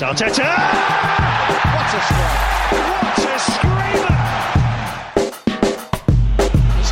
Arteta! 0.00 0.46
What 1.74 1.90
a 1.92 2.00
strike! 2.06 2.70
What 2.70 3.18
a 3.18 3.38
screamer! 3.40 4.14
And 6.70 6.84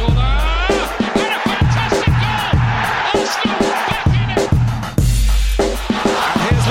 a 1.33 1.39
fantastic 1.39 2.11
goal! 2.11 2.51
Arsenal 3.15 3.61
back 3.61 4.07
in 4.09 4.29
it! 4.31 4.43
And 5.61 6.41
here's 6.43 6.67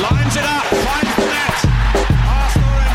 lines 0.00 0.36
it 0.36 0.44
up, 0.44 0.62
finds 0.62 1.14
the 1.16 1.26
net. 1.26 1.58
Arsenal 2.30 2.74
in 2.78 2.94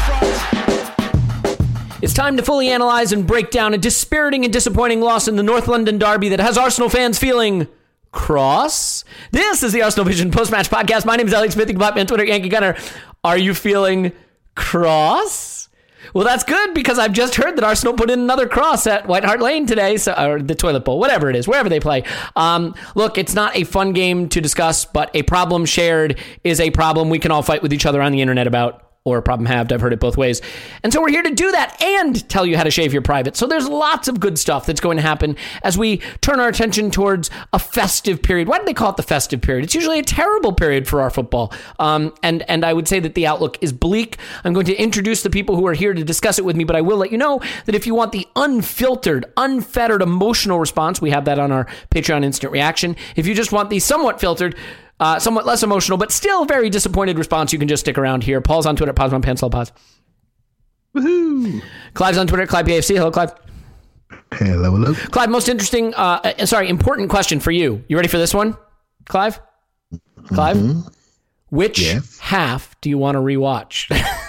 front. 1.09 2.03
It's 2.03 2.14
time 2.14 2.38
to 2.38 2.44
fully 2.44 2.70
analyze 2.70 3.12
and 3.12 3.28
break 3.28 3.52
down 3.52 3.74
a 3.74 3.78
dispiriting 3.78 4.46
and 4.46 4.53
disappointing 4.53 5.02
loss 5.02 5.28
in 5.28 5.36
the 5.36 5.44
North 5.44 5.68
London 5.68 5.98
derby 5.98 6.30
that 6.30 6.40
has 6.40 6.58
Arsenal 6.58 6.88
fans 6.88 7.20
feeling 7.20 7.68
cross. 8.12 9.03
This 9.31 9.64
is 9.64 9.72
the 9.74 9.81
Arsenal 9.81 10.06
Vision 10.06 10.31
post 10.31 10.52
match 10.52 10.70
podcast. 10.70 11.06
My 11.06 11.16
name 11.16 11.28
is 11.28 11.34
Alex 11.34 11.53
Smith. 11.53 11.68
You 11.68 11.74
can 11.75 11.81
find 11.81 11.96
me 11.96 12.02
on 12.02 12.08
Twitter, 12.08 12.25
Yankee 12.25 12.50
Gunner. 12.50 12.75
Are 13.24 13.38
you 13.38 13.53
feeling 13.53 14.12
cross? 14.56 15.70
Well, 16.14 16.25
that's 16.25 16.44
good 16.44 16.74
because 16.74 16.97
I've 16.97 17.14
just 17.14 17.36
heard 17.36 17.56
that 17.58 17.64
Arsenal 17.64 17.94
put 17.94 18.09
in 18.09 18.20
another 18.20 18.47
cross 18.47 18.88
at 18.88 19.08
White 19.08 19.24
Hart 19.24 19.42
Lane 19.42 19.66
today, 19.68 19.97
so 19.97 20.14
or 20.14 20.42
the 20.42 20.56
toilet 20.56 20.86
bowl, 20.86 21.00
whatever 21.00 21.30
it 21.30 21.36
is, 21.36 21.47
wherever 21.47 21.70
they 21.70 21.80
play. 21.80 22.03
Um, 22.36 22.74
look, 22.96 23.18
it's 23.18 23.36
not 23.36 23.56
a 23.56 23.64
fun 23.64 23.94
game 23.94 24.28
to 24.30 24.41
discuss, 24.41 24.86
but 24.86 25.12
a 25.16 25.24
problem 25.24 25.66
shared 25.66 26.20
is 26.44 26.59
a 26.59 26.72
problem 26.72 27.09
we 27.09 27.20
can 27.20 27.31
all 27.31 27.44
fight 27.44 27.62
with 27.62 27.74
each 27.74 27.86
other 27.86 28.02
on 28.02 28.12
the 28.12 28.22
internet 28.22 28.47
about 28.47 28.89
or 29.06 29.18
a 29.18 29.22
problem 29.22 29.46
halved. 29.46 29.72
I've 29.72 29.80
heard 29.80 29.94
it 29.94 30.00
both 30.00 30.18
ways. 30.18 30.42
And 30.84 30.92
so 30.92 31.02
we're 31.02 31.10
here 31.10 31.24
to 31.24 31.34
do 31.34 31.52
that 31.52 31.82
and 31.82 32.28
tell 32.28 32.46
you 32.46 32.58
how 32.58 32.64
to 32.64 32.72
shave 32.72 32.92
your 32.92 33.02
private. 33.02 33.38
So 33.38 33.48
there's 33.48 33.68
lots 33.68 34.10
of 34.10 34.20
good 34.20 34.38
stuff 34.38 34.66
that's 34.66 34.82
going 34.82 34.98
to 34.98 35.04
happen 35.04 35.38
as 35.64 35.78
we 35.78 35.98
turn 36.22 36.40
our 36.40 36.50
attention 36.50 36.92
towards 36.92 37.30
a 37.54 37.59
festive 37.59 38.22
period. 38.22 38.50
Why 38.50 38.59
do 38.59 38.66
they 38.66 38.74
call 38.74 38.90
it 38.90 38.98
the 38.98 39.04
festive 39.04 39.42
period? 39.42 39.64
It's 39.64 39.74
usually 39.74 40.00
a 40.00 40.04
terrible 40.04 40.52
period 40.52 40.86
for 40.88 41.02
our 41.02 41.09
football. 41.09 41.54
Um, 41.80 42.14
and, 42.24 42.44
and 42.50 42.66
I 42.66 42.74
would 42.74 42.90
say 42.90 43.00
that 43.00 43.16
the 43.16 43.26
outlook 43.26 43.58
is 43.62 43.72
bleak. 43.72 44.18
I'm 44.44 44.54
going 44.54 44.66
to 44.66 44.76
introduce 44.76 45.24
the 45.24 45.30
people 45.30 45.56
who 45.56 45.66
are 45.66 45.74
here 45.74 45.94
to 45.94 46.04
discuss 46.04 46.38
it 46.38 46.44
with 46.44 46.58
me, 46.58 46.66
but 46.66 46.76
I 46.76 46.82
will 46.82 46.98
let 46.98 47.12
you 47.12 47.18
know 47.18 47.42
that 47.66 47.76
if 47.76 47.88
you 47.88 47.96
want 47.96 48.12
the 48.12 48.28
unfiltered, 48.36 49.32
unfettered 49.38 50.02
emotional 50.02 50.59
response, 50.59 51.02
we 51.02 51.12
have 51.12 51.24
that 51.26 51.40
on 51.40 51.54
our 51.54 51.66
Patreon 51.90 52.26
instant 52.26 52.52
reaction. 52.52 52.98
If 53.16 53.26
you 53.28 53.34
just 53.34 53.54
want 53.54 53.70
the 53.70 53.80
somewhat 53.80 54.20
filtered, 54.20 54.56
uh, 55.00 55.20
somewhat 55.20 55.46
less 55.46 55.64
emotional, 55.64 55.98
but 55.98 56.12
still 56.12 56.46
very 56.46 56.70
disappointed 56.70 57.18
response. 57.18 57.54
You 57.54 57.60
can 57.60 57.68
just 57.68 57.82
stick 57.82 57.98
around 57.98 58.24
here. 58.24 58.42
Paul's 58.42 58.66
on 58.66 58.76
Twitter, 58.76 58.94
Pause 58.94 59.14
on 59.14 59.22
Pencil 59.22 59.50
Pause. 59.50 59.72
Woohoo! 60.96 61.62
Clive's 61.94 62.18
on 62.18 62.28
Twitter, 62.28 62.48
Clive 62.48 62.66
PFC. 62.66 62.96
Hello, 62.96 63.12
Clive. 63.12 63.34
Hello, 64.34 64.72
hello. 64.72 64.94
Clive, 64.94 65.30
most 65.30 65.50
interesting, 65.50 65.94
uh, 65.96 66.34
uh, 66.40 66.46
sorry, 66.46 66.70
important 66.70 67.09
question 67.09 67.40
for 67.40 67.52
you. 67.52 67.84
You 67.88 67.96
ready 67.96 68.08
for 68.08 68.18
this 68.18 68.34
one, 68.34 68.58
Clive? 69.06 69.40
Clive? 70.28 70.58
Which 71.50 71.80
Yes. 71.82 72.20
half 72.20 72.80
do 72.82 72.90
you 72.90 72.98
want 72.98 73.16
to 73.16 73.20
rewatch? 73.20 73.88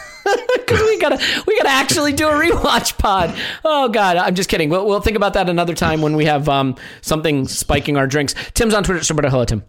'Cause 0.67 0.81
we 0.83 0.99
gotta, 1.01 1.19
we 1.47 1.57
gotta 1.57 1.69
actually 1.71 2.13
do 2.13 2.29
a 2.29 2.33
rewatch 2.33 2.97
pod. 2.97 3.35
Oh 3.65 3.89
God, 3.89 4.17
I'm 4.17 4.35
just 4.37 4.49
kidding. 4.49 4.69
We'll, 4.71 4.87
we'll 4.87 5.01
think 5.01 5.17
about 5.17 5.35
that 5.35 5.49
another 5.49 5.75
time 5.75 6.01
when 6.01 6.15
we 6.15 6.27
have 6.27 6.49
um, 6.49 6.77
something 7.01 7.49
spiking 7.49 7.97
our 7.97 8.07
drinks. 8.07 8.35
Tim's 8.55 8.73
on 8.73 8.85
Twitter. 8.85 9.03
Roberto, 9.13 9.31
hello, 9.31 9.45
Tim. 9.45 9.65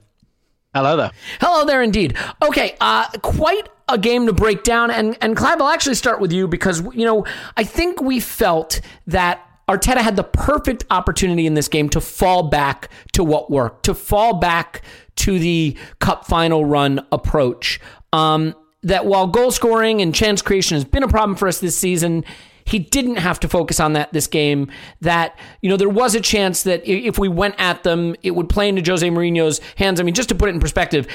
Hello 0.73 0.95
there. 0.95 1.11
Hello 1.41 1.65
there, 1.65 1.83
indeed. 1.83 2.15
Okay, 2.41 2.77
uh, 2.79 3.09
quite 3.21 3.67
a 3.89 3.97
game 3.97 4.25
to 4.27 4.31
break 4.31 4.63
down, 4.63 4.89
and 4.89 5.17
and 5.19 5.35
Clive, 5.35 5.59
I'll 5.59 5.67
actually 5.67 5.95
start 5.95 6.21
with 6.21 6.31
you 6.31 6.47
because 6.47 6.81
you 6.95 7.03
know 7.03 7.25
I 7.57 7.65
think 7.65 8.01
we 8.01 8.21
felt 8.21 8.79
that 9.07 9.45
Arteta 9.67 9.97
had 9.97 10.15
the 10.15 10.23
perfect 10.23 10.85
opportunity 10.89 11.45
in 11.45 11.55
this 11.55 11.67
game 11.67 11.89
to 11.89 11.99
fall 11.99 12.43
back 12.43 12.89
to 13.11 13.21
what 13.21 13.51
worked, 13.51 13.83
to 13.83 13.93
fall 13.93 14.35
back 14.35 14.81
to 15.17 15.39
the 15.39 15.77
cup 15.99 16.25
final 16.25 16.63
run 16.63 17.05
approach. 17.11 17.81
Um, 18.13 18.55
that 18.83 19.05
while 19.05 19.27
goal 19.27 19.51
scoring 19.51 20.01
and 20.01 20.15
chance 20.15 20.41
creation 20.41 20.75
has 20.75 20.85
been 20.85 21.03
a 21.03 21.07
problem 21.07 21.35
for 21.35 21.49
us 21.49 21.59
this 21.59 21.77
season, 21.77 22.23
he 22.65 22.79
didn't 22.79 23.17
have 23.17 23.39
to 23.41 23.47
focus 23.47 23.79
on 23.79 23.93
that 23.93 24.13
this 24.13 24.27
game. 24.27 24.71
That, 25.01 25.37
you 25.61 25.69
know, 25.69 25.77
there 25.77 25.89
was 25.89 26.15
a 26.15 26.21
chance 26.21 26.63
that 26.63 26.85
if 26.85 27.17
we 27.19 27.27
went 27.27 27.55
at 27.57 27.83
them, 27.83 28.15
it 28.23 28.31
would 28.31 28.49
play 28.49 28.69
into 28.69 28.81
Jose 28.89 29.07
Mourinho's 29.07 29.59
hands. 29.75 29.99
I 29.99 30.03
mean, 30.03 30.15
just 30.15 30.29
to 30.29 30.35
put 30.35 30.49
it 30.49 30.53
in 30.53 30.59
perspective, 30.59 31.07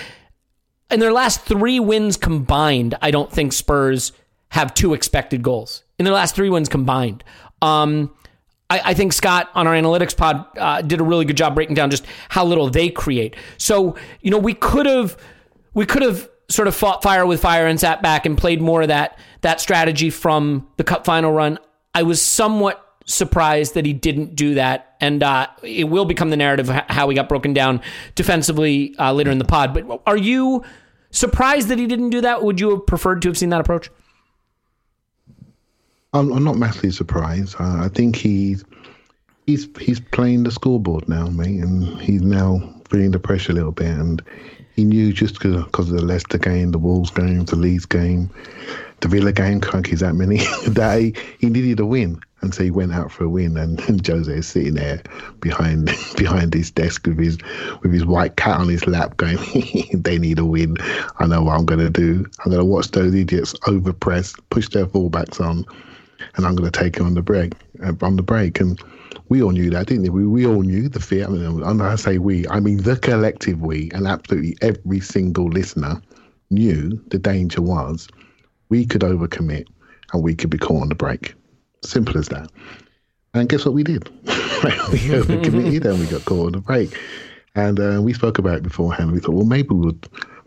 in 0.90 1.00
their 1.00 1.12
last 1.12 1.42
three 1.42 1.80
wins 1.80 2.16
combined, 2.16 2.94
I 3.02 3.10
don't 3.10 3.30
think 3.30 3.52
Spurs 3.52 4.12
have 4.50 4.74
two 4.74 4.94
expected 4.94 5.42
goals. 5.42 5.82
In 5.98 6.04
their 6.04 6.14
last 6.14 6.34
three 6.34 6.50
wins 6.50 6.68
combined. 6.68 7.24
Um, 7.62 8.14
I, 8.68 8.80
I 8.86 8.94
think 8.94 9.12
Scott 9.12 9.50
on 9.54 9.66
our 9.66 9.74
analytics 9.74 10.16
pod 10.16 10.46
uh, 10.58 10.82
did 10.82 11.00
a 11.00 11.04
really 11.04 11.24
good 11.24 11.36
job 11.36 11.54
breaking 11.54 11.74
down 11.74 11.90
just 11.90 12.04
how 12.28 12.44
little 12.44 12.68
they 12.68 12.90
create. 12.90 13.36
So, 13.58 13.96
you 14.20 14.30
know, 14.30 14.38
we 14.38 14.54
could 14.54 14.86
have 14.86 15.16
we 15.74 15.86
could 15.86 16.02
have 16.02 16.28
sort 16.48 16.68
of 16.68 16.74
fought 16.74 17.02
fire 17.02 17.26
with 17.26 17.40
fire 17.40 17.66
and 17.66 17.78
sat 17.78 18.02
back 18.02 18.26
and 18.26 18.38
played 18.38 18.60
more 18.60 18.82
of 18.82 18.88
that 18.88 19.18
that 19.40 19.60
strategy 19.60 20.10
from 20.10 20.66
the 20.76 20.84
cup 20.84 21.04
final 21.04 21.32
run. 21.32 21.58
I 21.94 22.02
was 22.02 22.20
somewhat 22.22 22.82
surprised 23.06 23.74
that 23.74 23.86
he 23.86 23.92
didn't 23.92 24.34
do 24.34 24.54
that, 24.54 24.96
and 25.00 25.22
uh, 25.22 25.46
it 25.62 25.88
will 25.88 26.04
become 26.04 26.30
the 26.30 26.36
narrative 26.36 26.68
how 26.68 27.08
he 27.08 27.14
got 27.14 27.28
broken 27.28 27.54
down 27.54 27.80
defensively 28.14 28.94
uh, 28.98 29.12
later 29.12 29.30
in 29.30 29.38
the 29.38 29.44
pod. 29.44 29.72
But 29.72 30.02
are 30.06 30.16
you 30.16 30.64
surprised 31.10 31.68
that 31.68 31.78
he 31.78 31.86
didn't 31.86 32.10
do 32.10 32.20
that? 32.20 32.42
Would 32.42 32.60
you 32.60 32.70
have 32.70 32.86
preferred 32.86 33.22
to 33.22 33.28
have 33.28 33.38
seen 33.38 33.50
that 33.50 33.60
approach? 33.60 33.90
I'm, 36.12 36.32
I'm 36.32 36.44
not 36.44 36.56
massively 36.56 36.90
surprised. 36.90 37.56
I, 37.58 37.84
I 37.84 37.88
think 37.88 38.16
he's 38.16 38.64
he's 39.46 39.68
he's 39.78 40.00
playing 40.00 40.44
the 40.44 40.50
scoreboard 40.50 41.08
now, 41.08 41.26
mate, 41.28 41.60
and 41.60 42.00
he's 42.00 42.22
now 42.22 42.60
feeling 42.88 43.10
the 43.10 43.18
pressure 43.18 43.52
a 43.52 43.54
little 43.54 43.72
bit. 43.72 43.88
And 43.88 44.22
he 44.76 44.84
knew 44.84 45.12
just 45.12 45.34
because 45.34 45.90
of 45.90 45.96
the 45.96 46.02
Leicester 46.02 46.36
game, 46.36 46.70
the 46.70 46.78
Wolves 46.78 47.10
game, 47.10 47.46
the 47.46 47.56
Leeds 47.56 47.86
game, 47.86 48.30
the 49.00 49.08
Villa 49.08 49.32
game, 49.32 49.60
crunkies 49.60 50.00
that 50.00 50.14
many 50.14 50.36
that 50.68 51.00
he, 51.00 51.14
he 51.38 51.48
needed 51.48 51.80
a 51.80 51.86
win. 51.86 52.20
And 52.42 52.54
so 52.54 52.62
he 52.62 52.70
went 52.70 52.92
out 52.92 53.10
for 53.10 53.24
a 53.24 53.28
win, 53.28 53.56
and, 53.56 53.80
and 53.88 54.06
Jose 54.06 54.30
is 54.30 54.46
sitting 54.46 54.74
there 54.74 55.02
behind 55.40 55.86
behind 56.16 56.52
his 56.52 56.70
desk 56.70 57.06
with 57.06 57.18
his 57.18 57.38
with 57.82 57.92
his 57.92 58.04
white 58.04 58.36
cat 58.36 58.60
on 58.60 58.68
his 58.68 58.86
lap, 58.86 59.16
going, 59.16 59.38
"They 59.94 60.18
need 60.18 60.38
a 60.38 60.44
win. 60.44 60.76
I 61.18 61.26
know 61.26 61.42
what 61.42 61.58
I'm 61.58 61.64
going 61.64 61.80
to 61.80 61.90
do. 61.90 62.26
I'm 62.44 62.52
going 62.52 62.58
to 62.58 62.64
watch 62.64 62.90
those 62.90 63.14
idiots 63.14 63.54
overpress, 63.60 64.38
push 64.50 64.68
their 64.68 64.86
fullbacks 64.86 65.40
on, 65.40 65.64
and 66.36 66.46
I'm 66.46 66.54
going 66.54 66.70
to 66.70 66.78
take 66.78 66.98
him 66.98 67.06
on 67.06 67.14
the 67.14 67.22
break, 67.22 67.54
uh, 67.82 67.94
on 68.02 68.16
the 68.16 68.22
break." 68.22 68.60
And 68.60 68.78
we 69.28 69.42
all 69.42 69.50
knew 69.50 69.70
that, 69.70 69.86
didn't 69.86 70.12
we? 70.12 70.24
We 70.24 70.26
we 70.26 70.46
all 70.46 70.62
knew 70.62 70.88
the 70.88 71.00
fear. 71.00 71.26
I 71.26 71.28
mean, 71.28 71.60
when 71.60 71.80
I 71.80 71.96
say 71.96 72.18
we, 72.18 72.46
I 72.48 72.60
mean 72.60 72.78
the 72.78 72.96
collective 72.96 73.60
we, 73.60 73.90
and 73.92 74.06
absolutely 74.06 74.56
every 74.62 75.00
single 75.00 75.46
listener 75.46 76.00
knew 76.50 77.02
the 77.08 77.18
danger 77.18 77.60
was 77.60 78.08
we 78.68 78.86
could 78.86 79.02
overcommit 79.02 79.66
and 80.12 80.22
we 80.22 80.34
could 80.34 80.50
be 80.50 80.58
caught 80.58 80.82
on 80.82 80.88
the 80.88 80.94
break. 80.94 81.34
Simple 81.82 82.18
as 82.18 82.28
that. 82.28 82.50
And 83.34 83.48
guess 83.48 83.64
what 83.64 83.74
we 83.74 83.82
did? 83.82 84.08
we 84.24 84.30
overcommitted 85.10 85.84
and 85.84 85.98
we 85.98 86.06
got 86.06 86.24
caught 86.24 86.46
on 86.46 86.52
the 86.52 86.60
break. 86.60 86.98
And 87.54 87.80
uh, 87.80 88.00
we 88.02 88.12
spoke 88.12 88.38
about 88.38 88.56
it 88.56 88.62
beforehand. 88.62 89.12
We 89.12 89.20
thought, 89.20 89.34
well, 89.34 89.44
maybe 89.46 89.68
we'll 89.70 89.98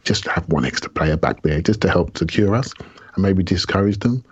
just 0.04 0.25
have 0.25 0.48
one 0.50 0.66
extra 0.66 0.90
player 0.90 1.18
back 1.18 1.42
there 1.42 1.62
just 1.62 1.82
to 1.82 1.90
help 1.90 2.18
secure 2.18 2.56
us 2.56 2.74
and 3.16 3.24
maybe 3.24 3.44
discourage 3.44 4.00
them. 4.00 4.24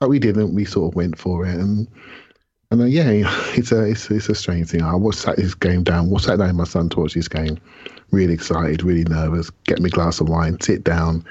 But 0.00 0.08
we 0.08 0.18
didn't. 0.18 0.54
We 0.54 0.64
sort 0.64 0.92
of 0.92 0.96
went 0.96 1.18
for 1.18 1.46
it. 1.46 1.54
And 1.54 1.88
and 2.72 2.80
uh, 2.80 2.84
yeah, 2.86 3.10
it's 3.54 3.70
a 3.72 3.84
it's, 3.84 4.10
it's 4.10 4.28
a 4.30 4.34
strange 4.34 4.70
thing. 4.70 4.82
I 4.82 4.94
watched 4.94 5.20
sat 5.20 5.36
this 5.36 5.54
game 5.54 5.82
down. 5.82 6.08
Watched 6.08 6.24
sat 6.24 6.38
down 6.38 6.56
my 6.56 6.64
son 6.64 6.88
to 6.90 7.00
watch 7.00 7.14
this 7.14 7.28
game. 7.28 7.58
Really 8.10 8.32
excited, 8.32 8.82
really 8.82 9.04
nervous. 9.04 9.50
Get 9.64 9.80
me 9.80 9.88
a 9.88 9.90
glass 9.90 10.20
of 10.20 10.28
wine, 10.28 10.58
sit 10.60 10.82
down, 10.82 11.24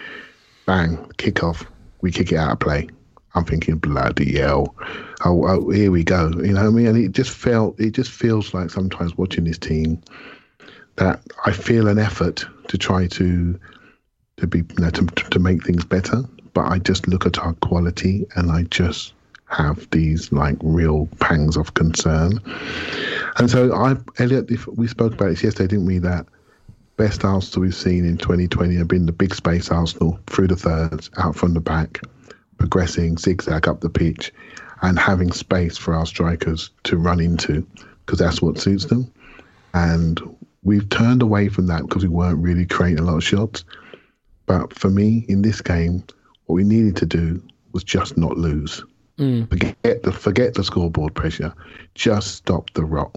bang, 0.66 0.98
kick 1.18 1.44
off. 1.44 1.66
We 2.02 2.12
kick 2.12 2.32
it 2.32 2.38
out 2.38 2.52
of 2.52 2.60
play. 2.60 2.88
I'm 3.34 3.46
thinking 3.46 3.78
bloody 3.78 4.38
hell. 4.38 4.76
Oh, 5.26 5.48
oh, 5.48 5.70
here 5.70 5.92
we 5.92 6.04
go. 6.04 6.30
You 6.30 6.54
know 6.54 6.62
what 6.62 6.68
I 6.68 6.70
mean? 6.70 6.88
And 6.88 6.98
it 6.98 7.12
just 7.14 7.32
felt 7.32 7.80
it 7.80 7.92
just 7.92 8.12
feels 8.12 8.54
like 8.54 8.70
sometimes 8.70 9.18
watching 9.18 9.46
this 9.46 9.58
team 9.58 10.02
that 10.98 11.22
I 11.46 11.52
feel 11.52 11.88
an 11.88 11.98
effort 11.98 12.46
to 12.68 12.78
try 12.78 13.08
to 13.08 13.60
to 14.38 14.48
be 14.48 14.60
you 14.60 14.76
know, 14.78 14.92
to 14.92 15.06
to 15.06 15.40
make 15.40 15.64
things 15.64 15.86
better. 15.86 16.24
But 16.54 16.66
I 16.66 16.78
just 16.80 17.08
look 17.08 17.26
at 17.26 17.40
our 17.40 17.54
quality 17.54 18.28
and 18.36 18.52
I 18.52 18.64
just 18.64 19.14
have 19.52 19.90
these 19.92 20.32
like 20.32 20.56
real 20.62 21.08
pangs 21.20 21.58
of 21.58 21.74
concern. 21.74 22.40
And 23.38 23.50
so 23.50 23.74
I, 23.74 23.96
Elliot, 24.18 24.50
if 24.50 24.66
we 24.68 24.88
spoke 24.88 25.14
about 25.14 25.30
this 25.30 25.44
yesterday, 25.44 25.68
didn't 25.68 25.86
we? 25.86 26.00
That 26.00 26.26
best 26.98 27.26
Arsenal 27.26 27.64
we've 27.64 27.76
seen 27.76 28.06
in 28.06 28.18
2020 28.18 28.76
have 28.76 28.88
been 28.88 29.06
the 29.06 29.12
big 29.12 29.36
space 29.36 29.70
Arsenal 29.70 30.20
through 30.28 30.48
the 30.48 30.56
thirds, 30.56 31.10
out 31.18 31.36
from 31.36 31.54
the 31.54 31.60
back, 31.60 32.02
progressing 32.58 33.18
zigzag 33.18 33.68
up 33.68 33.82
the 33.82 33.90
pitch, 33.90 34.34
and 34.82 34.98
having 34.98 35.32
space 35.32 35.78
for 35.78 35.94
our 35.94 36.06
strikers 36.06 36.70
to 36.84 36.98
run 36.98 37.20
into 37.20 37.66
because 38.06 38.20
that's 38.20 38.42
what 38.42 38.60
suits 38.60 38.86
them. 38.86 39.12
And 39.74 40.20
we've 40.64 40.88
turned 40.90 41.22
away 41.22 41.50
from 41.50 41.68
that 41.68 41.84
because 41.84 42.04
we 42.04 42.10
weren't 42.10 42.40
really 42.40 42.66
creating 42.66 43.00
a 43.00 43.04
lot 43.04 43.18
of 43.18 43.24
shots. 43.24 43.64
But 44.46 44.74
for 44.74 44.90
me, 44.90 45.26
in 45.28 45.42
this 45.42 45.62
game, 45.62 46.04
what 46.46 46.56
we 46.56 46.64
needed 46.64 46.96
to 46.98 47.06
do 47.06 47.42
was 47.72 47.84
just 47.84 48.18
not 48.18 48.38
lose. 48.38 48.84
Mm. 49.22 49.48
Forget 49.50 50.02
the 50.02 50.12
forget 50.12 50.56
the 50.56 50.64
scoreboard 50.64 51.14
pressure. 51.14 51.54
Just 51.94 52.36
stop 52.36 52.72
the 52.74 52.84
rot. 52.84 53.16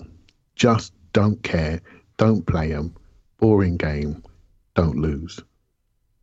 Just 0.55 0.93
don't 1.15 1.43
care. 1.43 1.81
Don't 2.19 2.47
play 2.47 2.69
them. 2.69 2.95
Boring 3.39 3.79
game. 3.79 4.23
Don't 4.75 4.97
lose. 4.97 5.41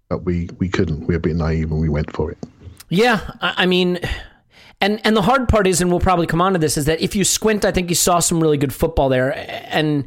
But 0.07 0.23
we 0.23 0.49
we 0.59 0.69
couldn't. 0.69 1.07
We 1.07 1.15
were 1.15 1.15
a 1.15 1.19
bit 1.19 1.35
naive 1.35 1.71
and 1.71 1.81
we 1.81 1.89
went 1.89 2.13
for 2.13 2.31
it. 2.31 2.37
Yeah, 2.89 3.21
I 3.41 3.53
I 3.57 3.65
mean, 3.65 3.99
and 4.79 5.01
and 5.03 5.17
the 5.17 5.23
hard 5.23 5.49
part 5.49 5.65
is, 5.65 5.81
and 5.81 5.89
we'll 5.89 5.99
probably 5.99 6.27
come 6.27 6.41
on 6.41 6.53
to 6.53 6.59
this, 6.59 6.77
is 6.77 6.85
that 6.85 7.01
if 7.01 7.15
you 7.15 7.23
squint, 7.23 7.65
I 7.65 7.71
think 7.71 7.89
you 7.89 7.95
saw 7.95 8.19
some 8.19 8.39
really 8.39 8.57
good 8.57 8.73
football 8.73 9.09
there, 9.09 9.33
and 9.73 10.05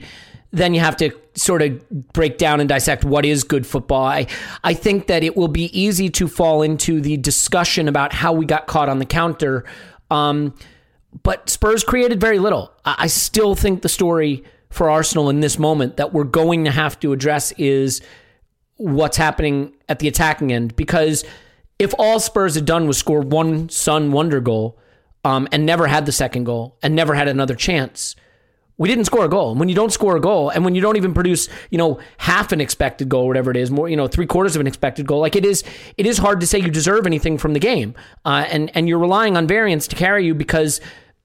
then 0.55 0.73
you 0.73 0.81
have 0.81 0.97
to 0.97 1.11
sort 1.35 1.63
of 1.63 2.13
break 2.13 2.39
down 2.39 2.61
and 2.61 2.69
dissect 2.69 3.05
what 3.05 3.27
is 3.27 3.43
good 3.43 3.67
football. 3.67 4.07
I, 4.07 4.27
I 4.63 4.73
think 4.73 5.09
that 5.09 5.25
it 5.25 5.37
will 5.37 5.49
be 5.49 5.65
easy 5.79 6.09
to 6.11 6.29
fall 6.29 6.63
into 6.63 7.01
the 7.01 7.17
discussion 7.17 7.89
about 7.89 8.13
how 8.13 8.33
we 8.33 8.47
got 8.47 8.67
caught 8.67 8.89
on 8.89 9.01
the 9.01 9.05
counter. 9.05 9.65
Um, 10.11 10.55
but 11.23 11.51
Spurs 11.51 11.83
created 11.83 12.21
very 12.21 12.39
little. 12.39 12.73
I, 12.85 12.95
I 13.01 13.07
still 13.09 13.55
think 13.55 13.83
the 13.83 13.89
story 13.89 14.45
for 14.71 14.91
Arsenal 14.91 15.29
in 15.29 15.41
this 15.41 15.59
moment 15.59 15.97
that 15.97 16.13
we're 16.13 16.25
going 16.25 16.65
to 16.65 16.71
have 16.71 16.99
to 17.01 17.13
address 17.13 17.53
is 17.53 18.01
what's 18.77 19.17
happening 19.17 19.73
at 19.89 19.99
the 19.99 20.09
attacking 20.09 20.53
end. 20.53 20.77
Because 20.77 21.25
if 21.79 21.93
all 21.99 22.21
Spurs 22.21 22.55
had 22.55 22.65
done 22.65 22.87
was 22.87 22.99
score 22.99 23.21
one 23.21 23.69
Son 23.69 24.13
wonder 24.13 24.41
goal 24.41 24.79
um, 25.25 25.49
and 25.51 25.67
never 25.67 25.89
had 25.89 26.07
the 26.07 26.13
second 26.13 26.45
goal 26.45 26.77
and 26.83 26.95
never 26.95 27.15
had 27.15 27.29
another 27.29 27.55
chance, 27.55 28.15
we 28.77 28.89
didn't 28.89 29.05
score 29.05 29.25
a 29.25 29.29
goal. 29.29 29.53
And 29.53 29.61
when 29.61 29.69
you 29.69 29.75
don't 29.75 29.93
score 29.93 30.17
a 30.17 30.21
goal, 30.21 30.51
and 30.51 30.65
when 30.65 30.75
you 30.75 30.81
don't 30.81 30.97
even 30.97 31.15
produce, 31.15 31.49
you 31.71 31.79
know, 31.79 32.01
half 32.19 32.51
an 32.53 32.61
expected 32.61 33.09
goal, 33.09 33.27
whatever 33.29 33.51
it 33.51 33.57
is, 33.57 33.71
more, 33.71 33.89
you 33.89 33.97
know, 33.97 34.09
three 34.09 34.27
quarters 34.27 34.57
of 34.57 34.61
an 34.61 34.67
expected 34.67 35.07
goal, 35.07 35.21
like 35.21 35.37
it 35.37 35.45
is, 35.45 35.63
it 35.97 36.07
is 36.07 36.19
hard 36.19 36.41
to 36.41 36.47
say 36.47 36.59
you 36.59 36.71
deserve 36.71 37.07
anything 37.07 37.39
from 37.39 37.53
the 37.53 37.61
game. 37.61 37.95
Uh, 38.25 38.47
and 38.51 38.71
and 38.75 38.89
you're 38.89 38.99
relying 38.99 39.37
on 39.37 39.47
variance 39.47 39.87
to 39.89 39.97
carry 39.97 40.27
you 40.27 40.35
because 40.35 40.81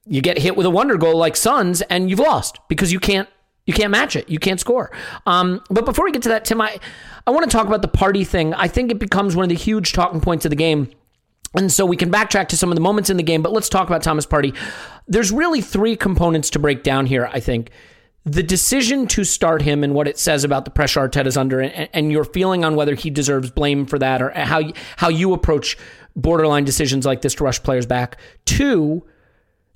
you 0.05 0.21
get 0.21 0.37
hit 0.37 0.55
with 0.55 0.65
a 0.65 0.69
wonder 0.69 0.97
goal 0.97 1.17
like 1.17 1.35
Son's, 1.35 1.81
and 1.83 2.09
you've 2.09 2.19
lost 2.19 2.59
because 2.67 2.91
you 2.91 2.99
can't 2.99 3.27
you 3.65 3.73
can't 3.73 3.91
match 3.91 4.15
it. 4.15 4.29
You 4.29 4.39
can't 4.39 4.59
score. 4.59 4.91
Um, 5.25 5.61
but 5.69 5.85
before 5.85 6.05
we 6.05 6.11
get 6.11 6.23
to 6.23 6.29
that, 6.29 6.45
Tim, 6.45 6.61
I 6.61 6.79
I 7.25 7.31
want 7.31 7.49
to 7.49 7.55
talk 7.55 7.67
about 7.67 7.81
the 7.81 7.87
Partey 7.87 8.25
thing. 8.25 8.53
I 8.53 8.67
think 8.67 8.91
it 8.91 8.99
becomes 8.99 9.35
one 9.35 9.43
of 9.43 9.49
the 9.49 9.55
huge 9.55 9.93
talking 9.93 10.21
points 10.21 10.45
of 10.45 10.49
the 10.49 10.55
game. 10.55 10.91
And 11.55 11.71
so 11.71 11.83
we 11.85 11.97
can 11.97 12.11
backtrack 12.11 12.47
to 12.49 12.57
some 12.57 12.69
of 12.69 12.75
the 12.75 12.81
moments 12.81 13.09
in 13.09 13.17
the 13.17 13.23
game, 13.23 13.41
but 13.41 13.51
let's 13.51 13.69
talk 13.69 13.87
about 13.87 14.03
Thomas 14.03 14.25
Partey. 14.25 14.55
There's 15.09 15.31
really 15.31 15.59
three 15.59 15.95
components 15.95 16.49
to 16.51 16.59
break 16.59 16.83
down 16.83 17.07
here, 17.07 17.29
I 17.33 17.39
think. 17.41 17.71
The 18.25 18.43
decision 18.43 19.07
to 19.07 19.23
start 19.23 19.61
him 19.61 19.83
and 19.83 19.93
what 19.93 20.07
it 20.07 20.19
says 20.19 20.43
about 20.43 20.65
the 20.65 20.71
pressure 20.71 21.01
Arteta's 21.01 21.35
under, 21.35 21.59
and, 21.59 21.89
and 21.93 22.11
your 22.11 22.23
feeling 22.23 22.63
on 22.63 22.75
whether 22.75 22.95
he 22.95 23.09
deserves 23.09 23.49
blame 23.49 23.85
for 23.85 23.97
that, 23.99 24.21
or 24.21 24.29
how 24.29 24.61
how 24.97 25.09
you 25.09 25.33
approach 25.33 25.77
borderline 26.15 26.63
decisions 26.63 27.05
like 27.05 27.21
this 27.21 27.33
to 27.35 27.43
rush 27.43 27.61
players 27.63 27.85
back. 27.85 28.17
Two, 28.45 29.03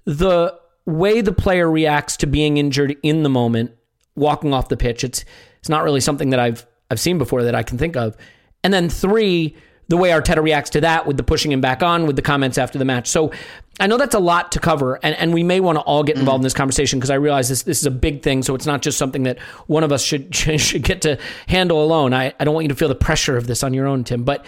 the 0.06 0.58
way 0.86 1.22
the 1.22 1.34
player 1.34 1.70
reacts 1.70 2.18
to 2.18 2.28
being 2.28 2.58
injured 2.58 2.96
in 3.02 3.24
the 3.24 3.30
moment, 3.30 3.72
walking 4.16 4.54
off 4.54 4.70
the 4.70 4.78
pitch. 4.78 5.04
It's 5.04 5.26
it's 5.60 5.70
not 5.70 5.84
really 5.84 6.02
something 6.02 6.30
that 6.30 6.40
I've 6.40 6.66
I've 6.92 7.00
seen 7.00 7.18
before 7.18 7.44
that 7.44 7.56
I 7.56 7.64
can 7.64 7.78
think 7.78 7.96
of. 7.96 8.16
And 8.64 8.74
then 8.74 8.90
three, 8.90 9.56
the 9.88 9.98
way 9.98 10.10
Arteta 10.10 10.42
reacts 10.42 10.70
to 10.72 10.82
that 10.82 11.06
with 11.06 11.18
the 11.18 11.24
pushing 11.24 11.52
him 11.52 11.62
back 11.62 11.84
on, 11.84 12.06
with 12.06 12.16
the 12.16 12.22
comments 12.22 12.58
after 12.58 12.80
the 12.80 12.86
match. 12.86 13.08
So 13.08 13.32
I 13.80 13.88
know 13.88 13.98
that's 13.98 14.16
a 14.16 14.20
lot 14.20 14.52
to 14.54 14.60
cover, 14.60 15.00
and, 15.04 15.16
and 15.16 15.34
we 15.34 15.44
may 15.44 15.60
want 15.60 15.78
to 15.78 15.82
all 15.82 16.04
get 16.04 16.18
involved 16.18 16.42
in 16.42 16.44
this 16.44 16.54
conversation 16.54 17.00
because 17.00 17.10
I 17.10 17.16
realize 17.16 17.50
this 17.50 17.64
this 17.64 17.80
is 17.80 17.86
a 17.86 17.92
big 17.92 18.22
thing. 18.22 18.44
So 18.44 18.54
it's 18.56 18.66
not 18.66 18.82
just 18.82 18.98
something 18.98 19.24
that 19.24 19.40
one 19.68 19.84
of 19.84 19.92
us 19.92 20.04
should 20.04 20.34
should 20.36 20.84
get 20.84 21.02
to 21.02 21.20
handle 21.48 21.84
alone. 21.84 22.14
I, 22.14 22.34
I 22.40 22.44
don't 22.44 22.54
want 22.54 22.66
you 22.66 22.70
to 22.70 22.76
feel 22.76 22.90
the 22.90 22.96
pressure 22.96 23.36
of 23.36 23.48
this 23.48 23.64
on 23.64 23.74
your 23.74 23.88
own, 23.88 24.04
Tim. 24.04 24.24
But 24.24 24.46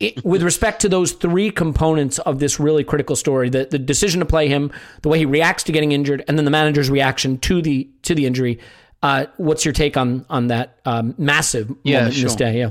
it, 0.00 0.24
with 0.24 0.42
respect 0.42 0.80
to 0.82 0.88
those 0.88 1.12
three 1.12 1.50
components 1.50 2.18
of 2.20 2.38
this 2.38 2.60
really 2.60 2.84
critical 2.84 3.16
story, 3.16 3.48
the, 3.48 3.66
the 3.70 3.78
decision 3.78 4.20
to 4.20 4.26
play 4.26 4.48
him, 4.48 4.70
the 5.02 5.08
way 5.08 5.18
he 5.18 5.24
reacts 5.26 5.62
to 5.64 5.72
getting 5.72 5.92
injured, 5.92 6.24
and 6.28 6.38
then 6.38 6.44
the 6.44 6.50
manager's 6.50 6.90
reaction 6.90 7.38
to 7.38 7.62
the 7.62 7.88
to 8.02 8.14
the 8.14 8.26
injury. 8.26 8.58
Uh, 9.02 9.26
what's 9.36 9.64
your 9.64 9.72
take 9.72 9.96
on 9.96 10.24
on 10.30 10.48
that 10.48 10.78
um, 10.84 11.14
massive 11.18 11.74
Yeah, 11.82 12.00
moment 12.00 12.16
in 12.16 12.22
this 12.24 12.34
day? 12.34 12.58
Yeah. 12.58 12.70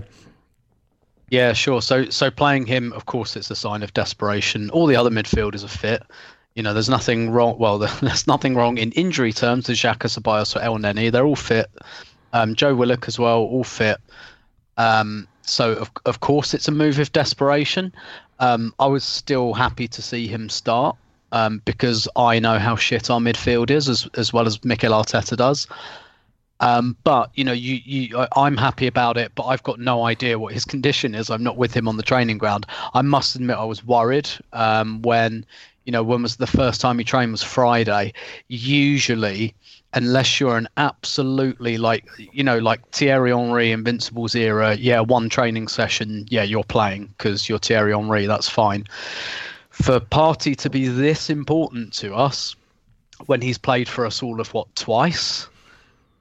Yeah, 1.35 1.51
sure. 1.51 1.81
So 1.81 2.09
so 2.09 2.31
playing 2.31 2.65
him, 2.65 2.93
of 2.93 3.07
course, 3.07 3.35
it's 3.35 3.51
a 3.51 3.57
sign 3.57 3.83
of 3.83 3.93
desperation. 3.93 4.69
All 4.69 4.87
the 4.87 4.95
other 4.95 5.09
midfielders 5.09 5.65
are 5.65 5.77
fit. 5.85 6.01
You 6.53 6.63
know, 6.63 6.73
there's 6.73 6.87
nothing 6.87 7.29
wrong. 7.29 7.57
Well, 7.59 7.77
there's 8.01 8.25
nothing 8.25 8.55
wrong 8.55 8.77
in 8.77 8.93
injury 8.93 9.33
terms 9.33 9.67
with 9.67 9.77
Xhaka, 9.77 10.07
Ceballos, 10.07 10.55
or 10.55 10.59
Elneny. 10.61 11.11
They're 11.11 11.25
all 11.25 11.35
fit. 11.35 11.69
Um, 12.31 12.55
Joe 12.55 12.73
Willock 12.73 13.09
as 13.09 13.19
well, 13.19 13.39
all 13.39 13.65
fit. 13.65 13.97
Um, 14.77 15.27
so 15.41 15.73
of 15.73 15.91
of 16.05 16.21
course 16.21 16.53
it's 16.53 16.69
a 16.69 16.71
move 16.71 16.99
of 16.99 17.11
desperation. 17.11 17.93
Um, 18.39 18.73
I 18.79 18.87
was 18.87 19.03
still 19.03 19.53
happy 19.53 19.89
to 19.89 20.01
see 20.01 20.27
him 20.27 20.47
start 20.47 20.95
um, 21.33 21.61
because 21.65 22.07
I 22.15 22.39
know 22.39 22.59
how 22.59 22.77
shit 22.77 23.09
our 23.09 23.19
midfield 23.19 23.71
is, 23.71 23.89
as 23.89 24.07
as 24.15 24.31
well 24.31 24.47
as 24.47 24.63
Mikel 24.63 24.93
Arteta 24.93 25.35
does. 25.35 25.67
Um, 26.61 26.95
but 27.03 27.31
you 27.35 27.43
know, 27.43 27.51
you, 27.51 27.79
you, 27.83 28.25
I'm 28.35 28.57
happy 28.57 28.87
about 28.87 29.17
it, 29.17 29.33
but 29.35 29.43
I've 29.43 29.63
got 29.63 29.79
no 29.79 30.05
idea 30.05 30.39
what 30.39 30.53
his 30.53 30.65
condition 30.65 31.13
is. 31.13 31.29
I'm 31.29 31.43
not 31.43 31.57
with 31.57 31.73
him 31.73 31.87
on 31.87 31.97
the 31.97 32.03
training 32.03 32.37
ground. 32.37 32.65
I 32.93 33.01
must 33.01 33.35
admit, 33.35 33.57
I 33.57 33.65
was 33.65 33.85
worried 33.85 34.29
um, 34.53 35.01
when, 35.01 35.45
you 35.85 35.91
know, 35.91 36.03
when 36.03 36.21
was 36.23 36.37
the 36.37 36.47
first 36.47 36.79
time 36.79 36.97
he 36.97 37.03
trained 37.03 37.31
was 37.31 37.43
Friday. 37.43 38.13
Usually, 38.47 39.53
unless 39.93 40.39
you're 40.39 40.57
an 40.57 40.69
absolutely 40.77 41.77
like, 41.77 42.05
you 42.17 42.43
know, 42.43 42.57
like 42.59 42.87
Thierry 42.91 43.31
Henry, 43.31 43.71
Invincibles 43.71 44.35
era, 44.35 44.75
yeah, 44.75 45.01
one 45.01 45.29
training 45.29 45.67
session, 45.67 46.25
yeah, 46.29 46.43
you're 46.43 46.63
playing 46.63 47.13
because 47.17 47.49
you're 47.49 47.59
Thierry 47.59 47.93
Henry. 47.93 48.27
That's 48.27 48.49
fine. 48.49 48.85
For 49.71 49.99
Partey 49.99 50.55
to 50.57 50.69
be 50.69 50.87
this 50.87 51.29
important 51.29 51.91
to 51.95 52.15
us 52.15 52.55
when 53.25 53.41
he's 53.41 53.57
played 53.57 53.89
for 53.89 54.05
us 54.05 54.23
all 54.23 54.39
of 54.39 54.53
what 54.53 54.73
twice 54.75 55.47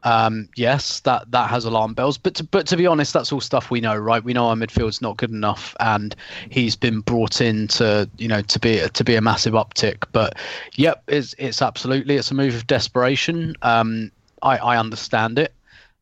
um, 0.04 0.48
yes, 0.54 1.00
that 1.00 1.30
that 1.30 1.50
has 1.50 1.64
alarm 1.64 1.94
bells. 1.94 2.18
But 2.18 2.34
to, 2.36 2.44
but 2.44 2.66
to 2.68 2.76
be 2.76 2.86
honest, 2.86 3.12
that's 3.12 3.32
all 3.32 3.40
stuff 3.40 3.70
we 3.70 3.80
know, 3.80 3.96
right? 3.96 4.22
We 4.22 4.34
know 4.34 4.46
our 4.46 4.54
midfield's 4.54 5.02
not 5.02 5.16
good 5.16 5.30
enough, 5.30 5.74
and 5.80 6.14
he's 6.50 6.76
been 6.76 7.00
brought 7.00 7.40
in 7.40 7.68
to 7.68 8.08
you 8.18 8.28
know 8.28 8.42
to 8.42 8.58
be 8.58 8.80
to 8.88 9.04
be 9.04 9.14
a 9.16 9.20
massive 9.20 9.54
uptick. 9.54 10.04
But 10.12 10.36
yep, 10.76 11.02
it's 11.08 11.34
it's 11.38 11.62
absolutely 11.62 12.16
it's 12.16 12.30
a 12.30 12.34
move 12.34 12.54
of 12.54 12.66
desperation. 12.66 13.56
Um, 13.62 14.10
I 14.42 14.58
I 14.58 14.76
understand 14.76 15.38
it. 15.38 15.52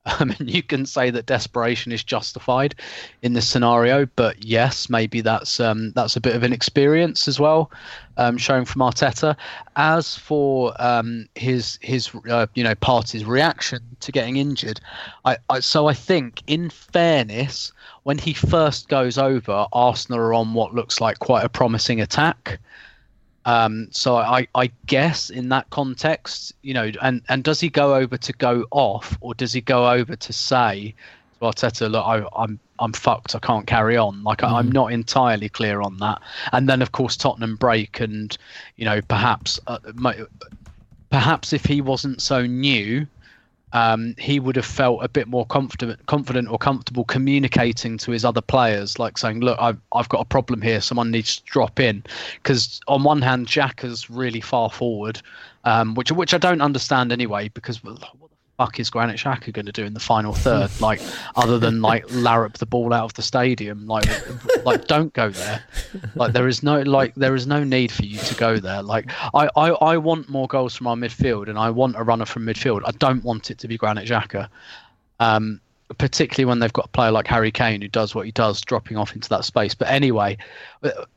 I 0.06 0.24
mean, 0.24 0.36
you 0.48 0.64
can 0.64 0.84
say 0.84 1.10
that 1.10 1.26
desperation 1.26 1.92
is 1.92 2.02
justified 2.02 2.74
in 3.22 3.34
this 3.34 3.46
scenario, 3.46 4.06
but 4.16 4.44
yes, 4.44 4.90
maybe 4.90 5.20
that's 5.20 5.60
um, 5.60 5.92
that's 5.92 6.16
a 6.16 6.20
bit 6.20 6.34
of 6.34 6.42
an 6.42 6.52
experience 6.52 7.28
as 7.28 7.38
well, 7.38 7.70
um, 8.16 8.36
showing 8.36 8.64
from 8.64 8.82
Arteta. 8.82 9.36
As 9.76 10.16
for 10.16 10.74
um, 10.82 11.28
his 11.36 11.78
his 11.82 12.10
uh, 12.28 12.46
you 12.54 12.64
know 12.64 12.74
Partey's 12.74 13.24
reaction 13.24 13.80
to 14.00 14.10
getting 14.10 14.38
injured, 14.38 14.80
I, 15.24 15.36
I 15.48 15.60
so 15.60 15.86
I 15.86 15.94
think 15.94 16.42
in 16.48 16.68
fairness, 16.68 17.70
when 18.02 18.18
he 18.18 18.32
first 18.32 18.88
goes 18.88 19.18
over, 19.18 19.66
Arsenal 19.72 20.18
are 20.18 20.34
on 20.34 20.52
what 20.52 20.74
looks 20.74 21.00
like 21.00 21.20
quite 21.20 21.44
a 21.44 21.48
promising 21.48 22.00
attack. 22.00 22.58
Um, 23.44 23.88
so 23.90 24.16
I, 24.16 24.46
I 24.54 24.70
guess 24.86 25.30
in 25.30 25.48
that 25.48 25.68
context, 25.70 26.54
you 26.62 26.74
know, 26.74 26.90
and, 27.02 27.22
and 27.28 27.42
does 27.42 27.60
he 27.60 27.68
go 27.68 27.94
over 27.94 28.16
to 28.16 28.32
go 28.34 28.66
off, 28.70 29.18
or 29.20 29.34
does 29.34 29.52
he 29.52 29.60
go 29.60 29.90
over 29.90 30.14
to 30.14 30.32
say 30.32 30.94
to 31.40 31.46
Arteta, 31.46 31.90
look, 31.90 32.06
I, 32.06 32.24
I'm 32.36 32.58
I'm 32.78 32.92
fucked, 32.92 33.34
I 33.34 33.38
can't 33.38 33.66
carry 33.66 33.96
on. 33.96 34.24
Like 34.24 34.42
I, 34.42 34.58
I'm 34.58 34.70
not 34.70 34.92
entirely 34.92 35.48
clear 35.48 35.80
on 35.82 35.98
that. 35.98 36.20
And 36.52 36.68
then 36.68 36.82
of 36.82 36.92
course 36.92 37.16
Tottenham 37.16 37.56
break, 37.56 38.00
and 38.00 38.36
you 38.76 38.84
know 38.84 39.00
perhaps 39.02 39.60
uh, 39.66 39.78
perhaps 41.10 41.52
if 41.52 41.64
he 41.64 41.80
wasn't 41.80 42.22
so 42.22 42.46
new, 42.46 43.06
um, 43.72 44.14
he 44.18 44.38
would 44.38 44.56
have 44.56 44.66
felt 44.66 45.02
a 45.02 45.08
bit 45.08 45.28
more 45.28 45.46
confident, 45.46 46.04
confident 46.06 46.48
or 46.48 46.58
comfortable 46.58 47.04
communicating 47.04 47.98
to 47.98 48.10
his 48.10 48.24
other 48.24 48.40
players, 48.40 48.98
like 48.98 49.16
saying, 49.18 49.40
"Look, 49.40 49.58
I've 49.60 49.78
I've 49.94 50.08
got 50.08 50.20
a 50.20 50.26
problem 50.26 50.60
here. 50.60 50.80
Someone 50.80 51.10
needs 51.10 51.38
to 51.38 51.44
drop 51.44 51.80
in." 51.80 52.04
Because 52.34 52.80
on 52.88 53.02
one 53.02 53.22
hand, 53.22 53.46
Xhaka 53.46 53.84
is 53.84 54.10
really 54.10 54.40
far 54.40 54.70
forward, 54.70 55.20
um, 55.64 55.94
which 55.94 56.12
which 56.12 56.34
I 56.34 56.38
don't 56.38 56.60
understand 56.60 57.12
anyway. 57.12 57.48
Because 57.48 57.80
fuck 58.62 58.78
is 58.78 58.90
Granit 58.90 59.16
Xhaka 59.16 59.52
going 59.52 59.66
to 59.66 59.72
do 59.72 59.84
in 59.84 59.94
the 59.94 60.00
final 60.00 60.34
third? 60.34 60.70
Like, 60.80 61.00
other 61.36 61.58
than 61.58 61.80
like 61.80 62.04
larrup 62.10 62.58
the 62.58 62.66
ball 62.66 62.92
out 62.92 63.04
of 63.04 63.14
the 63.14 63.22
stadium, 63.22 63.86
like 63.86 64.04
like 64.64 64.86
don't 64.86 65.12
go 65.12 65.30
there. 65.30 65.62
Like 66.14 66.32
there 66.32 66.48
is 66.48 66.62
no 66.62 66.82
like 66.82 67.14
there 67.14 67.34
is 67.34 67.46
no 67.46 67.62
need 67.62 67.92
for 67.92 68.04
you 68.04 68.18
to 68.18 68.34
go 68.34 68.58
there. 68.58 68.82
Like 68.82 69.10
I, 69.34 69.48
I, 69.56 69.68
I 69.70 69.96
want 69.96 70.28
more 70.28 70.48
goals 70.48 70.74
from 70.74 70.86
our 70.88 70.96
midfield 70.96 71.48
and 71.48 71.58
I 71.58 71.70
want 71.70 71.96
a 71.96 72.02
runner 72.02 72.24
from 72.24 72.46
midfield. 72.46 72.82
I 72.84 72.92
don't 72.92 73.22
want 73.22 73.50
it 73.50 73.58
to 73.58 73.68
be 73.68 73.76
Granit 73.76 74.08
Xhaka. 74.08 74.48
Um, 75.20 75.60
particularly 75.98 76.46
when 76.46 76.58
they've 76.58 76.72
got 76.72 76.86
a 76.86 76.88
player 76.88 77.10
like 77.10 77.26
Harry 77.26 77.50
Kane 77.50 77.80
who 77.80 77.88
does 77.88 78.14
what 78.14 78.26
he 78.26 78.32
does, 78.32 78.60
dropping 78.60 78.96
off 78.96 79.14
into 79.14 79.28
that 79.30 79.44
space. 79.44 79.74
But 79.74 79.88
anyway, 79.88 80.36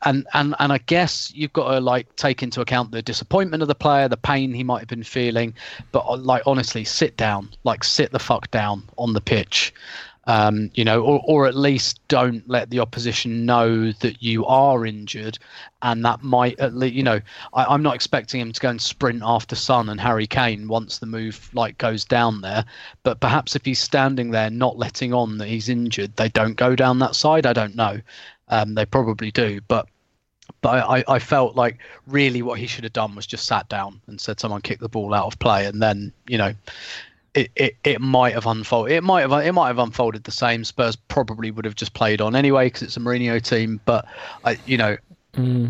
and 0.03 0.25
and 0.34 0.55
and 0.60 0.74
I 0.74 0.77
guess 0.79 1.32
you've 1.36 1.53
got 1.53 1.72
to 1.72 1.79
like 1.79 2.13
take 2.15 2.44
into 2.44 2.62
account 2.62 2.91
the 2.91 3.01
disappointment 3.01 3.62
of 3.62 3.67
the 3.67 3.75
player, 3.75 4.08
the 4.08 4.17
pain 4.17 4.53
he 4.53 4.63
might 4.63 4.79
have 4.79 4.88
been 4.88 5.03
feeling. 5.03 5.53
But 5.91 6.22
like 6.22 6.44
honestly, 6.46 6.84
sit 6.84 7.17
down, 7.17 7.50
like 7.63 7.84
sit 7.84 8.12
the 8.12 8.20
fuck 8.20 8.51
down 8.51 8.84
on 8.98 9.13
the 9.13 9.22
pitch. 9.22 9.74
Um, 10.27 10.72
you 10.74 10.84
know, 10.84 11.03
or, 11.03 11.22
or 11.25 11.46
at 11.46 11.55
least 11.55 12.00
don't 12.08 12.50
let 12.50 12.72
the 12.72 12.79
opposition 12.79 13.46
know 13.46 13.91
that 13.91 14.24
you 14.24 14.44
are 14.48 14.86
injured, 14.86 15.38
and 15.84 16.03
that 16.03 16.24
might 16.24 16.60
at 16.60 16.74
least, 16.74 16.96
you 16.96 17.03
know, 17.03 17.20
I, 17.53 17.65
I'm 17.65 17.84
not 17.84 17.94
expecting 17.94 18.41
him 18.41 18.51
to 18.51 18.60
go 18.60 18.70
and 18.70 18.82
sprint 18.82 19.22
after 19.24 19.55
Son 19.55 19.88
and 19.89 20.01
Harry 20.01 20.25
Kane 20.25 20.67
once 20.67 20.98
the 20.98 21.05
move 21.05 21.50
like 21.53 21.77
goes 21.77 22.05
down 22.05 22.41
there, 22.41 22.65
but 23.03 23.20
perhaps 23.20 23.55
if 23.55 23.65
he's 23.65 23.79
standing 23.79 24.32
there 24.32 24.50
not 24.50 24.77
letting 24.77 25.13
on 25.13 25.38
that 25.38 25.48
he's 25.48 25.70
injured, 25.70 26.15
they 26.15 26.29
don't 26.29 26.55
go 26.55 26.75
down 26.75 26.98
that 27.00 27.15
side. 27.15 27.46
I 27.46 27.53
don't 27.53 27.75
know. 27.75 28.00
Um, 28.48 28.74
they 28.74 28.86
probably 28.86 29.29
do, 29.29 29.62
but 29.67 29.88
but 30.62 30.84
I, 30.84 31.03
I 31.08 31.20
felt 31.20 31.55
like 31.55 31.79
really 32.08 32.41
what 32.41 32.60
he 32.60 32.67
should 32.67 32.84
have 32.84 32.94
done 32.94 33.15
was 33.15 33.25
just 33.27 33.46
sat 33.46 33.67
down 33.70 34.01
and 34.08 34.20
said 34.20 34.39
someone 34.39 34.62
kicked 34.62 34.82
the 34.82 34.89
ball 34.89 35.13
out 35.13 35.27
of 35.27 35.39
play 35.39 35.65
and 35.65 35.82
then 35.82 36.12
you 36.27 36.38
know 36.38 36.53
it, 37.35 37.51
it, 37.55 37.75
it 37.83 38.01
might 38.01 38.33
have 38.33 38.47
unfolded 38.47 38.93
it 38.93 39.03
might 39.03 39.21
have 39.21 39.31
it 39.45 39.51
might 39.51 39.67
have 39.67 39.77
unfolded 39.77 40.23
the 40.23 40.31
same 40.31 40.63
Spurs 40.63 40.95
probably 40.95 41.51
would 41.51 41.65
have 41.65 41.75
just 41.75 41.93
played 41.93 42.21
on 42.21 42.35
anyway 42.35 42.67
because 42.67 42.81
it's 42.81 42.97
a 42.97 42.99
Mourinho 42.99 43.41
team 43.41 43.79
but 43.85 44.05
I 44.45 44.57
you 44.65 44.77
know 44.77 44.97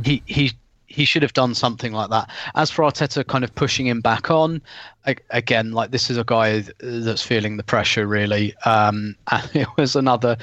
he 0.04 0.22
he 0.28 0.52
he 0.86 1.04
should 1.04 1.24
have 1.24 1.34
done 1.34 1.56
something 1.56 1.92
like 1.92 2.12
that 2.12 2.30
as 2.54 2.70
for 2.70 2.84
Arteta 2.84 3.26
kind 3.26 3.44
of 3.44 3.54
pushing 3.56 3.88
him 3.88 4.00
back 4.00 4.30
on 4.30 4.62
a- 5.08 5.16
again 5.32 5.72
like 5.72 5.90
this 5.90 6.10
is 6.10 6.18
a 6.18 6.24
guy 6.24 6.64
that's 6.80 7.24
feeling 7.24 7.58
the 7.58 7.64
pressure 7.64 8.08
really 8.08 8.54
um 8.66 9.16
and 9.32 9.50
it 9.56 9.68
was 9.76 9.96
another 9.96 10.38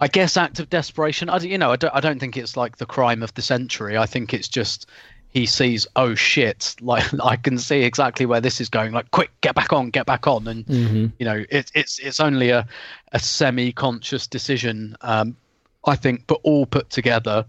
I 0.00 0.08
guess 0.08 0.36
act 0.36 0.58
of 0.58 0.68
desperation. 0.68 1.30
I, 1.30 1.38
you 1.38 1.56
know, 1.56 1.70
I 1.70 1.76
don't, 1.76 1.94
I 1.94 2.00
don't 2.00 2.18
think 2.18 2.36
it's 2.36 2.56
like 2.56 2.76
the 2.76 2.84
crime 2.84 3.22
of 3.22 3.32
the 3.34 3.42
century. 3.42 3.96
I 3.96 4.06
think 4.06 4.34
it's 4.34 4.48
just 4.48 4.86
he 5.34 5.46
sees, 5.46 5.84
oh 5.96 6.14
shit, 6.14 6.76
like 6.80 7.04
I 7.22 7.36
can 7.36 7.58
see 7.58 7.82
exactly 7.82 8.24
where 8.24 8.40
this 8.40 8.60
is 8.60 8.68
going. 8.68 8.92
Like, 8.92 9.10
quick, 9.10 9.30
get 9.40 9.54
back 9.54 9.72
on, 9.72 9.90
get 9.90 10.06
back 10.06 10.26
on, 10.26 10.46
and 10.46 10.64
you 11.18 11.26
know, 11.26 11.44
it's 11.50 11.70
it's 11.74 11.98
it's 11.98 12.20
only 12.20 12.50
a 12.50 12.66
a 13.12 13.18
semi-conscious 13.18 14.26
decision, 14.28 14.96
um, 15.02 15.36
I 15.86 15.96
think, 15.96 16.26
but 16.26 16.40
all 16.44 16.66
put 16.66 16.88
together, 16.88 17.44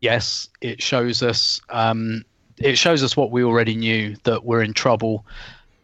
yes, 0.00 0.48
it 0.60 0.82
shows 0.82 1.22
us 1.22 1.60
um, 1.70 2.24
it 2.58 2.76
shows 2.76 3.02
us 3.04 3.16
what 3.16 3.30
we 3.30 3.44
already 3.44 3.76
knew 3.76 4.16
that 4.24 4.44
we're 4.44 4.62
in 4.62 4.74
trouble, 4.74 5.24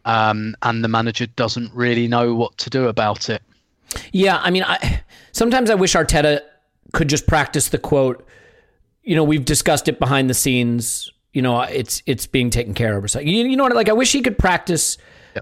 um, 0.03 0.55
and 0.63 0.83
the 0.83 0.89
manager 0.89 1.27
doesn't 1.27 1.73
really 1.73 2.09
know 2.09 2.35
what 2.35 2.57
to 2.59 2.69
do 2.69 2.87
about 2.89 3.29
it. 3.29 3.41
Yeah, 4.11 4.39
I 4.43 4.51
mean, 4.51 4.63
I 4.63 5.01
sometimes 5.31 5.69
I 5.69 5.75
wish 5.75 5.93
Arteta 5.93 6.41
could 6.91 7.07
just 7.07 7.25
practice 7.25 7.69
the 7.69 7.77
quote. 7.77 8.27
You 9.05 9.15
know, 9.15 9.23
we've 9.23 9.45
discussed 9.45 9.87
it 9.87 9.99
behind 9.99 10.29
the 10.29 10.33
scenes. 10.33 11.09
You 11.31 11.41
know, 11.41 11.61
it's 11.61 12.03
it's 12.05 12.27
being 12.27 12.49
taken 12.49 12.73
care 12.73 12.97
of 12.97 13.03
or 13.03 13.07
something. 13.07 13.27
You, 13.27 13.45
you 13.45 13.55
know 13.55 13.63
what? 13.63 13.75
Like, 13.75 13.89
I 13.89 13.93
wish 13.93 14.11
he 14.11 14.21
could 14.21 14.37
practice. 14.37 14.97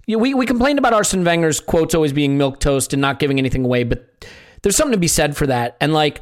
You 0.05 0.17
know, 0.17 0.21
we 0.21 0.33
we 0.33 0.45
complained 0.45 0.79
about 0.79 0.93
Arsene 0.93 1.23
Wenger's 1.23 1.59
quotes 1.59 1.95
always 1.95 2.13
being 2.13 2.37
milk 2.37 2.59
toast 2.59 2.93
and 2.93 3.01
not 3.01 3.19
giving 3.19 3.39
anything 3.39 3.65
away, 3.65 3.83
but 3.83 4.25
there's 4.61 4.75
something 4.75 4.93
to 4.93 4.99
be 4.99 5.07
said 5.07 5.35
for 5.35 5.47
that. 5.47 5.77
And 5.79 5.93
like 5.93 6.21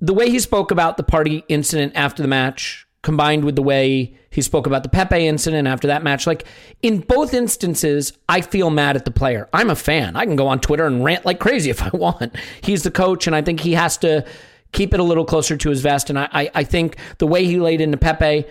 the 0.00 0.14
way 0.14 0.30
he 0.30 0.40
spoke 0.40 0.70
about 0.70 0.96
the 0.96 1.04
Partey 1.04 1.44
incident 1.48 1.92
after 1.94 2.22
the 2.22 2.28
match, 2.28 2.86
combined 3.02 3.44
with 3.44 3.56
the 3.56 3.62
way 3.62 4.16
he 4.30 4.40
spoke 4.40 4.66
about 4.66 4.82
the 4.82 4.88
Pepe 4.88 5.26
incident 5.26 5.68
after 5.68 5.88
that 5.88 6.02
match, 6.02 6.26
like 6.26 6.44
in 6.82 7.00
both 7.00 7.34
instances, 7.34 8.12
I 8.28 8.40
feel 8.40 8.70
mad 8.70 8.96
at 8.96 9.04
the 9.04 9.10
player. 9.10 9.48
I'm 9.52 9.70
a 9.70 9.76
fan. 9.76 10.16
I 10.16 10.24
can 10.24 10.36
go 10.36 10.48
on 10.48 10.60
Twitter 10.60 10.86
and 10.86 11.04
rant 11.04 11.26
like 11.26 11.38
crazy 11.38 11.70
if 11.70 11.82
I 11.82 11.90
want. 11.92 12.34
He's 12.62 12.82
the 12.82 12.90
coach, 12.90 13.26
and 13.26 13.36
I 13.36 13.42
think 13.42 13.60
he 13.60 13.72
has 13.72 13.96
to 13.98 14.24
keep 14.72 14.92
it 14.94 15.00
a 15.00 15.02
little 15.02 15.24
closer 15.24 15.56
to 15.56 15.70
his 15.70 15.80
vest. 15.80 16.10
And 16.10 16.18
I, 16.18 16.28
I, 16.32 16.50
I 16.56 16.64
think 16.64 16.96
the 17.18 17.26
way 17.26 17.44
he 17.44 17.58
laid 17.60 17.80
into 17.80 17.96
Pepe, 17.96 18.44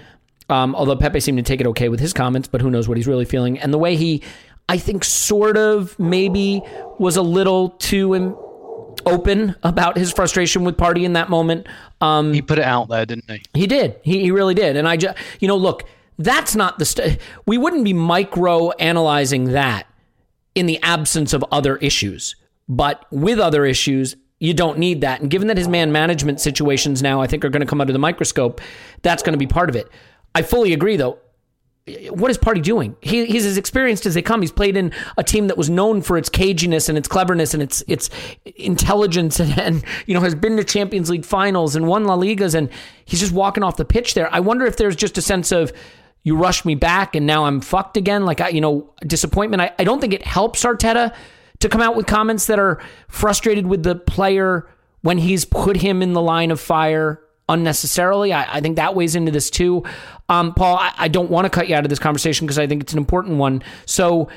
um, 0.49 0.75
although 0.75 0.95
Pepe 0.95 1.19
seemed 1.19 1.37
to 1.39 1.43
take 1.43 1.59
it 1.61 1.67
okay 1.67 1.89
with 1.89 1.99
his 1.99 2.13
comments, 2.13 2.47
but 2.47 2.61
who 2.61 2.69
knows 2.69 2.87
what 2.87 2.97
he's 2.97 3.07
really 3.07 3.25
feeling, 3.25 3.59
and 3.59 3.73
the 3.73 3.77
way 3.77 3.95
he, 3.95 4.21
I 4.69 4.77
think, 4.77 5.03
sort 5.03 5.57
of 5.57 5.97
maybe 5.99 6.61
was 6.99 7.17
a 7.17 7.21
little 7.21 7.69
too. 7.71 8.15
Im- 8.15 8.35
open 9.05 9.55
about 9.63 9.97
his 9.97 10.11
frustration 10.11 10.63
with 10.63 10.77
Partey 10.77 11.03
in 11.03 11.13
that 11.13 11.27
moment 11.27 11.65
um 12.01 12.33
He 12.33 12.41
put 12.41 12.59
it 12.59 12.65
out 12.65 12.87
there, 12.89 13.03
didn't 13.03 13.31
he? 13.31 13.41
he 13.53 13.65
did. 13.65 13.99
He, 14.03 14.21
he 14.21 14.29
really 14.31 14.53
did. 14.53 14.75
And 14.75 14.87
I 14.87 14.95
just, 14.95 15.17
you 15.39 15.47
know, 15.47 15.55
look, 15.55 15.85
that's 16.19 16.55
not 16.55 16.77
the, 16.77 16.85
st- 16.85 17.17
we 17.47 17.57
wouldn't 17.57 17.83
be 17.83 17.93
micro 17.93 18.69
analyzing 18.71 19.53
that 19.53 19.87
in 20.53 20.67
the 20.67 20.79
absence 20.83 21.33
of 21.33 21.43
other 21.51 21.77
issues. 21.77 22.35
But 22.69 23.03
with 23.11 23.39
other 23.39 23.65
issues, 23.65 24.17
you 24.41 24.55
don't 24.55 24.79
need 24.79 25.01
that. 25.01 25.21
And 25.21 25.29
given 25.29 25.47
that 25.49 25.57
his 25.57 25.67
man 25.67 25.91
management 25.91 26.41
situations 26.41 27.03
now, 27.03 27.21
I 27.21 27.27
think, 27.27 27.45
are 27.45 27.49
going 27.49 27.61
to 27.61 27.67
come 27.67 27.79
under 27.79 27.93
the 27.93 27.99
microscope, 27.99 28.59
that's 29.03 29.21
going 29.21 29.33
to 29.33 29.37
be 29.37 29.45
part 29.45 29.69
of 29.69 29.75
it. 29.75 29.87
I 30.33 30.41
fully 30.41 30.73
agree, 30.73 30.97
though. 30.97 31.19
What 32.09 32.31
is 32.31 32.39
Partey 32.39 32.63
doing? 32.63 32.95
He, 33.01 33.27
he's 33.27 33.45
as 33.45 33.55
experienced 33.55 34.07
as 34.07 34.15
they 34.15 34.23
come. 34.23 34.41
He's 34.41 34.51
played 34.51 34.77
in 34.77 34.93
a 35.15 35.23
team 35.23 35.45
that 35.47 35.57
was 35.57 35.69
known 35.69 36.01
for 36.01 36.17
its 36.17 36.27
caginess 36.27 36.89
and 36.89 36.97
its 36.97 37.07
cleverness 37.07 37.53
and 37.53 37.61
its 37.61 37.83
its 37.87 38.09
intelligence, 38.55 39.39
and, 39.39 39.59
and 39.59 39.83
you 40.07 40.15
know 40.15 40.21
has 40.21 40.35
been 40.35 40.57
to 40.57 40.63
Champions 40.63 41.09
League 41.09 41.25
finals 41.25 41.75
and 41.75 41.87
won 41.87 42.05
La 42.05 42.15
Ligas, 42.15 42.55
and 42.55 42.69
he's 43.05 43.19
just 43.19 43.33
walking 43.33 43.63
off 43.63 43.77
the 43.77 43.85
pitch 43.85 44.15
there. 44.15 44.31
I 44.33 44.39
wonder 44.39 44.65
if 44.65 44.77
there's 44.77 44.95
just 44.95 45.17
a 45.17 45.21
sense 45.21 45.51
of 45.51 45.71
you 46.23 46.35
rushed 46.35 46.65
me 46.65 46.75
back 46.75 47.15
and 47.15 47.25
now 47.25 47.45
I'm 47.45 47.61
fucked 47.61 47.97
again. 47.97 48.25
Like 48.25 48.41
I, 48.41 48.49
you 48.49 48.61
know, 48.61 48.93
disappointment. 49.05 49.61
I, 49.61 49.73
I 49.79 49.83
don't 49.83 49.99
think 49.99 50.13
it 50.13 50.23
helps 50.23 50.63
Arteta 50.63 51.13
to 51.61 51.69
come 51.69 51.81
out 51.81 51.95
with 51.95 52.05
comments 52.05 52.47
that 52.47 52.59
are 52.59 52.81
frustrated 53.07 53.65
with 53.65 53.83
the 53.83 53.95
player 53.95 54.67
when 55.01 55.17
he's 55.17 55.45
put 55.45 55.77
him 55.77 56.01
in 56.01 56.13
the 56.13 56.21
line 56.21 56.51
of 56.51 56.59
fire 56.59 57.21
unnecessarily. 57.49 58.33
I, 58.33 58.57
I 58.57 58.61
think 58.61 58.75
that 58.77 58.95
weighs 58.95 59.15
into 59.15 59.31
this 59.31 59.49
too. 59.49 59.83
Um, 60.29 60.53
Paul, 60.53 60.77
I, 60.77 60.93
I 60.97 61.07
don't 61.07 61.29
want 61.29 61.45
to 61.45 61.49
cut 61.49 61.67
you 61.67 61.75
out 61.75 61.83
of 61.83 61.89
this 61.89 61.99
conversation 61.99 62.45
because 62.45 62.59
I 62.59 62.67
think 62.67 62.81
it's 62.83 62.93
an 62.93 62.99
important 62.99 63.37
one. 63.37 63.63
So, 63.85 64.29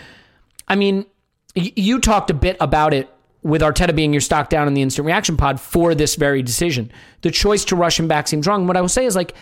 I 0.67 0.75
mean, 0.75 1.07
y- 1.55 1.73
you 1.77 2.01
talked 2.01 2.31
a 2.31 2.35
bit 2.35 2.57
about 2.61 2.95
it 2.95 3.09
with 3.43 3.61
Arteta 3.61 3.95
being 3.95 4.13
your 4.13 4.23
stock 4.23 4.49
down 4.49 4.67
in 4.67 4.75
the 4.75 4.83
instant 4.83 5.07
reaction 5.07 5.37
pod 5.37 5.61
for 5.61 5.95
this 5.95 6.15
very 6.17 6.43
decision. 6.43 6.91
The 7.21 7.31
choice 7.31 7.65
to 7.67 7.77
rush 7.77 8.01
him 8.01 8.09
back 8.09 8.27
seems 8.27 8.47
wrong. 8.47 8.67
What 8.67 8.77
I 8.77 8.81
will 8.81 8.89
say 8.89 9.05
is 9.05 9.15
like, 9.15 9.35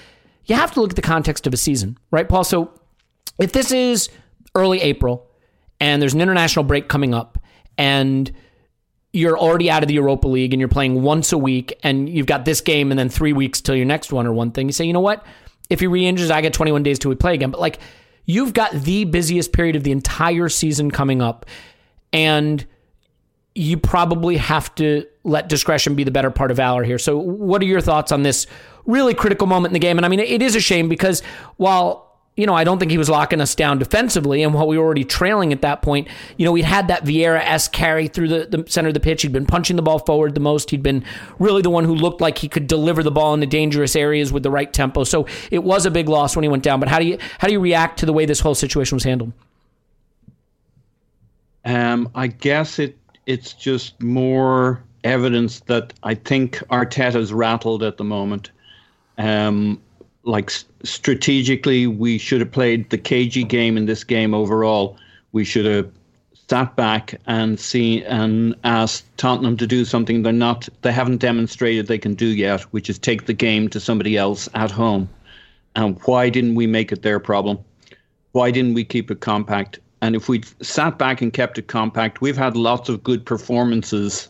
you 0.46 0.56
have 0.56 0.72
to 0.72 0.80
look 0.80 0.90
at 0.90 0.96
the 0.96 1.02
context 1.02 1.46
of 1.46 1.54
a 1.54 1.56
season, 1.56 1.96
right, 2.10 2.28
Paul? 2.28 2.42
So 2.42 2.72
if 3.38 3.52
this 3.52 3.70
is 3.70 4.08
early 4.56 4.80
April 4.80 5.30
and 5.80 6.02
there's 6.02 6.14
an 6.14 6.20
international 6.20 6.64
break 6.64 6.88
coming 6.88 7.14
up, 7.14 7.38
and 7.78 8.30
you're 9.12 9.38
already 9.38 9.70
out 9.70 9.82
of 9.82 9.88
the 9.88 9.94
Europa 9.94 10.26
League 10.26 10.54
and 10.54 10.60
you're 10.60 10.68
playing 10.68 11.02
once 11.02 11.32
a 11.32 11.38
week 11.38 11.78
and 11.82 12.08
you've 12.08 12.26
got 12.26 12.44
this 12.44 12.60
game 12.60 12.90
and 12.90 12.98
then 12.98 13.08
three 13.08 13.32
weeks 13.32 13.60
till 13.60 13.76
your 13.76 13.84
next 13.84 14.12
one 14.12 14.26
or 14.26 14.32
one 14.32 14.50
thing. 14.50 14.66
You 14.66 14.72
say, 14.72 14.86
you 14.86 14.92
know 14.92 15.00
what? 15.00 15.24
If 15.68 15.80
he 15.80 15.86
re-injures, 15.86 16.30
I 16.30 16.40
get 16.40 16.54
21 16.54 16.82
days 16.82 16.98
till 16.98 17.10
we 17.10 17.14
play 17.14 17.34
again. 17.34 17.50
But 17.50 17.60
like, 17.60 17.78
you've 18.24 18.54
got 18.54 18.72
the 18.72 19.04
busiest 19.04 19.52
period 19.52 19.76
of 19.76 19.84
the 19.84 19.92
entire 19.92 20.48
season 20.48 20.90
coming 20.90 21.20
up, 21.20 21.46
and 22.12 22.64
you 23.54 23.76
probably 23.76 24.36
have 24.38 24.74
to 24.76 25.06
let 25.24 25.48
discretion 25.48 25.94
be 25.94 26.04
the 26.04 26.10
better 26.10 26.30
part 26.30 26.50
of 26.50 26.56
valor 26.56 26.84
here. 26.84 26.98
So, 26.98 27.18
what 27.18 27.60
are 27.62 27.66
your 27.66 27.80
thoughts 27.80 28.12
on 28.12 28.22
this 28.22 28.46
really 28.86 29.14
critical 29.14 29.46
moment 29.46 29.70
in 29.70 29.74
the 29.74 29.78
game? 29.78 29.98
And 29.98 30.06
I 30.06 30.08
mean, 30.08 30.20
it 30.20 30.42
is 30.42 30.56
a 30.56 30.60
shame 30.60 30.88
because 30.88 31.22
while 31.56 32.11
you 32.34 32.46
know, 32.46 32.54
I 32.54 32.64
don't 32.64 32.78
think 32.78 32.90
he 32.90 32.96
was 32.96 33.10
locking 33.10 33.42
us 33.42 33.54
down 33.54 33.78
defensively. 33.78 34.42
And 34.42 34.54
while 34.54 34.66
we 34.66 34.78
were 34.78 34.84
already 34.84 35.04
trailing 35.04 35.52
at 35.52 35.60
that 35.60 35.82
point, 35.82 36.08
you 36.38 36.46
know, 36.46 36.52
we'd 36.52 36.64
had 36.64 36.88
that 36.88 37.04
Vieira 37.04 37.40
S 37.40 37.68
carry 37.68 38.08
through 38.08 38.28
the, 38.28 38.46
the 38.46 38.70
center 38.70 38.88
of 38.88 38.94
the 38.94 39.00
pitch. 39.00 39.20
He'd 39.20 39.32
been 39.32 39.44
punching 39.44 39.76
the 39.76 39.82
ball 39.82 39.98
forward 39.98 40.34
the 40.34 40.40
most. 40.40 40.70
He'd 40.70 40.82
been 40.82 41.04
really 41.38 41.60
the 41.60 41.68
one 41.68 41.84
who 41.84 41.94
looked 41.94 42.22
like 42.22 42.38
he 42.38 42.48
could 42.48 42.66
deliver 42.66 43.02
the 43.02 43.10
ball 43.10 43.34
in 43.34 43.40
the 43.40 43.46
dangerous 43.46 43.94
areas 43.94 44.32
with 44.32 44.42
the 44.42 44.50
right 44.50 44.72
tempo. 44.72 45.04
So 45.04 45.26
it 45.50 45.62
was 45.62 45.84
a 45.84 45.90
big 45.90 46.08
loss 46.08 46.34
when 46.34 46.42
he 46.42 46.48
went 46.48 46.62
down. 46.62 46.80
But 46.80 46.88
how 46.88 46.98
do 46.98 47.04
you 47.04 47.18
how 47.38 47.48
do 47.48 47.52
you 47.52 47.60
react 47.60 47.98
to 47.98 48.06
the 48.06 48.14
way 48.14 48.24
this 48.24 48.40
whole 48.40 48.54
situation 48.54 48.96
was 48.96 49.04
handled? 49.04 49.32
Um, 51.66 52.08
I 52.14 52.28
guess 52.28 52.78
it 52.78 52.96
it's 53.26 53.52
just 53.52 54.00
more 54.02 54.82
evidence 55.04 55.60
that 55.60 55.92
I 56.02 56.14
think 56.14 56.56
Arteta's 56.70 57.32
rattled 57.32 57.82
at 57.82 57.98
the 57.98 58.04
moment. 58.04 58.50
Um, 59.18 59.80
like 60.24 60.50
strategically, 60.84 61.86
we 61.86 62.18
should 62.18 62.40
have 62.40 62.50
played 62.50 62.90
the 62.90 62.98
cagey 62.98 63.44
game 63.44 63.76
in 63.76 63.86
this 63.86 64.04
game 64.04 64.34
overall. 64.34 64.96
We 65.32 65.44
should 65.44 65.66
have 65.66 65.90
sat 66.48 66.76
back 66.76 67.14
and 67.26 67.58
seen 67.58 68.02
and 68.02 68.54
asked 68.64 69.04
Tottenham 69.16 69.56
to 69.56 69.66
do 69.66 69.84
something 69.84 70.22
they're 70.22 70.32
not 70.32 70.68
they 70.82 70.92
haven't 70.92 71.18
demonstrated 71.18 71.86
they 71.86 71.98
can 71.98 72.14
do 72.14 72.26
yet, 72.26 72.60
which 72.72 72.90
is 72.90 72.98
take 72.98 73.26
the 73.26 73.32
game 73.32 73.68
to 73.70 73.80
somebody 73.80 74.16
else 74.16 74.48
at 74.54 74.70
home. 74.70 75.08
And 75.74 75.98
why 76.04 76.28
didn't 76.28 76.54
we 76.54 76.66
make 76.66 76.92
it 76.92 77.02
their 77.02 77.18
problem? 77.18 77.58
Why 78.32 78.50
didn't 78.50 78.74
we 78.74 78.84
keep 78.84 79.10
it 79.10 79.20
compact? 79.20 79.78
And 80.02 80.14
if 80.16 80.28
we'd 80.28 80.46
sat 80.62 80.98
back 80.98 81.22
and 81.22 81.32
kept 81.32 81.58
it 81.58 81.68
compact, 81.68 82.20
we've 82.20 82.36
had 82.36 82.56
lots 82.56 82.88
of 82.88 83.02
good 83.02 83.24
performances 83.24 84.28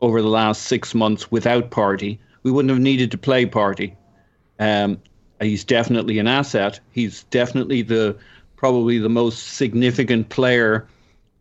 over 0.00 0.22
the 0.22 0.28
last 0.28 0.62
six 0.62 0.94
months 0.94 1.30
without 1.30 1.70
Partey. 1.70 2.18
We 2.42 2.50
wouldn't 2.50 2.70
have 2.70 2.80
needed 2.80 3.10
to 3.10 3.18
play 3.18 3.44
Partey. 3.44 3.94
Um, 4.58 4.98
he's 5.40 5.64
definitely 5.64 6.18
an 6.18 6.26
asset. 6.26 6.80
He's 6.92 7.24
definitely 7.24 7.82
the 7.82 8.16
probably 8.56 8.98
the 8.98 9.08
most 9.08 9.54
significant 9.54 10.28
player 10.28 10.86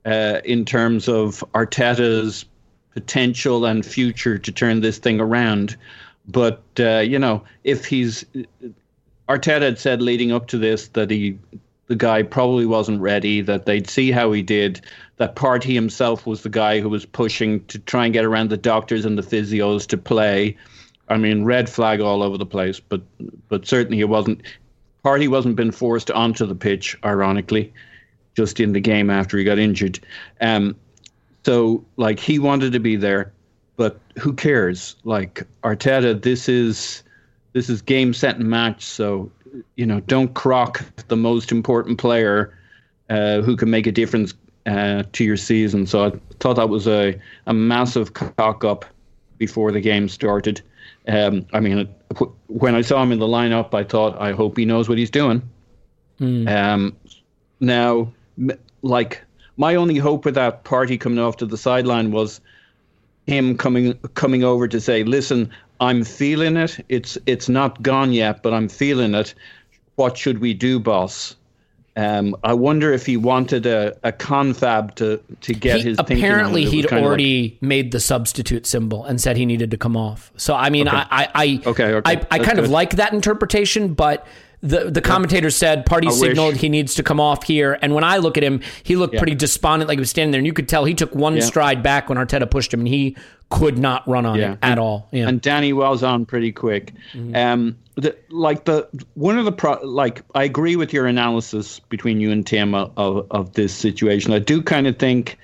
uh, 0.05 0.39
in 0.45 0.63
terms 0.65 1.09
of 1.09 1.43
Arteta's 1.53 2.45
potential 2.93 3.65
and 3.65 3.85
future 3.85 4.37
to 4.37 4.51
turn 4.51 4.81
this 4.81 4.97
thing 4.97 5.19
around. 5.19 5.75
But 6.27 6.63
uh, 6.79 6.99
you 6.99 7.19
know, 7.19 7.43
if 7.63 7.85
he's 7.85 8.25
Arteta 9.27 9.61
had 9.61 9.79
said 9.79 10.01
leading 10.01 10.31
up 10.31 10.47
to 10.47 10.57
this 10.57 10.87
that 10.89 11.11
he 11.11 11.37
the 11.87 11.95
guy 11.95 12.21
probably 12.21 12.67
wasn't 12.67 13.01
ready, 13.01 13.41
that 13.41 13.65
they'd 13.65 13.89
see 13.89 14.11
how 14.11 14.31
he 14.31 14.43
did, 14.43 14.79
that 15.17 15.35
Partey 15.35 15.73
himself 15.73 16.27
was 16.27 16.43
the 16.43 16.49
guy 16.49 16.79
who 16.79 16.87
was 16.87 17.03
pushing 17.03 17.65
to 17.65 17.79
try 17.79 18.05
and 18.05 18.13
get 18.13 18.25
around 18.25 18.51
the 18.51 18.57
doctors 18.57 19.05
and 19.05 19.17
the 19.17 19.23
physios 19.23 19.87
to 19.87 19.97
play. 19.97 20.55
I 21.09 21.17
mean, 21.17 21.43
red 21.43 21.69
flag 21.69 21.99
all 21.99 22.21
over 22.21 22.37
the 22.37 22.45
place, 22.45 22.79
but 22.79 23.01
but 23.47 23.65
certainly 23.65 23.97
he 23.97 24.03
wasn't. 24.03 24.41
Partey 25.03 25.27
wasn't 25.27 25.55
been 25.55 25.71
forced 25.71 26.11
onto 26.11 26.45
the 26.45 26.55
pitch, 26.55 26.97
ironically, 27.05 27.73
just 28.35 28.59
in 28.59 28.73
the 28.73 28.81
game 28.81 29.09
after 29.09 29.37
he 29.37 29.43
got 29.43 29.57
injured. 29.57 29.99
Um, 30.41 30.75
so 31.45 31.83
like 31.97 32.19
he 32.19 32.37
wanted 32.37 32.73
to 32.73 32.79
be 32.79 32.95
there, 32.95 33.31
but 33.77 33.99
who 34.19 34.33
cares? 34.33 34.95
Like 35.03 35.47
Arteta, 35.63 36.21
this 36.21 36.49
is 36.49 37.03
this 37.53 37.69
is 37.69 37.81
game 37.81 38.13
set 38.13 38.35
and 38.35 38.49
match. 38.49 38.83
So 38.83 39.31
you 39.75 39.85
know, 39.85 39.99
don't 40.01 40.33
crock 40.33 40.83
the 41.07 41.17
most 41.17 41.51
important 41.51 41.97
player 41.97 42.55
uh, 43.09 43.41
who 43.41 43.55
can 43.55 43.69
make 43.69 43.87
a 43.87 43.91
difference 43.91 44.33
uh, 44.65 45.03
to 45.13 45.23
your 45.23 45.37
season. 45.37 45.87
So 45.87 46.05
I 46.05 46.11
thought 46.39 46.55
that 46.57 46.69
was 46.69 46.87
a 46.87 47.19
a 47.47 47.53
massive 47.53 48.13
cock 48.13 48.63
up 48.63 48.85
before 49.37 49.71
the 49.71 49.81
game 49.81 50.07
started. 50.07 50.61
Um, 51.09 51.45
I 51.53 51.59
mean, 51.59 51.89
when 52.47 52.75
I 52.75 52.81
saw 52.81 53.01
him 53.01 53.11
in 53.11 53.19
the 53.19 53.27
lineup, 53.27 53.73
I 53.73 53.83
thought, 53.83 54.19
I 54.21 54.31
hope 54.31 54.57
he 54.57 54.65
knows 54.65 54.87
what 54.87 54.97
he's 54.97 55.09
doing. 55.09 55.41
Mm. 56.19 56.47
Um, 56.47 56.95
now, 57.59 58.11
like 58.81 59.23
my 59.57 59.75
only 59.75 59.97
hope 59.97 60.25
with 60.25 60.35
that 60.35 60.63
Partey 60.63 60.99
coming 60.99 61.19
off 61.19 61.37
to 61.37 61.45
the 61.45 61.57
sideline 61.57 62.11
was 62.11 62.39
him 63.27 63.57
coming 63.57 63.93
coming 64.13 64.43
over 64.43 64.67
to 64.67 64.79
say, 64.79 65.03
"Listen, 65.03 65.49
I'm 65.79 66.03
feeling 66.03 66.57
it. 66.57 66.83
It's 66.89 67.17
it's 67.25 67.49
not 67.49 67.81
gone 67.81 68.13
yet, 68.13 68.43
but 68.43 68.53
I'm 68.53 68.69
feeling 68.69 69.15
it. 69.15 69.33
What 69.95 70.17
should 70.17 70.39
we 70.39 70.53
do, 70.53 70.79
boss?" 70.79 71.35
Um, 71.99 72.33
I 72.45 72.53
wonder 72.53 72.93
if 72.93 73.05
he 73.05 73.17
wanted 73.17 73.65
a, 73.65 73.97
a 74.03 74.13
confab 74.13 74.95
to 74.95 75.21
to 75.41 75.53
get 75.53 75.77
he, 75.77 75.89
his. 75.89 75.99
Apparently, 75.99 76.63
he'd 76.63 76.91
already 76.93 77.49
like, 77.49 77.61
made 77.61 77.91
the 77.91 77.99
substitute 77.99 78.65
symbol 78.65 79.03
and 79.03 79.19
said 79.19 79.35
he 79.35 79.45
needed 79.45 79.69
to 79.71 79.77
come 79.77 79.97
off. 79.97 80.31
So 80.37 80.55
I 80.55 80.69
mean, 80.69 80.87
okay. 80.87 80.97
I 80.97 81.27
I 81.35 81.61
okay, 81.65 81.93
okay. 81.95 82.09
I, 82.09 82.13
I 82.31 82.39
kind 82.39 82.55
good. 82.55 82.65
of 82.65 82.69
like 82.69 82.91
that 82.91 83.11
interpretation, 83.11 83.95
but 83.95 84.25
the 84.61 84.89
the 84.89 85.01
commentator 85.01 85.47
yeah. 85.47 85.51
said 85.51 85.85
Partey 85.85 86.09
signaled 86.09 86.53
wish. 86.53 86.61
he 86.61 86.69
needs 86.69 86.95
to 86.95 87.03
come 87.03 87.19
off 87.19 87.43
here. 87.43 87.77
And 87.81 87.93
when 87.93 88.05
I 88.05 88.17
look 88.17 88.37
at 88.37 88.43
him, 88.43 88.61
he 88.83 88.95
looked 88.95 89.15
yeah. 89.15 89.19
pretty 89.19 89.35
despondent, 89.35 89.89
like 89.89 89.97
he 89.97 89.99
was 89.99 90.09
standing 90.09 90.31
there, 90.31 90.39
and 90.39 90.47
you 90.47 90.53
could 90.53 90.69
tell 90.69 90.85
he 90.85 90.93
took 90.93 91.13
one 91.13 91.35
yeah. 91.35 91.41
stride 91.41 91.83
back 91.83 92.07
when 92.07 92.17
Arteta 92.17 92.49
pushed 92.49 92.73
him, 92.73 92.79
and 92.79 92.87
he 92.87 93.17
could 93.49 93.77
not 93.77 94.07
run 94.07 94.25
on 94.25 94.39
it 94.39 94.57
at 94.61 94.77
all. 94.77 95.09
And 95.11 95.41
Danny 95.41 95.73
Wells 95.73 96.03
on 96.03 96.25
pretty 96.25 96.53
quick. 96.53 96.93
Mm-hmm. 97.13 97.35
Um, 97.35 97.77
the, 98.01 98.15
like 98.29 98.65
the 98.65 98.87
one 99.13 99.37
of 99.37 99.45
the 99.45 99.51
pro, 99.51 99.79
like 99.83 100.23
I 100.35 100.43
agree 100.43 100.75
with 100.75 100.93
your 100.93 101.05
analysis 101.05 101.79
between 101.79 102.19
you 102.19 102.31
and 102.31 102.45
Tim 102.45 102.75
of, 102.75 103.27
of, 103.31 103.53
this 103.53 103.73
situation. 103.73 104.33
I 104.33 104.39
do 104.39 104.61
kind 104.61 104.87
of 104.87 104.97
think 104.97 105.37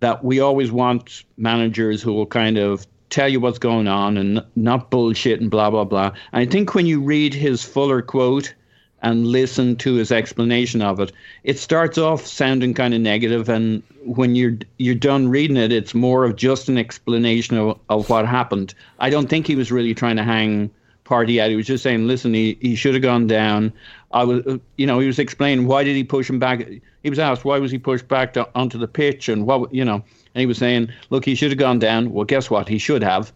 that 0.00 0.24
we 0.24 0.40
always 0.40 0.70
want 0.72 1.24
managers 1.36 2.02
who 2.02 2.12
will 2.12 2.26
kind 2.26 2.58
of 2.58 2.86
tell 3.10 3.28
you 3.28 3.40
what's 3.40 3.58
going 3.58 3.88
on 3.88 4.16
and 4.16 4.42
not 4.56 4.90
bullshit 4.90 5.40
and 5.40 5.50
blah 5.50 5.70
blah 5.70 5.84
blah. 5.84 6.12
And 6.32 6.42
I 6.42 6.46
think 6.46 6.74
when 6.74 6.86
you 6.86 7.00
read 7.00 7.34
his 7.34 7.62
fuller 7.62 8.02
quote 8.02 8.54
and 9.02 9.26
listen 9.26 9.74
to 9.76 9.94
his 9.94 10.12
explanation 10.12 10.80
of 10.80 11.00
it, 11.00 11.12
it 11.42 11.58
starts 11.58 11.98
off 11.98 12.24
sounding 12.24 12.72
kind 12.74 12.94
of 12.94 13.00
negative, 13.00 13.48
and 13.48 13.82
when 14.04 14.34
you're 14.34 14.58
you're 14.78 14.94
done 14.94 15.28
reading 15.28 15.56
it, 15.56 15.72
it's 15.72 15.94
more 15.94 16.24
of 16.24 16.36
just 16.36 16.68
an 16.68 16.78
explanation 16.78 17.58
of, 17.58 17.78
of 17.88 18.08
what 18.08 18.26
happened. 18.26 18.74
I 18.98 19.10
don't 19.10 19.28
think 19.28 19.46
he 19.46 19.56
was 19.56 19.72
really 19.72 19.94
trying 19.94 20.16
to 20.16 20.24
hang 20.24 20.70
Partey 21.12 21.40
out. 21.40 21.50
He 21.50 21.56
was 21.56 21.66
just 21.66 21.82
saying, 21.82 22.06
listen, 22.06 22.32
he, 22.32 22.56
he 22.62 22.74
should 22.74 22.94
have 22.94 23.02
gone 23.02 23.26
down. 23.26 23.70
I 24.12 24.24
was, 24.24 24.58
you 24.76 24.86
know, 24.86 24.98
he 24.98 25.06
was 25.06 25.18
explaining 25.18 25.66
why 25.66 25.84
did 25.84 25.94
he 25.94 26.04
push 26.04 26.30
him 26.30 26.38
back. 26.38 26.66
He 27.02 27.10
was 27.10 27.18
asked 27.18 27.44
why 27.44 27.58
was 27.58 27.70
he 27.70 27.78
pushed 27.78 28.08
back 28.08 28.32
to, 28.34 28.48
onto 28.54 28.78
the 28.78 28.88
pitch 28.88 29.28
and 29.28 29.46
what, 29.46 29.74
you 29.74 29.84
know, 29.84 29.96
and 30.34 30.40
he 30.40 30.46
was 30.46 30.56
saying, 30.56 30.90
look, 31.10 31.24
he 31.24 31.34
should 31.34 31.50
have 31.50 31.58
gone 31.58 31.78
down. 31.78 32.12
Well, 32.12 32.24
guess 32.24 32.48
what? 32.48 32.66
He 32.66 32.78
should 32.78 33.02
have. 33.02 33.30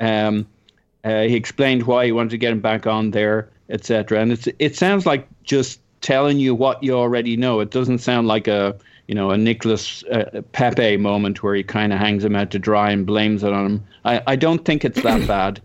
Um, 0.00 0.48
uh, 1.04 1.22
he 1.22 1.36
explained 1.36 1.84
why 1.84 2.06
he 2.06 2.12
wanted 2.12 2.30
to 2.30 2.38
get 2.38 2.52
him 2.52 2.60
back 2.60 2.86
on 2.86 3.12
there, 3.12 3.48
etc. 3.68 4.20
And 4.20 4.32
it's 4.32 4.48
it 4.58 4.76
sounds 4.76 5.06
like 5.06 5.28
just 5.44 5.80
telling 6.00 6.40
you 6.40 6.54
what 6.54 6.82
you 6.82 6.94
already 6.94 7.36
know. 7.36 7.60
It 7.60 7.70
doesn't 7.70 7.98
sound 7.98 8.26
like 8.26 8.48
a 8.48 8.76
you 9.06 9.14
know 9.14 9.30
a 9.30 9.38
Nicolas 9.38 10.04
uh, 10.04 10.42
Pepe 10.52 10.96
moment 10.96 11.42
where 11.42 11.54
he 11.54 11.62
kind 11.62 11.92
of 11.92 11.98
hangs 11.98 12.24
him 12.24 12.36
out 12.36 12.50
to 12.50 12.58
dry 12.58 12.90
and 12.90 13.06
blames 13.06 13.42
it 13.42 13.52
on 13.52 13.66
him. 13.66 13.84
I, 14.04 14.22
I 14.26 14.36
don't 14.36 14.64
think 14.64 14.84
it's 14.84 15.02
that 15.02 15.26
bad. 15.28 15.60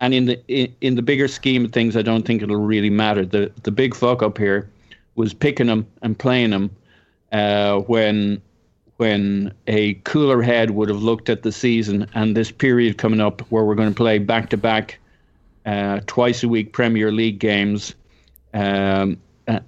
And 0.00 0.14
in 0.14 0.26
the 0.26 0.40
in, 0.48 0.74
in 0.80 0.94
the 0.94 1.02
bigger 1.02 1.28
scheme 1.28 1.64
of 1.64 1.72
things, 1.72 1.96
I 1.96 2.02
don't 2.02 2.24
think 2.26 2.42
it'll 2.42 2.56
really 2.56 2.90
matter. 2.90 3.24
The 3.24 3.50
the 3.62 3.70
big 3.70 3.94
fuck 3.94 4.22
up 4.22 4.38
here 4.38 4.70
was 5.14 5.34
picking 5.34 5.66
him 5.66 5.86
and 6.02 6.18
playing 6.18 6.52
him 6.52 6.70
uh, 7.32 7.80
when 7.80 8.40
when 8.98 9.52
a 9.66 9.94
cooler 10.04 10.42
head 10.42 10.72
would 10.72 10.88
have 10.88 11.02
looked 11.02 11.28
at 11.28 11.42
the 11.42 11.52
season 11.52 12.08
and 12.14 12.36
this 12.36 12.50
period 12.50 12.98
coming 12.98 13.20
up 13.20 13.40
where 13.50 13.64
we're 13.64 13.76
going 13.76 13.88
to 13.88 13.94
play 13.94 14.18
back 14.18 14.50
to 14.50 14.56
back 14.56 14.98
twice 16.06 16.42
a 16.42 16.48
week 16.48 16.72
Premier 16.72 17.12
League 17.12 17.38
games 17.38 17.94
um, 18.54 19.18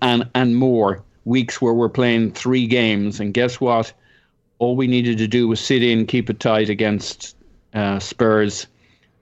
and 0.03 0.29
and 0.35 0.57
more 0.57 1.03
weeks 1.25 1.61
where 1.61 1.75
we're 1.75 1.89
playing 1.89 2.33
three 2.33 2.67
games. 2.67 3.21
And 3.21 3.35
guess 3.35 3.61
what? 3.61 3.93
All 4.59 4.77
we 4.77 4.87
needed 4.87 5.19
to 5.19 5.29
do 5.29 5.49
was 5.49 5.61
sit 5.61 5.83
in 5.83 6.07
keep 6.07 6.31
it 6.31 6.41
tight 6.41 6.69
against 6.69 7.37
uh, 7.75 7.99
Spurs 7.99 8.67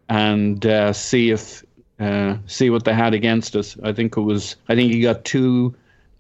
and 0.08 0.64
uh, 0.64 0.92
see 0.92 1.30
if 1.30 1.64
uh, 2.00 2.36
see 2.46 2.70
what 2.70 2.84
they 2.84 2.94
had 2.94 3.14
against 3.14 3.56
us. 3.56 3.76
I 3.82 3.92
think 3.92 4.16
it 4.16 4.20
was. 4.20 4.56
I 4.68 4.74
think 4.74 4.92
he 4.92 5.00
got 5.00 5.24
two 5.24 5.74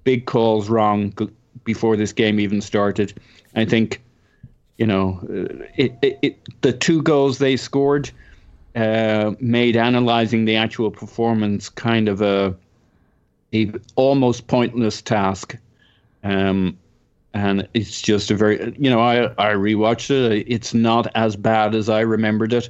big 0.04 0.26
calls 0.26 0.68
wrong 0.68 1.12
before 1.64 1.96
this 1.96 2.12
game 2.12 2.40
even 2.40 2.60
started. 2.60 3.12
I 3.54 3.64
think, 3.64 4.02
you 4.78 4.86
know, 4.86 5.20
uh, 5.24 5.64
it, 5.76 5.94
it, 6.02 6.18
it 6.22 6.38
the 6.62 6.72
two 6.72 7.02
goals 7.02 7.38
they 7.38 7.56
scored 7.56 8.10
uh, 8.74 9.32
made 9.40 9.76
analyzing 9.76 10.44
the 10.44 10.56
actual 10.56 10.90
performance 10.90 11.68
kind 11.68 12.08
of 12.08 12.22
a, 12.22 12.54
a 13.52 13.72
almost 13.96 14.46
pointless 14.46 15.02
task. 15.02 15.56
Um, 16.24 16.78
and 17.34 17.68
it's 17.74 18.00
just 18.00 18.30
a 18.30 18.34
very 18.34 18.74
you 18.78 18.90
know 18.90 19.00
I 19.00 19.26
I 19.38 19.52
rewatched 19.52 20.10
it. 20.10 20.44
It's 20.48 20.74
not 20.74 21.06
as 21.14 21.36
bad 21.36 21.74
as 21.74 21.88
I 21.88 22.00
remembered 22.00 22.52
it. 22.52 22.68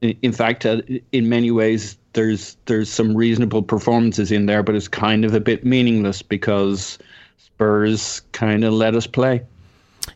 In 0.00 0.32
fact, 0.32 0.66
uh, 0.66 0.82
in 1.12 1.28
many 1.28 1.50
ways, 1.50 1.96
there's 2.12 2.56
there's 2.66 2.90
some 2.90 3.16
reasonable 3.16 3.62
performances 3.62 4.30
in 4.32 4.46
there, 4.46 4.62
but 4.62 4.74
it's 4.74 4.88
kind 4.88 5.24
of 5.24 5.34
a 5.34 5.40
bit 5.40 5.64
meaningless 5.64 6.22
because 6.22 6.98
Spurs 7.38 8.20
kind 8.32 8.64
of 8.64 8.72
let 8.72 8.94
us 8.94 9.06
play. 9.06 9.42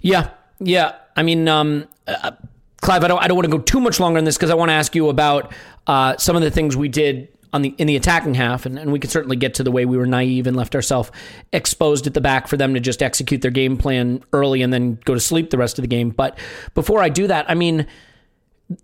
Yeah, 0.01 0.31
yeah. 0.61 0.97
I 1.17 1.23
mean, 1.23 1.49
um, 1.49 1.89
uh, 2.07 2.33
Clive, 2.81 3.03
I 3.03 3.09
don't, 3.09 3.23
I 3.23 3.29
don't 3.29 3.37
want 3.37 3.47
to 3.47 3.57
go 3.57 3.63
too 3.63 3.81
much 3.81 3.99
longer 3.99 4.19
on 4.19 4.25
this 4.25 4.37
because 4.37 4.51
I 4.51 4.55
want 4.55 4.69
to 4.69 4.75
ask 4.75 4.95
you 4.95 5.09
about 5.09 5.53
uh, 5.87 6.17
some 6.17 6.37
of 6.37 6.43
the 6.43 6.51
things 6.51 6.77
we 6.77 6.89
did 6.89 7.29
on 7.53 7.63
the 7.63 7.75
in 7.79 7.87
the 7.87 7.97
attacking 7.97 8.35
half, 8.35 8.67
and, 8.67 8.79
and 8.79 8.93
we 8.93 8.99
can 8.99 9.11
certainly 9.11 9.37
get 9.37 9.55
to 9.55 9.63
the 9.63 9.71
way 9.71 9.85
we 9.85 9.97
were 9.97 10.07
naive 10.07 10.47
and 10.47 10.57
left 10.57 10.75
ourselves 10.75 11.11
exposed 11.53 12.07
at 12.07 12.15
the 12.15 12.21
back 12.21 12.47
for 12.47 12.57
them 12.57 12.75
to 12.75 12.81
just 12.81 13.03
execute 13.03 13.43
their 13.43 13.51
game 13.51 13.77
plan 13.77 14.23
early 14.33 14.63
and 14.63 14.73
then 14.73 14.99
go 15.05 15.15
to 15.15 15.21
sleep 15.21 15.51
the 15.51 15.59
rest 15.59 15.79
of 15.79 15.83
the 15.83 15.89
game. 15.89 16.11
But 16.11 16.39
before 16.75 17.03
I 17.03 17.09
do 17.09 17.27
that, 17.27 17.51
I 17.51 17.55
mean, 17.55 17.87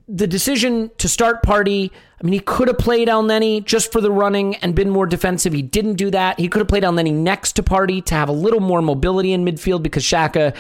the 0.09 0.27
decision 0.27 0.91
to 0.99 1.09
start 1.09 1.43
Partey, 1.43 1.91
I 2.21 2.25
mean, 2.25 2.33
he 2.33 2.41
could 2.41 2.69
have 2.69 2.79
played 2.79 3.09
Elneny 3.09 3.65
just 3.65 3.93
for 3.93 4.01
the 4.01 4.11
running 4.11 4.57
and 4.57 4.75
been 4.75 4.89
more 4.89 5.07
defensive. 5.07 5.53
He 5.53 5.63
didn't 5.63 5.95
do 5.95 6.11
that. 6.11 6.41
He 6.41 6.49
could 6.49 6.61
have 6.61 6.69
played 6.69 6.85
Elneny 6.85 7.13
next 7.13 7.53
to 7.57 7.63
Partey 7.63 8.03
to 8.07 8.15
have 8.15 8.29
a 8.29 8.33
little 8.33 8.61
more 8.61 8.81
mobility 8.81 9.33
in 9.33 9.45
midfield 9.45 9.83
because 9.83 10.03
Xhaka, 10.05 10.55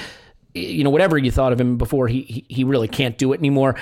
you 0.53 0.85
know, 0.85 0.91
whatever 0.91 1.17
you 1.17 1.31
thought 1.31 1.53
of 1.53 1.61
him 1.61 1.79
before, 1.79 2.07
he 2.07 2.45
he, 2.49 2.65
really 2.65 2.89
can't 2.89 3.17
do 3.17 3.33
it 3.33 3.39
anymore. 3.39 3.77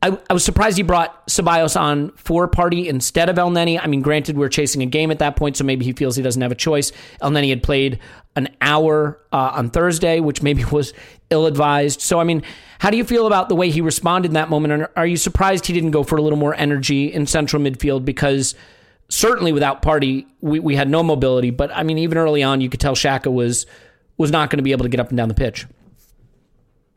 I, 0.00 0.16
I 0.30 0.32
was 0.32 0.44
surprised 0.44 0.76
he 0.76 0.84
brought 0.84 1.26
Ceballos 1.26 1.78
on 1.78 2.12
for 2.12 2.48
Partey 2.48 2.86
instead 2.86 3.28
of 3.28 3.34
Elneny. 3.34 3.80
I 3.82 3.88
mean, 3.88 4.00
granted, 4.00 4.38
we're 4.38 4.48
chasing 4.48 4.80
a 4.82 4.86
game 4.86 5.10
at 5.10 5.18
that 5.18 5.34
point, 5.34 5.56
so 5.56 5.64
maybe 5.64 5.84
he 5.84 5.92
feels 5.92 6.14
he 6.14 6.22
doesn't 6.22 6.40
have 6.40 6.52
a 6.52 6.56
choice. 6.56 6.92
El 7.20 7.32
Elneny 7.32 7.50
had 7.50 7.64
played 7.64 7.98
an 8.38 8.48
hour 8.60 9.20
uh, 9.32 9.50
on 9.54 9.68
Thursday, 9.68 10.20
which 10.20 10.42
maybe 10.42 10.64
was 10.72 10.94
ill 11.30 11.46
advised. 11.46 12.00
So, 12.00 12.20
I 12.20 12.24
mean, 12.24 12.42
how 12.78 12.90
do 12.90 12.96
you 12.96 13.04
feel 13.04 13.26
about 13.26 13.48
the 13.48 13.56
way 13.56 13.70
he 13.70 13.80
responded 13.80 14.28
in 14.28 14.34
that 14.34 14.48
moment? 14.48 14.72
And 14.72 14.88
are 14.96 15.06
you 15.06 15.16
surprised 15.16 15.66
he 15.66 15.72
didn't 15.72 15.90
go 15.90 16.02
for 16.02 16.16
a 16.16 16.22
little 16.22 16.38
more 16.38 16.54
energy 16.54 17.12
in 17.12 17.26
central 17.26 17.60
midfield? 17.60 18.04
Because 18.04 18.54
certainly 19.08 19.52
without 19.52 19.82
Partey, 19.82 20.26
we, 20.40 20.60
we 20.60 20.76
had 20.76 20.88
no 20.88 21.02
mobility. 21.02 21.50
But 21.50 21.70
I 21.74 21.82
mean, 21.82 21.98
even 21.98 22.16
early 22.16 22.42
on, 22.42 22.60
you 22.60 22.70
could 22.70 22.80
tell 22.80 22.94
Xhaka 22.94 23.32
was 23.32 23.66
was 24.16 24.30
not 24.32 24.50
going 24.50 24.58
to 24.58 24.64
be 24.64 24.72
able 24.72 24.84
to 24.84 24.88
get 24.88 24.98
up 24.98 25.10
and 25.10 25.16
down 25.16 25.28
the 25.28 25.34
pitch. 25.34 25.66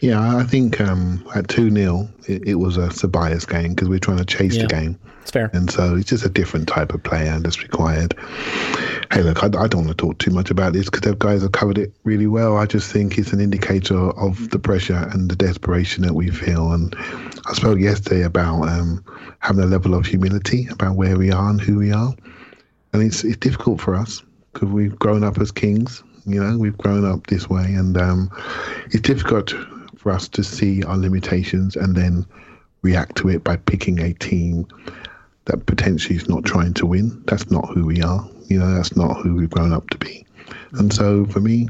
Yeah, 0.01 0.35
I 0.35 0.43
think 0.43 0.81
um, 0.81 1.23
at 1.35 1.47
2 1.47 1.69
0, 1.69 2.09
it, 2.27 2.47
it, 2.47 2.55
was 2.55 2.75
a 2.75 2.87
Ceballos 2.87 3.47
game 3.47 3.75
because 3.75 3.87
we're 3.87 3.99
trying 3.99 4.17
to 4.17 4.25
chase 4.25 4.55
yeah, 4.55 4.63
the 4.63 4.67
game. 4.67 4.99
It's 5.21 5.29
fair. 5.29 5.51
And 5.53 5.69
so 5.69 5.95
it's 5.95 6.09
just 6.09 6.25
a 6.25 6.29
different 6.29 6.67
type 6.67 6.91
of 6.95 7.03
player 7.03 7.39
that's 7.39 7.61
required. 7.61 8.15
Hey, 9.11 9.21
look, 9.21 9.43
I, 9.43 9.45
I 9.45 9.67
don't 9.67 9.85
want 9.85 9.89
to 9.89 9.93
talk 9.93 10.17
too 10.17 10.31
much 10.31 10.49
about 10.49 10.73
this 10.73 10.85
because 10.85 11.01
the 11.01 11.15
guys 11.15 11.43
have 11.43 11.51
covered 11.51 11.77
it 11.77 11.93
really 12.03 12.25
well. 12.25 12.57
I 12.57 12.65
just 12.65 12.91
think 12.91 13.19
it's 13.19 13.31
an 13.31 13.39
indicator 13.39 14.09
of 14.17 14.49
the 14.49 14.57
pressure 14.57 15.07
and 15.11 15.29
the 15.29 15.35
desperation 15.35 16.01
that 16.01 16.15
we 16.15 16.31
feel. 16.31 16.71
And 16.71 16.95
I 17.45 17.53
spoke 17.53 17.77
yesterday 17.77 18.23
about 18.23 18.67
um, 18.69 19.05
having 19.37 19.63
a 19.63 19.67
level 19.67 19.93
of 19.93 20.07
humility 20.07 20.67
about 20.71 20.95
where 20.95 21.15
we 21.15 21.31
are 21.31 21.51
and 21.51 21.61
who 21.61 21.77
we 21.77 21.91
are. 21.91 22.15
And 22.93 23.03
it's, 23.03 23.23
it's 23.23 23.37
difficult 23.37 23.79
for 23.79 23.93
us 23.93 24.23
because 24.51 24.69
we've 24.69 24.97
grown 24.97 25.23
up 25.23 25.37
as 25.37 25.51
kings. 25.51 26.01
You 26.25 26.43
know, 26.43 26.57
we've 26.57 26.77
grown 26.77 27.05
up 27.05 27.27
this 27.27 27.47
way. 27.47 27.65
And 27.65 27.95
um, 27.97 28.31
it's 28.87 29.01
difficult 29.01 29.53
for 30.01 30.11
us 30.11 30.27
to 30.27 30.43
see 30.43 30.81
our 30.83 30.97
limitations 30.97 31.75
and 31.75 31.95
then 31.95 32.25
react 32.81 33.15
to 33.17 33.29
it 33.29 33.43
by 33.43 33.55
picking 33.55 33.99
a 33.99 34.13
team 34.15 34.65
that 35.45 35.67
potentially 35.67 36.15
is 36.15 36.27
not 36.27 36.43
trying 36.43 36.73
to 36.73 36.87
win. 36.87 37.21
That's 37.27 37.51
not 37.51 37.69
who 37.69 37.85
we 37.85 38.01
are. 38.01 38.27
You 38.47 38.57
know, 38.57 38.73
that's 38.73 38.95
not 38.95 39.21
who 39.21 39.35
we've 39.35 39.49
grown 39.49 39.71
up 39.71 39.87
to 39.91 39.99
be. 39.99 40.25
And 40.73 40.91
so 40.91 41.25
for 41.25 41.39
me, 41.39 41.67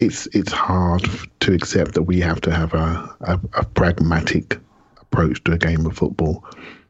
it's 0.00 0.26
it's 0.28 0.52
hard 0.52 1.06
to 1.40 1.52
accept 1.52 1.92
that 1.92 2.04
we 2.04 2.20
have 2.20 2.40
to 2.42 2.54
have 2.54 2.72
a, 2.72 3.14
a, 3.20 3.40
a 3.52 3.64
pragmatic 3.64 4.58
approach 4.98 5.44
to 5.44 5.52
a 5.52 5.58
game 5.58 5.84
of 5.84 5.96
football. 5.96 6.42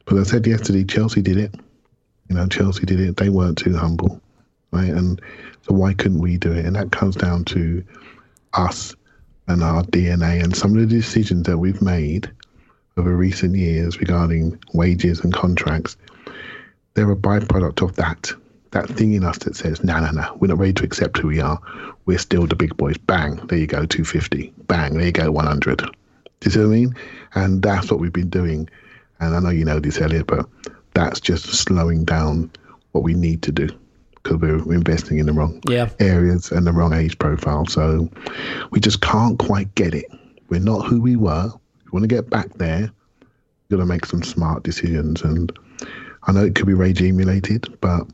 But 0.05 0.19
I 0.19 0.23
said 0.23 0.47
yesterday, 0.47 0.85
Chelsea 0.85 1.23
did 1.23 1.39
it. 1.39 1.55
You 2.29 2.37
know, 2.37 2.47
Chelsea 2.47 2.87
did 2.87 3.01
it. 3.01 3.17
They 3.17 3.31
weren't 3.31 3.59
too 3.59 3.77
humble, 3.77 4.21
right? 4.71 4.91
And 4.91 5.21
so 5.63 5.75
why 5.75 5.93
couldn't 5.93 6.21
we 6.21 6.37
do 6.37 6.53
it? 6.53 6.65
And 6.65 6.77
that 6.77 6.93
comes 6.93 7.17
down 7.17 7.45
to 7.47 7.83
us 8.53 8.95
and 9.47 9.63
our 9.63 9.83
DNA 9.85 10.43
and 10.43 10.57
some 10.57 10.73
of 10.73 10.81
the 10.81 10.87
decisions 10.87 11.47
that 11.47 11.59
we've 11.59 11.83
made 11.83 12.31
over 12.97 13.15
recent 13.15 13.57
years 13.57 13.99
regarding 13.99 14.59
wages 14.73 15.21
and 15.21 15.33
contracts, 15.33 15.97
they're 16.95 17.11
a 17.11 17.17
byproduct 17.17 17.83
of 17.83 17.97
that. 17.97 18.33
That 18.71 18.89
thing 18.89 19.13
in 19.15 19.25
us 19.25 19.39
that 19.39 19.57
says, 19.57 19.85
no, 19.85 20.01
no, 20.01 20.11
no, 20.11 20.37
we're 20.41 20.49
not 20.49 20.59
ready 20.59 20.73
to 20.75 20.85
accept 20.85 21.19
who 21.19 21.29
we 21.29 21.41
are. 21.41 21.61
We're 22.07 22.19
still 22.19 22.47
the 22.47 22.57
big 22.57 22.77
boys. 22.77 22.99
Bang, 22.99 23.37
there 23.47 23.59
you 23.59 23.67
go, 23.67 23.87
250. 23.87 24.53
Bang, 24.67 24.95
there 24.95 25.07
you 25.07 25.13
go, 25.13 25.31
100. 25.31 25.79
Do 25.79 25.87
you 26.45 26.51
see 26.51 26.59
what 26.59 26.67
I 26.67 26.69
mean? 26.69 26.95
And 27.35 27.63
that's 27.63 27.91
what 27.91 28.01
we've 28.01 28.13
been 28.13 28.31
doing. 28.31 28.69
And 29.21 29.37
I 29.37 29.41
know 29.41 29.51
you 29.51 29.65
know 29.65 29.79
this, 29.79 30.01
Elliot, 30.01 30.27
but 30.27 30.49
that's 30.95 31.21
just 31.21 31.47
slowing 31.47 32.05
down 32.05 32.51
what 32.93 33.05
we 33.05 33.15
need 33.15 33.43
to 33.43 33.53
do 33.53 33.69
because 34.25 34.41
we're 34.41 34.75
investing 34.75 35.19
in 35.19 35.27
the 35.27 35.33
wrong 35.33 35.61
yeah. 35.69 35.91
areas 36.01 36.51
and 36.51 36.67
the 36.67 36.73
wrong 36.73 36.95
age 36.95 37.19
profile. 37.19 37.67
So 37.67 38.09
we 38.71 38.81
just 38.81 39.03
can't 39.03 39.39
quite 39.39 39.73
get 39.75 39.95
it. 39.95 40.07
We're 40.49 40.61
not 40.61 40.87
who 40.87 41.01
we 41.01 41.15
were. 41.15 41.53
We 41.85 41.91
want 41.93 42.05
to 42.05 42.09
get 42.09 42.31
back 42.31 42.55
there. 42.55 42.91
We've 43.21 43.79
got 43.79 43.85
to 43.85 43.87
make 43.87 44.07
some 44.07 44.23
smart 44.23 44.63
decisions. 44.63 45.23
And 45.23 45.57
I 46.25 46.33
know 46.33 46.45
it 46.45 46.55
could 46.55 46.67
be 46.67 46.73
regime 46.73 47.19
related, 47.19 47.79
but 47.83 48.07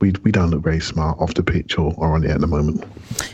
we, 0.00 0.12
we 0.22 0.30
don't 0.30 0.50
look 0.50 0.62
very 0.62 0.80
smart 0.80 1.18
off 1.18 1.34
the 1.34 1.42
pitch 1.42 1.78
or, 1.78 1.92
or 1.96 2.14
on 2.14 2.24
it 2.24 2.30
at 2.30 2.40
the 2.40 2.46
moment. 2.46 2.84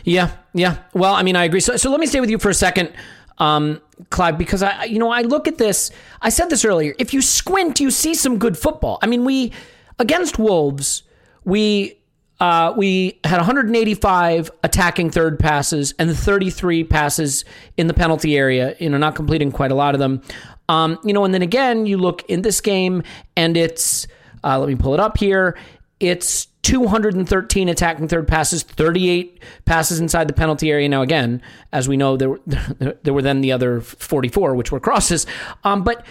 Yeah, 0.03 0.31
yeah. 0.53 0.77
Well, 0.93 1.13
I 1.13 1.21
mean, 1.21 1.35
I 1.35 1.45
agree. 1.45 1.59
So, 1.59 1.77
so 1.77 1.91
let 1.91 1.99
me 1.99 2.07
stay 2.07 2.19
with 2.19 2.31
you 2.31 2.39
for 2.39 2.49
a 2.49 2.53
second, 2.55 2.91
um, 3.37 3.79
Clive, 4.09 4.39
because 4.39 4.63
I, 4.63 4.85
you 4.85 4.97
know, 4.97 5.11
I 5.11 5.21
look 5.21 5.47
at 5.47 5.59
this. 5.59 5.91
I 6.21 6.29
said 6.29 6.49
this 6.49 6.65
earlier. 6.65 6.95
If 6.97 7.13
you 7.13 7.21
squint, 7.21 7.79
you 7.79 7.91
see 7.91 8.15
some 8.15 8.39
good 8.39 8.57
football. 8.57 8.97
I 9.03 9.07
mean, 9.07 9.23
we 9.23 9.51
against 9.99 10.39
Wolves 10.39 11.03
we 11.43 11.97
uh, 12.39 12.73
we 12.75 13.19
had 13.23 13.37
185 13.37 14.49
attacking 14.63 15.11
third 15.11 15.37
passes 15.37 15.93
and 15.99 16.17
33 16.17 16.83
passes 16.85 17.45
in 17.77 17.85
the 17.85 17.93
penalty 17.93 18.35
area. 18.35 18.75
You 18.79 18.89
know, 18.89 18.97
not 18.97 19.15
completing 19.15 19.51
quite 19.51 19.71
a 19.71 19.75
lot 19.75 19.93
of 19.93 19.99
them. 19.99 20.23
Um, 20.67 20.97
you 21.03 21.13
know, 21.13 21.23
and 21.23 21.33
then 21.33 21.43
again, 21.43 21.85
you 21.85 21.97
look 21.97 22.27
in 22.29 22.41
this 22.41 22.59
game, 22.59 23.03
and 23.37 23.55
it's 23.55 24.07
uh, 24.43 24.57
let 24.57 24.69
me 24.69 24.75
pull 24.75 24.93
it 24.93 24.99
up 24.99 25.17
here. 25.17 25.55
It's 25.99 26.47
213 26.63 27.69
attacking 27.69 28.07
third 28.07 28.27
passes, 28.27 28.63
38 28.63 29.41
passes 29.65 29.99
inside 29.99 30.27
the 30.27 30.33
penalty 30.33 30.71
area. 30.71 30.89
Now, 30.89 31.03
again, 31.03 31.41
as 31.71 31.87
we 31.87 31.95
know, 31.97 32.17
there 32.17 32.29
were, 32.29 32.41
there 33.03 33.13
were 33.13 33.21
then 33.21 33.41
the 33.41 33.51
other 33.51 33.81
44, 33.81 34.55
which 34.55 34.71
were 34.71 34.79
crosses. 34.79 35.27
Um, 35.63 35.83
but 35.83 36.05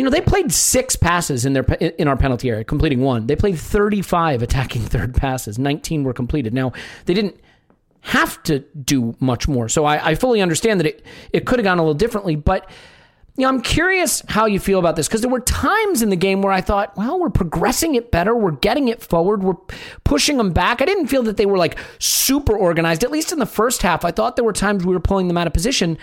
you 0.00 0.04
know, 0.04 0.10
they 0.10 0.22
played 0.22 0.50
six 0.50 0.96
passes 0.96 1.44
in 1.44 1.52
their 1.52 1.62
in 1.62 2.08
our 2.08 2.16
penalty 2.16 2.48
area, 2.48 2.64
completing 2.64 3.02
one. 3.02 3.26
They 3.26 3.36
played 3.36 3.58
35 3.58 4.40
attacking 4.40 4.80
third 4.86 5.14
passes. 5.14 5.58
19 5.58 6.04
were 6.04 6.14
completed. 6.14 6.54
Now, 6.54 6.72
they 7.04 7.12
didn't 7.12 7.38
have 8.00 8.42
to 8.44 8.60
do 8.60 9.14
much 9.20 9.46
more. 9.46 9.68
So 9.68 9.84
I, 9.84 10.12
I 10.12 10.14
fully 10.14 10.40
understand 10.40 10.80
that 10.80 10.86
it, 10.86 11.04
it 11.34 11.44
could 11.44 11.58
have 11.58 11.64
gone 11.64 11.78
a 11.78 11.82
little 11.82 11.92
differently, 11.92 12.34
but 12.34 12.70
you 13.36 13.42
know, 13.42 13.50
I'm 13.50 13.60
curious 13.60 14.22
how 14.26 14.46
you 14.46 14.58
feel 14.58 14.78
about 14.78 14.96
this 14.96 15.06
because 15.06 15.20
there 15.20 15.30
were 15.30 15.40
times 15.40 16.00
in 16.00 16.08
the 16.08 16.16
game 16.16 16.40
where 16.40 16.52
I 16.52 16.62
thought, 16.62 16.96
well, 16.96 17.20
we're 17.20 17.28
progressing 17.28 17.94
it 17.94 18.10
better. 18.10 18.34
We're 18.34 18.52
getting 18.52 18.88
it 18.88 19.02
forward. 19.02 19.42
We're 19.42 19.60
pushing 20.02 20.38
them 20.38 20.52
back. 20.52 20.80
I 20.80 20.86
didn't 20.86 21.08
feel 21.08 21.22
that 21.24 21.36
they 21.36 21.44
were 21.44 21.58
like 21.58 21.78
super 21.98 22.56
organized, 22.56 23.04
at 23.04 23.10
least 23.10 23.32
in 23.32 23.38
the 23.38 23.44
first 23.44 23.82
half. 23.82 24.02
I 24.02 24.12
thought 24.12 24.36
there 24.36 24.46
were 24.46 24.54
times 24.54 24.86
we 24.86 24.94
were 24.94 25.00
pulling 25.00 25.28
them 25.28 25.36
out 25.36 25.46
of 25.46 25.52
position. 25.52 25.98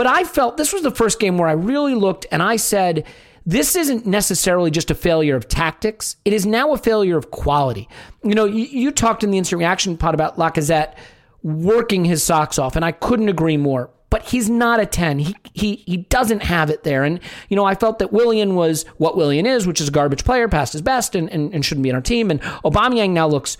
But 0.00 0.06
I 0.06 0.24
felt 0.24 0.56
this 0.56 0.72
was 0.72 0.80
the 0.80 0.90
first 0.90 1.20
game 1.20 1.36
where 1.36 1.46
I 1.46 1.52
really 1.52 1.94
looked 1.94 2.24
and 2.32 2.42
I 2.42 2.56
said, 2.56 3.04
this 3.44 3.76
isn't 3.76 4.06
necessarily 4.06 4.70
just 4.70 4.90
a 4.90 4.94
failure 4.94 5.36
of 5.36 5.46
tactics. 5.46 6.16
It 6.24 6.32
is 6.32 6.46
now 6.46 6.72
a 6.72 6.78
failure 6.78 7.18
of 7.18 7.30
quality. 7.30 7.86
You 8.24 8.34
know, 8.34 8.46
you, 8.46 8.64
you 8.64 8.92
talked 8.92 9.24
in 9.24 9.30
the 9.30 9.36
instant 9.36 9.58
reaction 9.58 9.98
pod 9.98 10.14
about 10.14 10.38
Lacazette 10.38 10.94
working 11.42 12.06
his 12.06 12.22
socks 12.22 12.58
off, 12.58 12.76
and 12.76 12.84
I 12.86 12.92
couldn't 12.92 13.28
agree 13.28 13.58
more. 13.58 13.90
But 14.08 14.22
he's 14.22 14.48
not 14.48 14.80
a 14.80 14.86
10. 14.86 15.18
He, 15.18 15.36
he, 15.52 15.74
he 15.86 15.98
doesn't 15.98 16.44
have 16.44 16.70
it 16.70 16.82
there. 16.82 17.04
And, 17.04 17.20
you 17.50 17.56
know, 17.56 17.66
I 17.66 17.74
felt 17.74 17.98
that 17.98 18.10
Willian 18.10 18.54
was 18.54 18.86
what 18.96 19.18
Willian 19.18 19.44
is, 19.44 19.66
which 19.66 19.82
is 19.82 19.88
a 19.88 19.92
garbage 19.92 20.24
player, 20.24 20.48
past 20.48 20.72
his 20.72 20.80
best, 20.80 21.14
and, 21.14 21.28
and, 21.28 21.52
and 21.52 21.62
shouldn't 21.62 21.82
be 21.82 21.90
on 21.90 21.96
our 21.96 22.00
team. 22.00 22.30
And 22.30 22.40
Aubameyang 22.40 23.10
now 23.10 23.28
looks 23.28 23.58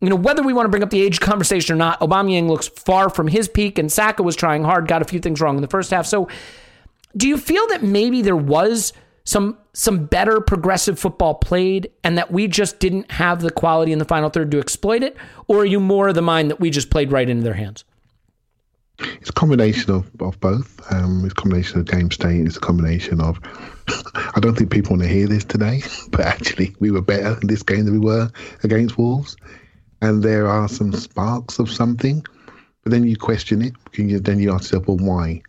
you 0.00 0.10
know, 0.10 0.16
whether 0.16 0.42
we 0.42 0.52
want 0.52 0.66
to 0.66 0.70
bring 0.70 0.82
up 0.82 0.90
the 0.90 1.02
age 1.02 1.20
conversation 1.20 1.74
or 1.74 1.78
not, 1.78 1.98
Aubameyang 2.00 2.48
looks 2.48 2.68
far 2.68 3.08
from 3.08 3.28
his 3.28 3.48
peak, 3.48 3.78
and 3.78 3.90
Saka 3.90 4.22
was 4.22 4.36
trying 4.36 4.62
hard, 4.62 4.88
got 4.88 5.02
a 5.02 5.06
few 5.06 5.20
things 5.20 5.40
wrong 5.40 5.56
in 5.56 5.62
the 5.62 5.68
first 5.68 5.90
half. 5.90 6.06
So, 6.06 6.28
do 7.16 7.26
you 7.26 7.38
feel 7.38 7.66
that 7.68 7.82
maybe 7.82 8.20
there 8.20 8.36
was 8.36 8.92
some 9.24 9.58
some 9.72 10.06
better 10.06 10.40
progressive 10.40 10.98
football 10.98 11.34
played, 11.34 11.90
and 12.04 12.18
that 12.18 12.30
we 12.30 12.46
just 12.46 12.78
didn't 12.78 13.10
have 13.10 13.40
the 13.40 13.50
quality 13.50 13.92
in 13.92 13.98
the 13.98 14.04
final 14.04 14.28
third 14.28 14.50
to 14.50 14.58
exploit 14.58 15.02
it, 15.02 15.16
or 15.48 15.60
are 15.60 15.66
you 15.66 15.80
more 15.80 16.08
of 16.08 16.14
the 16.14 16.22
mind 16.22 16.50
that 16.50 16.60
we 16.60 16.70
just 16.70 16.90
played 16.90 17.10
right 17.10 17.28
into 17.28 17.42
their 17.42 17.54
hands? 17.54 17.84
It's 18.98 19.28
a 19.28 19.32
combination 19.34 19.90
of, 19.90 20.10
of 20.20 20.40
both. 20.40 20.80
Um, 20.90 21.22
it's 21.24 21.32
a 21.32 21.34
combination 21.34 21.80
of 21.80 21.86
game 21.86 22.10
state. 22.10 22.46
It's 22.46 22.56
a 22.56 22.60
combination 22.60 23.20
of. 23.20 23.38
I 24.14 24.40
don't 24.40 24.56
think 24.56 24.70
people 24.70 24.92
want 24.92 25.02
to 25.02 25.08
hear 25.08 25.26
this 25.26 25.44
today, 25.44 25.82
but 26.10 26.20
actually, 26.20 26.74
we 26.80 26.90
were 26.90 27.02
better 27.02 27.38
in 27.40 27.46
this 27.46 27.62
game 27.62 27.86
than 27.86 27.98
we 27.98 28.06
were 28.06 28.30
against 28.62 28.98
Wolves 28.98 29.36
and 30.02 30.22
there 30.22 30.46
are 30.46 30.68
some 30.68 30.92
sparks 30.92 31.58
of 31.58 31.70
something. 31.70 32.24
but 32.82 32.92
then 32.92 33.04
you 33.04 33.16
question 33.16 33.62
it. 33.62 33.74
Can 33.92 34.08
you, 34.08 34.20
then 34.20 34.38
you 34.38 34.52
ask 34.52 34.64
yourself, 34.64 34.88
well, 34.88 34.98
why? 34.98 35.42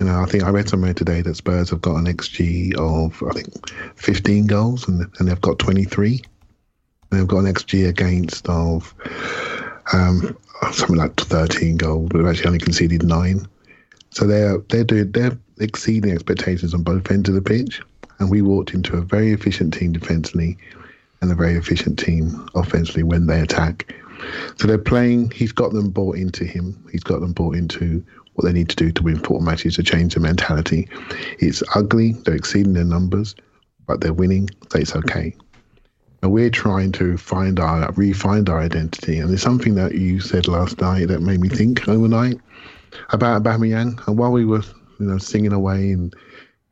You 0.00 0.06
know, 0.06 0.20
I 0.20 0.26
think 0.26 0.42
I 0.42 0.50
read 0.50 0.68
somewhere 0.68 0.94
today 0.94 1.22
that 1.22 1.36
Spurs 1.36 1.70
have 1.70 1.80
got 1.80 1.96
an 1.96 2.06
XG 2.06 2.76
of 2.76 3.22
I 3.22 3.32
think 3.32 3.70
15 3.96 4.46
goals, 4.46 4.88
and 4.88 5.06
and 5.18 5.28
they've 5.28 5.40
got 5.40 5.58
23. 5.60 6.20
And 7.10 7.20
they've 7.20 7.28
got 7.28 7.44
an 7.44 7.54
XG 7.54 7.88
against 7.88 8.48
of 8.48 8.92
um, 9.92 10.36
something 10.72 10.96
like 10.96 11.14
13 11.16 11.76
goals, 11.76 12.08
but 12.08 12.18
they've 12.18 12.26
actually 12.26 12.46
only 12.46 12.58
conceded 12.58 13.04
nine. 13.04 13.46
So 14.10 14.26
they're 14.26 14.58
they're 14.68 14.84
doing 14.84 15.12
they're 15.12 15.38
exceeding 15.60 16.10
expectations 16.10 16.74
on 16.74 16.82
both 16.82 17.10
ends 17.10 17.28
of 17.28 17.36
the 17.36 17.42
pitch, 17.42 17.80
and 18.18 18.30
we 18.30 18.42
walked 18.42 18.74
into 18.74 18.96
a 18.96 19.00
very 19.00 19.32
efficient 19.32 19.74
team 19.74 19.92
defensively 19.92 20.58
and 21.24 21.32
a 21.32 21.34
very 21.34 21.54
efficient 21.54 21.98
team 21.98 22.46
offensively 22.54 23.02
when 23.02 23.26
they 23.26 23.40
attack. 23.40 23.94
So 24.58 24.68
they're 24.68 24.78
playing. 24.78 25.30
He's 25.30 25.52
got 25.52 25.72
them 25.72 25.90
bought 25.90 26.16
into 26.16 26.44
him. 26.44 26.76
He's 26.92 27.02
got 27.02 27.20
them 27.20 27.32
bought 27.32 27.56
into 27.56 28.04
what 28.34 28.44
they 28.44 28.52
need 28.52 28.68
to 28.68 28.76
do 28.76 28.92
to 28.92 29.02
win 29.02 29.18
four 29.18 29.40
matches 29.40 29.76
to 29.76 29.82
change 29.82 30.14
the 30.14 30.20
mentality. 30.20 30.86
It's 31.38 31.62
ugly. 31.74 32.12
They're 32.12 32.34
exceeding 32.34 32.74
their 32.74 32.84
numbers, 32.84 33.34
but 33.86 34.00
they're 34.00 34.12
winning. 34.12 34.50
So 34.70 34.78
it's 34.78 34.94
okay. 34.96 35.34
And 36.22 36.30
we're 36.30 36.50
trying 36.50 36.92
to 36.92 37.16
find 37.16 37.58
our 37.58 37.90
refine 37.92 38.48
our 38.48 38.60
identity. 38.60 39.18
And 39.18 39.30
there's 39.30 39.42
something 39.42 39.74
that 39.76 39.94
you 39.94 40.20
said 40.20 40.46
last 40.46 40.80
night 40.80 41.08
that 41.08 41.20
made 41.20 41.40
me 41.40 41.48
think 41.48 41.88
overnight 41.88 42.36
about 43.10 43.42
Aubameyang. 43.42 44.06
And 44.06 44.18
while 44.18 44.32
we 44.32 44.44
were, 44.44 44.62
you 45.00 45.06
know, 45.06 45.18
singing 45.18 45.52
away 45.52 45.90
in, 45.90 46.12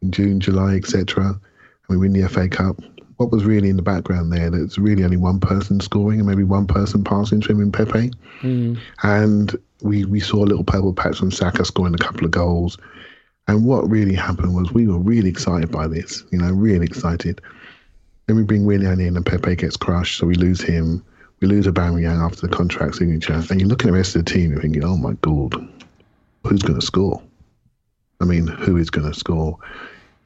in 0.02 0.10
June, 0.10 0.40
July, 0.40 0.74
etc., 0.74 1.24
and 1.26 1.40
we 1.88 1.96
win 1.96 2.12
the 2.12 2.28
FA 2.28 2.48
Cup, 2.48 2.80
what 3.22 3.30
was 3.30 3.44
really 3.44 3.68
in 3.68 3.76
the 3.76 3.82
background 3.82 4.32
there? 4.32 4.50
That's 4.50 4.78
really 4.78 5.04
only 5.04 5.16
one 5.16 5.38
person 5.38 5.80
scoring 5.80 6.18
and 6.18 6.28
maybe 6.28 6.42
one 6.42 6.66
person 6.66 7.04
passing 7.04 7.40
to 7.42 7.52
him 7.52 7.60
in 7.60 7.70
Pepe. 7.70 8.10
Mm. 8.40 8.78
And 9.04 9.56
we 9.80 10.04
we 10.04 10.18
saw 10.18 10.38
a 10.38 10.46
little 10.46 10.64
purple 10.64 10.92
patch 10.92 11.18
from 11.18 11.30
Saka 11.30 11.64
scoring 11.64 11.94
a 11.94 11.98
couple 11.98 12.24
of 12.24 12.32
goals. 12.32 12.78
And 13.46 13.64
what 13.64 13.88
really 13.88 14.14
happened 14.14 14.54
was 14.54 14.72
we 14.72 14.88
were 14.88 14.98
really 14.98 15.30
excited 15.30 15.70
by 15.70 15.86
this, 15.86 16.24
you 16.32 16.38
know, 16.38 16.50
really 16.50 16.84
excited. 16.84 17.40
Then 18.26 18.36
we 18.36 18.42
bring 18.42 18.64
Willian 18.64 19.00
in 19.00 19.16
and 19.16 19.26
Pepe 19.26 19.56
gets 19.56 19.76
crushed, 19.76 20.18
so 20.18 20.26
we 20.26 20.34
lose 20.34 20.60
him. 20.60 21.04
We 21.40 21.48
lose 21.48 21.66
Aubameyang 21.66 22.24
after 22.24 22.46
the 22.46 22.56
contract 22.56 22.96
signature. 22.96 23.34
And 23.34 23.60
you're 23.60 23.68
looking 23.68 23.88
at 23.88 23.92
the 23.92 23.98
rest 23.98 24.16
of 24.16 24.24
the 24.24 24.32
team 24.32 24.44
and 24.44 24.52
you're 24.52 24.62
thinking, 24.62 24.84
oh 24.84 24.96
my 24.96 25.14
God, 25.22 25.54
who's 26.44 26.62
going 26.62 26.78
to 26.78 26.86
score? 26.86 27.20
I 28.20 28.24
mean, 28.24 28.46
who 28.46 28.76
is 28.76 28.90
going 28.90 29.10
to 29.10 29.18
score? 29.18 29.58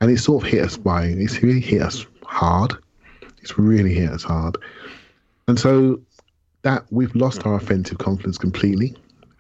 And 0.01 0.11
it 0.11 0.19
sort 0.19 0.45
of 0.45 0.51
hit 0.51 0.63
us 0.63 0.77
by, 0.77 1.07
it's 1.07 1.43
really 1.43 1.61
hit 1.61 1.81
us 1.81 2.05
hard. 2.27 2.75
It's 3.47 3.57
really 3.61 3.95
hit 3.95 4.11
us 4.11 4.25
hard. 4.25 4.59
And 5.47 5.57
so 5.57 6.01
that 6.63 6.85
we've 6.91 7.15
lost 7.15 7.47
our 7.47 7.55
offensive 7.55 7.99
confidence 7.99 8.39
completely 8.39 8.97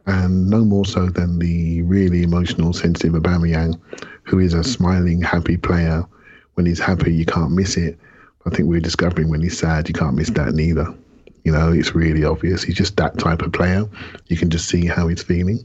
and 0.06 0.48
no 0.48 0.64
more 0.64 0.84
so 0.84 1.06
than 1.06 1.40
the 1.40 1.82
really 1.82 2.22
emotional, 2.22 2.72
sensitive 2.72 3.14
Aubameyang, 3.14 3.80
who 4.22 4.38
is 4.38 4.54
a 4.54 4.62
smiling, 4.62 5.20
happy 5.22 5.56
player. 5.56 6.04
When 6.54 6.66
he's 6.66 6.78
happy, 6.78 7.12
you 7.12 7.26
can't 7.26 7.50
miss 7.50 7.76
it. 7.76 7.98
I 8.46 8.50
think 8.50 8.68
we're 8.68 8.78
discovering 8.78 9.28
when 9.28 9.40
he's 9.40 9.58
sad, 9.58 9.88
you 9.88 9.94
can't 9.94 10.14
miss 10.14 10.30
that 10.30 10.54
neither. 10.54 10.94
You 11.42 11.50
know, 11.50 11.72
it's 11.72 11.96
really 11.96 12.24
obvious. 12.24 12.62
He's 12.62 12.76
just 12.76 12.96
that 12.98 13.18
type 13.18 13.42
of 13.42 13.52
player. 13.52 13.88
You 14.28 14.36
can 14.36 14.50
just 14.50 14.68
see 14.68 14.86
how 14.86 15.08
he's 15.08 15.22
feeling. 15.22 15.60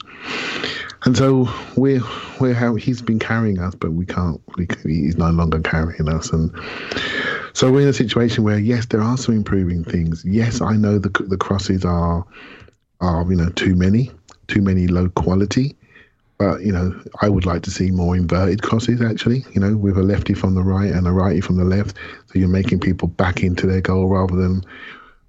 And 1.05 1.15
so 1.15 1.47
we're 1.75 2.01
we're 2.39 2.53
how 2.53 2.75
he's 2.75 3.01
been 3.01 3.19
carrying 3.19 3.59
us, 3.59 3.75
but 3.75 3.91
we 3.93 4.05
can't. 4.05 4.41
We, 4.57 4.67
he's 4.83 5.17
no 5.17 5.29
longer 5.29 5.59
carrying 5.59 6.09
us, 6.09 6.31
and 6.31 6.51
so 7.53 7.71
we're 7.71 7.81
in 7.81 7.87
a 7.87 7.93
situation 7.93 8.43
where 8.43 8.59
yes, 8.59 8.85
there 8.87 9.01
are 9.01 9.17
some 9.17 9.35
improving 9.35 9.83
things. 9.83 10.23
Yes, 10.25 10.61
I 10.61 10.75
know 10.75 10.99
the 10.99 11.09
the 11.27 11.37
crosses 11.37 11.85
are 11.85 12.25
are 12.99 13.25
you 13.29 13.35
know 13.35 13.49
too 13.49 13.75
many 13.75 14.11
too 14.51 14.61
many 14.61 14.87
low 14.87 15.09
quality. 15.09 15.75
But 16.37 16.61
you 16.61 16.71
know, 16.71 16.99
I 17.21 17.29
would 17.29 17.45
like 17.45 17.61
to 17.63 17.71
see 17.71 17.91
more 17.91 18.15
inverted 18.15 18.63
crosses. 18.63 19.01
Actually, 19.01 19.45
you 19.53 19.61
know, 19.61 19.77
with 19.77 19.97
a 19.97 20.03
lefty 20.03 20.33
from 20.33 20.55
the 20.55 20.63
right 20.63 20.91
and 20.91 21.07
a 21.07 21.11
righty 21.11 21.41
from 21.41 21.57
the 21.57 21.63
left, 21.63 21.97
so 22.27 22.39
you're 22.39 22.47
making 22.47 22.79
people 22.79 23.07
back 23.07 23.43
into 23.43 23.67
their 23.67 23.81
goal 23.81 24.07
rather 24.07 24.35
than 24.35 24.63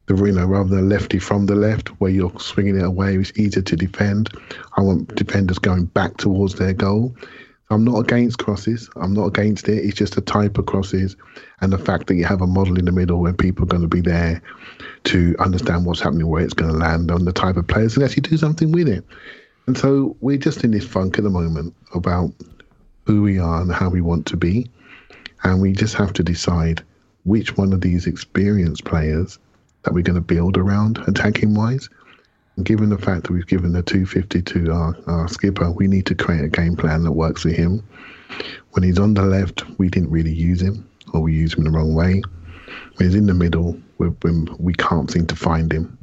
the 0.06 0.16
you 0.16 0.32
know 0.32 0.46
rather 0.46 0.74
than 0.74 0.88
lefty 0.88 1.18
from 1.18 1.46
the 1.46 1.54
left 1.54 1.88
where 2.00 2.10
you're 2.10 2.32
swinging 2.40 2.78
it 2.78 2.84
away. 2.84 3.14
It's 3.16 3.32
easier 3.38 3.62
to 3.62 3.76
defend. 3.76 4.30
I 4.76 4.80
want 4.80 5.14
defenders 5.14 5.58
going 5.58 5.84
back 5.86 6.16
towards 6.16 6.54
their 6.54 6.72
goal. 6.72 7.14
I'm 7.72 7.84
not 7.84 8.00
against 8.00 8.38
crosses. 8.38 8.90
I'm 8.96 9.14
not 9.14 9.26
against 9.26 9.68
it. 9.68 9.84
It's 9.84 9.96
just 9.96 10.16
a 10.16 10.20
type 10.20 10.58
of 10.58 10.66
crosses 10.66 11.16
and 11.60 11.72
the 11.72 11.78
fact 11.78 12.06
that 12.08 12.16
you 12.16 12.24
have 12.24 12.42
a 12.42 12.46
model 12.46 12.78
in 12.78 12.84
the 12.84 12.92
middle 12.92 13.20
where 13.20 13.32
people 13.32 13.64
are 13.64 13.66
going 13.66 13.82
to 13.82 13.88
be 13.88 14.00
there 14.00 14.42
to 15.04 15.34
understand 15.38 15.86
what's 15.86 16.00
happening, 16.00 16.26
where 16.26 16.44
it's 16.44 16.54
going 16.54 16.70
to 16.70 16.76
land 16.76 17.10
on 17.10 17.24
the 17.24 17.32
type 17.32 17.56
of 17.56 17.66
players 17.66 17.96
and 17.96 18.04
actually 18.04 18.22
do 18.22 18.36
something 18.36 18.72
with 18.72 18.88
it. 18.88 19.04
And 19.66 19.78
so 19.78 20.16
we're 20.20 20.38
just 20.38 20.64
in 20.64 20.72
this 20.72 20.84
funk 20.84 21.16
at 21.18 21.24
the 21.24 21.30
moment 21.30 21.74
about 21.94 22.32
who 23.06 23.22
we 23.22 23.38
are 23.38 23.62
and 23.62 23.72
how 23.72 23.88
we 23.88 24.00
want 24.00 24.26
to 24.26 24.36
be. 24.36 24.70
And 25.44 25.60
we 25.60 25.72
just 25.72 25.94
have 25.94 26.12
to 26.14 26.22
decide 26.22 26.82
which 27.24 27.56
one 27.56 27.72
of 27.72 27.80
these 27.80 28.06
experienced 28.06 28.84
players 28.84 29.38
that 29.82 29.94
we're 29.94 30.02
going 30.02 30.16
to 30.16 30.20
build 30.20 30.56
around 30.56 30.98
attacking 31.06 31.54
wise. 31.54 31.88
Given 32.62 32.90
the 32.90 32.98
fact 32.98 33.24
that 33.24 33.32
we've 33.32 33.46
given 33.46 33.72
the 33.72 33.82
250 33.82 34.42
to 34.42 34.72
our, 34.72 34.96
our 35.06 35.28
skipper, 35.28 35.70
we 35.70 35.88
need 35.88 36.06
to 36.06 36.14
create 36.14 36.44
a 36.44 36.48
game 36.48 36.76
plan 36.76 37.02
that 37.04 37.12
works 37.12 37.42
for 37.42 37.48
him. 37.48 37.82
When 38.72 38.82
he's 38.82 38.98
on 38.98 39.14
the 39.14 39.22
left, 39.22 39.64
we 39.78 39.88
didn't 39.88 40.10
really 40.10 40.32
use 40.32 40.60
him, 40.60 40.88
or 41.12 41.22
we 41.22 41.32
use 41.32 41.54
him 41.54 41.64
the 41.64 41.70
wrong 41.70 41.94
way. 41.94 42.22
When 42.96 43.08
he's 43.08 43.14
in 43.14 43.26
the 43.26 43.34
middle, 43.34 43.80
we're, 43.98 44.12
we 44.58 44.74
can 44.74 44.98
not 44.98 45.10
seem 45.10 45.26
to 45.28 45.36
find 45.36 45.72
him. 45.72 45.96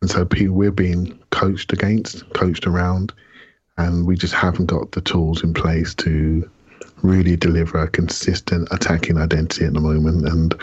And 0.00 0.10
so 0.10 0.26
we're 0.50 0.70
being 0.70 1.18
coached 1.30 1.72
against, 1.72 2.28
coached 2.34 2.66
around, 2.66 3.12
and 3.78 4.06
we 4.06 4.16
just 4.16 4.34
haven't 4.34 4.66
got 4.66 4.92
the 4.92 5.00
tools 5.00 5.42
in 5.42 5.54
place 5.54 5.94
to 5.96 6.48
really 7.02 7.36
deliver 7.36 7.78
a 7.78 7.88
consistent 7.88 8.68
attacking 8.70 9.18
identity 9.18 9.64
at 9.64 9.74
the 9.74 9.80
moment. 9.80 10.28
And 10.28 10.54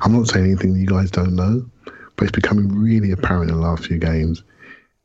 I'm 0.00 0.12
not 0.12 0.28
saying 0.28 0.46
anything 0.46 0.74
that 0.74 0.80
you 0.80 0.86
guys 0.86 1.10
don't 1.10 1.36
know, 1.36 1.64
but 2.16 2.24
it's 2.24 2.32
becoming 2.32 2.68
really 2.68 3.12
apparent 3.12 3.50
in 3.50 3.56
the 3.56 3.62
last 3.62 3.86
few 3.86 3.98
games. 3.98 4.42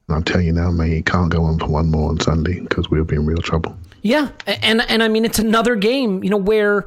I'm 0.10 0.24
telling 0.24 0.48
you 0.48 0.54
now, 0.54 0.72
man, 0.72 0.92
it 0.92 1.06
can't 1.06 1.30
go 1.30 1.44
on 1.44 1.60
for 1.60 1.68
one 1.68 1.92
more 1.92 2.10
on 2.10 2.20
Sunday 2.20 2.62
because 2.62 2.90
we'll 2.90 3.04
be 3.04 3.16
in 3.18 3.26
real 3.26 3.38
trouble. 3.38 3.78
Yeah, 4.04 4.30
and 4.46 4.82
and 4.88 5.04
I 5.04 5.10
mean 5.10 5.26
it's 5.26 5.40
another 5.40 5.76
game, 5.76 6.24
you 6.24 6.30
know, 6.30 6.38
where 6.38 6.86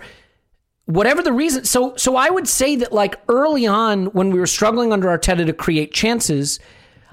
whatever 0.87 1.23
the 1.23 1.33
reason. 1.33 1.65
So 1.65 1.95
so 1.97 2.17
I 2.17 2.31
would 2.31 2.49
say 2.49 2.77
that 2.77 2.93
like 2.93 3.21
early 3.29 3.67
on 3.67 4.07
when 4.07 4.31
we 4.31 4.39
were 4.39 4.47
struggling 4.47 4.93
under 4.93 5.09
Arteta 5.09 5.45
to 5.45 5.53
create 5.53 5.93
chances, 5.93 6.61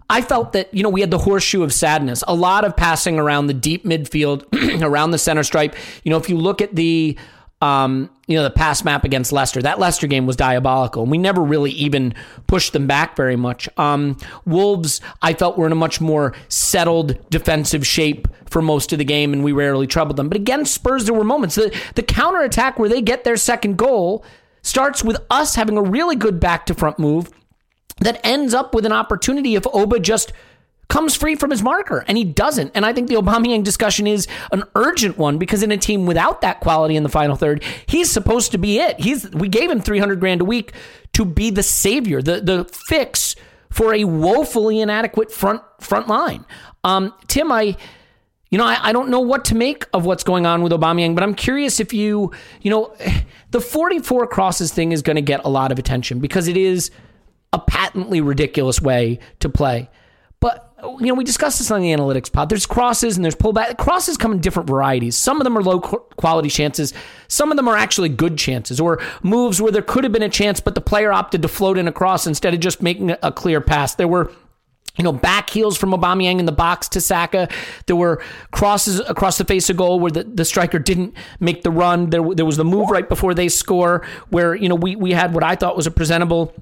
I 0.09 0.21
felt 0.21 0.53
that 0.53 0.73
you 0.73 0.81
know 0.81 0.89
we 0.89 1.01
had 1.01 1.11
the 1.11 1.17
horseshoe 1.17 1.63
of 1.63 1.73
sadness, 1.73 2.23
a 2.27 2.35
lot 2.35 2.63
of 2.63 2.77
passing 2.77 3.19
around 3.19 3.47
the 3.47 3.53
deep 3.53 3.83
midfield, 3.83 4.45
around 4.81 5.11
the 5.11 5.17
center 5.17 5.43
stripe. 5.43 5.75
You 6.05 6.11
know, 6.11 6.17
if 6.17 6.29
you 6.29 6.37
look 6.37 6.61
at 6.61 6.75
the 6.75 7.17
um, 7.61 8.09
you 8.27 8.35
know, 8.35 8.43
the 8.43 8.51
pass 8.51 8.83
map 8.83 9.03
against 9.03 9.31
Leicester. 9.31 9.61
That 9.61 9.79
Leicester 9.79 10.05
game 10.05 10.27
was 10.27 10.35
diabolical, 10.35 11.01
and 11.01 11.11
we 11.11 11.17
never 11.17 11.41
really 11.41 11.71
even 11.71 12.13
pushed 12.45 12.73
them 12.73 12.85
back 12.85 13.15
very 13.15 13.35
much. 13.35 13.67
Um, 13.77 14.17
Wolves, 14.45 15.01
I 15.21 15.33
felt 15.33 15.57
were 15.57 15.65
in 15.65 15.71
a 15.71 15.75
much 15.75 15.99
more 15.99 16.35
settled 16.49 17.17
defensive 17.29 17.85
shape 17.85 18.27
for 18.49 18.61
most 18.61 18.93
of 18.93 18.99
the 18.99 19.05
game, 19.05 19.33
and 19.33 19.43
we 19.43 19.53
rarely 19.53 19.87
troubled 19.87 20.17
them. 20.17 20.29
But 20.29 20.37
against 20.37 20.73
Spurs, 20.73 21.05
there 21.05 21.15
were 21.15 21.23
moments. 21.23 21.55
The, 21.55 21.75
the 21.95 22.03
counter 22.03 22.41
attack 22.41 22.77
where 22.77 22.89
they 22.89 23.01
get 23.01 23.23
their 23.23 23.37
second 23.37 23.77
goal 23.77 24.23
starts 24.61 25.03
with 25.03 25.17
us 25.29 25.55
having 25.55 25.77
a 25.77 25.81
really 25.81 26.15
good 26.15 26.39
back 26.39 26.65
to 26.67 26.73
front 26.75 26.99
move 26.99 27.31
that 27.99 28.19
ends 28.23 28.53
up 28.53 28.75
with 28.75 28.85
an 28.85 28.91
opportunity 28.91 29.55
if 29.55 29.65
Oba 29.73 29.99
just 29.99 30.31
comes 30.87 31.15
free 31.15 31.35
from 31.35 31.51
his 31.51 31.61
marker, 31.61 32.05
and 32.07 32.17
he 32.17 32.23
doesn't. 32.23 32.71
And 32.73 32.85
I 32.85 32.93
think 32.93 33.09
the 33.09 33.15
Aubameyang 33.15 33.63
discussion 33.63 34.07
is 34.07 34.27
an 34.51 34.63
urgent 34.75 35.17
one 35.17 35.37
because 35.37 35.63
in 35.63 35.71
a 35.71 35.77
team 35.77 36.05
without 36.05 36.41
that 36.41 36.59
quality 36.59 36.95
in 36.95 37.03
the 37.03 37.09
final 37.09 37.35
third, 37.35 37.63
he's 37.87 38.09
supposed 38.09 38.51
to 38.53 38.57
be 38.57 38.79
it. 38.79 38.99
He's 38.99 39.29
we 39.31 39.49
gave 39.49 39.69
him 39.69 39.81
300 39.81 40.19
grand 40.19 40.41
a 40.41 40.45
week 40.45 40.73
to 41.13 41.25
be 41.25 41.49
the 41.49 41.63
savior, 41.63 42.21
the 42.21 42.41
the 42.41 42.65
fix 42.65 43.35
for 43.69 43.93
a 43.93 44.05
woefully 44.05 44.79
inadequate 44.79 45.31
front 45.31 45.61
front 45.79 46.07
line. 46.07 46.45
Um, 46.83 47.13
Tim, 47.27 47.51
I 47.51 47.75
you 48.49 48.57
know, 48.57 48.65
I, 48.65 48.77
I 48.81 48.93
don't 48.93 49.09
know 49.09 49.19
what 49.19 49.45
to 49.45 49.55
make 49.55 49.85
of 49.93 50.05
what's 50.05 50.23
going 50.23 50.45
on 50.45 50.61
with 50.61 50.71
Aubameyang, 50.71 51.15
but 51.15 51.23
I'm 51.23 51.35
curious 51.35 51.79
if 51.79 51.93
you, 51.93 52.31
you 52.61 52.71
know, 52.71 52.95
the 53.51 53.59
44 53.59 54.27
crosses 54.27 54.71
thing 54.71 54.91
is 54.91 55.01
going 55.01 55.15
to 55.15 55.21
get 55.21 55.43
a 55.43 55.49
lot 55.49 55.71
of 55.71 55.79
attention 55.79 56.19
because 56.19 56.47
it 56.47 56.57
is 56.57 56.91
a 57.53 57.59
patently 57.59 58.21
ridiculous 58.21 58.81
way 58.81 59.19
to 59.39 59.49
play. 59.49 59.89
You 60.83 61.07
know, 61.07 61.15
we 61.15 61.23
discussed 61.23 61.57
this 61.57 61.71
on 61.71 61.81
the 61.81 61.91
analytics 61.91 62.31
pod. 62.31 62.49
There's 62.49 62.67
crosses 62.67 63.15
and 63.15 63.25
there's 63.25 63.35
pullback. 63.35 63.77
Crosses 63.77 64.15
come 64.15 64.31
in 64.31 64.41
different 64.41 64.69
varieties. 64.69 65.17
Some 65.17 65.41
of 65.41 65.43
them 65.43 65.57
are 65.57 65.63
low 65.63 65.79
quality 65.79 66.49
chances. 66.49 66.93
Some 67.27 67.51
of 67.51 67.57
them 67.57 67.67
are 67.67 67.75
actually 67.75 68.09
good 68.09 68.37
chances 68.37 68.79
or 68.79 69.01
moves 69.23 69.59
where 69.59 69.71
there 69.71 69.81
could 69.81 70.03
have 70.03 70.13
been 70.13 70.21
a 70.21 70.29
chance, 70.29 70.59
but 70.59 70.75
the 70.75 70.81
player 70.81 71.11
opted 71.11 71.41
to 71.41 71.47
float 71.47 71.79
in 71.79 71.87
a 71.87 71.91
cross 71.91 72.27
instead 72.27 72.53
of 72.53 72.59
just 72.59 72.83
making 72.83 73.15
a 73.23 73.31
clear 73.31 73.59
pass. 73.59 73.95
There 73.95 74.07
were 74.07 74.31
you 74.97 75.03
know, 75.03 75.13
back 75.13 75.49
heels 75.49 75.77
from 75.77 75.91
Aubameyang 75.91 76.39
in 76.39 76.45
the 76.45 76.51
box 76.51 76.89
to 76.89 77.01
Saka. 77.01 77.47
There 77.85 77.95
were 77.95 78.21
crosses 78.51 78.99
across 78.99 79.37
the 79.37 79.45
face 79.45 79.69
of 79.69 79.77
goal 79.77 79.99
where 79.99 80.11
the, 80.11 80.23
the 80.23 80.45
striker 80.45 80.79
didn't 80.79 81.13
make 81.39 81.63
the 81.63 81.71
run. 81.71 82.09
There, 82.09 82.33
there 82.33 82.45
was 82.45 82.57
the 82.57 82.65
move 82.65 82.89
right 82.89 83.07
before 83.07 83.33
they 83.33 83.49
score 83.49 84.05
where, 84.29 84.55
you 84.55 84.67
know, 84.69 84.75
we, 84.75 84.95
we 84.95 85.11
had 85.11 85.33
what 85.33 85.43
I 85.43 85.55
thought 85.55 85.75
was 85.75 85.87
a 85.87 85.91
presentable 85.91 86.53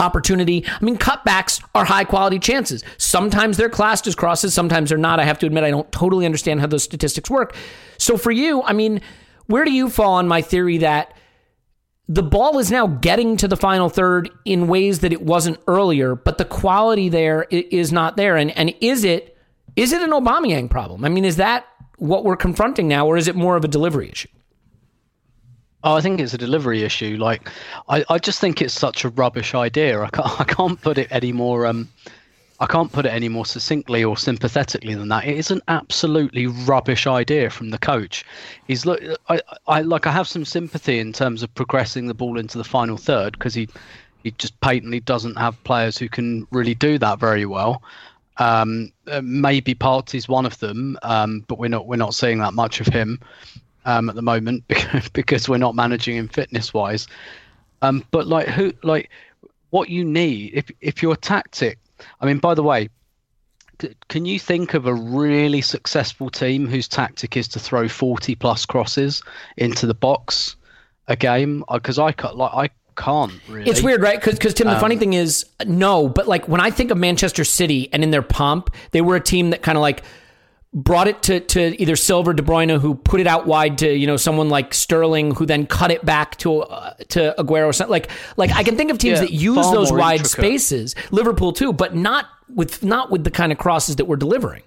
opportunity. 0.00 0.64
I 0.66 0.84
mean, 0.84 0.96
cutbacks 0.96 1.62
are 1.74 1.84
high 1.84 2.04
quality 2.04 2.38
chances. 2.38 2.82
Sometimes 2.98 3.56
they're 3.56 3.68
classed 3.68 4.06
as 4.06 4.14
crosses, 4.14 4.54
sometimes 4.54 4.88
they're 4.88 4.98
not. 4.98 5.20
I 5.20 5.24
have 5.24 5.38
to 5.40 5.46
admit, 5.46 5.64
I 5.64 5.70
don't 5.70 5.90
totally 5.92 6.26
understand 6.26 6.60
how 6.60 6.66
those 6.66 6.82
statistics 6.82 7.30
work. 7.30 7.54
So 7.98 8.16
for 8.16 8.30
you, 8.30 8.62
I 8.62 8.72
mean, 8.72 9.00
where 9.46 9.64
do 9.64 9.72
you 9.72 9.90
fall 9.90 10.14
on 10.14 10.28
my 10.28 10.42
theory 10.42 10.78
that 10.78 11.14
the 12.08 12.22
ball 12.22 12.58
is 12.58 12.70
now 12.70 12.86
getting 12.86 13.36
to 13.36 13.46
the 13.46 13.56
final 13.56 13.88
third 13.88 14.30
in 14.44 14.66
ways 14.66 15.00
that 15.00 15.12
it 15.12 15.22
wasn't 15.22 15.60
earlier, 15.68 16.16
but 16.16 16.38
the 16.38 16.44
quality 16.44 17.08
there 17.08 17.46
is 17.50 17.92
not 17.92 18.16
there? 18.16 18.36
And 18.36 18.50
and 18.56 18.74
is 18.80 19.04
it 19.04 19.36
is 19.76 19.92
it 19.92 20.02
an 20.02 20.10
Aubameyang 20.10 20.70
problem? 20.70 21.04
I 21.04 21.08
mean, 21.08 21.24
is 21.24 21.36
that 21.36 21.66
what 21.98 22.24
we're 22.24 22.36
confronting 22.36 22.88
now, 22.88 23.06
or 23.06 23.16
is 23.16 23.28
it 23.28 23.36
more 23.36 23.56
of 23.56 23.64
a 23.64 23.68
delivery 23.68 24.10
issue? 24.10 24.28
Oh, 25.82 25.94
I 25.94 26.00
think 26.00 26.20
it's 26.20 26.34
a 26.34 26.38
delivery 26.38 26.82
issue. 26.82 27.16
Like, 27.18 27.48
I, 27.88 28.04
I 28.08 28.18
just 28.18 28.38
think 28.40 28.60
it's 28.60 28.74
such 28.74 29.04
a 29.04 29.08
rubbish 29.10 29.54
idea. 29.54 30.02
I 30.02 30.10
can't, 30.10 30.40
I 30.40 30.44
can't 30.44 30.80
put 30.80 30.98
it 30.98 31.08
any 31.10 31.32
more. 31.32 31.66
Um, 31.66 31.88
I 32.60 32.66
can't 32.66 32.92
put 32.92 33.06
it 33.06 33.10
any 33.10 33.30
more 33.30 33.46
succinctly 33.46 34.04
or 34.04 34.18
sympathetically 34.18 34.94
than 34.94 35.08
that. 35.08 35.24
It 35.24 35.38
is 35.38 35.50
an 35.50 35.62
absolutely 35.68 36.46
rubbish 36.46 37.06
idea 37.06 37.48
from 37.48 37.70
the 37.70 37.78
coach. 37.78 38.22
He's 38.66 38.84
look, 38.84 39.00
I, 39.30 39.40
I 39.66 39.80
like, 39.80 40.06
I 40.06 40.12
have 40.12 40.28
some 40.28 40.44
sympathy 40.44 40.98
in 40.98 41.14
terms 41.14 41.42
of 41.42 41.54
progressing 41.54 42.06
the 42.06 42.14
ball 42.14 42.38
into 42.38 42.58
the 42.58 42.64
final 42.64 42.98
third 42.98 43.32
because 43.32 43.54
he, 43.54 43.66
he 44.22 44.32
just 44.32 44.60
patently 44.60 45.00
doesn't 45.00 45.36
have 45.36 45.62
players 45.64 45.96
who 45.96 46.10
can 46.10 46.46
really 46.50 46.74
do 46.74 46.98
that 46.98 47.18
very 47.18 47.46
well. 47.46 47.82
Um, 48.36 48.92
uh, 49.06 49.22
maybe 49.24 49.74
Partey's 49.74 50.28
one 50.28 50.44
of 50.44 50.58
them, 50.58 50.98
um, 51.02 51.44
but 51.48 51.58
we're 51.58 51.68
not 51.68 51.86
we're 51.86 51.96
not 51.96 52.14
seeing 52.14 52.38
that 52.38 52.54
much 52.54 52.80
of 52.80 52.86
him 52.86 53.20
um, 53.84 54.08
at 54.08 54.14
the 54.14 54.22
moment 54.22 54.64
because 55.12 55.48
we're 55.48 55.58
not 55.58 55.74
managing 55.74 56.16
him 56.16 56.28
fitness 56.28 56.74
wise. 56.74 57.06
Um, 57.82 58.04
but 58.10 58.26
like 58.26 58.48
who 58.48 58.72
like 58.82 59.10
what 59.70 59.88
you 59.88 60.04
need 60.04 60.52
if 60.54 60.70
if 60.80 61.02
your 61.02 61.16
tactic. 61.16 61.78
I 62.20 62.26
mean, 62.26 62.38
by 62.38 62.54
the 62.54 62.62
way, 62.62 62.88
can 64.08 64.24
you 64.24 64.38
think 64.38 64.74
of 64.74 64.86
a 64.86 64.94
really 64.94 65.60
successful 65.60 66.30
team 66.30 66.66
whose 66.66 66.88
tactic 66.88 67.36
is 67.36 67.48
to 67.48 67.58
throw 67.58 67.88
40 67.88 68.34
plus 68.34 68.66
crosses 68.66 69.22
into 69.56 69.86
the 69.86 69.94
box 69.94 70.56
a 71.08 71.16
game 71.16 71.64
because 71.72 71.98
i 71.98 72.12
cut 72.12 72.36
like 72.36 72.52
i 72.54 72.70
can't 72.96 73.32
really 73.48 73.68
it's 73.68 73.82
weird 73.82 74.02
right 74.02 74.20
because 74.22 74.54
tim 74.54 74.66
the 74.66 74.74
um, 74.74 74.80
funny 74.80 74.96
thing 74.96 75.14
is 75.14 75.46
no 75.66 76.08
but 76.08 76.28
like 76.28 76.46
when 76.46 76.60
i 76.60 76.70
think 76.70 76.90
of 76.90 76.98
manchester 76.98 77.44
city 77.44 77.88
and 77.92 78.04
in 78.04 78.10
their 78.10 78.22
pomp 78.22 78.70
they 78.90 79.00
were 79.00 79.16
a 79.16 79.20
team 79.20 79.50
that 79.50 79.62
kind 79.62 79.78
of 79.78 79.82
like 79.82 80.02
brought 80.72 81.08
it 81.08 81.22
to, 81.24 81.40
to 81.40 81.80
either 81.80 81.96
Silva, 81.96 82.32
De 82.34 82.42
Bruyne, 82.42 82.80
who 82.80 82.94
put 82.94 83.20
it 83.20 83.26
out 83.26 83.46
wide 83.46 83.78
to 83.78 83.92
you 83.92 84.06
know 84.06 84.16
someone 84.16 84.48
like 84.48 84.72
Sterling, 84.74 85.34
who 85.34 85.46
then 85.46 85.66
cut 85.66 85.90
it 85.90 86.04
back 86.04 86.36
to 86.38 86.62
uh, 86.62 86.94
to 87.08 87.34
Aguero. 87.38 87.88
Like 87.88 88.10
like 88.36 88.50
I 88.52 88.62
can 88.62 88.76
think 88.76 88.90
of 88.90 88.98
teams 88.98 89.18
yeah, 89.18 89.26
that 89.26 89.32
use 89.32 89.70
those 89.70 89.92
wide 89.92 90.20
intricate. 90.20 90.30
spaces. 90.30 90.94
Liverpool 91.10 91.52
too, 91.52 91.72
but 91.72 91.94
not 91.94 92.26
with 92.54 92.84
not 92.84 93.10
with 93.10 93.24
the 93.24 93.30
kind 93.30 93.52
of 93.52 93.58
crosses 93.58 93.96
that 93.96 94.04
we're 94.04 94.16
delivering. 94.16 94.62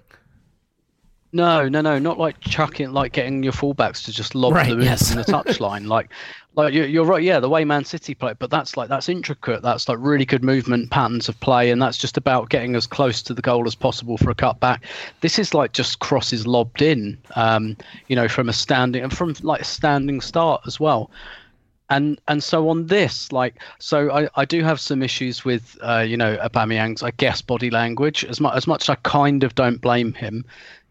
No, 1.34 1.68
no, 1.68 1.80
no, 1.80 1.98
not 1.98 2.16
like 2.16 2.38
chucking, 2.38 2.92
like 2.92 3.10
getting 3.10 3.42
your 3.42 3.52
fullbacks 3.52 4.04
to 4.04 4.12
just 4.12 4.36
lob 4.36 4.52
right, 4.52 4.68
them 4.68 4.80
yes. 4.80 5.10
in 5.10 5.16
the 5.16 5.24
touchline. 5.24 5.88
like, 5.88 6.10
like 6.54 6.72
you're, 6.72 6.86
you're 6.86 7.04
right. 7.04 7.24
Yeah, 7.24 7.40
the 7.40 7.48
way 7.48 7.64
Man 7.64 7.84
City 7.84 8.14
play, 8.14 8.34
but 8.38 8.52
that's 8.52 8.76
like 8.76 8.88
that's 8.88 9.08
intricate. 9.08 9.60
That's 9.60 9.88
like 9.88 9.98
really 10.00 10.24
good 10.24 10.44
movement 10.44 10.92
patterns 10.92 11.28
of 11.28 11.38
play, 11.40 11.72
and 11.72 11.82
that's 11.82 11.98
just 11.98 12.16
about 12.16 12.50
getting 12.50 12.76
as 12.76 12.86
close 12.86 13.20
to 13.22 13.34
the 13.34 13.42
goal 13.42 13.66
as 13.66 13.74
possible 13.74 14.16
for 14.16 14.30
a 14.30 14.34
cutback. 14.36 14.82
This 15.22 15.40
is 15.40 15.54
like 15.54 15.72
just 15.72 15.98
crosses 15.98 16.46
lobbed 16.46 16.82
in, 16.82 17.18
um, 17.34 17.76
you 18.06 18.14
know, 18.14 18.28
from 18.28 18.48
a 18.48 18.52
standing 18.52 19.02
and 19.02 19.12
from 19.12 19.34
like 19.42 19.62
a 19.62 19.64
standing 19.64 20.20
start 20.20 20.62
as 20.68 20.78
well. 20.78 21.10
And 21.90 22.20
and 22.28 22.44
so 22.44 22.68
on 22.68 22.86
this, 22.86 23.32
like, 23.32 23.56
so 23.80 24.12
I, 24.12 24.28
I 24.36 24.44
do 24.44 24.62
have 24.62 24.78
some 24.78 25.02
issues 25.02 25.44
with, 25.44 25.76
uh, 25.82 26.04
you 26.06 26.16
know, 26.16 26.36
Aubameyang's, 26.36 27.02
I 27.02 27.10
guess, 27.10 27.42
body 27.42 27.70
language. 27.70 28.24
As 28.24 28.40
much 28.40 28.56
as 28.56 28.68
much 28.68 28.84
as 28.84 28.90
I 28.90 28.94
kind 29.02 29.42
of 29.42 29.56
don't 29.56 29.80
blame 29.80 30.12
him, 30.12 30.44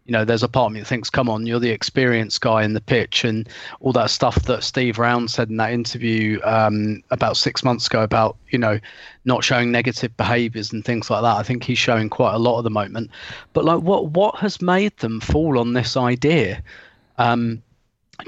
you 0.06 0.12
know, 0.12 0.24
there's 0.24 0.42
a 0.42 0.48
part 0.48 0.66
of 0.66 0.72
me 0.72 0.80
that 0.80 0.86
thinks, 0.86 1.08
come 1.08 1.30
on, 1.30 1.46
you're 1.46 1.60
the 1.60 1.70
experienced 1.70 2.42
guy 2.42 2.62
in 2.62 2.74
the 2.74 2.80
pitch, 2.80 3.24
and 3.24 3.48
all 3.80 3.92
that 3.92 4.10
stuff 4.10 4.42
that 4.42 4.62
Steve 4.62 4.98
Round 4.98 5.30
said 5.30 5.48
in 5.48 5.56
that 5.56 5.72
interview 5.72 6.40
um, 6.44 7.02
about 7.10 7.38
six 7.38 7.64
months 7.64 7.86
ago 7.86 8.02
about, 8.02 8.36
you 8.50 8.58
know, 8.58 8.78
not 9.24 9.42
showing 9.42 9.72
negative 9.72 10.14
behaviours 10.18 10.72
and 10.72 10.84
things 10.84 11.08
like 11.08 11.22
that. 11.22 11.36
I 11.36 11.42
think 11.42 11.64
he's 11.64 11.78
showing 11.78 12.10
quite 12.10 12.34
a 12.34 12.38
lot 12.38 12.58
at 12.58 12.64
the 12.64 12.70
moment. 12.70 13.10
But 13.54 13.64
like, 13.64 13.80
what 13.80 14.10
what 14.10 14.36
has 14.36 14.60
made 14.60 14.94
them 14.98 15.20
fall 15.20 15.58
on 15.58 15.72
this 15.72 15.96
idea? 15.96 16.62
Um, 17.16 17.62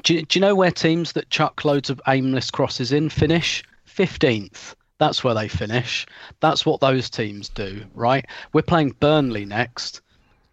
do, 0.03 0.23
do 0.23 0.39
you 0.39 0.41
know 0.41 0.55
where 0.55 0.71
teams 0.71 1.13
that 1.13 1.29
chuck 1.29 1.65
loads 1.65 1.91
of 1.91 2.01
aimless 2.09 2.51
crosses 2.51 2.91
in 2.91 3.11
finish? 3.11 3.63
Fifteenth. 3.85 4.75
That's 4.99 5.23
where 5.23 5.35
they 5.35 5.49
finish. 5.49 6.07
That's 6.41 6.65
what 6.65 6.81
those 6.81 7.11
teams 7.11 7.51
do, 7.51 7.85
right? 7.95 8.25
We're 8.55 8.63
playing 8.63 8.97
Burnley 8.99 9.45
next 9.45 10.01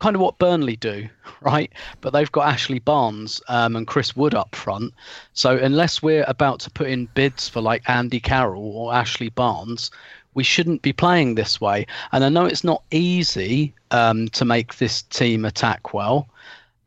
kind 0.04 0.18
of 0.18 0.22
what 0.22 0.38
Burnley 0.38 0.76
do, 0.76 1.08
right? 1.42 1.72
But 2.02 2.12
they've 2.12 2.32
got 2.34 2.50
Ashley 2.50 2.80
Barnes 2.80 3.42
um, 3.48 3.78
and 3.78 3.88
Chris 3.88 4.18
Wood 4.18 4.36
up 4.36 4.54
front. 4.54 4.94
So 5.34 5.58
unless 5.58 6.04
we're 6.04 6.26
about 6.28 6.60
to 6.62 6.70
put 6.70 6.90
in 6.90 7.08
bids 7.16 7.48
for 7.48 7.62
like 7.62 7.90
Andy 7.90 8.20
Carroll 8.20 8.76
or 8.76 8.94
Ashley 8.94 9.30
Barnes, 9.30 9.92
we 10.34 10.44
shouldn't 10.44 10.82
be 10.82 10.92
playing 10.92 11.36
this 11.36 11.62
way. 11.62 11.88
And 12.12 12.26
I 12.26 12.28
know 12.28 12.44
it's 12.44 12.66
not 12.66 12.84
easy 12.92 13.74
um, 13.92 14.28
to 14.30 14.44
make 14.44 14.76
this 14.76 15.04
team 15.04 15.46
attack 15.46 15.94
well, 15.94 16.28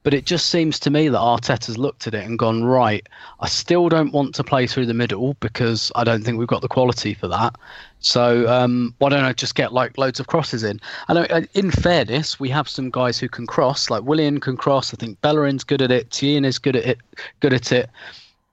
but 0.06 0.14
it 0.14 0.24
just 0.24 0.50
seems 0.50 0.78
to 0.78 0.88
me 0.88 1.08
that 1.08 1.18
Arteta's 1.18 1.76
looked 1.76 2.06
at 2.06 2.14
it 2.14 2.24
and 2.24 2.38
gone, 2.38 2.62
right, 2.62 3.04
I 3.40 3.48
still 3.48 3.88
don't 3.88 4.12
want 4.12 4.36
to 4.36 4.44
play 4.44 4.68
through 4.68 4.86
the 4.86 4.94
middle 4.94 5.34
because 5.40 5.90
I 5.96 6.04
don't 6.04 6.22
think 6.22 6.38
we've 6.38 6.46
got 6.46 6.62
the 6.62 6.68
quality 6.68 7.12
for 7.12 7.26
that. 7.26 7.56
So 7.98 8.48
um, 8.48 8.94
why 8.98 9.08
don't 9.08 9.24
I 9.24 9.32
just 9.32 9.56
get 9.56 9.72
like 9.72 9.98
loads 9.98 10.20
of 10.20 10.28
crosses 10.28 10.62
in? 10.62 10.78
And 11.08 11.18
uh, 11.18 11.40
in 11.54 11.72
fairness, 11.72 12.38
we 12.38 12.48
have 12.50 12.68
some 12.68 12.88
guys 12.88 13.18
who 13.18 13.28
can 13.28 13.48
cross, 13.48 13.90
like 13.90 14.04
Willian 14.04 14.38
can 14.38 14.56
cross. 14.56 14.94
I 14.94 14.96
think 14.96 15.20
Bellerin's 15.22 15.64
good 15.64 15.82
at 15.82 15.90
it. 15.90 16.12
Tierney 16.12 16.46
is 16.46 16.60
good 16.60 16.76
at 16.76 16.84
it. 16.84 16.98
Good 17.40 17.52
at 17.52 17.72
it. 17.72 17.90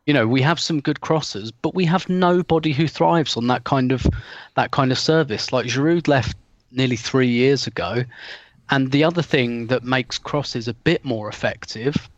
You 0.08 0.14
know, 0.16 0.28
we 0.28 0.42
have 0.42 0.60
some 0.60 0.82
good 0.82 1.02
crosses, 1.02 1.52
but 1.52 1.76
we 1.76 1.86
have 1.86 2.10
nobody 2.10 2.74
who 2.74 2.88
thrives 2.88 3.38
on 3.38 3.46
that 3.50 3.64
kind 3.66 3.92
of 3.92 4.08
that 4.56 4.72
kind 4.72 4.92
of 4.92 4.98
service. 4.98 5.54
Like 5.54 5.68
Giroud 5.68 6.08
left 6.08 6.36
nearly 6.72 6.96
three 6.96 7.28
years 7.28 7.68
ago, 7.68 8.06
and 8.70 8.92
the 8.92 9.04
other 9.04 9.22
thing 9.22 9.68
that 9.68 9.84
makes 9.84 10.18
crosses 10.18 10.68
a 10.68 10.74
bit 10.74 11.04
more 11.04 11.30
effective 11.30 12.10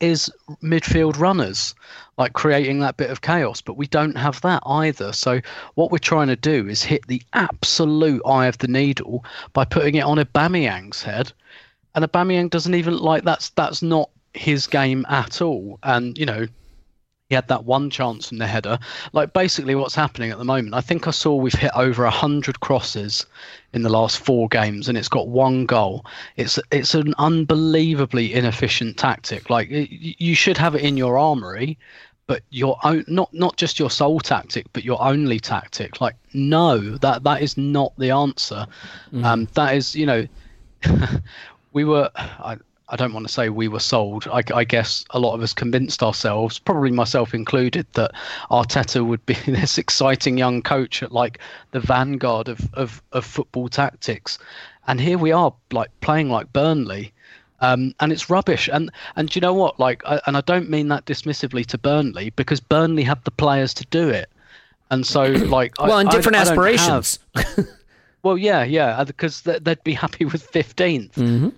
is 0.00 0.30
midfield 0.62 1.18
runners, 1.18 1.74
like 2.18 2.32
creating 2.32 2.80
that 2.80 2.96
bit 2.96 3.08
of 3.08 3.20
chaos. 3.20 3.60
But 3.60 3.76
we 3.76 3.86
don't 3.86 4.16
have 4.16 4.40
that 4.40 4.62
either. 4.66 5.12
So 5.12 5.40
what 5.74 5.92
we're 5.92 5.98
trying 5.98 6.26
to 6.26 6.36
do 6.36 6.68
is 6.68 6.82
hit 6.82 7.06
the 7.06 7.22
absolute 7.32 8.20
eye 8.26 8.46
of 8.46 8.58
the 8.58 8.68
needle 8.68 9.24
by 9.52 9.64
putting 9.64 9.94
it 9.94 10.02
on 10.02 10.18
a 10.18 10.24
Aubameyang's 10.26 11.02
head, 11.02 11.32
and 11.94 12.04
a 12.04 12.08
Aubameyang 12.08 12.50
doesn't 12.50 12.74
even 12.74 12.98
like 12.98 13.22
that's 13.22 13.50
that's 13.50 13.80
not 13.80 14.10
his 14.34 14.66
game 14.66 15.06
at 15.08 15.40
all. 15.40 15.78
And 15.84 16.18
you 16.18 16.26
know, 16.26 16.46
he 17.32 17.34
had 17.34 17.48
that 17.48 17.64
one 17.64 17.88
chance 17.88 18.28
from 18.28 18.36
the 18.36 18.46
header. 18.46 18.78
Like 19.14 19.32
basically, 19.32 19.74
what's 19.74 19.94
happening 19.94 20.30
at 20.30 20.36
the 20.36 20.44
moment, 20.44 20.74
I 20.74 20.82
think 20.82 21.08
I 21.08 21.12
saw 21.12 21.34
we've 21.34 21.54
hit 21.54 21.70
over 21.74 22.06
hundred 22.10 22.60
crosses 22.60 23.24
in 23.72 23.80
the 23.80 23.88
last 23.88 24.18
four 24.18 24.48
games, 24.48 24.86
and 24.86 24.98
it's 24.98 25.08
got 25.08 25.28
one 25.28 25.64
goal. 25.64 26.04
It's 26.36 26.58
it's 26.70 26.94
an 26.94 27.14
unbelievably 27.16 28.34
inefficient 28.34 28.98
tactic. 28.98 29.48
Like 29.48 29.68
you 29.70 30.34
should 30.34 30.58
have 30.58 30.74
it 30.74 30.82
in 30.82 30.98
your 30.98 31.16
armory, 31.16 31.78
but 32.26 32.42
your 32.50 32.76
own 32.84 33.02
not 33.08 33.32
not 33.32 33.56
just 33.56 33.78
your 33.78 33.90
sole 33.90 34.20
tactic, 34.20 34.66
but 34.74 34.84
your 34.84 35.02
only 35.02 35.40
tactic. 35.40 36.02
Like 36.02 36.16
no, 36.34 36.76
that 36.98 37.24
that 37.24 37.40
is 37.40 37.56
not 37.56 37.94
the 37.96 38.10
answer. 38.10 38.66
Mm. 39.10 39.24
Um, 39.24 39.48
that 39.54 39.74
is 39.74 39.96
you 39.96 40.04
know. 40.04 40.26
we 41.72 41.84
were 41.84 42.10
I, 42.14 42.58
I 42.92 42.96
don't 42.96 43.14
want 43.14 43.26
to 43.26 43.32
say 43.32 43.48
we 43.48 43.68
were 43.68 43.80
sold. 43.80 44.28
I, 44.30 44.42
I, 44.54 44.64
guess 44.64 45.02
a 45.10 45.18
lot 45.18 45.32
of 45.34 45.40
us 45.40 45.54
convinced 45.54 46.02
ourselves, 46.02 46.58
probably 46.58 46.90
myself 46.90 47.32
included, 47.32 47.86
that 47.94 48.12
Arteta 48.50 49.04
would 49.04 49.24
be 49.24 49.32
this 49.46 49.78
exciting 49.78 50.36
young 50.36 50.60
coach 50.60 51.02
at 51.02 51.10
like 51.10 51.38
the 51.70 51.80
vanguard 51.80 52.48
of, 52.48 52.68
of, 52.74 53.02
of 53.12 53.24
football 53.24 53.70
tactics. 53.70 54.38
And 54.86 55.00
here 55.00 55.16
we 55.16 55.32
are, 55.32 55.54
like 55.72 55.88
playing 56.02 56.28
like 56.28 56.52
Burnley. 56.52 57.14
Um, 57.60 57.94
and 57.98 58.12
it's 58.12 58.28
rubbish. 58.28 58.68
And 58.70 58.90
and 59.16 59.30
do 59.30 59.38
you 59.38 59.40
know 59.40 59.54
what? 59.54 59.80
Like, 59.80 60.02
I, 60.04 60.20
and 60.26 60.36
I 60.36 60.42
don't 60.42 60.68
mean 60.68 60.88
that 60.88 61.06
dismissively 61.06 61.64
to 61.66 61.78
Burnley 61.78 62.30
because 62.30 62.60
Burnley 62.60 63.04
have 63.04 63.24
the 63.24 63.30
players 63.30 63.72
to 63.74 63.86
do 63.86 64.10
it. 64.10 64.28
And 64.90 65.06
so, 65.06 65.22
like, 65.26 65.80
well, 65.80 65.98
and 65.98 66.10
different 66.10 66.36
I, 66.36 66.40
aspirations. 66.42 67.20
well, 68.22 68.36
yeah, 68.36 68.64
yeah, 68.64 69.02
because 69.04 69.42
they'd 69.42 69.82
be 69.82 69.94
happy 69.94 70.26
with 70.26 70.50
15th. 70.52 71.12
Mm-hmm 71.12 71.48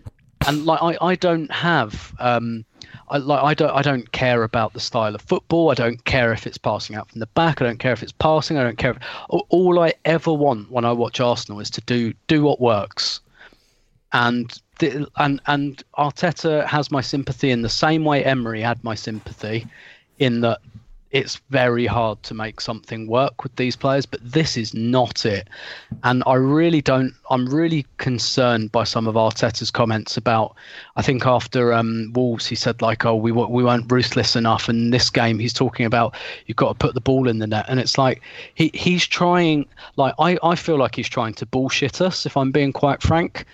and 0.46 0.64
like 0.66 0.82
I, 0.82 0.96
I 1.00 1.14
don't 1.14 1.50
have 1.50 2.14
um, 2.18 2.64
I 3.08 3.18
like 3.18 3.42
I 3.42 3.54
don't 3.54 3.70
I 3.70 3.82
don't 3.82 4.10
care 4.12 4.42
about 4.42 4.72
the 4.72 4.80
style 4.80 5.14
of 5.14 5.22
football. 5.22 5.70
I 5.70 5.74
don't 5.74 6.04
care 6.04 6.32
if 6.32 6.46
it's 6.46 6.58
passing 6.58 6.96
out 6.96 7.10
from 7.10 7.20
the 7.20 7.26
back. 7.26 7.60
I 7.60 7.64
don't 7.64 7.78
care 7.78 7.92
if 7.92 8.02
it's 8.02 8.12
passing. 8.12 8.58
I 8.58 8.62
don't 8.62 8.78
care. 8.78 8.92
If, 8.92 8.98
all 9.28 9.80
I 9.80 9.94
ever 10.04 10.32
want 10.32 10.70
when 10.70 10.84
I 10.84 10.92
watch 10.92 11.20
Arsenal 11.20 11.60
is 11.60 11.70
to 11.70 11.80
do 11.82 12.12
do 12.26 12.42
what 12.42 12.60
works, 12.60 13.20
and 14.12 14.58
the, 14.78 15.06
and 15.16 15.40
and 15.46 15.82
Arteta 15.98 16.66
has 16.66 16.90
my 16.90 17.00
sympathy 17.00 17.50
in 17.50 17.62
the 17.62 17.68
same 17.68 18.04
way 18.04 18.24
Emery 18.24 18.60
had 18.60 18.82
my 18.84 18.94
sympathy, 18.94 19.66
in 20.18 20.40
that 20.40 20.60
it's 21.14 21.36
very 21.48 21.86
hard 21.86 22.20
to 22.24 22.34
make 22.34 22.60
something 22.60 23.06
work 23.06 23.44
with 23.44 23.54
these 23.54 23.76
players, 23.76 24.04
but 24.04 24.18
this 24.20 24.56
is 24.56 24.74
not 24.74 25.24
it. 25.24 25.48
And 26.02 26.24
I 26.26 26.34
really 26.34 26.82
don't. 26.82 27.14
I'm 27.30 27.46
really 27.46 27.86
concerned 27.98 28.72
by 28.72 28.82
some 28.82 29.06
of 29.06 29.14
Arteta's 29.14 29.70
comments 29.70 30.16
about. 30.16 30.56
I 30.96 31.02
think 31.02 31.24
after 31.24 31.72
um, 31.72 32.12
Wolves, 32.16 32.46
he 32.46 32.56
said 32.56 32.82
like, 32.82 33.06
"Oh, 33.06 33.14
we 33.14 33.30
we 33.30 33.62
weren't 33.62 33.90
ruthless 33.90 34.34
enough." 34.34 34.68
And 34.68 34.92
this 34.92 35.08
game, 35.08 35.38
he's 35.38 35.52
talking 35.52 35.86
about 35.86 36.16
you've 36.46 36.56
got 36.56 36.70
to 36.70 36.74
put 36.74 36.94
the 36.94 37.00
ball 37.00 37.28
in 37.28 37.38
the 37.38 37.46
net, 37.46 37.66
and 37.68 37.78
it's 37.78 37.96
like 37.96 38.20
he 38.54 38.72
he's 38.74 39.06
trying. 39.06 39.66
Like 39.94 40.14
I 40.18 40.36
I 40.42 40.56
feel 40.56 40.78
like 40.78 40.96
he's 40.96 41.08
trying 41.08 41.34
to 41.34 41.46
bullshit 41.46 42.00
us. 42.00 42.26
If 42.26 42.36
I'm 42.36 42.50
being 42.50 42.72
quite 42.72 43.02
frank 43.02 43.46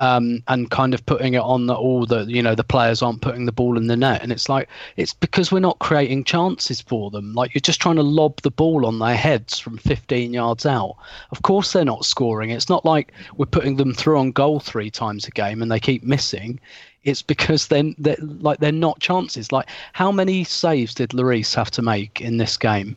um, 0.00 0.42
and 0.48 0.70
kind 0.70 0.92
of 0.92 1.04
putting 1.06 1.34
it 1.34 1.40
on 1.40 1.66
that 1.68 1.76
all 1.76 2.04
the 2.04 2.24
you 2.24 2.42
know 2.42 2.54
the 2.54 2.64
players 2.64 3.02
aren't 3.02 3.22
putting 3.22 3.46
the 3.46 3.52
ball 3.52 3.76
in 3.76 3.86
the 3.86 3.96
net, 3.96 4.22
and 4.22 4.32
it's 4.32 4.48
like 4.48 4.68
it's 4.96 5.14
because 5.14 5.52
we're 5.52 5.60
not 5.60 5.78
creating 5.78 6.24
chances 6.24 6.80
for 6.80 7.10
them. 7.10 7.34
Like 7.34 7.54
you're 7.54 7.60
just 7.60 7.80
trying 7.80 7.96
to 7.96 8.02
lob 8.02 8.40
the 8.42 8.50
ball 8.50 8.86
on 8.86 8.98
their 8.98 9.16
heads 9.16 9.58
from 9.58 9.78
15 9.78 10.32
yards 10.32 10.66
out. 10.66 10.96
Of 11.30 11.42
course 11.42 11.72
they're 11.72 11.84
not 11.84 12.04
scoring. 12.04 12.50
It's 12.50 12.68
not 12.68 12.84
like 12.84 13.12
we're 13.36 13.46
putting 13.46 13.76
them 13.76 13.94
through 13.94 14.18
on 14.18 14.32
goal 14.32 14.60
three 14.60 14.90
times 14.90 15.26
a 15.26 15.30
game 15.30 15.62
and 15.62 15.70
they 15.70 15.80
keep 15.80 16.02
missing. 16.02 16.60
It's 17.04 17.22
because 17.22 17.68
then 17.68 17.94
they're, 17.98 18.16
like 18.20 18.58
they're 18.58 18.72
not 18.72 18.98
chances. 18.98 19.52
Like 19.52 19.68
how 19.92 20.10
many 20.10 20.42
saves 20.42 20.94
did 20.94 21.10
Lloris 21.10 21.54
have 21.54 21.70
to 21.72 21.82
make 21.82 22.20
in 22.20 22.38
this 22.38 22.56
game? 22.56 22.96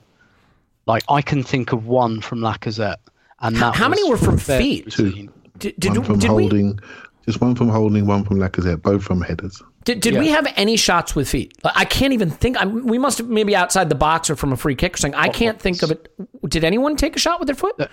Like 0.87 1.03
I 1.09 1.21
can 1.21 1.43
think 1.43 1.73
of 1.73 1.85
one 1.85 2.21
from 2.21 2.39
Lacazette, 2.39 2.97
and 3.41 3.57
that 3.57 3.75
how 3.75 3.89
many 3.89 4.09
were 4.09 4.17
from 4.17 4.37
feet? 4.37 4.89
Two. 4.89 5.29
Did, 5.57 5.79
did, 5.79 5.97
one 5.97 6.03
from 6.03 6.19
did 6.19 6.27
holding, 6.27 6.75
we 6.75 6.81
just 7.25 7.41
one 7.41 7.55
from 7.55 7.69
holding, 7.69 8.05
one 8.05 8.23
from 8.23 8.37
Lacazette, 8.37 8.81
both 8.81 9.03
from 9.03 9.21
headers. 9.21 9.61
did, 9.83 9.99
did 9.99 10.17
we 10.17 10.29
have 10.29 10.51
any 10.55 10.77
shots 10.77 11.15
with 11.15 11.29
feet? 11.29 11.53
I 11.63 11.85
can't 11.85 12.13
even 12.13 12.29
think. 12.29 12.57
I, 12.57 12.65
we 12.65 12.97
must 12.97 13.17
have 13.17 13.27
maybe 13.27 13.55
outside 13.55 13.89
the 13.89 13.95
box 13.95 14.29
or 14.29 14.35
from 14.35 14.53
a 14.53 14.57
free 14.57 14.75
kick 14.75 14.95
or 14.95 14.97
something. 14.97 15.19
I 15.19 15.29
can't 15.29 15.59
think 15.59 15.83
of 15.83 15.91
it. 15.91 16.11
Did 16.47 16.63
anyone 16.63 16.95
take 16.95 17.15
a 17.15 17.19
shot 17.19 17.39
with 17.39 17.47
their 17.47 17.55
foot? 17.55 17.89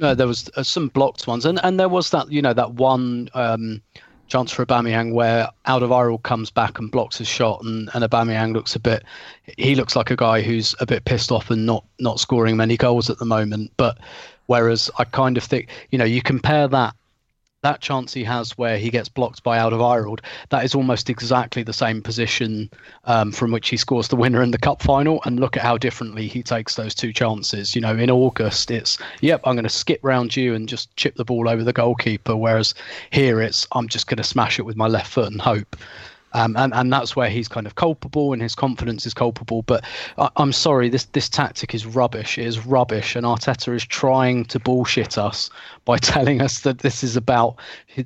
No, 0.00 0.14
there 0.14 0.26
was 0.26 0.50
uh, 0.56 0.62
some 0.62 0.88
blocked 0.88 1.26
ones, 1.26 1.44
and 1.44 1.62
and 1.62 1.78
there 1.78 1.88
was 1.88 2.08
that 2.10 2.32
you 2.32 2.40
know 2.40 2.54
that 2.54 2.72
one 2.72 3.28
um, 3.34 3.82
chance 4.28 4.50
for 4.50 4.64
Aubameyang 4.64 5.12
where 5.12 5.46
Out 5.66 5.82
of 5.82 5.90
Alderweireld 5.90 6.22
comes 6.22 6.50
back 6.50 6.78
and 6.78 6.90
blocks 6.90 7.18
his 7.18 7.28
shot, 7.28 7.62
and 7.62 7.90
and 7.92 8.02
Aubameyang 8.02 8.54
looks 8.54 8.74
a 8.74 8.80
bit. 8.80 9.04
He 9.58 9.74
looks 9.74 9.94
like 9.94 10.10
a 10.10 10.16
guy 10.16 10.40
who's 10.40 10.74
a 10.80 10.86
bit 10.86 11.04
pissed 11.04 11.30
off 11.30 11.50
and 11.50 11.66
not 11.66 11.84
not 11.98 12.18
scoring 12.18 12.56
many 12.56 12.78
goals 12.78 13.10
at 13.10 13.18
the 13.18 13.26
moment. 13.26 13.72
But 13.76 13.98
whereas 14.50 14.90
I 14.98 15.04
kind 15.04 15.36
of 15.36 15.44
think 15.44 15.68
you 15.90 15.98
know 15.98 16.04
you 16.04 16.20
compare 16.20 16.66
that 16.66 16.94
that 17.62 17.80
chance 17.80 18.12
he 18.12 18.24
has 18.24 18.56
where 18.56 18.78
he 18.78 18.90
gets 18.90 19.08
blocked 19.08 19.42
by 19.42 19.58
Alderweireld, 19.58 20.20
that 20.48 20.64
is 20.64 20.74
almost 20.74 21.10
exactly 21.10 21.62
the 21.62 21.74
same 21.74 22.00
position 22.00 22.70
um, 23.04 23.32
from 23.32 23.52
which 23.52 23.68
he 23.68 23.76
scores 23.76 24.08
the 24.08 24.16
winner 24.16 24.42
in 24.42 24.50
the 24.50 24.58
cup 24.58 24.82
final. 24.82 25.20
And 25.26 25.38
look 25.38 25.58
at 25.58 25.62
how 25.62 25.76
differently 25.76 26.26
he 26.26 26.42
takes 26.42 26.76
those 26.76 26.94
two 26.94 27.12
chances. 27.12 27.74
You 27.74 27.82
know, 27.82 27.94
in 27.94 28.10
August, 28.10 28.70
it's, 28.70 28.96
yep, 29.20 29.42
I'm 29.44 29.56
going 29.56 29.64
to 29.64 29.68
skip 29.68 30.00
round 30.02 30.34
you 30.36 30.54
and 30.54 30.70
just 30.70 30.96
chip 30.96 31.16
the 31.16 31.24
ball 31.24 31.50
over 31.50 31.62
the 31.62 31.74
goalkeeper. 31.74 32.34
Whereas 32.34 32.74
here, 33.10 33.42
it's, 33.42 33.68
I'm 33.72 33.88
just 33.88 34.06
going 34.06 34.16
to 34.16 34.24
smash 34.24 34.58
it 34.58 34.64
with 34.64 34.76
my 34.76 34.86
left 34.86 35.12
foot 35.12 35.30
and 35.30 35.40
hope. 35.40 35.76
Um, 36.32 36.56
and 36.56 36.72
and 36.74 36.92
that's 36.92 37.16
where 37.16 37.28
he's 37.28 37.48
kind 37.48 37.66
of 37.66 37.74
culpable 37.74 38.32
and 38.32 38.40
his 38.40 38.54
confidence 38.54 39.04
is 39.04 39.14
culpable. 39.14 39.62
But 39.62 39.84
I, 40.16 40.30
am 40.36 40.52
sorry, 40.52 40.88
this 40.88 41.04
this 41.06 41.28
tactic 41.28 41.74
is 41.74 41.86
rubbish. 41.86 42.38
It 42.38 42.46
is 42.46 42.64
rubbish, 42.64 43.16
and 43.16 43.26
Arteta 43.26 43.74
is 43.74 43.84
trying 43.84 44.44
to 44.46 44.60
bullshit 44.60 45.18
us 45.18 45.50
by 45.84 45.96
telling 45.98 46.40
us 46.40 46.60
that 46.60 46.78
this 46.78 47.02
is 47.02 47.16
about 47.16 47.56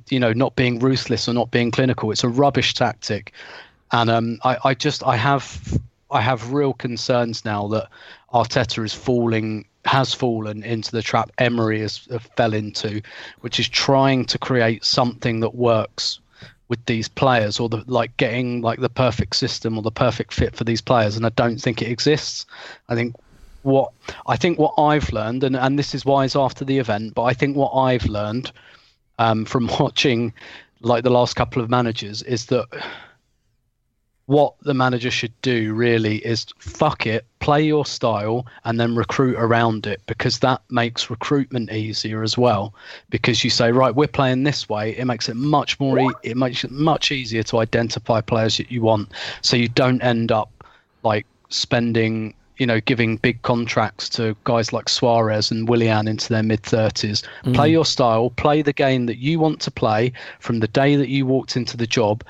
you 0.09 0.19
know 0.19 0.33
not 0.33 0.55
being 0.55 0.79
ruthless 0.79 1.29
or 1.29 1.33
not 1.33 1.51
being 1.51 1.71
clinical. 1.71 2.11
It's 2.11 2.23
a 2.23 2.29
rubbish 2.29 2.73
tactic, 2.73 3.31
and 3.91 4.09
um, 4.09 4.39
I, 4.43 4.57
I 4.63 4.73
just 4.73 5.03
I 5.05 5.17
have 5.17 5.79
I 6.09 6.21
have 6.21 6.51
real 6.51 6.73
concerns 6.73 7.45
now 7.45 7.67
that 7.67 7.89
Arteta 8.33 8.83
is 8.83 8.93
falling 8.93 9.65
has 9.85 10.15
fallen 10.15 10.63
into 10.63 10.91
the 10.91 11.03
trap 11.03 11.31
Emery 11.37 11.81
has 11.81 12.07
uh, 12.09 12.17
fell 12.35 12.53
into, 12.53 13.01
which 13.41 13.59
is 13.59 13.69
trying 13.69 14.25
to 14.25 14.39
create 14.39 14.83
something 14.83 15.41
that 15.41 15.53
works 15.53 16.19
with 16.67 16.83
these 16.85 17.07
players 17.07 17.59
or 17.59 17.69
the 17.69 17.83
like 17.87 18.15
getting 18.17 18.61
like 18.61 18.79
the 18.79 18.89
perfect 18.89 19.35
system 19.35 19.77
or 19.77 19.81
the 19.81 19.91
perfect 19.91 20.33
fit 20.33 20.55
for 20.55 20.63
these 20.63 20.81
players 20.81 21.15
and 21.15 21.25
I 21.25 21.29
don't 21.29 21.59
think 21.59 21.81
it 21.81 21.91
exists. 21.91 22.45
I 22.89 22.95
think 22.95 23.15
what 23.61 23.91
I 24.27 24.35
think 24.35 24.59
what 24.59 24.73
I've 24.77 25.11
learned 25.11 25.43
and, 25.43 25.55
and 25.55 25.77
this 25.77 25.93
is 25.93 26.05
wise 26.05 26.35
after 26.35 26.65
the 26.65 26.79
event, 26.79 27.13
but 27.15 27.23
I 27.23 27.33
think 27.33 27.55
what 27.55 27.71
I've 27.71 28.05
learned 28.05 28.51
um, 29.19 29.45
from 29.45 29.67
watching 29.79 30.33
like 30.81 31.03
the 31.03 31.09
last 31.09 31.35
couple 31.35 31.61
of 31.61 31.69
managers 31.69 32.21
is 32.23 32.47
that 32.47 32.67
what 34.27 34.55
the 34.61 34.73
manager 34.73 35.11
should 35.11 35.33
do 35.41 35.73
really 35.73 36.17
is 36.17 36.45
fuck 36.57 37.05
it, 37.05 37.25
play 37.39 37.63
your 37.63 37.85
style, 37.85 38.45
and 38.63 38.79
then 38.79 38.95
recruit 38.95 39.35
around 39.37 39.85
it 39.85 40.01
because 40.07 40.39
that 40.39 40.61
makes 40.69 41.09
recruitment 41.09 41.71
easier 41.71 42.23
as 42.23 42.37
well. 42.37 42.73
Because 43.09 43.43
you 43.43 43.49
say, 43.49 43.71
right, 43.71 43.93
we're 43.93 44.07
playing 44.07 44.43
this 44.43 44.67
way, 44.67 44.97
it 44.97 45.05
makes 45.05 45.29
it 45.29 45.35
much 45.35 45.79
more, 45.79 45.99
e- 45.99 46.13
it 46.23 46.37
makes 46.37 46.63
it 46.63 46.71
much 46.71 47.11
easier 47.11 47.43
to 47.43 47.59
identify 47.59 48.19
players 48.19 48.57
that 48.57 48.71
you 48.71 48.81
want, 48.81 49.11
so 49.41 49.55
you 49.55 49.69
don't 49.69 50.01
end 50.01 50.31
up 50.31 50.51
like 51.03 51.25
spending. 51.49 52.33
You 52.57 52.65
know, 52.65 52.79
giving 52.79 53.17
big 53.17 53.41
contracts 53.41 54.07
to 54.11 54.33
guys 54.45 54.71
like 54.71 54.87
Suarez 54.87 55.51
and 55.51 55.67
Willian 55.67 56.07
into 56.07 56.29
their 56.29 56.41
mid 56.41 56.61
30s. 56.61 57.21
Mm. 57.43 57.53
Play 57.53 57.69
your 57.69 57.83
style, 57.83 58.29
play 58.29 58.61
the 58.61 58.71
game 58.71 59.07
that 59.07 59.17
you 59.17 59.39
want 59.39 59.59
to 59.59 59.71
play 59.71 60.13
from 60.39 60.61
the 60.61 60.69
day 60.69 60.95
that 60.95 61.09
you 61.09 61.25
walked 61.25 61.57
into 61.57 61.75
the 61.75 61.85
job, 61.85 62.23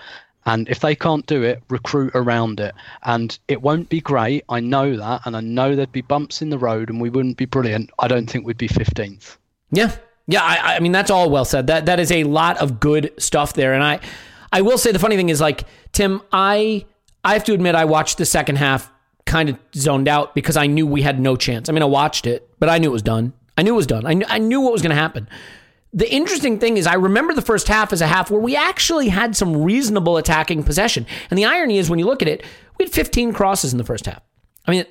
and 0.45 0.69
if 0.69 0.79
they 0.79 0.95
can't 0.95 1.25
do 1.25 1.41
it, 1.41 1.63
recruit 1.69 2.11
around 2.13 2.59
it. 2.59 2.75
And 3.03 3.37
it 3.47 3.61
won't 3.61 3.89
be 3.89 3.99
great. 3.99 4.45
I 4.47 4.59
know 4.59 4.95
that. 4.95 5.21
And 5.25 5.35
I 5.35 5.41
know 5.41 5.75
there'd 5.75 5.91
be 5.91 6.01
bumps 6.01 6.41
in 6.41 6.49
the 6.49 6.57
road 6.57 6.89
and 6.89 7.01
we 7.01 7.09
wouldn't 7.09 7.37
be 7.37 7.45
brilliant. 7.45 7.89
I 7.97 8.07
don't 8.07 8.29
think 8.29 8.45
we'd 8.45 8.57
be 8.57 8.67
15th. 8.67 9.37
Yeah. 9.71 9.95
Yeah. 10.27 10.43
I, 10.43 10.75
I 10.75 10.79
mean, 10.79 10.91
that's 10.91 11.09
all 11.09 11.31
well 11.31 11.45
said. 11.45 11.67
That 11.67 11.87
That 11.87 11.99
is 11.99 12.11
a 12.11 12.23
lot 12.25 12.57
of 12.57 12.79
good 12.79 13.11
stuff 13.17 13.53
there. 13.53 13.73
And 13.73 13.83
I, 13.83 13.99
I 14.53 14.61
will 14.61 14.77
say 14.77 14.91
the 14.91 14.99
funny 14.99 15.15
thing 15.15 15.29
is 15.29 15.41
like, 15.41 15.63
Tim, 15.93 16.21
I, 16.31 16.85
I 17.23 17.33
have 17.33 17.43
to 17.45 17.53
admit, 17.53 17.73
I 17.73 17.85
watched 17.85 18.19
the 18.19 18.25
second 18.25 18.57
half 18.57 18.91
kind 19.25 19.49
of 19.49 19.57
zoned 19.73 20.07
out 20.07 20.35
because 20.35 20.57
I 20.57 20.67
knew 20.67 20.85
we 20.85 21.01
had 21.01 21.19
no 21.19 21.35
chance. 21.35 21.69
I 21.69 21.71
mean, 21.71 21.81
I 21.81 21.87
watched 21.87 22.27
it, 22.27 22.47
but 22.59 22.69
I 22.69 22.77
knew 22.77 22.89
it 22.89 22.93
was 22.93 23.01
done. 23.01 23.33
I 23.57 23.63
knew 23.63 23.73
it 23.73 23.77
was 23.77 23.87
done. 23.87 24.05
I 24.05 24.13
knew, 24.13 24.25
I 24.29 24.37
knew 24.37 24.61
what 24.61 24.71
was 24.71 24.83
going 24.83 24.95
to 24.95 25.01
happen 25.01 25.27
the 25.95 26.13
interesting 26.13 26.59
thing 26.59 26.75
is, 26.75 26.85
I 26.85 26.95
remember 26.95 27.33
the 27.33 27.41
first 27.41 27.69
half 27.69 27.93
as 27.93 28.01
a 28.01 28.07
half 28.07 28.29
where 28.29 28.41
we 28.41 28.53
actually 28.53 29.07
had 29.07 29.33
some 29.33 29.63
reasonable 29.63 30.17
attacking 30.17 30.63
possession. 30.63 31.07
And 31.29 31.37
the 31.39 31.45
irony 31.45 31.77
is, 31.77 31.89
when 31.89 31.99
you 31.99 32.05
look 32.05 32.21
at 32.21 32.27
it, 32.27 32.43
we 32.77 32.83
had 32.83 32.93
15 32.93 33.31
crosses 33.31 33.71
in 33.71 33.77
the 33.77 33.85
first 33.85 34.05
half. 34.05 34.21
I 34.65 34.71
mean, 34.71 34.85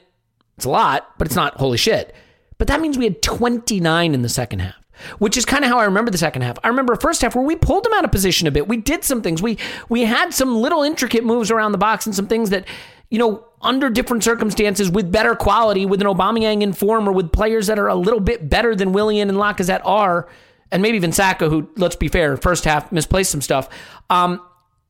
it's 0.57 0.65
a 0.65 0.71
lot, 0.71 1.11
but 1.19 1.27
it's 1.27 1.37
not 1.37 1.59
holy 1.59 1.77
shit. 1.77 2.15
But 2.57 2.69
that 2.69 2.81
means 2.81 2.97
we 2.97 3.05
had 3.05 3.21
29 3.21 4.15
in 4.15 4.23
the 4.23 4.31
second 4.31 4.61
half, 4.61 4.77
which 5.19 5.37
is 5.37 5.45
kind 5.45 5.63
of 5.63 5.71
how 5.71 5.79
I 5.79 5.85
remember 5.85 6.11
the 6.11 6.17
second 6.17 6.41
half. 6.41 6.57
I 6.65 6.69
remember 6.69 6.95
a 6.95 7.01
first 7.01 7.21
half 7.21 7.35
where 7.35 7.45
we 7.45 7.57
pulled 7.57 7.85
them 7.85 7.93
out 7.93 8.07
of 8.07 8.11
position 8.11 8.49
a 8.49 8.51
bit. 8.51 8.67
We 8.67 8.79
did 8.79 9.05
some 9.05 9.21
things. 9.21 9.43
We 9.43 9.59
we 9.91 10.05
had 10.05 10.33
some 10.33 10.57
little 10.57 10.83
intricate 10.83 11.25
moves 11.25 11.51
around 11.51 11.73
the 11.73 11.79
box 11.79 12.07
and 12.07 12.15
some 12.15 12.29
things 12.29 12.49
that, 12.49 12.67
you 13.11 13.19
know, 13.19 13.45
under 13.61 13.91
different 13.91 14.25
circumstances 14.25 14.91
with 14.91 15.13
better 15.13 15.35
quality, 15.35 15.85
with 15.85 16.01
an 16.01 16.07
Aubameyang 16.07 16.63
in 16.63 16.73
form 16.73 17.07
or 17.07 17.13
with 17.13 17.31
players 17.31 17.67
that 17.67 17.79
are 17.79 17.89
a 17.89 17.95
little 17.95 18.21
bit 18.21 18.49
better 18.49 18.75
than 18.75 18.93
Willian 18.93 19.29
and 19.29 19.37
Lacazette 19.37 19.83
are 19.85 20.29
and 20.75 20.83
maybe 20.83 20.97
even 20.97 21.12
Saka, 21.12 21.49
who, 21.49 21.70
let's 21.77 21.95
be 21.95 22.09
fair, 22.09 22.37
first 22.37 22.64
half 22.64 22.91
misplaced 22.91 23.31
some 23.31 23.41
stuff. 23.41 23.68
Um, 24.11 24.41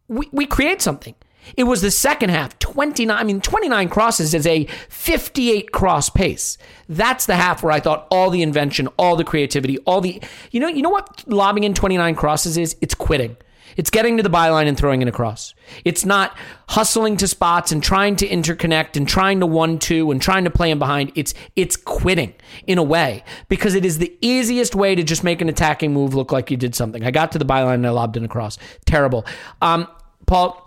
we, 0.08 0.26
we 0.32 0.46
create 0.46 0.80
something. 0.80 1.14
It 1.58 1.64
was 1.64 1.82
the 1.82 1.90
second 1.90 2.30
half, 2.30 2.58
29. 2.58 3.14
I 3.14 3.22
mean, 3.22 3.42
29 3.42 3.90
crosses 3.90 4.32
is 4.32 4.46
a 4.46 4.64
58 4.88 5.72
cross 5.72 6.08
pace. 6.08 6.56
That's 6.88 7.26
the 7.26 7.36
half 7.36 7.62
where 7.62 7.70
I 7.70 7.80
thought 7.80 8.08
all 8.10 8.30
the 8.30 8.40
invention, 8.40 8.88
all 8.98 9.14
the 9.14 9.24
creativity, 9.24 9.76
all 9.80 10.00
the, 10.00 10.22
you 10.52 10.58
know, 10.58 10.68
you 10.68 10.80
know 10.80 10.88
what 10.88 11.22
lobbing 11.28 11.64
in 11.64 11.74
29 11.74 12.14
crosses 12.14 12.56
is? 12.56 12.76
It's 12.80 12.94
quitting. 12.94 13.36
It's 13.76 13.90
getting 13.90 14.16
to 14.16 14.22
the 14.22 14.30
byline 14.30 14.66
and 14.66 14.76
throwing 14.76 15.02
it 15.02 15.08
across. 15.08 15.54
It's 15.84 16.04
not 16.04 16.36
hustling 16.68 17.16
to 17.18 17.28
spots 17.28 17.72
and 17.72 17.82
trying 17.82 18.16
to 18.16 18.28
interconnect 18.28 18.96
and 18.96 19.06
trying 19.08 19.40
to 19.40 19.46
one 19.46 19.78
two 19.78 20.10
and 20.10 20.20
trying 20.20 20.44
to 20.44 20.50
play 20.50 20.70
in 20.70 20.78
behind. 20.78 21.12
It's 21.14 21.34
it's 21.56 21.76
quitting 21.76 22.34
in 22.66 22.78
a 22.78 22.82
way 22.82 23.24
because 23.48 23.74
it 23.74 23.84
is 23.84 23.98
the 23.98 24.16
easiest 24.20 24.74
way 24.74 24.94
to 24.94 25.02
just 25.02 25.24
make 25.24 25.40
an 25.40 25.48
attacking 25.48 25.92
move 25.92 26.14
look 26.14 26.32
like 26.32 26.50
you 26.50 26.56
did 26.56 26.74
something. 26.74 27.04
I 27.04 27.10
got 27.10 27.32
to 27.32 27.38
the 27.38 27.44
byline 27.44 27.74
and 27.74 27.86
I 27.86 27.90
lobbed 27.90 28.16
it 28.16 28.24
across. 28.24 28.58
Terrible. 28.86 29.24
Um, 29.60 29.88
Paul, 30.26 30.60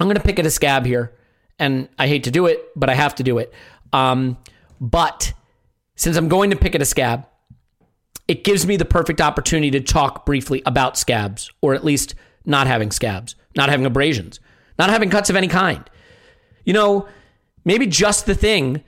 I'm 0.00 0.06
going 0.06 0.16
to 0.16 0.22
pick 0.22 0.38
at 0.38 0.46
a 0.46 0.50
scab 0.50 0.86
here, 0.86 1.16
and 1.58 1.88
I 1.98 2.08
hate 2.08 2.24
to 2.24 2.30
do 2.30 2.46
it, 2.46 2.64
but 2.76 2.88
I 2.88 2.94
have 2.94 3.14
to 3.16 3.22
do 3.22 3.38
it. 3.38 3.52
Um, 3.92 4.38
but 4.80 5.32
since 5.96 6.16
I'm 6.16 6.28
going 6.28 6.50
to 6.50 6.56
pick 6.56 6.74
at 6.74 6.82
a 6.82 6.84
scab, 6.84 7.26
it 8.28 8.44
gives 8.44 8.66
me 8.66 8.76
the 8.76 8.84
perfect 8.84 9.20
opportunity 9.20 9.70
to 9.70 9.80
talk 9.80 10.26
briefly 10.26 10.62
about 10.66 10.98
scabs, 10.98 11.50
or 11.62 11.74
at 11.74 11.84
least 11.84 12.14
not 12.48 12.66
having 12.66 12.90
scabs, 12.90 13.36
not 13.56 13.68
having 13.68 13.86
abrasions, 13.86 14.40
not 14.78 14.90
having 14.90 15.10
cuts 15.10 15.30
of 15.30 15.36
any 15.36 15.48
kind. 15.48 15.88
You 16.64 16.72
know, 16.72 17.08
maybe 17.64 17.86
just 17.86 18.26
the 18.26 18.34
thing 18.34 18.82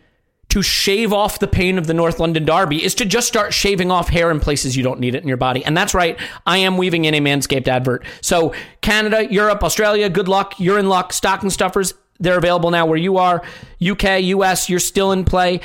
to 0.49 0.63
shave 0.63 1.13
off 1.13 1.39
the 1.39 1.47
pain 1.47 1.79
of 1.79 1.87
the 1.87 1.95
North 1.95 2.19
London 2.19 2.45
Derby 2.45 2.83
is 2.85 2.95
to 2.97 3.05
just 3.05 3.29
start 3.29 3.55
shaving 3.55 3.91
off 3.91 4.09
hair 4.09 4.31
in 4.33 4.41
places 4.41 4.77
you 4.77 4.83
don't 4.83 4.99
need 4.99 5.15
it 5.15 5.23
in 5.23 5.29
your 5.29 5.37
body. 5.37 5.65
And 5.65 5.77
that's 5.77 5.95
right, 5.95 6.19
I 6.45 6.59
am 6.59 6.77
weaving 6.77 7.05
in 7.05 7.15
a 7.15 7.21
Manscaped 7.21 7.69
advert. 7.69 8.05
So, 8.21 8.53
Canada, 8.81 9.33
Europe, 9.33 9.63
Australia, 9.63 10.09
good 10.09 10.27
luck. 10.27 10.59
You're 10.59 10.79
in 10.79 10.89
luck. 10.89 11.13
Stocking 11.13 11.51
stuffers, 11.51 11.95
They're 12.19 12.37
available 12.37 12.71
now 12.71 12.85
where 12.87 12.99
you 12.99 13.19
are. 13.19 13.43
UK, 13.81 14.23
US, 14.23 14.69
you're 14.69 14.81
still 14.81 15.13
in 15.13 15.25
play. 15.25 15.61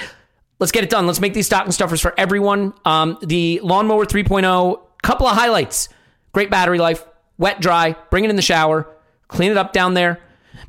Let's 0.60 0.72
get 0.72 0.84
it 0.84 0.90
done. 0.90 1.08
Let's 1.08 1.20
make 1.20 1.34
these 1.34 1.48
stocking 1.48 1.72
stuffers 1.72 2.00
for 2.00 2.14
everyone. 2.18 2.74
Um, 2.86 3.18
the 3.22 3.60
Lawnmower 3.64 4.06
3.0, 4.06 4.80
couple 5.02 5.28
of 5.28 5.36
highlights. 5.36 5.90
Great 6.32 6.50
battery 6.50 6.78
life, 6.78 7.04
wet, 7.38 7.62
dry, 7.62 7.96
bring 8.10 8.24
it 8.24 8.30
in 8.30 8.36
the 8.36 8.42
shower, 8.42 8.88
clean 9.28 9.52
it 9.52 9.58
up 9.58 9.74
down 9.74 9.94
there. 9.94 10.20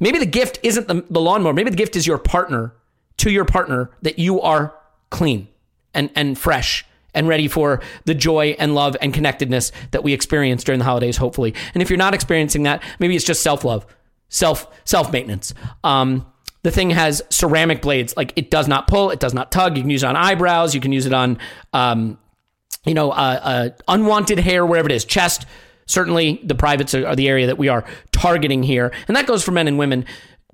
Maybe 0.01 0.19
the 0.19 0.27
gift 0.27 0.59
isn't 0.62 0.89
the, 0.89 1.05
the 1.09 1.21
lawnmower. 1.21 1.53
Maybe 1.53 1.71
the 1.71 1.77
gift 1.77 1.97
is 1.97 2.07
your 2.07 2.19
partner 2.19 2.75
to 3.19 3.31
your 3.31 3.45
partner 3.45 3.91
that 4.03 4.19
you 4.19 4.41
are 4.41 4.75
clean 5.11 5.49
and, 5.95 6.11
and 6.14 6.39
fresh 6.39 6.85
and 7.14 7.27
ready 7.27 7.49
for 7.49 7.81
the 8.05 8.14
joy 8.14 8.55
and 8.59 8.75
love 8.75 8.97
and 9.01 9.12
connectedness 9.12 9.73
that 9.91 10.05
we 10.05 10.12
experience 10.12 10.62
during 10.62 10.79
the 10.79 10.85
holidays, 10.85 11.17
hopefully. 11.17 11.55
And 11.73 11.83
if 11.83 11.89
you're 11.89 11.97
not 11.97 12.14
experiencing 12.14 12.64
that, 12.64 12.83
maybe 12.99 13.17
it's 13.17 13.25
just 13.25 13.43
self 13.43 13.64
love, 13.64 13.87
self 14.29 14.67
self 14.85 15.11
maintenance. 15.11 15.55
Um, 15.83 16.27
the 16.62 16.71
thing 16.71 16.91
has 16.91 17.23
ceramic 17.31 17.81
blades, 17.81 18.17
like 18.17 18.33
it 18.37 18.51
does 18.51 18.69
not 18.69 18.87
pull, 18.87 19.11
it 19.11 19.21
does 19.21 19.33
not 19.33 19.51
tug. 19.51 19.77
You 19.77 19.83
can 19.83 19.91
use 19.91 20.03
it 20.03 20.07
on 20.07 20.17
eyebrows, 20.17 20.75
you 20.75 20.81
can 20.81 20.93
use 20.93 21.07
it 21.07 21.14
on, 21.14 21.39
um, 21.73 22.19
you 22.85 22.95
know, 22.95 23.12
uh, 23.12 23.41
uh, 23.43 23.69
unwanted 23.89 24.39
hair, 24.41 24.67
wherever 24.67 24.89
it 24.89 24.93
is, 24.93 25.05
chest. 25.05 25.47
Certainly, 25.87 26.41
the 26.45 26.55
privates 26.55 26.95
are, 26.95 27.07
are 27.07 27.16
the 27.16 27.28
area 27.28 27.47
that 27.47 27.59
we 27.59 27.68
are 27.68 27.84
targeting 28.12 28.62
here, 28.62 28.93
and 29.09 29.16
that 29.16 29.26
goes 29.26 29.43
for 29.45 29.53
men 29.53 29.68
and 29.68 29.78
women. 29.78 30.05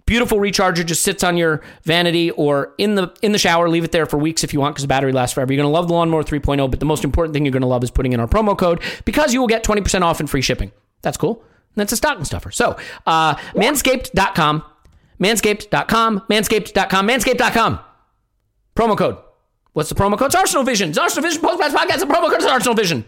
Beautiful 0.05 0.39
recharger 0.39 0.85
just 0.85 1.03
sits 1.03 1.23
on 1.23 1.37
your 1.37 1.63
vanity 1.85 2.31
or 2.33 2.75
in 2.77 2.97
the 2.97 3.15
in 3.23 3.33
the 3.33 3.39
shower. 3.39 3.69
Leave 3.69 3.85
it 3.85 3.93
there 3.93 4.05
for 4.05 4.19
weeks 4.19 4.43
if 4.43 4.53
you 4.53 4.61
want 4.61 4.75
because 4.75 4.83
the 4.83 4.89
battery 4.89 5.13
lasts 5.13 5.35
forever. 5.35 5.53
You're 5.53 5.63
going 5.63 5.73
to 5.73 5.73
love 5.73 5.89
the 5.89 5.95
lawnmower 5.95 6.25
3.0 6.25 6.71
but 6.71 6.81
the 6.81 6.87
most 6.87 7.05
important 7.05 7.35
thing 7.35 7.45
you're 7.45 7.53
going 7.53 7.63
to 7.63 7.69
love 7.69 7.85
is 7.85 7.91
putting 7.91 8.13
in 8.13 8.21
our 8.21 8.27
promo 8.27 8.59
code 8.59 8.83
because 9.05 9.33
you 9.33 9.41
will 9.41 9.47
get 9.47 9.65
20% 9.65 10.03
off 10.03 10.19
and 10.19 10.29
free 10.29 10.43
shipping. 10.43 10.73
That's 11.03 11.17
cool. 11.17 11.37
And 11.41 11.77
that's 11.77 11.93
a 11.93 11.97
stocking 11.97 12.25
stuffer. 12.25 12.51
So 12.51 12.77
uh, 13.07 13.37
manscaped.com 13.55 14.65
manscaped.com 15.21 16.21
manscaped.com 16.29 17.09
manscaped.com 17.09 17.81
promo 18.75 18.99
code. 18.99 19.19
What's 19.73 19.89
the 19.89 19.95
promo 19.95 20.19
code? 20.19 20.27
It's 20.27 20.35
arsenal 20.35 20.65
vision 20.65 20.91
it's 20.91 20.99
arsenal 20.99 21.29
vision 21.29 21.43
post 21.43 21.61
podcast. 21.61 22.01
The 22.01 22.07
promo 22.07 22.29
code 22.29 22.41
is 22.41 22.47
arsenal 22.47 22.75
vision. 22.75 23.05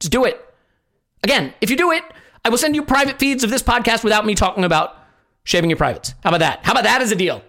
Just 0.00 0.12
do 0.12 0.24
it 0.24 0.45
again 1.24 1.52
if 1.60 1.70
you 1.70 1.76
do 1.76 1.90
it 1.92 2.02
i 2.44 2.48
will 2.48 2.58
send 2.58 2.74
you 2.74 2.82
private 2.82 3.18
feeds 3.18 3.44
of 3.44 3.50
this 3.50 3.62
podcast 3.62 4.04
without 4.04 4.24
me 4.26 4.34
talking 4.34 4.64
about 4.64 4.96
shaving 5.46 5.70
your 5.70 5.78
privates. 5.78 6.14
How 6.22 6.28
about 6.30 6.40
that? 6.40 6.60
How 6.64 6.72
about 6.72 6.84
that 6.84 7.00
as 7.00 7.10
a 7.10 7.16
deal? 7.16 7.42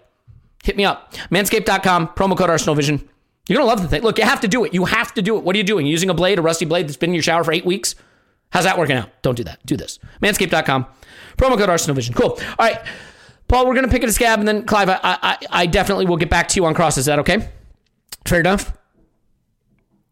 Hit 0.63 0.77
me 0.77 0.85
up. 0.85 1.13
Manscaped.com, 1.29 2.09
promo 2.09 2.37
code 2.37 2.49
Arsenal 2.49 2.75
Vision. 2.75 3.09
You're 3.49 3.57
going 3.57 3.65
to 3.65 3.69
love 3.69 3.81
the 3.81 3.87
thing. 3.87 4.03
Look, 4.03 4.17
you 4.17 4.23
have 4.23 4.41
to 4.41 4.47
do 4.47 4.63
it. 4.63 4.73
You 4.73 4.85
have 4.85 5.13
to 5.15 5.21
do 5.21 5.37
it. 5.37 5.43
What 5.43 5.55
are 5.55 5.57
you 5.57 5.63
doing? 5.63 5.85
Using 5.85 6.09
a 6.09 6.13
blade, 6.13 6.37
a 6.37 6.41
rusty 6.41 6.65
blade 6.65 6.87
that's 6.87 6.97
been 6.97 7.09
in 7.09 7.15
your 7.15 7.23
shower 7.23 7.43
for 7.43 7.51
eight 7.51 7.65
weeks? 7.65 7.95
How's 8.51 8.65
that 8.65 8.77
working 8.77 8.95
out? 8.95 9.09
Don't 9.23 9.35
do 9.35 9.43
that. 9.45 9.65
Do 9.65 9.75
this. 9.75 9.99
Manscaped.com, 10.21 10.85
promo 11.37 11.57
code 11.57 11.69
Arsenal 11.69 11.95
Vision. 11.95 12.13
Cool. 12.13 12.39
All 12.39 12.55
right. 12.59 12.79
Paul, 13.47 13.65
we're 13.65 13.73
going 13.73 13.85
to 13.85 13.91
pick 13.91 14.03
it 14.03 14.09
a 14.09 14.13
scab, 14.13 14.39
and 14.39 14.47
then 14.47 14.65
Clive, 14.65 14.89
I, 14.89 14.99
I, 15.03 15.37
I 15.49 15.65
definitely 15.65 16.05
will 16.05 16.17
get 16.17 16.29
back 16.29 16.49
to 16.49 16.55
you 16.57 16.65
on 16.65 16.73
crosses. 16.73 16.99
Is 16.99 17.05
that 17.05 17.19
okay? 17.19 17.49
Fair 18.25 18.41
enough? 18.41 18.73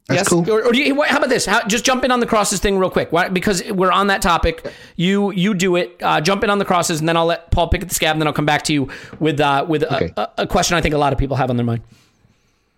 That's 0.07 0.19
yes. 0.19 0.29
cool. 0.29 0.49
Or, 0.51 0.63
or 0.65 0.71
do 0.71 0.77
you, 0.79 1.01
how 1.01 1.17
about 1.17 1.29
this? 1.29 1.47
How, 1.47 1.65
just 1.67 1.83
jump 1.83 2.03
in 2.03 2.11
on 2.11 2.19
the 2.19 2.27
crosses 2.27 2.59
thing 2.59 2.77
real 2.77 2.91
quick, 2.91 3.11
Why, 3.11 3.27
because 3.27 3.63
we're 3.71 3.91
on 3.91 4.07
that 4.07 4.21
topic. 4.21 4.71
You 4.95 5.31
you 5.31 5.55
do 5.55 5.75
it. 5.77 5.97
Uh, 5.99 6.21
jump 6.21 6.43
in 6.43 6.51
on 6.51 6.59
the 6.59 6.65
crosses, 6.65 6.99
and 6.99 7.09
then 7.09 7.17
I'll 7.17 7.25
let 7.25 7.49
Paul 7.49 7.69
pick 7.69 7.81
at 7.81 7.89
the 7.89 7.95
scab, 7.95 8.13
and 8.13 8.21
then 8.21 8.27
I'll 8.27 8.33
come 8.33 8.45
back 8.45 8.61
to 8.65 8.73
you 8.73 8.87
with 9.19 9.39
uh, 9.39 9.65
with 9.67 9.83
Okay. 9.83 10.13
a, 10.15 10.21
a, 10.21 10.31
a 10.39 10.47
question 10.47 10.77
I 10.77 10.81
think 10.81 10.93
a 10.93 10.99
lot 10.99 11.11
of 11.11 11.17
people 11.17 11.35
have 11.37 11.49
on 11.49 11.57
their 11.57 11.65
mind. 11.65 11.81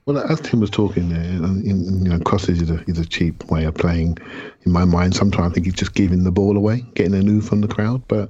Well, 0.06 0.20
as 0.20 0.40
Tim 0.40 0.62
was 0.62 0.70
talking 0.70 1.10
there, 1.10 1.22
in, 1.22 2.06
you 2.06 2.10
know, 2.10 2.20
crosses 2.20 2.62
is 2.62 2.70
a, 2.70 2.82
is 2.88 2.98
a 2.98 3.04
cheap 3.06 3.44
way 3.52 3.66
of 3.66 3.76
playing. 3.76 4.18
In 4.66 4.72
my 4.72 4.86
mind, 4.86 5.14
sometimes 5.14 5.52
I 5.52 5.54
think 5.54 5.66
he's 5.66 5.76
just 5.76 5.96
giving 5.96 6.24
the 6.24 6.32
ball 6.32 6.56
away, 6.56 6.86
getting 6.96 7.14
a 7.14 7.22
new 7.22 7.42
from 7.42 7.60
the 7.60 7.68
crowd. 7.68 8.08
But 8.08 8.30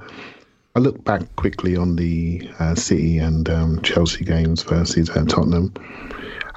I 0.76 0.80
look 0.80 1.04
back 1.04 1.22
quickly 1.36 1.76
on 1.76 1.96
the 1.96 2.50
uh, 2.58 2.74
City 2.74 3.20
and 3.20 3.48
um, 3.48 3.80
Chelsea 3.84 4.26
games 4.26 4.64
versus 4.64 5.12
uh, 5.12 5.24
Tottenham, 5.26 5.72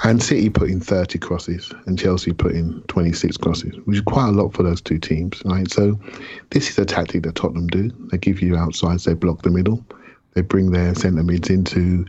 and 0.02 0.22
City 0.22 0.48
put 0.48 0.70
in 0.70 0.80
30 0.80 1.18
crosses 1.18 1.72
and 1.86 1.98
Chelsea 1.98 2.32
put 2.32 2.52
in 2.52 2.80
26 2.88 3.36
crosses, 3.36 3.76
which 3.84 3.98
is 3.98 4.02
quite 4.02 4.28
a 4.28 4.32
lot 4.32 4.52
for 4.54 4.62
those 4.62 4.80
two 4.80 4.98
teams, 4.98 5.42
right? 5.44 5.70
So 5.70 5.98
this 6.50 6.70
is 6.70 6.78
a 6.78 6.84
tactic 6.84 7.22
that 7.24 7.34
Tottenham 7.34 7.66
do. 7.66 7.90
They 8.10 8.18
give 8.18 8.40
you 8.40 8.56
outsides, 8.56 9.04
they 9.04 9.14
block 9.14 9.42
the 9.42 9.50
middle, 9.50 9.84
they 10.34 10.40
bring 10.40 10.70
their 10.70 10.94
centre 10.94 11.22
mids 11.22 11.50
into 11.50 12.06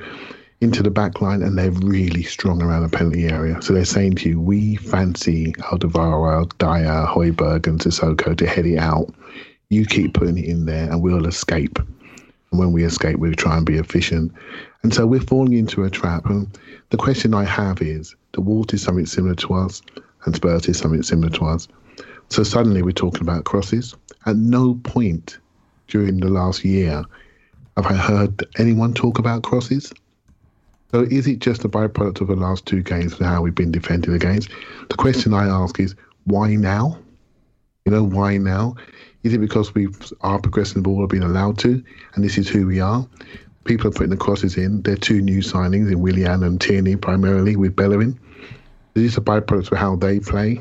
into 0.62 0.84
the 0.84 0.92
back 0.92 1.22
line 1.22 1.42
and 1.42 1.58
they're 1.58 1.72
really 1.72 2.22
strong 2.22 2.62
around 2.62 2.84
the 2.84 2.96
penalty 2.96 3.26
area. 3.26 3.60
So 3.64 3.74
they're 3.74 3.84
saying 3.84 4.16
to 4.18 4.30
you, 4.30 4.40
we 4.40 4.76
fancy 4.76 5.54
Alderweireld, 5.54 6.56
Dier, 6.60 7.08
Hojbjerg 7.08 7.66
and 7.66 7.80
Sissoko 7.80 8.38
to 8.38 8.46
head 8.46 8.68
it 8.68 8.78
out. 8.78 9.12
You 9.70 9.88
keep 9.88 10.14
putting 10.14 10.38
it 10.38 10.46
in 10.46 10.68
there 10.68 10.84
and 10.84 11.02
we'll 11.02 11.26
escape. 11.26 11.80
And 11.80 12.60
when 12.60 12.74
we 12.74 12.84
escape, 12.84 13.18
we'll 13.18 13.34
try 13.34 13.58
and 13.58 13.66
be 13.66 13.78
efficient. 13.78 14.32
And 14.84 14.94
so 14.94 15.08
we're 15.08 15.20
falling 15.20 15.54
into 15.54 15.84
a 15.84 15.90
trap. 15.90 16.28
And 16.28 16.48
the 16.92 16.98
question 16.98 17.34
I 17.34 17.46
have 17.46 17.82
is, 17.82 18.16
the 18.34 18.42
Wolves 18.42 18.74
is 18.74 18.84
something 18.84 19.06
similar 19.06 19.36
to 19.36 19.54
us 19.54 19.82
and 20.26 20.36
Spurs 20.36 20.68
is 20.68 20.78
something 20.78 21.04
similar 21.04 21.30
to 21.32 21.46
us. 21.46 21.68
So 22.30 22.44
suddenly 22.44 22.82
we're 22.82 22.92
talking 22.92 23.22
about 23.22 23.46
crosses. 23.46 23.96
At 24.26 24.36
no 24.36 24.76
point 24.84 25.40
during 25.88 26.20
the 26.20 26.30
last 26.30 26.64
year 26.64 27.04
have 27.78 27.86
I 27.86 27.94
heard 27.94 28.46
anyone 28.58 28.94
talk 28.94 29.20
about 29.20 29.44
crosses. 29.44 29.92
So 30.92 31.02
is 31.04 31.28
it 31.28 31.40
just 31.40 31.64
a 31.64 31.70
byproduct 31.70 32.20
of 32.22 32.28
the 32.28 32.36
last 32.36 32.66
two 32.66 32.84
games 32.84 33.14
and 33.14 33.26
how 33.26 33.42
we've 33.42 33.56
been 33.56 33.72
defended 33.72 34.14
against? 34.14 34.50
The 34.90 34.98
question 34.98 35.34
I 35.34 35.48
ask 35.48 35.80
is 35.80 35.96
why 36.26 36.56
now? 36.56 37.00
You 37.86 37.94
know, 37.94 38.04
why 38.04 38.38
now? 38.38 38.76
Is 39.24 39.34
it 39.34 39.40
because 39.40 39.74
we 39.74 39.88
are 40.22 40.40
progressing 40.40 40.82
the 40.82 40.90
ball 40.90 41.00
or 41.00 41.08
being 41.08 41.24
allowed 41.24 41.58
to, 41.60 41.84
and 42.14 42.24
this 42.24 42.38
is 42.38 42.50
who 42.50 42.68
we 42.68 42.80
are? 42.80 43.08
People 43.64 43.88
are 43.88 43.92
putting 43.92 44.10
the 44.10 44.18
crosses 44.18 44.58
in. 44.58 44.82
They're 44.82 44.96
two 44.96 45.22
new 45.22 45.40
signings 45.40 45.92
in 45.92 46.02
Willian 46.02 46.44
and 46.44 46.60
Tierney 46.60 46.96
primarily 46.96 47.56
with 47.56 47.76
Bellerin. 47.76 48.20
Is 48.96 49.04
this 49.04 49.18
a 49.18 49.22
byproduct 49.22 49.72
of 49.72 49.78
how 49.78 49.96
they 49.96 50.20
play? 50.20 50.56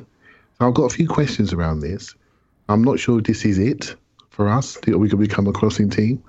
So 0.59 0.68
I've 0.68 0.74
got 0.74 0.92
a 0.92 0.94
few 0.94 1.09
questions 1.09 1.53
around 1.53 1.80
this. 1.80 2.14
I'm 2.68 2.84
not 2.84 2.98
sure 2.98 3.20
this 3.20 3.44
is 3.44 3.59
it 3.59 3.96
for 4.28 4.48
us, 4.48 4.76
that 4.80 4.98
we 4.98 5.09
could 5.09 5.18
become 5.18 5.46
a 5.46 5.53
crossing 5.53 5.90
team. 5.90 6.22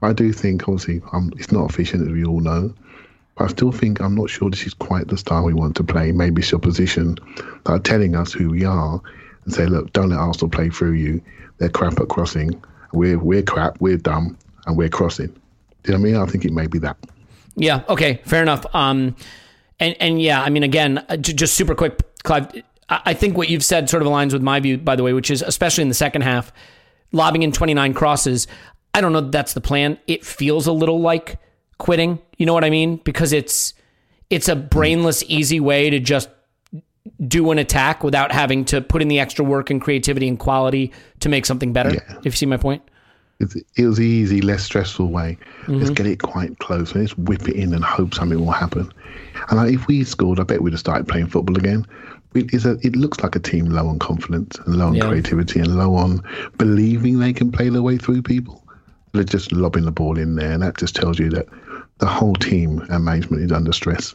I 0.00 0.12
do 0.12 0.32
think, 0.32 0.68
obviously, 0.68 1.02
um, 1.12 1.32
it's 1.36 1.52
not 1.52 1.70
efficient, 1.70 2.02
as 2.02 2.08
we 2.08 2.24
all 2.24 2.40
know. 2.40 2.74
But 3.36 3.44
I 3.44 3.46
still 3.48 3.72
think 3.72 4.00
I'm 4.00 4.14
not 4.14 4.30
sure 4.30 4.50
this 4.50 4.66
is 4.66 4.74
quite 4.74 5.08
the 5.08 5.16
style 5.16 5.44
we 5.44 5.54
want 5.54 5.76
to 5.76 5.84
play. 5.84 6.12
Maybe 6.12 6.42
it's 6.42 6.50
your 6.50 6.60
position 6.60 7.16
that 7.64 7.72
are 7.72 7.78
telling 7.78 8.16
us 8.16 8.32
who 8.32 8.50
we 8.50 8.64
are 8.64 9.00
and 9.44 9.54
say, 9.54 9.66
look, 9.66 9.92
don't 9.92 10.10
let 10.10 10.18
Arsenal 10.18 10.50
play 10.50 10.70
through 10.70 10.92
you. 10.92 11.22
They're 11.58 11.68
crap 11.68 12.00
at 12.00 12.08
crossing. 12.08 12.62
We're 12.92 13.18
we're 13.18 13.42
crap. 13.42 13.80
We're 13.80 13.96
dumb, 13.96 14.36
and 14.66 14.76
we're 14.76 14.88
crossing. 14.88 15.34
You 15.84 15.92
know 15.92 15.98
what 15.98 16.08
I 16.08 16.12
mean? 16.12 16.16
I 16.16 16.26
think 16.26 16.44
it 16.44 16.52
may 16.52 16.66
be 16.66 16.78
that. 16.80 16.96
Yeah. 17.56 17.82
Okay. 17.88 18.20
Fair 18.24 18.42
enough. 18.42 18.64
Um, 18.74 19.16
and 19.80 19.96
and 20.00 20.22
yeah, 20.22 20.42
I 20.42 20.50
mean, 20.50 20.62
again, 20.62 21.04
uh, 21.08 21.16
just 21.16 21.54
super 21.54 21.74
quick, 21.74 22.00
Clive. 22.22 22.50
I 22.88 23.00
I 23.06 23.14
think 23.14 23.36
what 23.36 23.48
you've 23.48 23.64
said 23.64 23.88
sort 23.90 24.02
of 24.02 24.08
aligns 24.08 24.32
with 24.32 24.42
my 24.42 24.60
view, 24.60 24.78
by 24.78 24.96
the 24.96 25.02
way, 25.02 25.12
which 25.12 25.30
is 25.30 25.42
especially 25.42 25.82
in 25.82 25.88
the 25.88 25.94
second 25.94 26.22
half, 26.22 26.52
lobbing 27.12 27.42
in 27.42 27.52
29 27.52 27.94
crosses. 27.94 28.46
I 28.94 29.00
don't 29.00 29.12
know 29.12 29.22
that 29.22 29.32
that's 29.32 29.54
the 29.54 29.60
plan. 29.60 29.98
It 30.06 30.24
feels 30.24 30.66
a 30.66 30.72
little 30.72 31.00
like 31.00 31.38
quitting. 31.78 32.20
You 32.36 32.46
know 32.46 32.54
what 32.54 32.64
I 32.64 32.70
mean? 32.70 32.96
Because 32.96 33.32
it's 33.32 33.74
it's 34.30 34.48
a 34.48 34.56
brainless, 34.56 35.22
easy 35.26 35.60
way 35.60 35.90
to 35.90 35.98
just 35.98 36.28
do 37.26 37.50
an 37.50 37.58
attack 37.58 38.04
without 38.04 38.30
having 38.32 38.64
to 38.66 38.80
put 38.80 39.02
in 39.02 39.08
the 39.08 39.18
extra 39.18 39.44
work 39.44 39.70
and 39.70 39.80
creativity 39.80 40.28
and 40.28 40.38
quality 40.38 40.92
to 41.20 41.28
make 41.28 41.44
something 41.46 41.72
better. 41.72 41.94
Yeah. 41.94 42.18
If 42.18 42.26
you 42.26 42.30
see 42.32 42.46
my 42.46 42.56
point. 42.56 42.82
It's, 43.42 43.56
it 43.76 43.86
was 43.86 43.98
the 43.98 44.06
easy, 44.06 44.40
less 44.40 44.62
stressful 44.62 45.08
way. 45.08 45.36
Let's 45.68 45.90
get 45.90 46.06
it 46.06 46.22
quite 46.22 46.58
close 46.60 46.92
and 46.92 47.02
let's 47.02 47.16
whip 47.18 47.48
it 47.48 47.56
in 47.56 47.74
and 47.74 47.84
hope 47.84 48.14
something 48.14 48.38
will 48.38 48.52
happen. 48.52 48.90
And 49.48 49.58
like, 49.58 49.74
if 49.74 49.86
we 49.86 50.04
scored, 50.04 50.40
I 50.40 50.44
bet 50.44 50.62
we'd 50.62 50.72
have 50.72 50.80
started 50.80 51.08
playing 51.08 51.26
football 51.26 51.56
again. 51.58 51.86
It, 52.34 52.54
is 52.54 52.64
a, 52.64 52.78
it 52.82 52.96
looks 52.96 53.20
like 53.20 53.36
a 53.36 53.40
team 53.40 53.66
low 53.66 53.86
on 53.88 53.98
confidence 53.98 54.58
and 54.60 54.76
low 54.76 54.86
on 54.86 54.94
Yeah. 54.94 55.08
creativity 55.08 55.60
and 55.60 55.76
low 55.76 55.94
on 55.94 56.22
believing 56.56 57.18
they 57.18 57.32
can 57.32 57.52
play 57.52 57.68
their 57.68 57.82
way 57.82 57.98
through 57.98 58.22
people. 58.22 58.64
They're 59.12 59.24
just 59.24 59.52
lobbing 59.52 59.84
the 59.84 59.90
ball 59.92 60.18
in 60.18 60.36
there, 60.36 60.52
and 60.52 60.62
that 60.62 60.78
just 60.78 60.96
tells 60.96 61.18
you 61.18 61.28
that 61.30 61.46
the 61.98 62.06
whole 62.06 62.34
team 62.34 62.80
and 62.88 63.04
management 63.04 63.42
is 63.42 63.52
under 63.52 63.72
stress. 63.72 64.14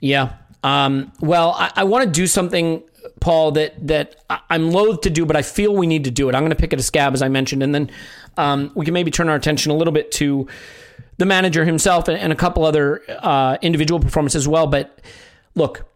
Yeah. 0.00 0.32
Um, 0.62 1.12
well, 1.20 1.54
I, 1.58 1.70
I 1.76 1.84
want 1.84 2.04
to 2.04 2.10
do 2.10 2.26
something, 2.26 2.82
Paul, 3.20 3.52
that 3.52 3.86
that 3.86 4.16
I'm 4.48 4.70
loath 4.70 5.02
to 5.02 5.10
do, 5.10 5.26
but 5.26 5.36
I 5.36 5.42
feel 5.42 5.74
we 5.74 5.86
need 5.86 6.04
to 6.04 6.10
do 6.10 6.28
it. 6.28 6.34
I'm 6.34 6.42
going 6.42 6.50
to 6.50 6.56
pick 6.56 6.72
at 6.72 6.78
a 6.78 6.82
scab, 6.82 7.14
as 7.14 7.22
I 7.22 7.28
mentioned, 7.28 7.62
and 7.62 7.74
then 7.74 7.90
um, 8.36 8.72
we 8.74 8.84
can 8.84 8.94
maybe 8.94 9.10
turn 9.10 9.28
our 9.28 9.36
attention 9.36 9.70
a 9.70 9.74
little 9.74 9.92
bit 9.92 10.10
to 10.12 10.46
the 11.18 11.26
manager 11.26 11.64
himself 11.64 12.08
and, 12.08 12.18
and 12.18 12.32
a 12.32 12.36
couple 12.36 12.64
other 12.64 13.02
uh, 13.08 13.58
individual 13.62 14.00
performances 14.00 14.44
as 14.44 14.48
well. 14.48 14.66
But 14.66 15.00
look, 15.54 15.86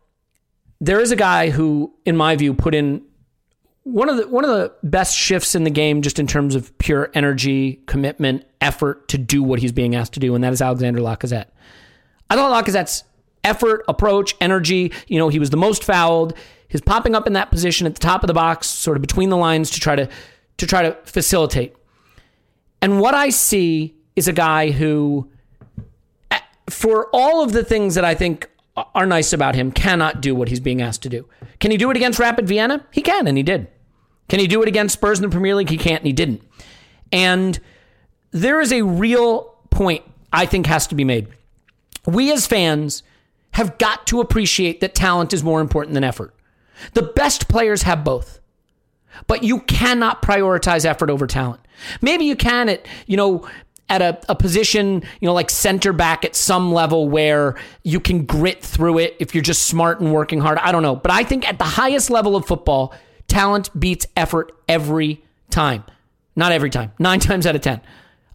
there 0.80 1.00
is 1.00 1.10
a 1.10 1.16
guy 1.16 1.50
who, 1.50 1.94
in 2.04 2.16
my 2.16 2.36
view, 2.36 2.52
put 2.54 2.74
in 2.74 3.02
one 3.84 4.08
of 4.08 4.16
the 4.16 4.28
one 4.28 4.44
of 4.44 4.50
the 4.50 4.72
best 4.82 5.16
shifts 5.16 5.54
in 5.54 5.64
the 5.64 5.70
game, 5.70 6.02
just 6.02 6.18
in 6.18 6.26
terms 6.26 6.54
of 6.54 6.76
pure 6.78 7.10
energy, 7.14 7.82
commitment, 7.86 8.44
effort 8.60 9.08
to 9.08 9.18
do 9.18 9.42
what 9.42 9.58
he's 9.60 9.72
being 9.72 9.94
asked 9.94 10.14
to 10.14 10.20
do, 10.20 10.34
and 10.34 10.42
that 10.42 10.52
is 10.52 10.62
Alexander 10.62 11.00
Lacazette. 11.00 11.46
I 12.30 12.36
thought 12.36 12.64
Lacazette's 12.64 13.04
effort, 13.44 13.84
approach, 13.86 14.34
energy, 14.40 14.90
you 15.06 15.18
know, 15.18 15.28
he 15.28 15.38
was 15.38 15.50
the 15.50 15.56
most 15.56 15.84
fouled. 15.84 16.34
His 16.74 16.80
popping 16.80 17.14
up 17.14 17.28
in 17.28 17.34
that 17.34 17.52
position 17.52 17.86
at 17.86 17.94
the 17.94 18.00
top 18.00 18.24
of 18.24 18.26
the 18.26 18.34
box, 18.34 18.66
sort 18.66 18.96
of 18.96 19.00
between 19.00 19.28
the 19.28 19.36
lines 19.36 19.70
to 19.70 19.78
try 19.78 19.94
to 19.94 20.08
to 20.56 20.66
try 20.66 20.82
to 20.82 20.96
facilitate. 21.04 21.76
And 22.82 22.98
what 22.98 23.14
I 23.14 23.28
see 23.28 23.94
is 24.16 24.26
a 24.26 24.32
guy 24.32 24.72
who 24.72 25.30
eh, 26.32 26.40
for 26.68 27.10
all 27.12 27.44
of 27.44 27.52
the 27.52 27.62
things 27.62 27.94
that 27.94 28.04
I 28.04 28.16
think 28.16 28.50
are 28.76 29.06
nice 29.06 29.32
about 29.32 29.54
him, 29.54 29.70
cannot 29.70 30.20
do 30.20 30.34
what 30.34 30.48
he's 30.48 30.58
being 30.58 30.82
asked 30.82 31.02
to 31.02 31.08
do. 31.08 31.28
Can 31.60 31.70
he 31.70 31.76
do 31.76 31.92
it 31.92 31.96
against 31.96 32.18
Rapid 32.18 32.48
Vienna? 32.48 32.84
He 32.90 33.02
can, 33.02 33.28
and 33.28 33.36
he 33.36 33.44
did. 33.44 33.68
Can 34.28 34.40
he 34.40 34.48
do 34.48 34.60
it 34.60 34.66
against 34.66 34.94
Spurs 34.94 35.20
in 35.20 35.22
the 35.22 35.28
Premier 35.28 35.54
League? 35.54 35.70
He 35.70 35.78
can't, 35.78 36.00
and 36.00 36.08
he 36.08 36.12
didn't. 36.12 36.42
And 37.12 37.60
there 38.32 38.60
is 38.60 38.72
a 38.72 38.82
real 38.82 39.54
point 39.70 40.02
I 40.32 40.44
think 40.44 40.66
has 40.66 40.88
to 40.88 40.96
be 40.96 41.04
made. 41.04 41.28
We 42.04 42.32
as 42.32 42.48
fans 42.48 43.04
have 43.52 43.78
got 43.78 44.08
to 44.08 44.20
appreciate 44.20 44.80
that 44.80 44.96
talent 44.96 45.32
is 45.32 45.44
more 45.44 45.60
important 45.60 45.94
than 45.94 46.02
effort. 46.02 46.34
The 46.92 47.02
best 47.02 47.48
players 47.48 47.82
have 47.82 48.04
both. 48.04 48.40
But 49.26 49.42
you 49.42 49.60
cannot 49.60 50.22
prioritize 50.22 50.84
effort 50.84 51.10
over 51.10 51.26
talent. 51.26 51.60
Maybe 52.00 52.24
you 52.24 52.36
can 52.36 52.68
at, 52.68 52.86
you 53.06 53.16
know, 53.16 53.48
at 53.88 54.02
a, 54.02 54.18
a 54.28 54.34
position, 54.34 55.02
you 55.20 55.26
know, 55.26 55.34
like 55.34 55.50
center 55.50 55.92
back 55.92 56.24
at 56.24 56.34
some 56.34 56.72
level 56.72 57.08
where 57.08 57.56
you 57.82 58.00
can 58.00 58.24
grit 58.24 58.62
through 58.62 58.98
it 58.98 59.16
if 59.20 59.34
you're 59.34 59.42
just 59.42 59.66
smart 59.66 60.00
and 60.00 60.12
working 60.12 60.40
hard. 60.40 60.58
I 60.58 60.72
don't 60.72 60.82
know. 60.82 60.96
But 60.96 61.12
I 61.12 61.22
think 61.22 61.46
at 61.48 61.58
the 61.58 61.64
highest 61.64 62.10
level 62.10 62.34
of 62.34 62.46
football, 62.46 62.94
talent 63.28 63.68
beats 63.78 64.06
effort 64.16 64.52
every 64.68 65.22
time. 65.50 65.84
Not 66.36 66.52
every 66.52 66.70
time, 66.70 66.92
nine 66.98 67.20
times 67.20 67.46
out 67.46 67.54
of 67.54 67.60
10. 67.60 67.80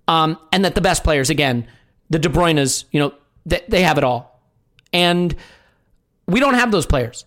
Um, 0.08 0.38
and 0.52 0.66
that 0.66 0.76
the 0.76 0.82
best 0.82 1.04
players, 1.04 1.30
again, 1.30 1.68
the 2.10 2.20
De 2.20 2.30
Bruyne's, 2.30 2.86
you 2.92 3.00
know, 3.00 3.14
they, 3.46 3.62
they 3.68 3.82
have 3.84 3.98
it 3.98 4.04
all. 4.04 4.42
And 4.94 5.36
we 6.28 6.40
don't 6.40 6.56
have 6.56 6.72
those 6.72 6.86
players. 6.86 7.26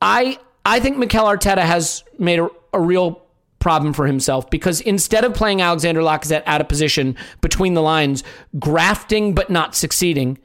I 0.00 0.38
I 0.64 0.80
think 0.80 0.96
Mikel 0.96 1.24
Arteta 1.24 1.62
has 1.62 2.04
made 2.18 2.38
a, 2.38 2.48
a 2.72 2.80
real 2.80 3.22
problem 3.58 3.94
for 3.94 4.06
himself 4.06 4.50
because 4.50 4.80
instead 4.82 5.24
of 5.24 5.32
playing 5.32 5.62
Alexander 5.62 6.00
Lacazette 6.00 6.42
out 6.46 6.60
of 6.60 6.68
position 6.68 7.16
between 7.40 7.74
the 7.74 7.82
lines, 7.82 8.22
grafting 8.58 9.34
but 9.34 9.48
not 9.48 9.74
succeeding, 9.74 10.38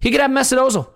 he 0.00 0.10
could 0.10 0.20
have 0.20 0.30
Mesut 0.30 0.58
Ozil. 0.58 0.88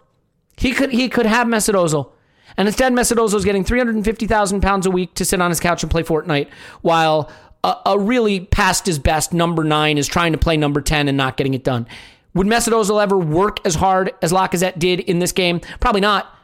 He 0.56 0.72
could 0.72 0.92
he 0.92 1.08
could 1.08 1.26
have 1.26 1.46
Mesut 1.46 1.74
Ozil. 1.74 2.10
And 2.56 2.68
instead, 2.68 2.92
Mesut 2.92 3.16
Ozil 3.16 3.34
is 3.34 3.44
getting 3.44 3.64
350,000 3.64 4.60
pounds 4.60 4.86
a 4.86 4.90
week 4.90 5.14
to 5.14 5.24
sit 5.24 5.40
on 5.40 5.50
his 5.50 5.60
couch 5.60 5.82
and 5.82 5.90
play 5.90 6.02
Fortnite 6.02 6.48
while 6.82 7.30
a, 7.64 7.76
a, 7.86 7.98
really 7.98 8.40
past 8.40 8.86
his 8.86 8.98
best 8.98 9.32
number 9.32 9.64
nine 9.64 9.98
is 9.98 10.06
trying 10.06 10.32
to 10.32 10.38
play 10.38 10.56
number 10.56 10.80
10 10.80 11.08
and 11.08 11.16
not 11.16 11.36
getting 11.36 11.54
it 11.54 11.64
done. 11.64 11.86
Would 12.34 12.46
Mesut 12.46 12.72
Ozil 12.72 13.02
ever 13.02 13.18
work 13.18 13.64
as 13.66 13.74
hard 13.74 14.12
as 14.22 14.32
Lacazette 14.32 14.78
did 14.78 15.00
in 15.00 15.18
this 15.18 15.32
game? 15.32 15.60
Probably 15.80 16.00
not. 16.00 16.35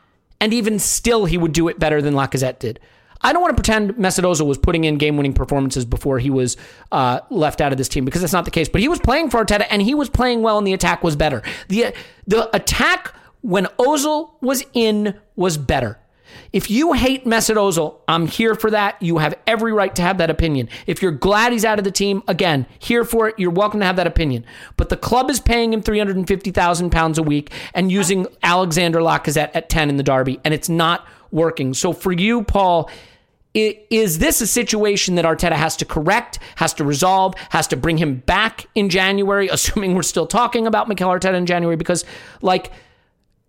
And 0.43 0.53
even 0.53 0.81
still, 0.81 1.25
he 1.25 1.39
would 1.39 1.53
do 1.53 1.69
it 1.69 1.79
better 1.79 2.03
than 2.03 2.15
Lacazette 2.15 2.59
did. 2.59 2.81
I 3.21 3.33
don't 3.33 3.43
want 3.43 3.57
to 3.57 3.63
pretend 3.63 3.93
Mesut 3.93 4.45
was 4.45 4.59
putting 4.59 4.83
in 4.83 4.99
game-winning 4.99 5.35
performances 5.35 5.85
before 5.85 6.19
he 6.19 6.31
was 6.31 6.57
uh, 6.91 7.21
left 7.31 7.61
out 7.61 7.71
of 7.71 7.79
this 7.79 7.89
team 7.89 8.05
because 8.05 8.23
that's 8.23 8.33
not 8.33 8.45
the 8.45 8.51
case. 8.51 8.69
But 8.69 8.81
he 8.81 8.89
was 8.89 8.99
playing 8.99 9.31
for 9.31 9.45
Arteta 9.45 9.67
and 9.71 9.81
he 9.81 9.95
was 9.95 10.11
playing 10.11 10.43
well, 10.43 10.59
and 10.59 10.67
the 10.67 10.73
attack 10.73 11.05
was 11.05 11.15
better. 11.15 11.43
the 11.69 11.95
The 12.27 12.55
attack 12.57 13.15
when 13.43 13.67
Ozil 13.79 14.33
was 14.41 14.65
in 14.73 15.15
was 15.37 15.57
better. 15.57 16.01
If 16.53 16.71
you 16.71 16.93
hate 16.93 17.25
Mesut 17.25 17.57
Ozil, 17.57 17.97
I'm 18.07 18.27
here 18.27 18.55
for 18.55 18.71
that. 18.71 19.01
You 19.01 19.19
have 19.19 19.35
every 19.47 19.73
right 19.73 19.95
to 19.97 20.03
have 20.03 20.19
that 20.19 20.29
opinion. 20.29 20.69
If 20.87 21.01
you're 21.01 21.11
glad 21.11 21.53
he's 21.53 21.65
out 21.65 21.79
of 21.79 21.85
the 21.85 21.91
team, 21.91 22.23
again, 22.29 22.67
here 22.79 23.05
for 23.05 23.29
it. 23.29 23.39
You're 23.39 23.51
welcome 23.51 23.81
to 23.81 23.87
have 23.87 23.97
that 23.97 24.07
opinion. 24.07 24.45
But 24.77 24.91
the 24.91 24.99
club 24.99 25.31
is 25.31 25.41
paying 25.41 25.73
him 25.73 25.81
350,000 25.81 26.91
pounds 26.91 27.17
a 27.17 27.23
week 27.23 27.51
and 27.73 27.91
using 27.91 28.27
Alexander 28.43 28.99
Lacazette 29.01 29.51
at 29.55 29.71
10 29.71 29.89
in 29.89 29.97
the 29.97 30.03
derby, 30.03 30.41
and 30.45 30.53
it's 30.53 30.69
not 30.69 31.07
working. 31.31 31.73
So 31.73 31.95
for 31.95 32.13
you, 32.13 32.45
Paul, 32.45 32.91
is 33.55 34.19
this 34.19 34.43
a 34.43 34.47
situation 34.47 35.15
that 35.15 35.25
Arteta 35.25 35.53
has 35.53 35.77
to 35.79 35.87
correct, 35.87 36.39
has 36.57 36.75
to 36.75 36.85
resolve, 36.85 37.35
has 37.51 37.67
to 37.69 37.77
bring 37.77 37.97
him 37.97 38.17
back 38.17 38.67
in 38.75 38.91
January, 38.91 39.49
assuming 39.53 39.95
we're 39.95 40.03
still 40.03 40.27
talking 40.27 40.67
about 40.67 40.87
Mikel 40.87 41.09
Arteta 41.09 41.35
in 41.35 41.47
January? 41.47 41.77
Because, 41.77 42.05
like, 42.43 42.73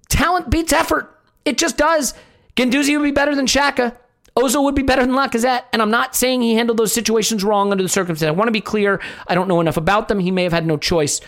talent 0.07 0.49
beats 0.49 0.71
effort. 0.71 1.09
It 1.43 1.57
just 1.57 1.75
does. 1.77 2.13
Guendouzi 2.55 2.97
would 2.97 3.03
be 3.03 3.11
better 3.11 3.35
than 3.35 3.45
Xhaka. 3.45 3.97
Ozil 4.35 4.63
would 4.63 4.75
be 4.75 4.81
better 4.81 5.05
than 5.05 5.15
Lacazette. 5.15 5.63
And 5.73 5.81
I'm 5.81 5.91
not 5.91 6.15
saying 6.15 6.41
he 6.41 6.55
handled 6.55 6.77
those 6.77 6.93
situations 6.93 7.43
wrong 7.43 7.71
under 7.71 7.83
the 7.83 7.89
circumstances. 7.89 8.27
I 8.27 8.37
want 8.37 8.47
to 8.47 8.53
be 8.53 8.61
clear. 8.61 8.99
I 9.27 9.35
don't 9.35 9.47
know 9.47 9.61
enough 9.61 9.77
about 9.77 10.07
them. 10.07 10.19
He 10.19 10.31
may 10.31 10.43
have 10.43 10.53
had 10.53 10.65
no 10.65 10.77
choice. 10.77 11.21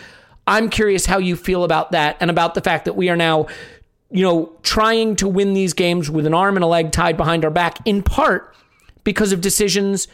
I'm 0.46 0.70
curious 0.70 1.06
how 1.06 1.18
you 1.18 1.36
feel 1.36 1.64
about 1.64 1.92
that 1.92 2.16
and 2.20 2.30
about 2.30 2.54
the 2.54 2.60
fact 2.60 2.84
that 2.84 2.94
we 2.94 3.08
are 3.08 3.16
now, 3.16 3.46
you 4.10 4.22
know, 4.22 4.52
trying 4.62 5.16
to 5.16 5.28
win 5.28 5.54
these 5.54 5.72
games 5.72 6.10
with 6.10 6.26
an 6.26 6.34
arm 6.34 6.56
and 6.56 6.64
a 6.64 6.68
leg 6.68 6.92
tied 6.92 7.16
behind 7.16 7.44
our 7.44 7.50
back, 7.50 7.78
in 7.84 8.02
part 8.02 8.54
because 9.02 9.32
of 9.32 9.40
decisions 9.40 10.06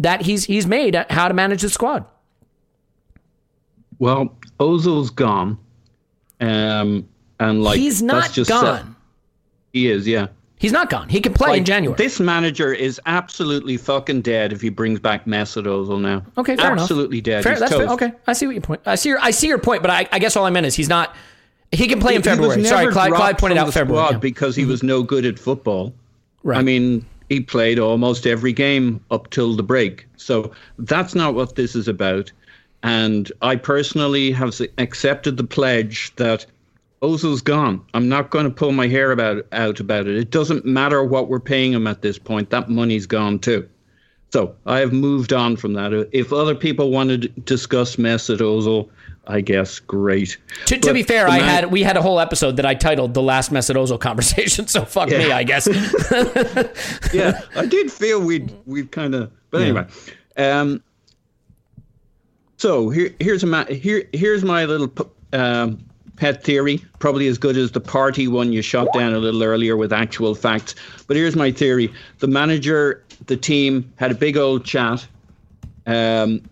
that 0.00 0.22
he's 0.22 0.44
he's 0.44 0.66
made 0.66 0.94
at 0.94 1.10
how 1.10 1.28
to 1.28 1.34
manage 1.34 1.62
the 1.62 1.68
squad. 1.68 2.04
Well, 4.00 4.36
Ozil's 4.60 5.10
gone, 5.10 5.58
um, 6.40 7.08
and 7.40 7.62
like 7.62 7.78
he's 7.78 8.02
not 8.02 8.32
just 8.32 8.48
gone. 8.48 8.78
Set. 8.78 8.86
He 9.72 9.90
is, 9.90 10.06
yeah. 10.06 10.28
He's 10.58 10.72
not 10.72 10.90
gone. 10.90 11.08
He 11.08 11.20
can 11.20 11.32
play 11.32 11.50
like, 11.50 11.58
in 11.58 11.64
January. 11.64 11.96
This 11.96 12.18
manager 12.18 12.72
is 12.72 13.00
absolutely 13.06 13.76
fucking 13.76 14.22
dead 14.22 14.52
if 14.52 14.60
he 14.60 14.68
brings 14.70 14.98
back 14.98 15.24
Mesut 15.24 15.64
Ozil 15.64 16.00
now. 16.00 16.24
Okay, 16.36 16.56
fair 16.56 16.72
absolutely 16.72 17.18
enough. 17.18 17.24
dead. 17.24 17.44
Fair, 17.44 17.58
that's 17.58 17.70
toast. 17.70 17.84
fair. 17.84 18.08
Okay, 18.08 18.12
I 18.26 18.32
see 18.32 18.46
what 18.46 18.54
your 18.54 18.62
point. 18.62 18.80
I 18.84 18.96
see 18.96 19.08
your 19.10 19.20
I 19.20 19.30
see 19.30 19.46
your 19.46 19.58
point, 19.58 19.82
but 19.82 19.90
I, 19.90 20.08
I 20.10 20.18
guess 20.18 20.36
all 20.36 20.44
I 20.44 20.50
meant 20.50 20.66
is 20.66 20.74
he's 20.74 20.88
not. 20.88 21.14
He 21.70 21.86
can 21.86 22.00
play 22.00 22.14
in 22.14 22.22
February. 22.22 22.64
Sorry, 22.64 22.90
Clive, 22.92 23.12
Clive 23.12 23.38
pointed 23.38 23.58
out 23.58 23.72
February 23.72 24.12
yeah. 24.12 24.18
because 24.18 24.56
he 24.56 24.64
was 24.64 24.82
no 24.82 25.02
good 25.02 25.26
at 25.26 25.38
football. 25.38 25.92
Right. 26.42 26.58
I 26.58 26.62
mean, 26.62 27.04
he 27.28 27.40
played 27.40 27.78
almost 27.78 28.26
every 28.26 28.52
game 28.52 29.04
up 29.10 29.28
till 29.30 29.54
the 29.54 29.62
break. 29.62 30.06
So 30.16 30.50
that's 30.78 31.14
not 31.14 31.34
what 31.34 31.56
this 31.56 31.76
is 31.76 31.86
about. 31.86 32.32
And 32.82 33.30
I 33.42 33.56
personally 33.56 34.30
have 34.32 34.58
accepted 34.78 35.36
the 35.36 35.44
pledge 35.44 36.14
that 36.16 36.46
Ozil's 37.02 37.42
gone. 37.42 37.84
I'm 37.94 38.08
not 38.08 38.30
going 38.30 38.44
to 38.44 38.50
pull 38.50 38.72
my 38.72 38.88
hair 38.88 39.12
about 39.12 39.46
out 39.52 39.80
about 39.80 40.06
it. 40.06 40.16
It 40.16 40.30
doesn't 40.30 40.64
matter 40.64 41.04
what 41.04 41.28
we're 41.28 41.40
paying 41.40 41.72
him 41.72 41.86
at 41.86 42.02
this 42.02 42.18
point. 42.18 42.50
That 42.50 42.68
money's 42.68 43.06
gone 43.06 43.38
too. 43.38 43.68
So 44.30 44.54
I 44.66 44.80
have 44.80 44.92
moved 44.92 45.32
on 45.32 45.56
from 45.56 45.72
that. 45.74 46.08
If 46.12 46.32
other 46.32 46.54
people 46.54 46.90
want 46.90 47.10
to 47.10 47.16
discuss 47.16 47.96
Mesut 47.96 48.38
Ozil, 48.38 48.88
I 49.26 49.40
guess 49.40 49.78
great. 49.78 50.36
To, 50.66 50.78
to 50.78 50.92
be 50.92 51.02
fair, 51.02 51.28
I 51.28 51.38
had 51.38 51.70
we 51.70 51.82
had 51.82 51.96
a 51.96 52.02
whole 52.02 52.18
episode 52.20 52.56
that 52.56 52.66
I 52.66 52.74
titled 52.74 53.14
"The 53.14 53.22
Last 53.22 53.52
Mesut 53.52 53.76
Ozil 53.76 54.00
Conversation." 54.00 54.66
So 54.66 54.84
fuck 54.84 55.10
yeah. 55.10 55.18
me, 55.18 55.32
I 55.32 55.44
guess. 55.44 55.66
yeah, 57.12 57.40
I 57.54 57.66
did 57.66 57.92
feel 57.92 58.20
we'd 58.20 58.52
we'd 58.66 58.90
kind 58.90 59.14
of, 59.14 59.30
but 59.50 59.62
anyway. 59.62 59.86
Um, 60.36 60.82
so 62.56 62.90
here 62.90 63.14
here's 63.20 63.44
a 63.44 63.64
here 63.74 64.08
here's 64.12 64.44
my 64.44 64.64
little 64.64 64.92
um, 65.32 65.87
pet 66.18 66.42
theory, 66.42 66.84
probably 66.98 67.28
as 67.28 67.38
good 67.38 67.56
as 67.56 67.72
the 67.72 67.80
party 67.80 68.28
one 68.28 68.52
you 68.52 68.62
shot 68.62 68.92
down 68.92 69.14
a 69.14 69.18
little 69.18 69.42
earlier 69.42 69.76
with 69.76 69.92
actual 69.92 70.34
facts. 70.34 70.74
But 71.06 71.16
here's 71.16 71.36
my 71.36 71.50
theory: 71.50 71.92
the 72.18 72.28
manager, 72.28 73.02
the 73.26 73.36
team 73.36 73.90
had 73.96 74.10
a 74.10 74.14
big 74.14 74.36
old 74.36 74.64
chat, 74.64 75.06
um, 75.86 76.42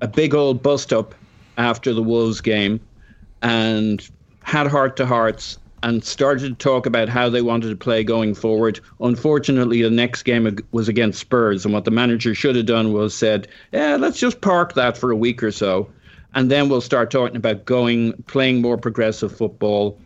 a 0.00 0.08
big 0.08 0.34
old 0.34 0.62
bust 0.62 0.92
up 0.92 1.14
after 1.58 1.92
the 1.92 2.02
Wolves 2.02 2.40
game 2.40 2.80
and 3.42 4.08
had 4.42 4.66
heart 4.66 4.96
to 4.96 5.06
hearts 5.06 5.58
and 5.82 6.04
started 6.04 6.58
to 6.58 6.64
talk 6.64 6.84
about 6.86 7.08
how 7.08 7.28
they 7.28 7.40
wanted 7.40 7.70
to 7.70 7.76
play 7.76 8.04
going 8.04 8.34
forward. 8.34 8.80
Unfortunately, 9.00 9.80
the 9.82 9.90
next 9.90 10.24
game 10.24 10.56
was 10.72 10.88
against 10.88 11.20
Spurs, 11.20 11.64
and 11.64 11.72
what 11.72 11.84
the 11.84 11.90
manager 11.90 12.34
should 12.34 12.56
have 12.56 12.66
done 12.66 12.92
was 12.92 13.14
said, 13.14 13.48
"Yeah, 13.72 13.96
let's 13.96 14.18
just 14.18 14.40
park 14.40 14.74
that 14.74 14.96
for 14.96 15.10
a 15.10 15.16
week 15.16 15.42
or 15.42 15.50
so, 15.50 15.88
and 16.34 16.50
then 16.50 16.68
we'll 16.68 16.80
start 16.80 17.10
talking 17.10 17.36
about 17.36 17.64
going, 17.64 18.12
playing 18.26 18.60
more 18.62 18.76
progressive 18.76 19.36
football." 19.36 19.98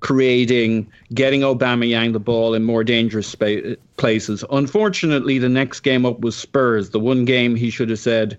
Creating, 0.00 0.86
getting 1.14 1.40
Obama 1.40 1.88
Aubameyang 1.88 2.12
the 2.12 2.20
ball 2.20 2.52
in 2.52 2.62
more 2.62 2.84
dangerous 2.84 3.26
spa- 3.26 3.74
places. 3.96 4.44
Unfortunately, 4.50 5.38
the 5.38 5.48
next 5.48 5.80
game 5.80 6.04
up 6.04 6.20
was 6.20 6.36
Spurs. 6.36 6.90
The 6.90 7.00
one 7.00 7.24
game 7.24 7.56
he 7.56 7.70
should 7.70 7.88
have 7.88 7.98
said, 7.98 8.36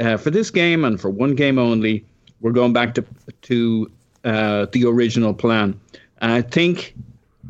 uh, 0.00 0.16
for 0.16 0.30
this 0.30 0.50
game 0.50 0.84
and 0.84 1.00
for 1.00 1.08
one 1.08 1.36
game 1.36 1.56
only, 1.56 2.04
we're 2.40 2.50
going 2.50 2.72
back 2.72 2.94
to 2.94 3.04
to 3.42 3.88
uh, 4.24 4.66
the 4.72 4.86
original 4.86 5.34
plan. 5.34 5.78
I 6.20 6.42
think 6.42 6.94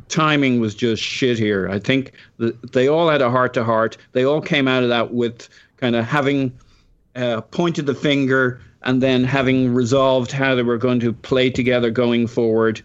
timing 0.09 0.61
was 0.61 0.75
just 0.75 1.03
shit 1.03 1.39
here. 1.39 1.69
I 1.71 1.79
think 1.79 2.13
the, 2.37 2.57
they 2.73 2.89
all 2.89 3.09
had 3.09 3.23
a 3.23 3.31
heart 3.31 3.55
to 3.55 3.65
heart. 3.65 3.97
They 4.13 4.25
all 4.25 4.41
came 4.41 4.69
out 4.69 4.83
of 4.83 4.89
that 4.91 5.13
with 5.13 5.49
kind 5.79 5.97
of 5.97 6.05
having 6.05 6.53
uh, 7.17 7.41
pointed 7.41 7.87
the 7.87 7.95
finger 7.95 8.61
and 8.83 9.03
then 9.03 9.25
having 9.25 9.75
resolved 9.75 10.33
how 10.33 10.55
they 10.55 10.63
were 10.63 10.79
going 10.79 11.01
to 11.01 11.13
play 11.13 11.51
together 11.51 11.91
going 11.91 12.27
forward 12.27 12.83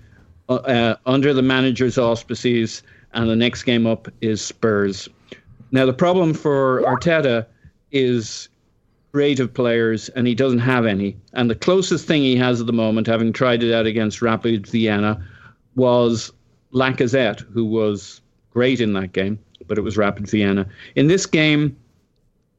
uh, 0.49 0.55
uh 0.55 0.95
under 1.05 1.33
the 1.33 1.41
manager's 1.41 1.97
auspices. 1.97 2.83
And 3.13 3.29
the 3.29 3.35
next 3.35 3.63
game 3.63 3.85
up 3.85 4.07
is 4.21 4.41
Spurs. 4.41 5.07
Now 5.71 5.85
the 5.85 5.93
problem 5.93 6.33
for 6.33 6.81
Arteta 6.81 7.45
is 7.91 8.49
creative 9.13 9.53
players, 9.53 10.09
and 10.09 10.25
he 10.25 10.33
doesn't 10.33 10.59
have 10.59 10.85
any. 10.85 11.15
And 11.33 11.49
the 11.49 11.55
closest 11.55 12.07
thing 12.07 12.23
he 12.23 12.35
has 12.37 12.59
at 12.59 12.67
the 12.67 12.73
moment, 12.73 13.07
having 13.07 13.31
tried 13.31 13.61
it 13.61 13.71
out 13.71 13.85
against 13.85 14.21
Rapid 14.23 14.67
Vienna, 14.67 15.23
was 15.75 16.31
Lacazette, 16.73 17.41
who 17.53 17.63
was 17.63 18.21
great 18.49 18.81
in 18.81 18.93
that 18.93 19.13
game, 19.13 19.39
but 19.67 19.77
it 19.77 19.81
was 19.81 19.97
Rapid 19.97 20.27
Vienna. 20.27 20.67
In 20.95 21.07
this 21.07 21.27
game, 21.27 21.77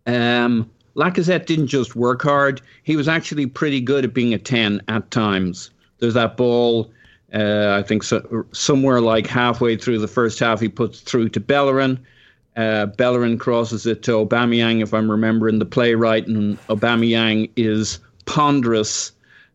um, 0.07 0.71
Lacazette 0.97 1.47
didn't 1.47 1.67
just 1.67 1.97
work 1.97 2.23
hard; 2.23 2.61
he 2.83 2.97
was 2.97 3.09
actually 3.09 3.47
pretty 3.47 3.81
good 3.81 4.05
at 4.05 4.15
being 4.15 4.35
a 4.35 4.39
ten 4.39 4.81
at 4.89 5.11
times. 5.11 5.71
there's 5.99 6.15
that 6.15 6.37
ball. 6.37 6.91
Uh, 7.33 7.77
I 7.81 7.83
think 7.83 8.05
so, 8.05 8.47
somewhere 8.53 9.01
like 9.01 9.27
halfway 9.27 9.77
through 9.77 9.99
the 9.99 10.09
first 10.09 10.39
half, 10.39 10.61
he 10.61 10.69
puts 10.69 11.01
through 11.01 11.31
to 11.31 11.41
Bellerin. 11.41 11.99
Uh, 12.57 12.87
Bellerin 12.87 13.39
crosses 13.39 13.87
it 13.87 14.05
to 14.05 14.25
Aubameyang, 14.25 14.83
if 14.83 14.95
I'm 14.95 15.11
remembering 15.11 15.59
the 15.59 15.65
play 15.65 15.95
right, 15.95 16.25
and 16.25 16.57
Aubameyang 16.69 17.51
is 17.57 17.99
ponderous 18.27 19.11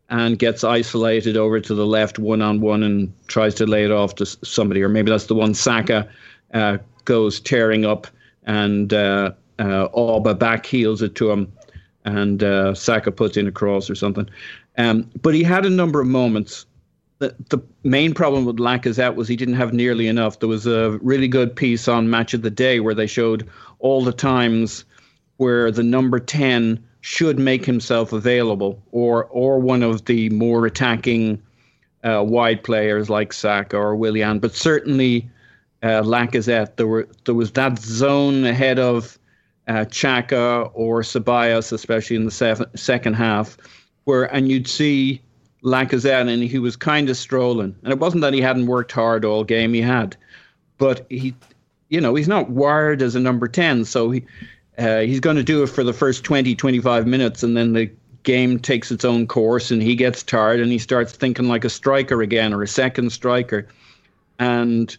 and 0.10 0.38
gets 0.38 0.64
isolated 0.64 1.38
over 1.38 1.62
to 1.62 1.74
the 1.74 1.86
left 1.86 2.20
one 2.20 2.42
on 2.42 2.60
one 2.60 2.84
and 2.84 3.14
tries 3.28 3.56
to 3.56 3.66
lay 3.66 3.86
it 3.86 3.92
off 3.92 4.16
to 4.16 4.26
somebody, 4.26 4.82
or 4.82 4.90
maybe 4.90 5.12
that's 5.12 5.28
the 5.28 5.36
one 5.36 5.54
Saka 5.54 6.10
uh, 6.54 6.78
goes 7.06 7.40
tearing 7.40 7.86
up 7.86 8.08
and 8.44 8.94
uh, 8.94 9.32
uh, 9.60 9.90
Auba 9.90 10.38
back 10.38 10.66
heels 10.66 11.02
it 11.02 11.16
to 11.16 11.30
him, 11.30 11.52
and 12.06 12.44
uh, 12.44 12.74
Saka 12.74 13.12
puts 13.12 13.38
in 13.38 13.48
a 13.48 13.52
cross 13.52 13.90
or 13.90 13.96
something. 13.96 14.28
Um, 14.78 15.10
but 15.22 15.36
he 15.36 15.44
had 15.44 15.66
a 15.66 15.70
number 15.70 16.02
of 16.02 16.08
moments. 16.08 16.66
The, 17.20 17.36
the 17.50 17.60
main 17.84 18.14
problem 18.14 18.46
with 18.46 18.58
Lacazette 18.58 19.16
was 19.16 19.28
he 19.28 19.36
didn't 19.36 19.56
have 19.56 19.74
nearly 19.74 20.08
enough. 20.08 20.40
There 20.40 20.48
was 20.48 20.66
a 20.66 20.98
really 21.02 21.28
good 21.28 21.54
piece 21.56 21.88
on 21.88 22.10
Match 22.10 22.34
of 22.34 22.42
the 22.42 22.50
Day 22.50 22.80
where 22.80 22.96
they 22.96 23.08
showed 23.08 23.48
all 23.80 24.04
the 24.04 24.14
times 24.14 24.86
where 25.38 25.70
the 25.72 25.84
number 25.84 26.20
10 26.20 26.82
should 27.02 27.40
make 27.40 27.66
himself 27.66 28.14
available, 28.14 28.82
or 28.92 29.26
or 29.26 29.60
one 29.60 29.84
of 29.84 30.06
the 30.06 30.30
more 30.30 30.66
attacking 30.66 31.42
uh, 32.04 32.24
wide 32.26 32.64
players 32.64 33.10
like 33.10 33.34
Saka 33.34 33.78
or 33.78 33.96
Willian, 33.96 34.40
but 34.40 34.56
certainly 34.56 35.30
uh, 35.84 36.02
Lacazette. 36.02 36.76
There 36.78 36.88
were 36.88 37.08
there 37.26 37.36
was 37.36 37.52
that 37.52 37.80
zone 37.80 38.46
ahead 38.46 38.80
of 38.80 39.19
uh, 39.70 39.86
Xhaka 39.86 40.72
or 40.74 41.02
Ceballos, 41.02 41.72
especially 41.72 42.16
in 42.16 42.26
the 42.26 42.32
sef- 42.32 42.62
second 42.76 43.14
half, 43.14 43.58
where 44.04 44.24
and 44.34 44.50
you'd 44.50 44.68
see 44.68 45.22
Lacazette 45.64 46.28
and 46.28 46.44
he 46.44 46.60
was 46.60 46.76
kind 46.76 47.10
of 47.10 47.16
strolling. 47.16 47.76
And 47.84 47.94
it 47.94 48.00
wasn't 48.00 48.22
that 48.22 48.34
he 48.34 48.42
hadn't 48.42 48.66
worked 48.66 48.92
hard 48.92 49.24
all 49.24 49.44
game; 49.44 49.74
he 49.74 49.82
had, 49.82 50.18
but 50.80 51.06
he, 51.10 51.36
you 51.90 52.02
know, 52.02 52.16
he's 52.16 52.28
not 52.28 52.50
wired 52.50 53.02
as 53.02 53.16
a 53.16 53.20
number 53.20 53.48
ten, 53.48 53.86
so 53.86 54.12
he. 54.12 54.26
Uh, 54.78 55.02
he's 55.02 55.20
going 55.20 55.36
to 55.36 55.44
do 55.44 55.62
it 55.62 55.68
for 55.68 55.84
the 55.84 55.92
first 55.92 56.24
20, 56.24 56.56
25 56.56 57.06
minutes, 57.06 57.44
and 57.44 57.58
then 57.58 57.74
the 57.74 57.92
game 58.24 58.58
takes 58.58 58.92
its 58.92 59.04
own 59.04 59.28
course, 59.28 59.72
and 59.72 59.82
he 59.82 59.94
gets 59.94 60.24
tired, 60.24 60.62
and 60.62 60.72
he 60.72 60.78
starts 60.78 61.12
thinking 61.12 61.50
like 61.50 61.66
a 61.66 61.70
striker 61.70 62.22
again 62.22 62.54
or 62.54 62.64
a 62.64 62.68
second 62.68 63.12
striker. 63.12 63.68
And 64.40 64.96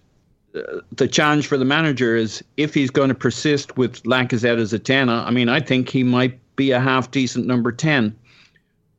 the 0.53 1.09
challenge 1.09 1.47
for 1.47 1.57
the 1.57 1.65
manager 1.65 2.17
is 2.17 2.43
if 2.57 2.75
he's 2.75 2.91
going 2.91 3.09
to 3.09 3.15
persist 3.15 3.77
with 3.77 4.03
Lacazette 4.03 4.59
as 4.59 4.73
a 4.73 4.79
10, 4.79 5.09
I 5.09 5.31
mean, 5.31 5.49
I 5.49 5.61
think 5.61 5.89
he 5.89 6.03
might 6.03 6.39
be 6.57 6.73
a 6.73 6.81
half 6.81 7.11
decent 7.11 7.47
number 7.47 7.73
10. 7.73 8.17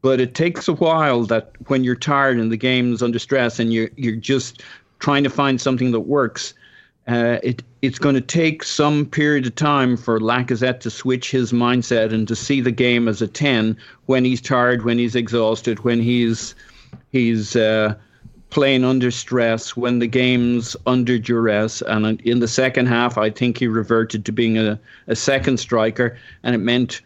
But 0.02 0.20
it 0.20 0.34
takes 0.34 0.68
a 0.68 0.74
while 0.74 1.24
that 1.26 1.52
when 1.68 1.84
you're 1.84 1.95
tired 1.95 2.38
and 2.38 2.52
the 2.52 2.58
game's 2.58 3.04
under 3.04 3.20
stress 3.20 3.60
and 3.60 3.72
you're, 3.72 3.89
you're 3.97 4.16
just 4.16 4.64
trying 4.99 5.24
to 5.24 5.30
find 5.30 5.62
something 5.62 5.91
that 5.91 6.02
works, 6.02 6.54
uh, 7.08 7.38
it, 7.43 7.62
it's 7.82 7.99
going 7.99 8.16
to 8.16 8.22
take 8.22 8.64
some 8.64 9.06
period 9.06 9.45
of 9.45 9.56
time 9.56 9.97
for 9.97 10.20
Lacazette 10.20 10.80
to 10.80 10.89
switch 10.89 11.30
his 11.30 11.52
mindset 11.52 12.14
and 12.14 12.28
to 12.28 12.36
see 12.36 12.62
the 12.62 12.72
game 12.72 13.08
as 13.08 13.22
a 13.22 13.28
10 13.28 13.78
when 14.06 14.24
he's 14.24 14.41
tired, 14.41 14.86
when 14.86 14.97
he's 14.97 15.16
exhausted, 15.16 15.84
when 15.84 15.99
he's, 16.02 16.56
he's, 17.12 17.56
uh, 17.56 17.93
playing 18.52 18.84
under 18.84 19.10
stress 19.10 19.76
when 19.76 19.99
the 19.99 20.08
game's 20.08 20.76
under 20.86 21.18
duress. 21.18 21.82
And 21.82 22.22
in 22.22 22.39
the 22.39 22.47
second 22.47 22.86
half, 22.86 23.18
I 23.18 23.32
think 23.32 23.58
he 23.58 23.68
reverted 23.68 24.24
to 24.26 24.32
being 24.32 24.58
a, 24.58 24.80
a 25.08 25.16
second 25.16 25.58
striker, 25.58 26.18
and 26.43 26.54
it 26.54 26.60
meant 26.60 27.02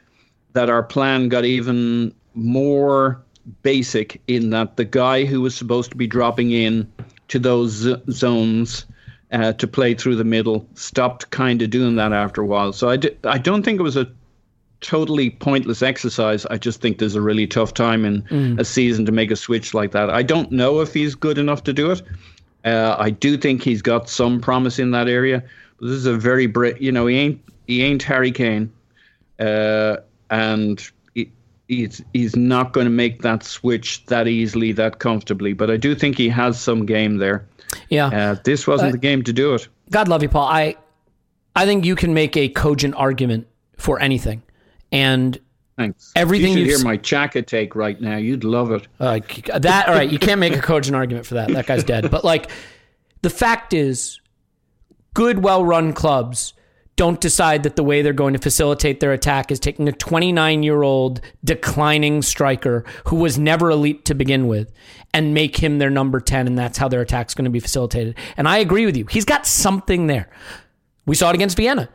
that 0.54 0.70
our 0.70 0.84
plan 0.84 1.30
got 1.30 1.46
even 1.46 2.14
more 2.34 3.22
basic 3.62 4.22
in 4.28 4.50
that 4.50 4.76
the 4.76 4.86
guy 4.86 5.24
who 5.26 5.42
was 5.42 5.56
supposed 5.56 5.92
to 5.92 5.98
be 5.98 6.08
dropping 6.08 6.52
in 6.52 6.92
to 7.28 7.40
those 7.40 7.88
zones 8.10 8.86
uh, 9.32 9.54
to 9.54 9.68
play 9.68 9.94
through 9.94 10.16
the 10.16 10.24
middle 10.24 10.68
stopped 10.74 11.30
kind 11.30 11.62
of 11.62 11.70
doing 11.70 11.96
that 11.96 12.14
after 12.14 12.42
a 12.42 12.46
while. 12.46 12.74
So 12.74 12.90
I 12.90 13.38
don't 13.38 13.64
think 13.64 13.80
it 13.80 13.84
was 13.84 13.98
a 13.98 14.10
totally 14.86 15.32
pointless 15.32 15.82
exercise. 15.82 16.46
I 16.46 16.58
just 16.58 16.80
think 16.80 17.00
there's 17.00 17.16
a 17.16 17.22
really 17.22 17.48
tough 17.48 17.74
time 17.74 18.06
in 18.06 18.22
mm. 18.24 18.60
a 18.60 18.64
season 18.64 19.06
to 19.08 19.12
make 19.12 19.32
a 19.32 19.36
switch 19.36 19.74
like 19.74 19.92
that. 19.92 20.12
I 20.12 20.22
don't 20.22 20.52
know 20.52 20.80
if 20.80 20.94
he's 20.94 21.16
good 21.16 21.40
enough 21.40 21.64
to 21.64 21.74
do 21.74 21.90
it. 21.92 22.04
Uh, 22.64 22.96
I 22.98 23.10
do 23.10 23.36
think 23.36 23.64
he's 23.64 23.82
got 23.82 24.08
some 24.08 24.40
promise 24.40 24.78
in 24.78 24.92
that 24.92 25.08
area. 25.08 25.44
But 25.80 25.88
this 25.88 25.96
is 25.96 26.06
a 26.06 26.16
very, 26.16 26.46
bra- 26.46 26.78
you 26.80 26.92
know, 26.92 27.08
he 27.08 27.18
ain't 27.18 27.42
he 27.68 27.84
ain't 27.84 28.04
Harry 28.04 28.32
Kane, 28.32 28.72
uh, 29.40 29.98
and 30.30 30.88
he, 31.16 31.32
he's 31.68 32.04
he's 32.14 32.36
not 32.36 32.72
going 32.72 32.86
to 32.86 32.92
make 32.92 33.24
that 33.24 33.44
switch 33.44 34.06
that 34.06 34.28
easily, 34.28 34.72
that 34.74 35.00
comfortably. 35.00 35.54
But 35.54 35.72
I 35.72 35.78
do 35.78 35.96
think 35.96 36.18
he 36.18 36.30
has 36.30 36.60
some 36.60 36.86
game 36.86 37.18
there. 37.18 37.48
Yeah, 37.90 38.08
uh, 38.08 38.36
this 38.44 38.68
wasn't 38.68 38.90
uh, 38.90 38.92
the 38.94 39.00
game 39.00 39.24
to 39.24 39.34
do 39.34 39.56
it. 39.56 39.68
God 39.90 40.08
love 40.08 40.22
you, 40.22 40.30
Paul. 40.30 40.48
I 40.48 40.76
I 41.56 41.66
think 41.66 41.86
you 41.86 41.96
can 41.96 42.14
make 42.14 42.38
a 42.38 42.50
cogent 42.50 42.94
argument 42.96 43.48
for 43.78 44.00
anything. 44.00 44.44
And 44.96 45.40
Thanks. 45.78 46.14
Everything 46.16 46.54
you 46.54 46.70
should 46.70 46.78
hear 46.78 46.86
my 46.86 46.98
Xhaka 46.98 47.46
take 47.46 47.76
right 47.76 48.00
now. 48.00 48.16
You'd 48.16 48.46
love 48.46 48.72
it. 48.72 48.88
Uh, 49.00 49.20
that 49.60 49.90
all 49.90 49.96
right? 49.96 50.10
You 50.10 50.20
can't 50.20 50.40
make 50.40 50.56
a 50.56 50.62
cogent 50.62 50.96
argument 50.96 51.26
for 51.26 51.34
that. 51.34 51.50
That 51.50 51.66
guy's 51.66 51.84
dead. 51.84 52.10
But 52.10 52.24
like, 52.24 52.50
the 53.22 53.30
fact 53.30 53.74
is, 53.74 54.22
good, 55.14 55.44
well-run 55.44 55.92
clubs 55.92 56.54
don't 56.96 57.20
decide 57.20 57.64
that 57.64 57.76
the 57.76 57.84
way 57.84 58.02
they're 58.02 58.14
going 58.14 58.34
to 58.34 58.40
facilitate 58.40 59.02
their 59.02 59.12
attack 59.12 59.52
is 59.52 59.60
taking 59.60 59.90
a 59.90 59.92
29-year-old 59.92 61.20
declining 61.44 62.22
striker 62.22 62.86
who 63.08 63.18
was 63.18 63.38
never 63.38 63.70
elite 63.70 64.06
to 64.06 64.16
begin 64.16 64.48
with 64.48 64.72
and 65.14 65.34
make 65.34 65.58
him 65.58 65.78
their 65.78 65.90
number 65.90 66.22
10 66.22 66.48
and 66.48 66.58
that's 66.58 66.78
how 66.78 66.88
their 66.88 67.02
attack's 67.02 67.34
going 67.34 67.44
to 67.44 67.52
be 67.52 67.60
facilitated. 67.60 68.16
And 68.38 68.48
I 68.48 68.60
agree 68.60 68.86
with 68.86 68.96
you. 68.96 69.06
He's 69.10 69.26
got 69.26 69.46
something 69.46 70.08
there. 70.08 70.30
We 71.06 71.16
saw 71.16 71.32
it 71.32 71.36
against 71.36 71.58
Vienna. 71.58 71.90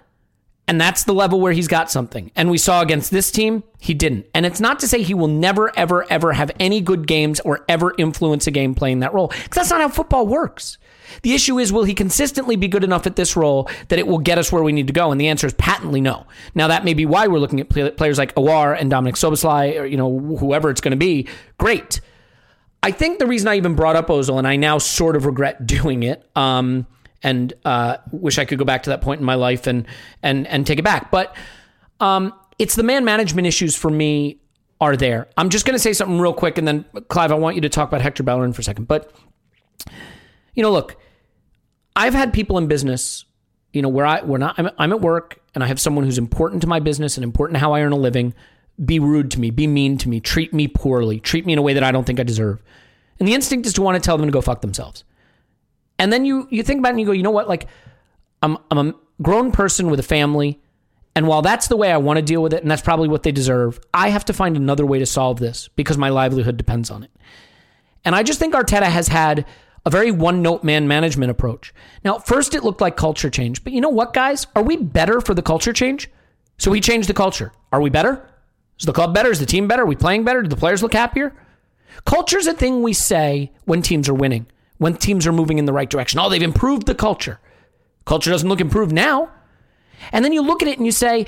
And 0.68 0.80
that's 0.80 1.02
the 1.02 1.12
level 1.12 1.40
where 1.40 1.52
he's 1.52 1.66
got 1.66 1.90
something. 1.90 2.30
And 2.36 2.48
we 2.48 2.56
saw 2.56 2.80
against 2.80 3.10
this 3.10 3.32
team, 3.32 3.64
he 3.80 3.92
didn't. 3.92 4.26
And 4.34 4.46
it's 4.46 4.60
not 4.60 4.78
to 4.80 4.88
say 4.88 5.02
he 5.02 5.14
will 5.14 5.26
never, 5.26 5.76
ever, 5.76 6.06
ever 6.10 6.32
have 6.32 6.52
any 6.60 6.80
good 6.80 7.08
games 7.08 7.40
or 7.40 7.64
ever 7.68 7.92
influence 7.98 8.46
a 8.46 8.52
game 8.52 8.76
playing 8.76 9.00
that 9.00 9.12
role, 9.12 9.28
because 9.28 9.56
that's 9.56 9.70
not 9.70 9.80
how 9.80 9.88
football 9.88 10.28
works. 10.28 10.78
The 11.22 11.34
issue 11.34 11.58
is, 11.58 11.72
will 11.72 11.84
he 11.84 11.94
consistently 11.94 12.54
be 12.54 12.68
good 12.68 12.84
enough 12.84 13.06
at 13.06 13.16
this 13.16 13.36
role 13.36 13.68
that 13.88 13.98
it 13.98 14.06
will 14.06 14.18
get 14.18 14.38
us 14.38 14.52
where 14.52 14.62
we 14.62 14.72
need 14.72 14.86
to 14.86 14.92
go? 14.92 15.10
And 15.10 15.20
the 15.20 15.28
answer 15.28 15.46
is 15.46 15.54
patently 15.54 16.00
no. 16.00 16.26
Now, 16.54 16.68
that 16.68 16.84
may 16.84 16.94
be 16.94 17.04
why 17.04 17.26
we're 17.26 17.40
looking 17.40 17.60
at 17.60 17.68
players 17.68 18.18
like 18.18 18.34
Aouar 18.36 18.78
and 18.78 18.90
Dominic 18.90 19.16
Szoboszlai, 19.16 19.80
or, 19.80 19.86
you 19.86 19.96
know, 19.96 20.36
whoever 20.36 20.70
it's 20.70 20.80
going 20.80 20.92
to 20.92 20.96
be. 20.96 21.26
Great. 21.58 22.00
I 22.82 22.92
think 22.92 23.18
the 23.18 23.26
reason 23.26 23.48
I 23.48 23.56
even 23.56 23.74
brought 23.74 23.96
up 23.96 24.08
Ozil, 24.08 24.38
and 24.38 24.46
I 24.46 24.56
now 24.56 24.78
sort 24.78 25.16
of 25.16 25.26
regret 25.26 25.66
doing 25.66 26.02
it, 26.02 26.28
um, 26.36 26.86
and 27.22 27.52
uh, 27.64 27.98
wish 28.12 28.38
I 28.38 28.44
could 28.44 28.58
go 28.58 28.64
back 28.64 28.84
to 28.84 28.90
that 28.90 29.00
point 29.00 29.20
in 29.20 29.26
my 29.26 29.34
life 29.34 29.66
and 29.66 29.86
and 30.22 30.46
and 30.46 30.66
take 30.66 30.78
it 30.78 30.84
back. 30.84 31.10
But 31.10 31.34
um, 32.00 32.32
it's 32.58 32.74
the 32.74 32.82
man 32.82 33.04
management 33.04 33.46
issues 33.46 33.76
for 33.76 33.90
me 33.90 34.40
are 34.80 34.96
there. 34.96 35.28
I'm 35.36 35.50
just 35.50 35.66
going 35.66 35.74
to 35.74 35.78
say 35.80 35.92
something 35.92 36.18
real 36.18 36.32
quick, 36.32 36.56
and 36.56 36.66
then 36.66 36.84
Clive, 37.08 37.32
I 37.32 37.34
want 37.34 37.54
you 37.54 37.62
to 37.62 37.68
talk 37.68 37.88
about 37.88 38.00
Hector 38.00 38.22
Bellerin 38.22 38.52
for 38.52 38.60
a 38.60 38.64
second. 38.64 38.88
But 38.88 39.12
you 40.54 40.62
know, 40.62 40.72
look, 40.72 40.96
I've 41.94 42.14
had 42.14 42.32
people 42.32 42.58
in 42.58 42.66
business, 42.66 43.24
you 43.72 43.82
know, 43.82 43.88
where 43.88 44.06
I 44.06 44.22
we're 44.22 44.38
not 44.38 44.58
I'm, 44.58 44.70
I'm 44.78 44.92
at 44.92 45.00
work 45.00 45.40
and 45.54 45.62
I 45.64 45.66
have 45.66 45.80
someone 45.80 46.04
who's 46.04 46.18
important 46.18 46.62
to 46.62 46.68
my 46.68 46.80
business 46.80 47.16
and 47.16 47.24
important 47.24 47.56
to 47.56 47.60
how 47.60 47.72
I 47.72 47.82
earn 47.82 47.92
a 47.92 47.96
living, 47.96 48.34
be 48.82 48.98
rude 48.98 49.30
to 49.32 49.40
me, 49.40 49.50
be 49.50 49.66
mean 49.66 49.98
to 49.98 50.08
me, 50.08 50.20
treat 50.20 50.54
me 50.54 50.68
poorly, 50.68 51.20
treat 51.20 51.44
me 51.44 51.52
in 51.52 51.58
a 51.58 51.62
way 51.62 51.74
that 51.74 51.82
I 51.82 51.92
don't 51.92 52.04
think 52.04 52.20
I 52.20 52.22
deserve. 52.22 52.62
And 53.18 53.28
the 53.28 53.34
instinct 53.34 53.66
is 53.66 53.74
to 53.74 53.82
want 53.82 53.96
to 53.96 54.00
tell 54.00 54.16
them 54.16 54.26
to 54.26 54.32
go 54.32 54.40
fuck 54.40 54.62
themselves. 54.62 55.04
And 56.00 56.10
then 56.10 56.24
you 56.24 56.48
you 56.50 56.62
think 56.62 56.78
about 56.78 56.88
it 56.88 56.92
and 56.92 57.00
you 57.00 57.06
go, 57.06 57.12
you 57.12 57.22
know 57.22 57.30
what? 57.30 57.46
Like, 57.46 57.66
I'm 58.42 58.56
I'm 58.70 58.78
a 58.88 58.94
grown 59.20 59.52
person 59.52 59.90
with 59.90 60.00
a 60.00 60.02
family, 60.02 60.58
and 61.14 61.28
while 61.28 61.42
that's 61.42 61.68
the 61.68 61.76
way 61.76 61.92
I 61.92 61.98
want 61.98 62.16
to 62.16 62.22
deal 62.22 62.42
with 62.42 62.54
it, 62.54 62.62
and 62.62 62.70
that's 62.70 62.80
probably 62.80 63.06
what 63.06 63.22
they 63.22 63.32
deserve, 63.32 63.78
I 63.92 64.08
have 64.08 64.24
to 64.24 64.32
find 64.32 64.56
another 64.56 64.86
way 64.86 64.98
to 64.98 65.04
solve 65.04 65.38
this 65.38 65.68
because 65.76 65.98
my 65.98 66.08
livelihood 66.08 66.56
depends 66.56 66.90
on 66.90 67.02
it. 67.02 67.10
And 68.02 68.14
I 68.14 68.22
just 68.22 68.38
think 68.38 68.54
Arteta 68.54 68.84
has 68.84 69.08
had 69.08 69.44
a 69.84 69.90
very 69.90 70.10
one 70.10 70.40
note 70.40 70.64
man 70.64 70.88
management 70.88 71.30
approach. 71.30 71.74
Now, 72.02 72.18
first 72.18 72.54
it 72.54 72.64
looked 72.64 72.80
like 72.80 72.96
culture 72.96 73.28
change, 73.28 73.62
but 73.62 73.74
you 73.74 73.82
know 73.82 73.90
what, 73.90 74.14
guys? 74.14 74.46
Are 74.56 74.62
we 74.62 74.78
better 74.78 75.20
for 75.20 75.34
the 75.34 75.42
culture 75.42 75.74
change? 75.74 76.08
So 76.56 76.72
he 76.72 76.80
changed 76.80 77.10
the 77.10 77.14
culture. 77.14 77.52
Are 77.72 77.80
we 77.82 77.90
better? 77.90 78.26
Is 78.78 78.86
the 78.86 78.94
club 78.94 79.12
better? 79.12 79.30
Is 79.30 79.38
the 79.38 79.44
team 79.44 79.68
better? 79.68 79.82
Are 79.82 79.86
we 79.86 79.96
playing 79.96 80.24
better? 80.24 80.40
Do 80.40 80.48
the 80.48 80.56
players 80.56 80.82
look 80.82 80.94
happier? 80.94 81.34
Culture's 82.06 82.46
a 82.46 82.54
thing 82.54 82.82
we 82.82 82.94
say 82.94 83.52
when 83.66 83.82
teams 83.82 84.08
are 84.08 84.14
winning 84.14 84.46
when 84.80 84.96
teams 84.96 85.26
are 85.26 85.32
moving 85.32 85.58
in 85.58 85.66
the 85.66 85.74
right 85.74 85.90
direction. 85.90 86.18
Oh, 86.18 86.30
they've 86.30 86.42
improved 86.42 86.86
the 86.86 86.94
culture. 86.94 87.38
Culture 88.06 88.30
doesn't 88.30 88.48
look 88.48 88.62
improved 88.62 88.92
now. 88.92 89.30
And 90.10 90.24
then 90.24 90.32
you 90.32 90.40
look 90.40 90.62
at 90.62 90.68
it 90.68 90.78
and 90.78 90.86
you 90.86 90.90
say, 90.90 91.26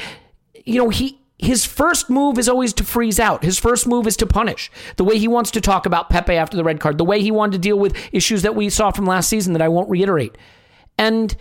you 0.64 0.78
know, 0.78 0.88
he 0.88 1.20
his 1.36 1.66
first 1.66 2.08
move 2.08 2.38
is 2.38 2.48
always 2.48 2.72
to 2.74 2.84
freeze 2.84 3.20
out. 3.20 3.44
His 3.44 3.58
first 3.58 3.86
move 3.86 4.06
is 4.06 4.16
to 4.18 4.26
punish. 4.26 4.70
The 4.96 5.04
way 5.04 5.18
he 5.18 5.28
wants 5.28 5.50
to 5.50 5.60
talk 5.60 5.84
about 5.84 6.08
Pepe 6.08 6.34
after 6.34 6.56
the 6.56 6.64
red 6.64 6.80
card, 6.80 6.96
the 6.96 7.04
way 7.04 7.20
he 7.20 7.30
wanted 7.30 7.52
to 7.52 7.58
deal 7.58 7.78
with 7.78 7.94
issues 8.10 8.40
that 8.40 8.54
we 8.54 8.70
saw 8.70 8.90
from 8.90 9.04
last 9.04 9.28
season 9.28 9.52
that 9.52 9.60
I 9.60 9.68
won't 9.68 9.90
reiterate. 9.90 10.38
And 10.96 11.36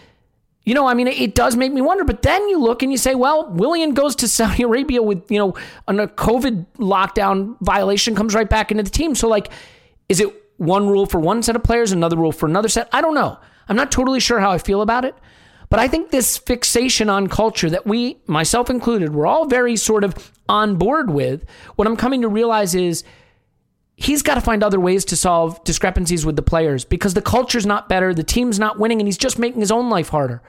you 0.66 0.74
know, 0.74 0.86
I 0.86 0.94
mean, 0.94 1.08
it 1.08 1.34
does 1.34 1.56
make 1.56 1.72
me 1.72 1.82
wonder. 1.82 2.04
But 2.04 2.24
then 2.24 2.48
you 2.50 2.60
look 2.60 2.84
and 2.84 2.92
you 2.92 2.98
say, 2.98 3.16
well, 3.16 3.50
Willian 3.52 3.94
goes 3.94 4.18
to 4.18 4.28
Saudi 4.28 4.64
Arabia 4.64 5.02
with, 5.02 5.32
you 5.32 5.40
know, 5.40 5.54
a 5.88 5.94
COVID 5.94 6.66
lockdown 6.76 7.56
violation, 7.62 8.16
comes 8.16 8.36
right 8.36 8.50
back 8.50 8.70
into 8.70 8.84
the 8.84 8.90
team. 8.90 9.16
So, 9.16 9.30
like, 9.30 9.50
is 10.10 10.20
it 10.20 10.41
one 10.62 10.88
rule 10.88 11.08
for 11.08 11.20
one 11.20 11.42
set 11.42 11.56
of 11.56 11.64
players, 11.64 11.92
another 11.92 12.16
rule 12.16 12.32
for 12.32 12.46
another 12.46 12.70
set. 12.70 12.88
I 12.92 13.02
don't 13.02 13.16
know. 13.16 13.40
I'm 13.68 13.76
not 13.76 13.92
totally 13.92 14.20
sure 14.20 14.40
how 14.40 14.52
I 14.52 14.60
feel 14.60 14.82
about 14.82 15.06
it. 15.06 15.16
But 15.70 15.80
I 15.80 15.88
think 15.88 16.12
this 16.12 16.38
fixation 16.38 17.10
on 17.10 17.28
culture 17.28 17.70
that 17.70 17.88
we, 17.88 18.20
myself 18.28 18.70
included, 18.70 19.16
we're 19.16 19.26
all 19.26 19.48
very 19.48 19.76
sort 19.76 20.04
of 20.04 20.32
on 20.48 20.76
board 20.76 21.10
with, 21.10 21.46
what 21.78 21.88
I'm 21.88 21.96
coming 21.96 22.22
to 22.22 22.28
realize 22.28 22.76
is 22.76 23.04
he's 23.96 24.22
got 24.22 24.36
to 24.36 24.42
find 24.42 24.64
other 24.64 24.80
ways 24.80 25.06
to 25.06 25.16
solve 25.16 25.64
discrepancies 25.64 26.26
with 26.26 26.36
the 26.36 26.42
players 26.42 26.84
because 26.86 27.14
the 27.14 27.22
culture's 27.22 27.66
not 27.66 27.88
better, 27.88 28.14
the 28.14 28.24
team's 28.24 28.60
not 28.60 28.78
winning, 28.78 29.00
and 29.00 29.08
he's 29.08 29.18
just 29.18 29.40
making 29.40 29.62
his 29.62 29.72
own 29.72 29.90
life 29.90 30.10
harder 30.10 30.44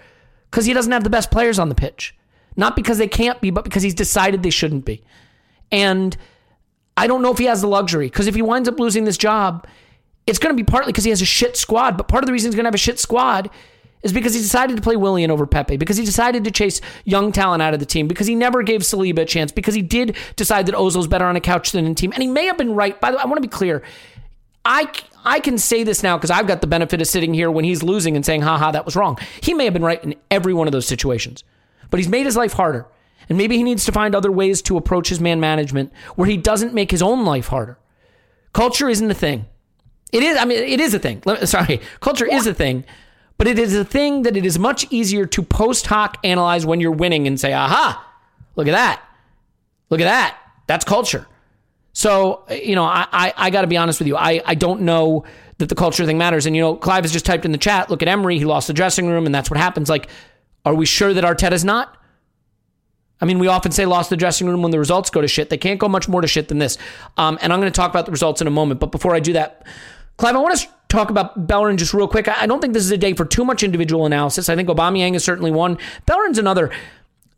because 0.51 0.67
he 0.67 0.75
doesn't 0.75 0.93
have 0.93 1.05
the 1.05 1.11
best 1.11 1.31
players 1.31 1.59
on 1.59 1.69
the 1.69 1.75
pitch. 1.75 2.15
Not 2.57 2.77
because 2.77 2.99
they 2.99 3.09
can't 3.09 3.41
be, 3.41 3.51
but 3.51 3.65
because 3.65 3.83
he's 3.83 3.95
decided 3.95 4.43
they 4.43 4.51
shouldn't 4.51 4.85
be. 4.85 5.05
And 5.71 6.17
I 6.97 7.07
don't 7.07 7.23
know 7.23 7.33
if 7.33 7.39
he 7.39 7.45
has 7.45 7.63
the 7.63 7.69
luxury 7.69 8.09
because 8.09 8.27
if 8.27 8.35
he 8.35 8.43
winds 8.43 8.69
up 8.69 8.79
losing 8.79 9.05
this 9.05 9.17
job, 9.17 9.67
it's 10.27 10.39
going 10.39 10.55
to 10.57 10.63
be 10.63 10.65
partly 10.65 10.93
because 10.93 11.05
he 11.05 11.11
has 11.11 11.23
a 11.23 11.27
shit 11.27 11.57
squad. 11.57 11.97
But 11.97 12.09
part 12.09 12.23
of 12.23 12.27
the 12.27 12.33
reason 12.33 12.49
he's 12.49 12.55
going 12.55 12.65
to 12.65 12.69
have 12.69 12.75
a 12.75 12.79
shit 12.79 12.99
squad 12.99 13.51
is 14.03 14.13
because 14.13 14.35
he 14.35 14.41
decided 14.41 14.77
to 14.77 14.83
play 14.83 14.97
Willian 14.97 15.31
over 15.31 15.47
Pepe, 15.47 15.77
because 15.77 15.97
he 15.97 16.05
decided 16.05 16.43
to 16.45 16.51
chase 16.51 16.81
young 17.05 17.31
talent 17.31 17.63
out 17.63 17.73
of 17.73 17.81
the 17.81 17.87
team, 17.87 18.09
because 18.09 18.27
he 18.27 18.35
never 18.35 18.63
gave 18.63 18.81
Saliba 18.81 19.21
a 19.21 19.25
chance, 19.25 19.53
because 19.53 19.75
he 19.75 19.83
did 19.83 20.17
decide 20.35 20.67
that 20.67 20.75
Ozil's 20.75 21.07
better 21.07 21.25
on 21.25 21.37
a 21.37 21.41
couch 21.41 21.71
than 21.71 21.87
in 21.87 21.95
team. 21.95 22.13
And 22.13 22.23
he 22.23 22.29
may 22.29 22.47
have 22.47 22.59
been 22.59 22.75
right. 22.75 23.01
By 23.01 23.11
the 23.11 23.17
way, 23.17 23.23
I 23.23 23.27
want 23.27 23.37
to 23.37 23.49
be 23.49 23.53
clear. 23.53 23.83
I, 24.65 24.93
I 25.25 25.41
can 25.41 25.59
say 25.59 25.85
this 25.85 26.03
now 26.03 26.17
because 26.17 26.31
I've 26.31 26.47
got 26.47 26.61
the 26.61 26.67
benefit 26.67 27.01
of 27.01 27.07
sitting 27.07 27.35
here 27.35 27.51
when 27.51 27.65
he's 27.65 27.83
losing 27.83 28.17
and 28.17 28.27
saying, 28.27 28.43
haha, 28.43 28.73
that 28.73 28.85
was 28.85 28.97
wrong. 28.97 29.19
He 29.41 29.55
may 29.55 29.65
have 29.65 29.73
been 29.73 29.85
right 29.85 30.03
in 30.03 30.15
every 30.31 30.55
one 30.55 30.67
of 30.69 30.73
those 30.73 30.87
situations, 30.87 31.45
but 31.91 31.99
he's 31.99 32.09
made 32.09 32.27
his 32.27 32.37
life 32.37 32.53
harder. 32.53 32.87
And 33.29 33.39
maybe 33.39 33.57
he 33.57 33.63
needs 33.63 33.85
to 33.85 33.93
find 33.93 34.15
other 34.15 34.33
ways 34.33 34.63
to 34.63 34.77
approach 34.77 35.09
his 35.09 35.21
man 35.21 35.39
management 35.39 35.93
where 36.17 36.29
he 36.29 36.37
doesn't 36.37 36.75
make 36.75 36.91
his 36.91 37.03
own 37.03 37.25
life 37.25 37.49
harder. 37.49 37.79
Culture 38.53 38.89
isn't 38.89 39.11
a 39.11 39.15
thing. 39.15 39.47
It 40.13 40.23
is, 40.23 40.37
I 40.37 40.45
mean, 40.45 40.59
it 40.59 40.81
is 40.81 40.95
a 40.95 40.99
thing. 40.99 41.23
Sorry, 41.45 41.81
culture 42.01 42.27
is 42.27 42.47
a 42.47 42.55
thing, 42.55 42.85
but 43.39 43.47
it 43.47 43.59
is 43.59 43.75
a 43.75 43.85
thing 43.85 44.23
that 44.23 44.37
it 44.37 44.45
is 44.45 44.59
much 44.59 44.87
easier 44.91 45.25
to 45.27 45.43
post 45.43 45.87
hoc 45.87 46.19
analyze 46.23 46.67
when 46.67 46.81
you're 46.81 46.93
winning 46.93 47.27
and 47.27 47.41
say, 47.41 47.53
aha, 47.53 48.07
look 48.55 48.69
at 48.69 48.73
that. 48.73 49.03
Look 49.89 50.01
at 50.01 50.05
that. 50.05 50.39
That's 50.67 50.85
culture. 50.85 51.27
So, 51.95 52.45
you 52.51 52.75
know, 52.75 52.85
I, 52.85 53.07
I, 53.11 53.35
I 53.37 53.51
got 53.51 53.63
to 53.63 53.67
be 53.67 53.77
honest 53.77 54.01
with 54.01 54.09
you. 54.09 54.17
I, 54.17 54.43
I 54.45 54.55
don't 54.55 54.83
know 54.83 55.25
that 55.59 55.69
the 55.69 55.75
culture 55.75 56.07
thing 56.07 56.19
matters. 56.19 56.47
And, 56.47 56.57
you 56.57 56.63
know, 56.63 56.77
Clive 56.77 57.05
has 57.05 57.13
just 57.13 57.27
typed 57.27 57.45
in 57.45 57.53
the 57.53 57.59
chat, 57.59 57.91
look 57.91 58.03
at 58.03 58.09
Emery. 58.09 58.39
He 58.39 58.45
lost 58.45 58.67
the 58.67 58.73
dressing 58.73 59.07
room, 59.07 59.27
and 59.27 59.35
that's 59.35 59.51
what 59.51 59.59
happens. 59.59 59.89
Like, 59.89 60.09
are 60.65 60.75
we 60.75 60.87
sure 60.87 61.13
that 61.13 61.25
Arteta's 61.25 61.65
not? 61.65 61.97
I 63.21 63.25
mean, 63.25 63.39
we 63.39 63.47
often 63.47 63.71
say 63.71 63.87
lost 63.87 64.11
the 64.11 64.17
dressing 64.17 64.49
room 64.49 64.63
when 64.63 64.73
the 64.73 64.79
results 64.79 65.11
go 65.11 65.21
to 65.21 65.29
shit. 65.29 65.49
They 65.49 65.59
can't 65.59 65.79
go 65.79 65.89
much 65.89 66.09
more 66.09 66.21
to 66.21 66.27
shit 66.27 66.49
than 66.49 66.59
this. 66.59 66.77
Um, 67.17 67.39
and 67.41 67.53
I'm 67.53 67.61
going 67.61 67.71
to 67.71 67.77
talk 67.77 67.91
about 67.91 68.07
the 68.07 68.13
results 68.13 68.41
in 68.41 68.47
a 68.47 68.51
moment. 68.51 68.81
But 68.81 68.91
before 68.91 69.15
I 69.15 69.21
do 69.21 69.35
that, 69.35 69.65
Clive, 70.17 70.37
I 70.37 70.39
want 70.39 70.59
to 70.59 70.69
talk 70.89 71.11
about 71.11 71.47
Bellerin 71.47 71.77
just 71.77 71.95
real 71.95 72.09
quick. 72.09 72.29
I 72.29 72.47
don't 72.47 72.61
think 72.61 72.75
this 72.75 72.85
is 72.85 72.91
a 72.91 72.99
day 72.99 73.15
for 73.15 73.25
too 73.25 73.45
much 73.45 73.63
individual 73.63 74.07
analysis. 74.07 74.49
I 74.49 74.57
think 74.57 74.69
Aubameyang 74.69 75.15
is 75.15 75.25
certainly 75.25 75.51
one. 75.51 75.79
Bellerin's 76.07 76.39
another. 76.39 76.71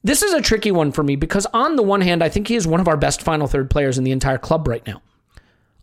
This 0.02 0.22
is 0.22 0.32
a 0.32 0.42
tricky 0.42 0.70
one 0.70 0.92
for 0.92 1.02
me 1.02 1.16
because 1.16 1.46
on 1.54 1.76
the 1.76 1.82
one 1.82 2.02
hand, 2.02 2.22
I 2.22 2.28
think 2.28 2.48
he 2.48 2.56
is 2.56 2.66
one 2.66 2.80
of 2.80 2.88
our 2.88 2.96
best 2.96 3.22
final 3.22 3.46
third 3.46 3.70
players 3.70 3.96
in 3.96 4.04
the 4.04 4.10
entire 4.10 4.38
club 4.38 4.68
right 4.68 4.86
now. 4.86 5.00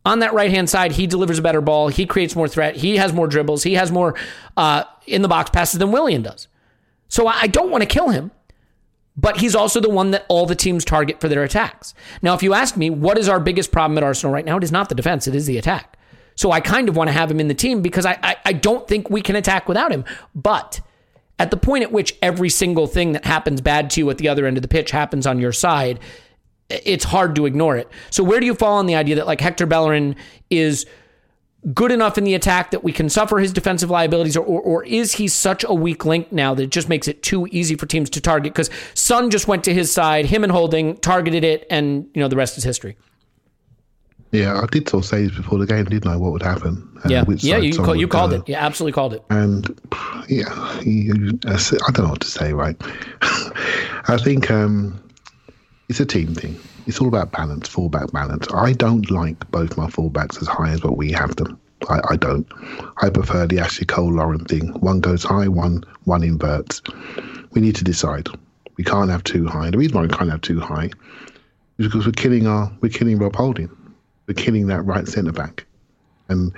On 0.04 0.20
that 0.20 0.34
right 0.34 0.52
hand 0.52 0.70
side, 0.70 0.94
he 0.94 1.08
delivers 1.08 1.40
a 1.40 1.44
better 1.44 1.62
ball. 1.62 1.88
He 1.88 2.06
creates 2.06 2.36
more 2.36 2.48
threat. 2.48 2.76
He 2.76 2.98
has 2.98 3.14
more 3.14 3.28
dribbles. 3.28 3.64
He 3.64 3.74
has 3.76 3.92
more 3.92 4.16
uh, 4.58 4.84
in 5.06 5.22
the 5.22 5.28
box 5.28 5.50
passes 5.52 5.80
than 5.80 5.92
Willian 5.92 6.24
does. 6.24 6.48
So 7.08 7.28
I 7.28 7.48
don't 7.48 7.72
want 7.72 7.84
to 7.84 7.88
kill 7.88 8.10
him 8.10 8.32
but 9.18 9.38
he's 9.38 9.56
also 9.56 9.80
the 9.80 9.90
one 9.90 10.12
that 10.12 10.26
all 10.30 10.46
the 10.46 10.56
teams 10.56 10.86
target 10.86 11.20
for 11.20 11.28
their 11.28 11.44
attacks. 11.44 11.94
Now, 12.22 12.34
if 12.34 12.44
you 12.44 12.54
ask 12.54 12.78
me, 12.78 12.90
what 12.90 13.18
is 13.18 13.28
our 13.28 13.40
biggest 13.40 13.72
problem 13.72 13.98
at 13.98 14.04
Arsenal 14.04 14.34
right 14.34 14.46
now? 14.46 14.58
It 14.58 14.64
is 14.64 14.72
not 14.72 14.90
the 14.90 14.96
defense, 14.96 15.28
it 15.28 15.36
is 15.36 15.46
the 15.46 15.58
attack. 15.58 15.98
So 16.36 16.52
I 16.52 16.60
kind 16.60 16.90
of 16.90 16.96
want 16.96 17.08
to 17.10 17.12
have 17.12 17.30
him 17.30 17.40
in 17.40 17.48
the 17.48 17.54
team 17.54 17.82
because 17.82 18.06
I, 18.06 18.18
I, 18.24 18.36
I, 18.46 18.54
don't 18.54 18.88
think 18.88 19.10
we 19.10 19.22
can 19.22 19.36
attack 19.36 19.68
without 19.68 19.92
him. 19.92 20.06
But 20.34 20.82
at 21.38 21.52
the 21.52 21.58
point 21.58 21.84
at 21.84 21.92
which 21.92 22.16
every 22.22 22.50
single 22.50 22.88
thing 22.88 23.12
that 23.14 23.26
happens 23.26 23.62
bad 23.62 23.90
to 23.92 24.02
you 24.02 24.10
at 24.10 24.18
the 24.18 24.28
other 24.28 24.46
end 24.46 24.58
of 24.58 24.62
the 24.62 24.68
pitch 24.68 24.92
happens 24.92 25.28
on 25.28 25.40
your 25.40 25.52
side, 25.52 26.00
it's 26.70 27.04
hard 27.04 27.36
to 27.36 27.46
ignore 27.46 27.78
it. 27.78 27.90
So 28.10 28.24
where 28.24 28.40
do 28.40 28.46
you 28.46 28.56
fall 28.56 28.78
on 28.78 28.86
the 28.86 28.96
idea 28.96 29.16
that 29.16 29.28
like 29.28 29.42
Hector 29.42 29.66
Bellerin 29.66 30.16
is 30.50 30.86
good 31.74 31.92
enough 31.92 32.18
in 32.18 32.24
the 32.24 32.34
attack 32.34 32.72
that 32.72 32.84
we 32.84 32.92
can 32.92 33.10
suffer 33.10 33.38
his 33.40 33.54
defensive 33.54 33.90
liabilities, 33.90 34.36
or, 34.36 34.44
or, 34.44 34.62
or, 34.62 34.84
is 34.84 35.14
he 35.14 35.28
such 35.28 35.64
a 35.64 35.74
weak 35.74 36.06
link 36.06 36.32
now 36.32 36.56
that 36.56 36.64
it 36.64 36.72
just 36.72 36.90
makes 36.90 37.08
it 37.08 37.22
too 37.22 37.48
easy 37.52 37.76
for 37.76 37.86
teams 37.86 38.10
to 38.10 38.22
target? 38.22 38.54
Because 38.54 38.70
Son 38.96 39.30
just 39.30 39.48
went 39.48 39.64
to 39.66 39.74
his 39.74 39.92
side, 39.92 40.26
him 40.26 40.44
and 40.44 40.52
Holding 40.52 40.98
targeted 40.98 41.44
it, 41.44 41.68
and 41.70 42.10
you 42.14 42.22
know 42.22 42.28
the 42.28 42.36
rest 42.36 42.58
is 42.58 42.64
history. 42.64 42.98
Yeah, 44.32 44.62
I 44.62 44.66
did 44.68 44.88
sort 44.88 45.04
of 45.04 45.10
say 45.10 45.26
this 45.26 45.36
before 45.36 45.60
the 45.60 45.66
game, 45.66 45.86
didn't 45.86 46.10
I? 46.10 46.16
What 46.16 46.32
would 46.32 46.42
happen? 46.42 46.88
Yeah, 47.08 47.26
yeah, 47.28 47.58
you, 47.58 47.76
call, 47.76 47.96
you 47.96 48.08
called 48.08 48.34
it. 48.34 48.48
Yeah, 48.48 48.66
absolutely 48.66 48.94
called 48.94 49.14
it. 49.14 49.24
And 49.30 49.78
yeah, 50.30 50.80
you, 50.82 51.38
I 51.46 51.92
don't 51.92 52.00
know 52.00 52.10
what 52.10 52.22
to 52.22 52.28
say. 52.28 52.54
Right? 52.54 52.78
I 53.22 54.18
think 54.24 54.50
um, 54.50 55.04
it's 55.90 56.00
a 56.00 56.06
team 56.06 56.34
thing 56.34 56.58
it's 56.88 57.00
all 57.00 57.08
about 57.08 57.32
balance, 57.32 57.68
fullback 57.68 58.12
balance. 58.12 58.48
I 58.54 58.74
don't 58.74 59.10
like 59.12 59.50
both 59.52 59.78
my 59.78 59.88
fullbacks 59.88 60.42
as 60.42 60.48
high 60.48 60.72
as 60.72 60.84
what 60.84 60.98
we 60.98 61.12
have 61.12 61.36
them. 61.36 61.60
I, 61.90 62.00
I 62.12 62.16
don't. 62.16 62.48
I 63.02 63.10
prefer 63.10 63.48
the 63.48 63.60
Ashley 63.60 63.86
Cole 63.86 64.14
Lauren 64.14 64.46
thing. 64.46 64.70
One 64.82 65.00
goes 65.00 65.24
high, 65.24 65.48
one 65.48 65.84
one 66.04 66.24
inverts. 66.24 66.82
We 67.52 67.62
need 67.62 67.76
to 67.78 67.84
decide. 67.84 68.28
We 68.78 68.84
can't 68.84 69.10
have 69.10 69.24
too 69.24 69.48
high. 69.48 69.72
The 69.72 69.78
reason 69.78 69.96
why 69.96 70.04
we 70.04 70.10
can't 70.10 70.30
have 70.30 70.42
too 70.42 70.60
high 70.60 70.90
is 71.78 71.88
because 71.88 72.06
we're 72.06 72.12
killing 72.12 72.48
our 72.48 72.72
we're 72.82 72.90
killing 72.90 73.18
Rob 73.18 73.36
Holding. 73.36 73.70
We're 74.32 74.36
killing 74.46 74.68
that 74.68 74.84
right 74.84 75.06
centre 75.10 75.34
back. 75.34 75.66
And 76.30 76.54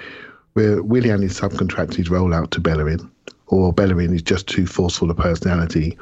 where 0.54 0.84
Willian 0.84 1.24
is 1.24 1.40
subcontracting 1.40 1.96
his 1.96 2.10
role 2.12 2.32
out 2.32 2.52
to 2.52 2.62
Bellerin, 2.62 3.10
or 3.48 3.74
Bellerin 3.74 4.14
is 4.14 4.22
just 4.22 4.46
too 4.46 4.68
forceful 4.68 5.10
a 5.10 5.16
personality, 5.16 5.98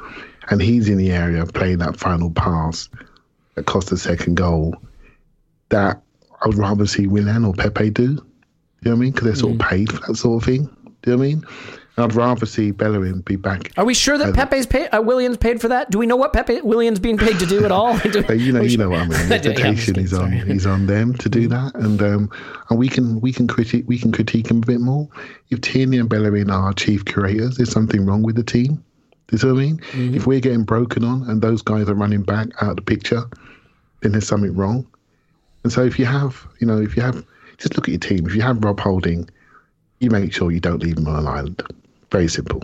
and 0.50 0.60
he's 0.60 0.90
in 0.90 0.98
the 0.98 1.12
area 1.12 1.46
playing 1.46 1.78
that 1.78 1.96
final 1.96 2.30
pass 2.30 2.90
that 3.54 3.64
cost 3.64 3.88
the 3.88 3.96
second 3.96 4.34
goal 4.34 4.76
that 5.70 6.02
I 6.42 6.46
would 6.46 6.58
rather 6.58 6.86
see 6.86 7.06
Willian 7.06 7.46
or 7.46 7.54
Pepe 7.54 7.88
do. 7.88 8.02
You 8.02 8.10
know 8.10 8.90
what 8.90 8.92
I 8.92 8.94
mean? 8.96 9.12
Because 9.12 9.24
they're 9.24 9.34
sort 9.34 9.54
mm. 9.54 9.62
of 9.62 9.68
paid 9.70 9.90
for 9.90 10.06
that 10.06 10.16
sort 10.16 10.42
of 10.42 10.46
thing. 10.46 10.64
Do 11.00 11.10
you 11.10 11.16
know 11.16 11.16
what 11.16 11.24
I 11.24 11.28
mean? 11.28 11.46
I'd 11.98 12.14
rather 12.14 12.46
see 12.46 12.70
Bellerin 12.70 13.20
be 13.20 13.36
back. 13.36 13.70
Are 13.76 13.84
we 13.84 13.92
sure 13.92 14.16
that 14.16 14.34
Pepe's 14.34 14.64
paid? 14.64 14.88
Uh, 14.88 15.02
Willian's 15.02 15.36
paid 15.36 15.60
for 15.60 15.68
that? 15.68 15.90
Do 15.90 15.98
we 15.98 16.06
know 16.06 16.16
what 16.16 16.32
Pepe 16.32 16.62
Willian's 16.62 16.98
being 16.98 17.18
paid 17.18 17.38
to 17.38 17.44
do 17.44 17.66
at 17.66 17.70
all? 17.70 17.98
you 18.32 18.50
know, 18.50 18.62
you 18.62 18.78
know 18.78 18.88
what 18.88 19.00
I 19.00 19.06
mean. 19.08 19.28
The 19.28 19.34
expectation 19.34 19.98
is 19.98 20.14
on 20.14 20.32
he's 20.32 20.64
on 20.64 20.86
them 20.86 21.14
to 21.14 21.28
do 21.28 21.48
that, 21.48 21.74
and 21.74 22.02
um, 22.02 22.30
and 22.70 22.78
we 22.78 22.88
can 22.88 23.20
we 23.20 23.30
can 23.30 23.46
critique 23.46 23.84
we 23.86 23.98
can 23.98 24.10
critique 24.10 24.50
him 24.50 24.58
a 24.58 24.66
bit 24.66 24.80
more. 24.80 25.06
If 25.50 25.60
Tierney 25.60 25.98
and 25.98 26.08
Bellerin 26.08 26.50
are 26.50 26.68
our 26.68 26.72
chief 26.72 27.04
curators, 27.04 27.58
there's 27.58 27.70
something 27.70 28.06
wrong 28.06 28.22
with 28.22 28.36
the 28.36 28.42
team. 28.42 28.82
Do 29.26 29.36
you 29.36 29.38
see 29.38 29.46
what 29.48 29.56
I 29.56 29.60
mean? 29.60 29.78
Mm-hmm. 29.78 30.14
If 30.14 30.26
we're 30.26 30.40
getting 30.40 30.64
broken 30.64 31.04
on 31.04 31.28
and 31.28 31.42
those 31.42 31.60
guys 31.60 31.88
are 31.90 31.94
running 31.94 32.22
back 32.22 32.48
out 32.62 32.70
of 32.70 32.76
the 32.76 32.82
picture, 32.82 33.24
then 34.00 34.12
there's 34.12 34.26
something 34.26 34.54
wrong. 34.54 34.86
And 35.62 35.72
so 35.72 35.84
if 35.84 35.98
you 35.98 36.06
have, 36.06 36.46
you 36.58 36.66
know, 36.66 36.80
if 36.80 36.96
you 36.96 37.02
have, 37.02 37.24
just 37.58 37.76
look 37.76 37.86
at 37.86 37.92
your 37.92 38.00
team. 38.00 38.26
If 38.26 38.34
you 38.34 38.42
have 38.42 38.64
Rob 38.64 38.80
Holding, 38.80 39.28
you 40.00 40.10
make 40.10 40.32
sure 40.32 40.50
you 40.50 40.60
don't 40.60 40.82
leave 40.82 40.98
him 40.98 41.06
on 41.06 41.20
an 41.20 41.26
island. 41.26 41.62
Very 42.12 42.28
simple, 42.28 42.62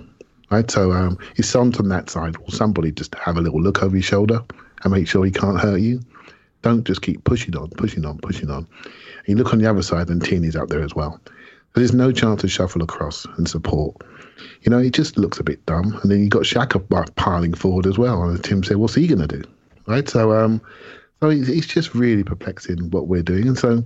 right? 0.50 0.70
So 0.70 0.92
um, 0.92 1.18
if 1.36 1.46
someone's 1.46 1.80
on 1.80 1.88
that 1.88 2.10
side, 2.10 2.36
or 2.36 2.50
somebody 2.50 2.92
just 2.92 3.14
have 3.14 3.38
a 3.38 3.40
little 3.40 3.60
look 3.60 3.82
over 3.82 3.96
your 3.96 4.02
shoulder 4.02 4.44
and 4.84 4.92
make 4.92 5.08
sure 5.08 5.24
he 5.24 5.30
can't 5.30 5.58
hurt 5.58 5.80
you. 5.80 6.00
Don't 6.62 6.84
just 6.84 7.02
keep 7.02 7.24
pushing 7.24 7.56
on, 7.56 7.70
pushing 7.70 8.04
on, 8.04 8.18
pushing 8.18 8.50
on. 8.50 8.66
And 8.84 9.26
you 9.26 9.36
look 9.36 9.52
on 9.52 9.58
the 9.58 9.70
other 9.70 9.82
side, 9.82 10.08
and 10.08 10.22
Tierney's 10.22 10.54
out 10.56 10.68
there 10.68 10.82
as 10.82 10.94
well. 10.94 11.20
There's 11.74 11.94
no 11.94 12.12
chance 12.12 12.42
to 12.42 12.48
shuffle 12.48 12.82
across 12.82 13.24
and 13.36 13.48
support. 13.48 13.96
You 14.62 14.70
know, 14.70 14.78
it 14.78 14.92
just 14.92 15.16
looks 15.16 15.40
a 15.40 15.44
bit 15.44 15.64
dumb. 15.66 15.98
And 16.02 16.10
then 16.10 16.20
you 16.22 16.28
got 16.28 16.42
Xhaka 16.42 17.14
piling 17.16 17.54
forward 17.54 17.86
as 17.86 17.96
well. 17.96 18.22
And 18.24 18.42
Tim 18.42 18.62
said, 18.62 18.76
what's 18.76 18.96
he 18.96 19.06
going 19.06 19.26
to 19.26 19.38
do? 19.38 19.44
Right? 19.86 20.08
So, 20.08 20.32
um, 20.32 20.60
so 21.20 21.30
it's 21.30 21.66
just 21.66 21.94
really 21.94 22.22
perplexing 22.22 22.90
what 22.90 23.08
we're 23.08 23.22
doing. 23.22 23.48
And 23.48 23.58
so 23.58 23.82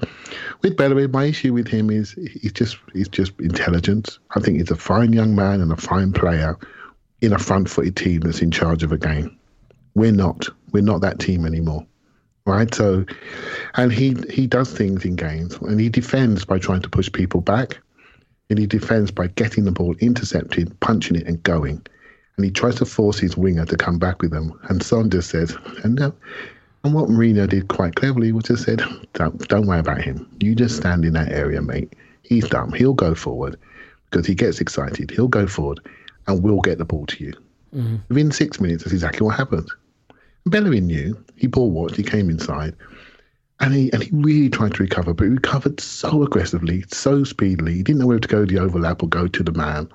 with 0.60 0.76
Bellerin, 0.76 1.10
my 1.12 1.24
issue 1.24 1.54
with 1.54 1.66
him 1.66 1.90
is 1.90 2.12
he's 2.12 2.52
just 2.52 2.76
he's 2.92 3.08
just 3.08 3.32
intelligence. 3.40 4.18
I 4.36 4.40
think 4.40 4.58
he's 4.58 4.70
a 4.70 4.76
fine 4.76 5.12
young 5.12 5.34
man 5.34 5.60
and 5.60 5.72
a 5.72 5.76
fine 5.76 6.12
player 6.12 6.58
in 7.22 7.32
a 7.32 7.38
front-footed 7.38 7.96
team 7.96 8.20
that's 8.20 8.42
in 8.42 8.50
charge 8.50 8.82
of 8.82 8.92
a 8.92 8.98
game. 8.98 9.38
We're 9.94 10.12
not. 10.12 10.48
We're 10.72 10.82
not 10.82 11.00
that 11.00 11.20
team 11.20 11.46
anymore. 11.46 11.86
Right? 12.44 12.74
So 12.74 13.06
and 13.76 13.92
he 13.92 14.16
he 14.28 14.46
does 14.46 14.72
things 14.72 15.04
in 15.04 15.16
games 15.16 15.56
and 15.56 15.80
he 15.80 15.88
defends 15.88 16.44
by 16.44 16.58
trying 16.58 16.82
to 16.82 16.90
push 16.90 17.10
people 17.10 17.40
back. 17.40 17.78
And 18.50 18.58
he 18.58 18.66
defends 18.66 19.10
by 19.10 19.28
getting 19.28 19.64
the 19.64 19.72
ball 19.72 19.94
intercepted, 20.00 20.78
punching 20.80 21.16
it 21.16 21.26
and 21.26 21.42
going. 21.42 21.80
And 22.36 22.44
he 22.44 22.50
tries 22.50 22.74
to 22.76 22.84
force 22.84 23.18
his 23.18 23.34
winger 23.34 23.64
to 23.64 23.76
come 23.78 23.98
back 23.98 24.20
with 24.20 24.34
him. 24.34 24.52
And 24.64 24.82
Saunders 24.82 25.26
says, 25.26 25.56
and 25.84 25.94
no, 25.94 26.12
and 26.84 26.94
what 26.94 27.08
Mourinho 27.08 27.48
did 27.48 27.68
quite 27.68 27.94
cleverly 27.94 28.32
was 28.32 28.44
just 28.44 28.64
said, 28.64 28.82
don't, 29.12 29.48
don't 29.48 29.66
worry 29.66 29.78
about 29.78 30.02
him. 30.02 30.28
You 30.40 30.54
just 30.54 30.76
stand 30.76 31.04
in 31.04 31.12
that 31.12 31.30
area, 31.30 31.62
mate. 31.62 31.94
He's 32.22 32.48
dumb. 32.48 32.72
He'll 32.72 32.94
go 32.94 33.14
forward 33.14 33.58
because 34.10 34.26
he 34.26 34.34
gets 34.34 34.60
excited. 34.60 35.10
He'll 35.10 35.28
go 35.28 35.46
forward 35.46 35.80
and 36.26 36.42
we'll 36.42 36.60
get 36.60 36.78
the 36.78 36.84
ball 36.84 37.06
to 37.06 37.24
you. 37.24 37.32
Mm-hmm. 37.74 37.96
Within 38.08 38.32
six 38.32 38.60
minutes, 38.60 38.84
that's 38.84 38.92
exactly 38.92 39.24
what 39.24 39.36
happened. 39.36 39.68
Bellerin 40.46 40.86
knew. 40.86 41.22
He 41.36 41.46
ball 41.46 41.70
watched. 41.70 41.96
He 41.96 42.02
came 42.02 42.30
inside. 42.30 42.74
And 43.60 43.74
he, 43.74 43.92
and 43.92 44.02
he 44.02 44.10
really 44.12 44.50
tried 44.50 44.74
to 44.74 44.82
recover, 44.82 45.14
but 45.14 45.24
he 45.24 45.30
recovered 45.30 45.78
so 45.80 46.24
aggressively, 46.24 46.84
so 46.92 47.22
speedily. 47.22 47.74
He 47.74 47.82
didn't 47.84 48.00
know 48.00 48.08
whether 48.08 48.18
to 48.18 48.28
go 48.28 48.44
the 48.44 48.58
overlap 48.58 49.04
or 49.04 49.08
go 49.08 49.28
to 49.28 49.42
the 49.42 49.52
man. 49.52 49.88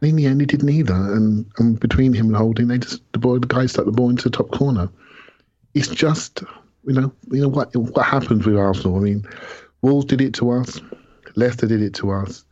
And 0.00 0.10
in 0.10 0.16
the 0.16 0.26
end, 0.26 0.42
he 0.42 0.46
didn't 0.46 0.68
either. 0.68 0.92
And, 0.92 1.46
and 1.58 1.80
between 1.80 2.12
him 2.12 2.26
and 2.26 2.36
Holding, 2.36 2.68
they 2.68 2.76
just 2.76 3.00
the 3.12 3.18
boy, 3.18 3.38
the 3.38 3.46
guy 3.46 3.64
stuck 3.64 3.86
the 3.86 3.92
ball 3.92 4.10
into 4.10 4.24
the 4.24 4.36
top 4.36 4.50
corner. 4.50 4.90
It's 5.74 5.88
just, 5.88 6.42
you 6.86 6.94
know, 6.94 7.12
you 7.30 7.40
know 7.40 7.48
what 7.48 7.74
what 7.76 8.06
happens 8.06 8.46
with 8.46 8.56
Arsenal. 8.56 8.96
I 8.96 9.00
mean, 9.00 9.26
Wolves 9.82 10.06
did 10.06 10.20
it 10.20 10.34
to 10.34 10.50
us, 10.50 10.80
Leicester 11.36 11.66
did 11.66 11.82
it 11.82 11.94
to 11.94 12.10
us. 12.10 12.44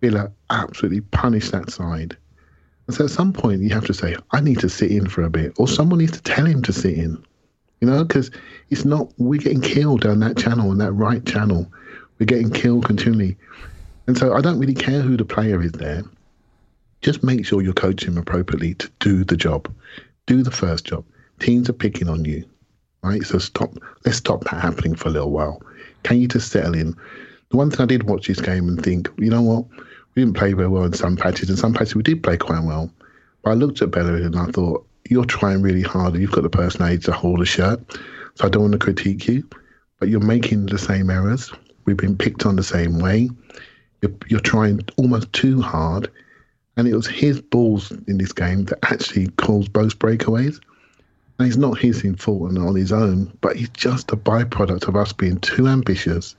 Villa 0.00 0.32
absolutely 0.48 1.02
punished 1.02 1.52
that 1.52 1.70
side. 1.70 2.16
And 2.86 2.96
so 2.96 3.04
at 3.04 3.10
some 3.10 3.32
point, 3.32 3.60
you 3.62 3.70
have 3.70 3.84
to 3.86 3.94
say, 3.94 4.16
I 4.32 4.40
need 4.40 4.58
to 4.60 4.68
sit 4.68 4.90
in 4.90 5.08
for 5.08 5.22
a 5.22 5.30
bit, 5.30 5.52
or 5.58 5.68
someone 5.68 5.98
needs 5.98 6.12
to 6.12 6.22
tell 6.22 6.46
him 6.46 6.62
to 6.62 6.72
sit 6.72 6.96
in. 6.96 7.22
You 7.80 7.88
know, 7.88 8.04
because 8.04 8.30
it's 8.70 8.84
not, 8.84 9.12
we're 9.18 9.40
getting 9.40 9.60
killed 9.60 10.02
down 10.02 10.20
that 10.20 10.36
channel, 10.36 10.70
and 10.70 10.80
that 10.80 10.92
right 10.92 11.24
channel. 11.24 11.70
We're 12.18 12.26
getting 12.26 12.50
killed 12.50 12.84
continually. 12.84 13.36
And 14.06 14.18
so 14.18 14.34
I 14.34 14.40
don't 14.40 14.58
really 14.58 14.74
care 14.74 15.00
who 15.02 15.16
the 15.16 15.24
player 15.24 15.62
is 15.62 15.72
there. 15.72 16.02
Just 17.00 17.22
make 17.22 17.46
sure 17.46 17.62
you're 17.62 17.72
coaching 17.72 18.12
him 18.12 18.18
appropriately 18.18 18.74
to 18.74 18.90
do 18.98 19.24
the 19.24 19.36
job. 19.36 19.72
Do 20.26 20.42
the 20.42 20.50
first 20.50 20.84
job. 20.84 21.04
Teams 21.38 21.70
are 21.70 21.74
picking 21.74 22.08
on 22.08 22.24
you, 22.24 22.44
right? 23.02 23.22
So 23.22 23.38
stop, 23.38 23.72
let's 24.04 24.18
stop 24.18 24.44
that 24.44 24.60
happening 24.60 24.94
for 24.94 25.08
a 25.08 25.12
little 25.12 25.30
while. 25.30 25.62
Can 26.02 26.20
you 26.20 26.28
just 26.28 26.50
settle 26.50 26.74
in? 26.74 26.96
The 27.50 27.56
one 27.56 27.70
thing 27.70 27.80
I 27.80 27.86
did 27.86 28.04
watch 28.04 28.28
this 28.28 28.40
game 28.40 28.68
and 28.68 28.82
think, 28.82 29.08
you 29.18 29.30
know 29.30 29.42
what? 29.42 29.64
We 30.14 30.22
didn't 30.22 30.36
play 30.36 30.52
very 30.52 30.68
well 30.68 30.84
in 30.84 30.92
some 30.92 31.16
patches, 31.16 31.48
and 31.48 31.58
some 31.58 31.72
patches 31.72 31.94
we 31.94 32.02
did 32.02 32.22
play 32.22 32.36
quite 32.36 32.64
well. 32.64 32.90
But 33.42 33.50
I 33.50 33.54
looked 33.54 33.82
at 33.82 33.90
Bellerin 33.90 34.24
and 34.24 34.36
I 34.36 34.46
thought, 34.46 34.86
you're 35.08 35.24
trying 35.24 35.62
really 35.62 35.82
hard. 35.82 36.14
You've 36.16 36.32
got 36.32 36.42
the 36.42 36.50
personality 36.50 36.98
to 37.04 37.12
hold 37.12 37.40
a 37.40 37.44
shirt. 37.44 37.80
So 38.36 38.46
I 38.46 38.48
don't 38.48 38.62
want 38.62 38.72
to 38.72 38.78
critique 38.78 39.26
you, 39.26 39.48
but 39.98 40.08
you're 40.08 40.20
making 40.20 40.66
the 40.66 40.78
same 40.78 41.10
errors. 41.10 41.52
We've 41.84 41.96
been 41.96 42.16
picked 42.16 42.46
on 42.46 42.56
the 42.56 42.62
same 42.62 42.98
way. 42.98 43.30
You're, 44.02 44.12
you're 44.28 44.40
trying 44.40 44.80
almost 44.96 45.32
too 45.32 45.60
hard. 45.60 46.10
And 46.76 46.86
it 46.86 46.94
was 46.94 47.06
his 47.06 47.40
balls 47.40 47.90
in 48.06 48.18
this 48.18 48.32
game 48.32 48.64
that 48.66 48.78
actually 48.84 49.28
caused 49.36 49.72
both 49.72 49.98
breakaways. 49.98 50.60
And 51.40 51.48
it's 51.48 51.56
not 51.56 51.78
his 51.78 52.02
fault 52.18 52.50
and 52.50 52.58
on 52.58 52.76
his 52.76 52.92
own, 52.92 53.34
but 53.40 53.56
he's 53.56 53.70
just 53.70 54.12
a 54.12 54.16
byproduct 54.16 54.88
of 54.88 54.94
us 54.94 55.14
being 55.14 55.38
too 55.38 55.68
ambitious, 55.68 56.36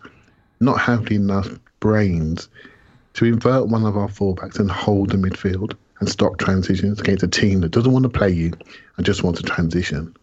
not 0.59 0.79
having 0.79 1.23
enough 1.23 1.49
brains 1.79 2.49
to 3.15 3.25
invert 3.25 3.67
one 3.67 3.83
of 3.83 3.97
our 3.97 4.07
fullbacks 4.07 4.59
and 4.59 4.69
hold 4.69 5.09
the 5.09 5.17
midfield 5.17 5.73
and 5.99 6.07
stop 6.07 6.37
transitions 6.37 6.99
against 6.99 7.23
a 7.23 7.27
team 7.27 7.61
that 7.61 7.71
doesn't 7.71 7.91
want 7.91 8.03
to 8.03 8.09
play 8.09 8.29
you 8.29 8.53
and 8.97 9.03
just 9.03 9.23
wants 9.23 9.41
to 9.41 9.47
transition. 9.47 10.15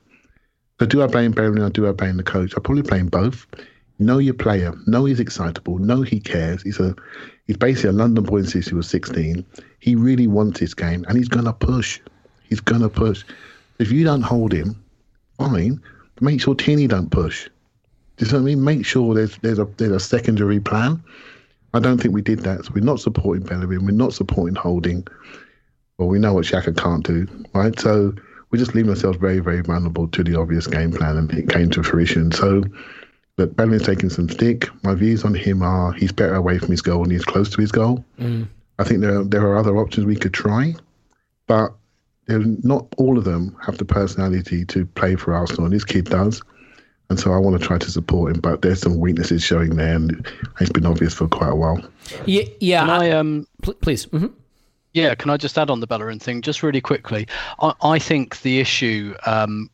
So 0.79 0.87
do 0.87 1.03
I 1.03 1.09
blame 1.09 1.33
Bellerin 1.33 1.61
or 1.61 1.71
do 1.71 1.89
I 1.89 1.91
blame 1.91 2.17
the 2.17 2.23
coach? 2.23 2.55
I 2.57 2.61
probably 2.61 2.83
blame 2.83 3.09
both. 3.09 3.49
Know 3.99 4.19
your 4.19 4.35
player. 4.35 4.75
Know 4.87 5.07
he's 5.07 5.19
excitable. 5.19 5.79
Know 5.79 6.03
he 6.03 6.21
cares. 6.21 6.63
He's 6.63 6.79
a 6.79 6.95
he's 7.49 7.57
basically 7.57 7.91
a 7.91 7.95
London 7.95 8.23
boy 8.23 8.43
since 8.43 8.69
he 8.69 8.77
was 8.77 8.89
16. 8.89 9.45
He 9.81 9.97
really 9.97 10.29
wants 10.29 10.61
this 10.61 10.73
game 10.73 11.05
and 11.09 11.19
he's 11.19 11.29
gonna 11.29 11.53
push. 11.53 11.99
He's 12.45 12.61
gonna 12.61 12.89
push. 12.89 13.25
If 13.79 13.93
you 13.93 14.05
don't 14.05 14.23
hold 14.23 14.53
him, 14.53 14.83
fine. 15.37 15.81
But 16.15 16.23
make 16.23 16.41
sure 16.41 16.55
Tierney 16.55 16.87
don't 16.87 17.11
push. 17.11 17.49
Do 18.17 18.25
you 18.25 18.33
know 18.33 18.39
what 18.39 18.43
I 18.43 18.45
mean? 18.47 18.65
Make 18.65 18.85
sure 18.85 19.15
there's 19.15 19.37
there's 19.39 19.59
a 19.59 19.69
there's 19.77 19.93
a 19.93 20.01
secondary 20.01 20.61
plan. 20.61 21.03
I 21.75 21.81
don't 21.81 21.99
think 21.99 22.15
we 22.15 22.23
did 22.23 22.41
that. 22.41 22.65
So 22.65 22.73
we're 22.75 22.85
not 22.85 23.01
supporting 23.01 23.45
Bellerin. 23.45 23.85
We're 23.85 23.93
not 23.93 24.15
supporting 24.15 24.57
Holding. 24.57 25.07
Well, 25.99 26.09
we 26.09 26.19
know 26.19 26.35
what 26.35 26.45
Xhaka 26.45 26.77
can't 26.77 27.05
do, 27.05 27.27
right? 27.55 27.79
So 27.79 28.15
we're 28.51 28.59
just 28.59 28.75
leaving 28.75 28.91
ourselves 28.91 29.19
very, 29.19 29.41
very 29.41 29.61
vulnerable 29.61 30.09
to 30.09 30.25
the 30.25 30.39
obvious 30.39 30.67
game 30.67 30.93
plan, 30.93 31.17
and 31.17 31.33
it 31.33 31.49
came 31.49 31.71
to 31.71 31.83
fruition. 31.83 32.33
So, 32.33 32.65
but 33.37 33.55
Bellerin's 33.57 33.85
taking 33.85 34.09
some 34.09 34.29
stick. 34.29 34.69
My 34.83 34.95
views 34.95 35.25
on 35.25 35.35
him 35.35 35.63
are 35.63 35.93
he's 35.93 36.13
better 36.13 36.35
away 36.35 36.59
from 36.59 36.71
his 36.71 36.83
goal 36.83 37.03
and 37.03 37.13
he's 37.13 37.25
close 37.25 37.51
to 37.51 37.61
his 37.61 37.73
goal. 37.73 38.05
Mm. 38.19 38.49
I 38.79 38.85
think 38.85 39.01
there 39.01 39.21
are, 39.21 39.25
there 39.25 39.43
are 39.43 39.57
other 39.57 39.77
options 39.77 40.07
we 40.07 40.17
could 40.17 40.33
try, 40.33 40.75
but 41.47 41.75
not 42.29 42.87
all 42.99 43.19
of 43.19 43.25
them 43.25 43.57
have 43.65 43.79
the 43.79 43.85
personality 43.85 44.65
to 44.67 44.87
play 44.87 45.17
for 45.17 45.35
Arsenal, 45.35 45.65
and 45.65 45.75
this 45.75 45.85
kid 45.85 46.07
does. 46.07 46.43
And 47.11 47.19
so 47.19 47.33
I 47.33 47.39
want 47.39 47.59
to 47.59 47.67
try 47.67 47.79
to 47.79 47.91
support 47.91 48.35
him, 48.35 48.41
but 48.41 48.61
there's 48.61 48.83
some 48.83 48.99
weaknesses 48.99 49.43
showing 49.43 49.77
there, 49.77 49.95
and 49.95 50.27
it's 50.61 50.71
been 50.71 50.85
obvious 50.85 51.15
for 51.15 51.27
quite 51.27 51.51
a 51.51 51.55
while. 51.55 51.83
Yeah, 52.27 52.43
yeah. 52.61 52.81
Can 52.81 52.91
I, 52.91 53.11
um, 53.11 53.47
please. 53.81 54.07
Mm-hmm. 54.07 54.27
Yeah, 54.93 55.15
can 55.15 55.31
I 55.31 55.37
just 55.37 55.57
add 55.59 55.71
on 55.71 55.81
the 55.81 55.87
Bellerin 55.87 56.19
thing 56.19 56.43
just 56.43 56.63
really 56.63 56.81
quickly? 56.81 57.27
I, 57.61 57.73
I 57.83 57.99
think 57.99 58.43
the 58.43 58.59
issue 58.59 59.15
um, 59.27 59.71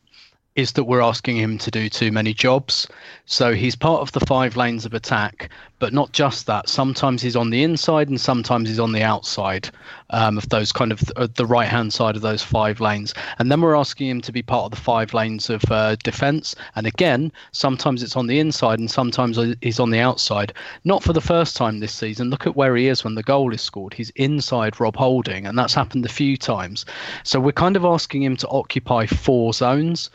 is 0.55 0.71
that 0.71 0.85
we're 0.85 1.01
asking 1.01 1.35
him 1.35 1.57
to 1.57 1.69
do 1.69 1.89
too 1.89 2.11
many 2.11 2.33
jobs. 2.33 2.87
So 3.25 3.53
he's 3.53 3.75
part 3.75 4.01
of 4.01 4.13
the 4.13 4.25
five 4.25 4.55
lanes 4.55 4.85
of 4.85 4.93
attack, 4.93 5.49
but 5.79 5.91
not 5.91 6.13
just 6.13 6.47
that. 6.47 6.69
Sometimes 6.69 7.21
he's 7.21 7.35
on 7.35 7.49
the 7.49 7.61
inside 7.61 8.07
and 8.07 8.19
sometimes 8.19 8.69
he's 8.69 8.79
on 8.79 8.93
the 8.93 9.03
outside 9.03 9.69
um, 10.11 10.37
of 10.37 10.47
those 10.47 10.71
kind 10.71 10.93
of 10.93 11.01
uh, 11.17 11.27
the 11.35 11.45
right 11.45 11.67
hand 11.67 11.91
side 11.91 12.15
of 12.15 12.21
those 12.21 12.41
five 12.41 12.79
lanes. 12.79 13.13
And 13.37 13.51
then 13.51 13.59
we're 13.59 13.75
asking 13.75 14.07
him 14.07 14.21
to 14.21 14.31
be 14.31 14.41
part 14.41 14.65
of 14.65 14.71
the 14.71 14.77
five 14.81 15.13
lanes 15.13 15.49
of 15.49 15.61
uh, 15.69 15.97
defense. 15.97 16.55
And 16.77 16.87
again, 16.87 17.33
sometimes 17.51 18.01
it's 18.01 18.15
on 18.15 18.27
the 18.27 18.39
inside 18.39 18.79
and 18.79 18.89
sometimes 18.89 19.37
he's 19.61 19.79
on 19.81 19.89
the 19.89 19.99
outside. 19.99 20.53
Not 20.85 21.03
for 21.03 21.11
the 21.11 21.19
first 21.19 21.57
time 21.57 21.81
this 21.81 21.93
season. 21.93 22.29
Look 22.29 22.47
at 22.47 22.55
where 22.55 22.77
he 22.77 22.87
is 22.87 23.03
when 23.03 23.15
the 23.15 23.23
goal 23.23 23.53
is 23.53 23.61
scored. 23.61 23.93
He's 23.93 24.11
inside 24.11 24.79
Rob 24.79 24.95
Holding, 24.95 25.45
and 25.47 25.59
that's 25.59 25.73
happened 25.73 26.05
a 26.05 26.09
few 26.09 26.37
times. 26.37 26.85
So 27.23 27.41
we're 27.41 27.51
kind 27.51 27.75
of 27.75 27.83
asking 27.83 28.23
him 28.23 28.37
to 28.37 28.47
occupy 28.47 29.05
four 29.05 29.51
zones. 29.51 30.09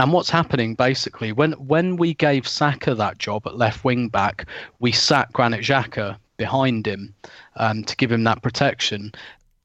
And 0.00 0.14
what's 0.14 0.30
happening 0.30 0.74
basically 0.74 1.30
when 1.30 1.52
when 1.52 1.96
we 1.96 2.14
gave 2.14 2.48
Saka 2.48 2.94
that 2.94 3.18
job 3.18 3.46
at 3.46 3.58
left 3.58 3.84
wing 3.84 4.08
back, 4.08 4.46
we 4.78 4.92
sat 4.92 5.30
Granit 5.34 5.60
Xhaka 5.60 6.16
behind 6.38 6.86
him 6.86 7.14
um, 7.56 7.84
to 7.84 7.94
give 7.96 8.10
him 8.10 8.24
that 8.24 8.40
protection. 8.40 9.12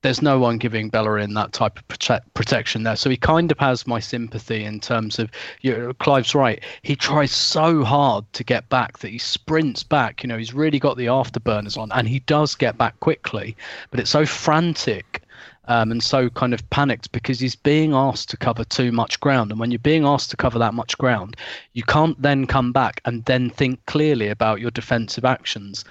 There's 0.01 0.21
no 0.21 0.38
one 0.38 0.57
giving 0.57 0.89
Bellerin 0.89 1.36
that 1.36 1.53
type 1.53 1.79
of 1.79 1.88
prote- 1.88 2.25
protection 2.33 2.83
there, 2.83 2.97
so 2.97 3.09
he 3.09 3.15
kind 3.15 3.49
of 3.49 3.57
has 3.59 3.88
my 3.88 4.01
sympathy 4.01 4.65
in 4.65 4.81
terms 4.81 5.19
of. 5.19 5.31
You 5.61 5.77
know, 5.77 5.93
Clive's 5.93 6.36
right. 6.36 6.61
He 6.81 6.97
tries 6.97 7.31
so 7.31 7.86
hard 7.86 8.25
to 8.33 8.43
get 8.43 8.67
back 8.67 8.99
that 8.99 9.11
he 9.11 9.17
sprints 9.17 9.83
back. 9.83 10.21
You 10.21 10.27
know, 10.27 10.38
he's 10.38 10.53
really 10.53 10.79
got 10.79 10.97
the 10.97 11.05
afterburners 11.05 11.77
on, 11.77 11.93
and 11.93 12.09
he 12.09 12.19
does 12.19 12.55
get 12.55 12.77
back 12.77 12.99
quickly, 12.99 13.55
but 13.89 14.01
it's 14.01 14.11
so 14.11 14.25
frantic 14.25 15.21
um, 15.68 15.91
and 15.91 16.03
so 16.03 16.30
kind 16.30 16.53
of 16.53 16.68
panicked 16.70 17.11
because 17.11 17.39
he's 17.39 17.55
being 17.55 17.93
asked 17.93 18.30
to 18.30 18.38
cover 18.38 18.63
too 18.63 18.91
much 18.91 19.20
ground. 19.20 19.51
And 19.51 19.59
when 19.59 19.72
you're 19.72 19.80
being 19.80 20.05
asked 20.05 20.30
to 20.32 20.38
cover 20.38 20.59
that 20.59 20.74
much 20.74 20.97
ground, 20.97 21.36
you 21.74 21.84
can't 21.84 22.22
then 22.22 22.45
come 22.45 22.72
back 22.72 23.01
and 23.05 23.26
then 23.26 23.49
think 23.49 23.86
clearly 23.86 24.30
about 24.30 24.59
your 24.59 24.72
defensive 24.72 25.26
actions. 25.26 25.86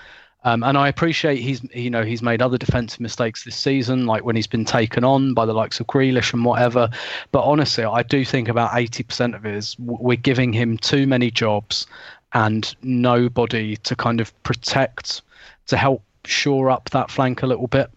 Um, 0.46 0.62
and 0.62 0.76
I 0.76 0.88
appreciate 0.88 1.40
he's 1.40 1.62
you 1.72 1.88
know 1.88 2.04
he's 2.04 2.20
made 2.20 2.42
other 2.42 2.58
defensive 2.58 3.00
mistakes 3.00 3.44
this 3.44 3.56
season, 3.56 4.06
like 4.06 4.24
when 4.24 4.36
he's 4.36 4.46
been 4.46 4.66
taken 4.66 5.02
on 5.02 5.32
by 5.32 5.46
the 5.46 5.54
likes 5.54 5.80
of 5.80 5.86
Grealish 5.86 6.34
and 6.34 6.44
whatever. 6.44 6.90
But 7.32 7.44
honestly, 7.44 7.84
I 7.84 8.02
do 8.02 8.24
think 8.24 8.48
about 8.48 8.76
eighty 8.76 9.02
percent 9.02 9.34
of 9.34 9.46
it 9.46 9.54
is 9.54 9.74
we're 9.78 10.16
giving 10.16 10.52
him 10.52 10.76
too 10.76 11.06
many 11.06 11.30
jobs 11.30 11.86
and 12.34 12.74
nobody 12.82 13.76
to 13.76 13.96
kind 13.96 14.20
of 14.20 14.42
protect 14.42 15.22
to 15.66 15.76
help 15.78 16.02
shore 16.26 16.70
up 16.70 16.90
that 16.90 17.10
flank 17.10 17.42
a 17.42 17.46
little 17.46 17.68
bit. 17.68 17.90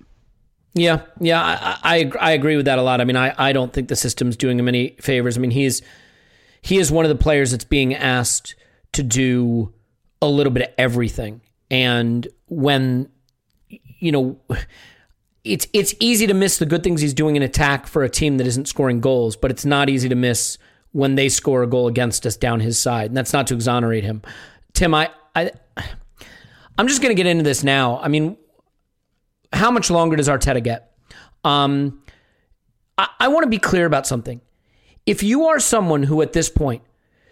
Yeah, 0.74 1.01
yeah, 1.20 1.41
I, 1.43 1.78
I, 1.84 2.11
I 2.20 2.32
agree 2.32 2.55
with 2.55 2.65
that 2.65 2.78
a 2.78 2.82
lot. 2.82 3.01
I 3.01 3.05
mean, 3.05 3.15
I, 3.15 3.34
I 3.38 3.51
don't 3.51 3.74
think 3.74 3.88
the 3.88 3.95
system's 3.95 4.38
doing 4.38 4.59
him 4.59 4.68
any 4.68 4.95
favors. 5.01 5.38
I 5.38 5.41
mean, 5.41 5.51
he's 5.51 5.82
he 6.61 6.78
is 6.78 6.91
one 6.91 7.05
of 7.05 7.09
the 7.09 7.15
players 7.15 7.51
that's 7.51 7.63
being 7.63 7.95
asked 7.95 8.55
to 8.93 9.01
do 9.01 9.74
a 10.22 10.28
little 10.28 10.51
bit 10.51 10.70
of 10.70 10.74
everything, 10.78 11.41
and 11.72 12.28
when 12.47 13.09
you 13.70 14.11
know. 14.11 14.39
It's 15.43 15.65
it's 15.72 15.95
easy 16.01 16.28
to 16.28 16.34
miss 16.34 16.57
the 16.57 16.65
good 16.65 16.84
things 16.84 16.99
he's 16.99 17.13
doing 17.13 17.38
in 17.38 17.41
attack 17.41 17.88
for 17.88 18.03
a 18.03 18.09
team 18.09 18.38
that 18.38 18.47
isn't 18.47 18.68
scoring 18.68 18.99
goals, 18.99 19.38
but 19.38 19.49
it's 19.49 19.63
not 19.63 19.88
easy 19.88 20.09
to 20.09 20.15
miss 20.15 20.57
when 20.91 21.15
they 21.15 21.30
score 21.30 21.63
a 21.63 21.68
goal 21.68 21.88
against 21.88 22.26
us 22.26 22.36
down 22.36 22.59
his 22.59 22.78
side. 22.78 23.11
And 23.11 23.15
that's 23.15 23.32
not 23.32 23.47
to 23.47 23.53
exonerate 23.53 24.03
him. 24.03 24.24
Tim, 24.74 24.93
I, 24.93 25.09
I 25.36 25.51
I'm 26.78 26.88
just 26.88 27.01
going 27.01 27.15
to 27.15 27.15
get 27.15 27.28
into 27.28 27.43
this 27.43 27.63
now. 27.63 27.97
I 27.99 28.07
mean, 28.09 28.36
how 29.53 29.71
much 29.71 29.89
longer 29.89 30.15
does 30.15 30.27
Arteta 30.27 30.63
get? 30.63 30.91
Um, 31.43 32.01
I, 32.97 33.07
I 33.19 33.27
want 33.29 33.43
to 33.43 33.49
be 33.49 33.59
clear 33.59 33.85
about 33.85 34.07
something. 34.07 34.41
If 35.05 35.23
you 35.23 35.45
are 35.47 35.59
someone 35.59 36.03
who 36.03 36.21
at 36.21 36.33
this 36.33 36.49
point 36.49 36.83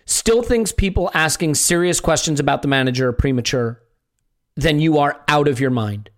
still 0.05 0.43
thinks 0.43 0.71
people 0.71 1.11
asking 1.13 1.55
serious 1.55 1.99
questions 1.99 2.39
about 2.39 2.61
the 2.61 2.67
manager 2.67 3.09
are 3.09 3.13
premature, 3.13 3.81
then 4.55 4.79
you 4.79 4.97
are 4.97 5.21
out 5.27 5.47
of 5.47 5.59
your 5.59 5.71
mind. 5.71 6.09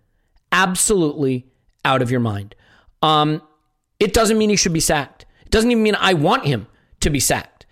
Absolutely 0.52 1.48
out 1.84 2.02
of 2.02 2.12
your 2.12 2.20
mind. 2.20 2.56
Um, 3.02 3.42
it 4.00 4.14
doesn't 4.14 4.38
mean 4.38 4.50
he 4.50 4.56
should 4.56 4.74
be 4.74 4.80
sacked. 4.80 5.26
It 5.46 5.52
doesn't 5.52 5.72
even 5.72 5.84
mean 5.84 5.96
I 5.96 6.14
want 6.14 6.46
him 6.46 6.68
to 7.00 7.10
be 7.10 7.20
sacked. 7.20 7.66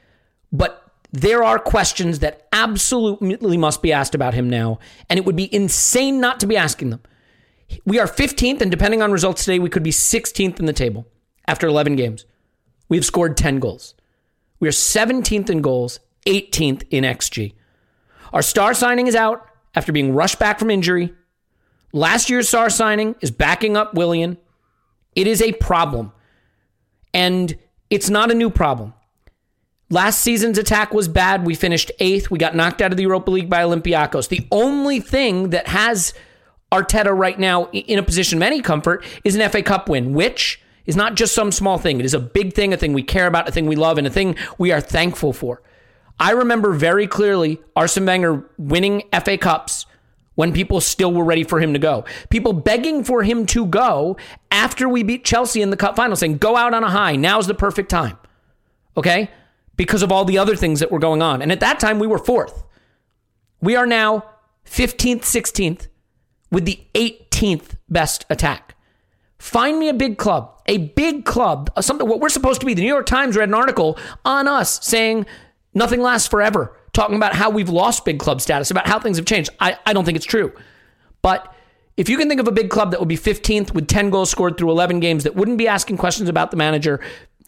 But 0.52 0.82
there 1.12 1.44
are 1.44 1.60
questions 1.60 2.20
that 2.20 2.48
absolutely 2.52 3.58
must 3.58 3.82
be 3.82 3.94
asked 3.94 4.16
about 4.16 4.34
him 4.34 4.50
now, 4.50 4.80
and 5.10 5.18
it 5.18 5.26
would 5.26 5.36
be 5.36 5.54
insane 5.54 6.20
not 6.20 6.40
to 6.40 6.48
be 6.48 6.58
asking 6.58 6.90
them. 6.90 7.02
We 7.86 8.00
are 8.00 8.08
15th, 8.08 8.62
and 8.62 8.72
depending 8.72 9.02
on 9.02 9.12
results 9.12 9.44
today, 9.44 9.60
we 9.60 9.70
could 9.70 9.84
be 9.84 9.92
16th 9.92 10.60
in 10.60 10.66
the 10.66 10.74
table 10.74 11.08
after 11.48 11.68
11 11.68 11.96
games. 11.96 12.26
We've 12.90 13.06
scored 13.06 13.38
10 13.38 13.60
goals. 13.60 13.96
We 14.60 14.68
are 14.68 14.72
17th 14.72 15.50
in 15.50 15.62
goals, 15.62 16.00
18th 16.26 16.84
in 16.90 17.04
XG. 17.04 17.54
Our 18.34 18.42
star 18.42 18.74
signing 18.74 19.08
is 19.08 19.16
out 19.16 19.48
after 19.76 19.92
being 19.92 20.14
rushed 20.14 20.40
back 20.40 20.60
from 20.60 20.70
injury. 20.72 21.14
Last 21.94 22.30
year's 22.30 22.48
star 22.48 22.70
signing 22.70 23.16
is 23.22 23.32
backing 23.32 23.78
up 23.78 23.94
Willian. 23.94 24.38
It 25.16 25.28
is 25.28 25.42
a 25.42 25.54
problem. 25.54 26.12
And 27.14 27.58
it's 27.90 28.10
not 28.10 28.32
a 28.32 28.36
new 28.36 28.50
problem. 28.50 28.94
Last 29.90 30.20
season's 30.20 30.58
attack 30.58 30.94
was 30.94 31.08
bad. 31.08 31.46
We 31.46 31.56
finished 31.56 31.92
eighth. 32.00 32.32
We 32.32 32.40
got 32.40 32.56
knocked 32.56 32.82
out 32.82 32.92
of 32.92 32.98
the 32.98 33.04
Europa 33.04 33.32
League 33.32 33.50
by 33.50 33.64
Olympiacos. 33.64 34.30
The 34.30 34.48
only 34.52 35.00
thing 35.00 35.52
that 35.52 35.68
has 35.68 36.14
Arteta 36.72 37.16
right 37.16 37.40
now 37.40 37.68
in 37.72 38.00
a 38.00 38.04
position 38.04 38.38
of 38.40 38.44
any 38.44 38.62
comfort 38.62 39.04
is 39.24 39.36
an 39.36 39.50
FA 39.50 39.62
Cup 39.62 39.88
win, 39.88 40.14
which 40.14 40.62
is 40.86 40.96
not 40.96 41.16
just 41.16 41.34
some 41.34 41.52
small 41.52 41.78
thing. 41.78 42.00
It 42.00 42.06
is 42.06 42.14
a 42.14 42.20
big 42.20 42.54
thing, 42.54 42.74
a 42.74 42.78
thing 42.78 42.94
we 42.94 43.04
care 43.04 43.28
about, 43.28 43.48
a 43.48 43.52
thing 43.52 43.66
we 43.66 43.76
love, 43.76 43.98
and 43.98 44.06
a 44.06 44.10
thing 44.10 44.36
we 44.58 44.72
are 44.72 44.82
thankful 44.82 45.34
for. 45.34 45.62
I 46.20 46.32
remember 46.32 46.74
very 46.74 47.08
clearly 47.08 47.60
Arsene 47.76 48.06
Wenger 48.06 48.50
winning 48.58 49.04
FA 49.24 49.38
Cups 49.38 49.86
when 50.36 50.54
people 50.54 50.82
still 50.82 51.14
were 51.14 51.24
ready 51.24 51.44
for 51.44 51.60
him 51.60 51.74
to 51.74 51.80
go. 51.80 52.06
People 52.30 52.54
begging 52.54 53.04
for 53.04 53.24
him 53.24 53.46
to 53.48 53.66
go 53.66 54.18
after 54.52 54.88
we 54.88 55.02
beat 55.02 55.24
Chelsea 55.24 55.62
in 55.62 55.70
the 55.70 55.78
cup 55.78 55.96
final, 55.96 56.16
saying, 56.16 56.38
go 56.38 56.56
out 56.58 56.74
on 56.74 56.84
a 56.84 56.90
high. 56.90 57.16
Now's 57.16 57.48
the 57.48 57.54
perfect 57.54 57.90
time. 57.90 58.18
Okay? 58.98 59.32
Because 59.78 60.04
of 60.04 60.12
all 60.12 60.26
the 60.26 60.38
other 60.38 60.56
things 60.56 60.82
that 60.82 60.92
were 60.92 61.00
going 61.00 61.22
on. 61.22 61.42
And 61.42 61.52
at 61.52 61.62
that 61.62 61.80
time, 61.80 62.00
we 62.00 62.08
were 62.08 62.18
fourth. 62.18 62.64
We 63.62 63.76
are 63.76 63.86
now 63.86 64.26
15th, 64.66 65.22
16th 65.22 65.88
with 66.52 66.66
the 66.66 66.80
18th 66.94 67.76
best 67.90 68.26
attack. 68.30 68.76
Find 69.38 69.78
me 69.78 69.90
a 69.90 69.94
big 69.94 70.18
club, 70.18 70.62
a 70.66 70.78
big 70.78 71.26
club, 71.26 71.70
something 71.82 72.08
what 72.08 72.20
we're 72.20 72.30
supposed 72.30 72.62
to 72.62 72.66
be. 72.66 72.74
The 72.74 72.82
New 72.82 72.88
York 72.88 73.06
Times 73.06 73.36
read 73.36 73.50
an 73.50 73.56
article 73.56 73.98
on 74.24 74.48
us 74.48 74.84
saying 74.86 75.26
nothing 75.74 76.02
lasts 76.02 76.28
forever 76.28 76.76
talking 76.96 77.16
about 77.18 77.36
how 77.36 77.50
we've 77.50 77.70
lost 77.70 78.06
big 78.06 78.20
club 78.20 78.42
status, 78.42 78.72
about 78.72 78.88
how 78.88 78.98
things 78.98 79.18
have 79.18 79.26
changed. 79.26 79.50
I, 79.60 79.78
I 79.86 79.94
don't 79.94 80.06
think 80.06 80.16
it's 80.16 80.26
true. 80.26 80.52
But 81.22 81.54
if 81.98 82.10
you 82.10 82.18
can 82.18 82.30
think 82.30 82.40
of 82.40 82.48
a 82.48 82.52
big 82.52 82.70
club 82.70 82.92
that 82.92 83.00
would 83.00 83.10
be 83.10 83.18
15th 83.18 83.74
with 83.74 83.88
10 83.88 84.10
goals 84.10 84.32
scored 84.32 84.58
through 84.58 84.72
11 84.72 85.02
games 85.02 85.26
that 85.26 85.36
wouldn't 85.36 85.58
be 85.58 85.68
asking 85.68 85.98
questions 85.98 86.30
about 86.30 86.52
the 86.52 86.58
manager, 86.58 87.02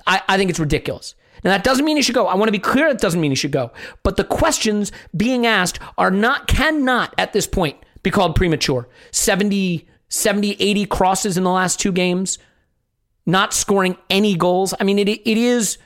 I, 0.06 0.22
I 0.28 0.38
think 0.38 0.50
it's 0.50 0.60
ridiculous. 0.60 1.16
Now, 1.43 1.52
that 1.52 1.64
doesn't 1.64 1.86
mean 1.86 1.95
he 1.95 2.04
should 2.04 2.16
go. 2.16 2.28
I 2.28 2.36
want 2.36 2.50
to 2.50 2.52
be 2.52 2.60
clear 2.60 2.88
it 2.88 3.00
doesn't 3.00 3.22
mean 3.22 3.32
he 3.32 3.36
should 3.36 3.52
go. 3.52 3.72
But 4.04 4.18
the 4.18 4.24
questions 4.24 4.91
being 5.16 5.45
asked 5.45 5.80
are 5.98 6.12
not, 6.12 6.48
cannot 6.48 7.14
at 7.18 7.34
this 7.34 7.48
point 7.48 7.78
be 8.08 8.12
called 8.12 8.36
premature. 8.36 8.88
70, 9.12 9.88
70, 10.10 10.55
80 10.60 10.86
crosses 10.86 11.38
in 11.38 11.43
the 11.43 11.49
last 11.49 11.80
two 11.80 11.91
games, 11.91 12.39
not 13.26 13.53
scoring 13.53 13.97
any 14.10 14.36
goals. 14.36 14.74
I 14.80 14.84
mean, 14.84 14.99
it, 14.99 15.10
it 15.10 15.38
is 15.38 15.78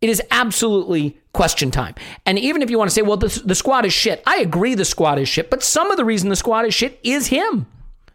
it 0.00 0.08
is 0.08 0.22
absolutely 0.30 1.18
question 1.32 1.70
time. 1.70 1.94
And 2.24 2.38
even 2.38 2.62
if 2.62 2.70
you 2.70 2.78
want 2.78 2.88
to 2.88 2.94
say, 2.94 3.02
well, 3.02 3.16
the, 3.16 3.42
the 3.44 3.54
squad 3.54 3.84
is 3.84 3.92
shit, 3.92 4.22
I 4.26 4.38
agree 4.38 4.74
the 4.74 4.84
squad 4.84 5.18
is 5.18 5.28
shit, 5.28 5.50
but 5.50 5.62
some 5.62 5.90
of 5.90 5.96
the 5.96 6.04
reason 6.04 6.28
the 6.28 6.36
squad 6.36 6.66
is 6.66 6.74
shit 6.74 7.00
is 7.02 7.26
him. 7.28 7.66
I 8.06 8.12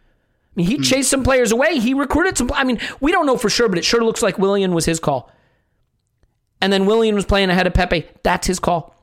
mean, 0.54 0.66
he 0.66 0.78
mm. 0.78 0.84
chased 0.84 1.10
some 1.10 1.24
players 1.24 1.52
away. 1.52 1.78
He 1.80 1.94
recruited 1.94 2.38
some. 2.38 2.50
I 2.54 2.64
mean, 2.64 2.78
we 3.00 3.12
don't 3.12 3.26
know 3.26 3.36
for 3.36 3.50
sure, 3.50 3.68
but 3.68 3.76
it 3.76 3.84
sure 3.84 4.02
looks 4.04 4.22
like 4.22 4.38
Willian 4.38 4.72
was 4.72 4.86
his 4.86 5.00
call. 5.00 5.30
And 6.60 6.72
then 6.72 6.86
Willian 6.86 7.14
was 7.14 7.26
playing 7.26 7.50
ahead 7.50 7.66
of 7.66 7.74
Pepe. 7.74 8.06
That's 8.22 8.46
his 8.46 8.58
call. 8.58 8.93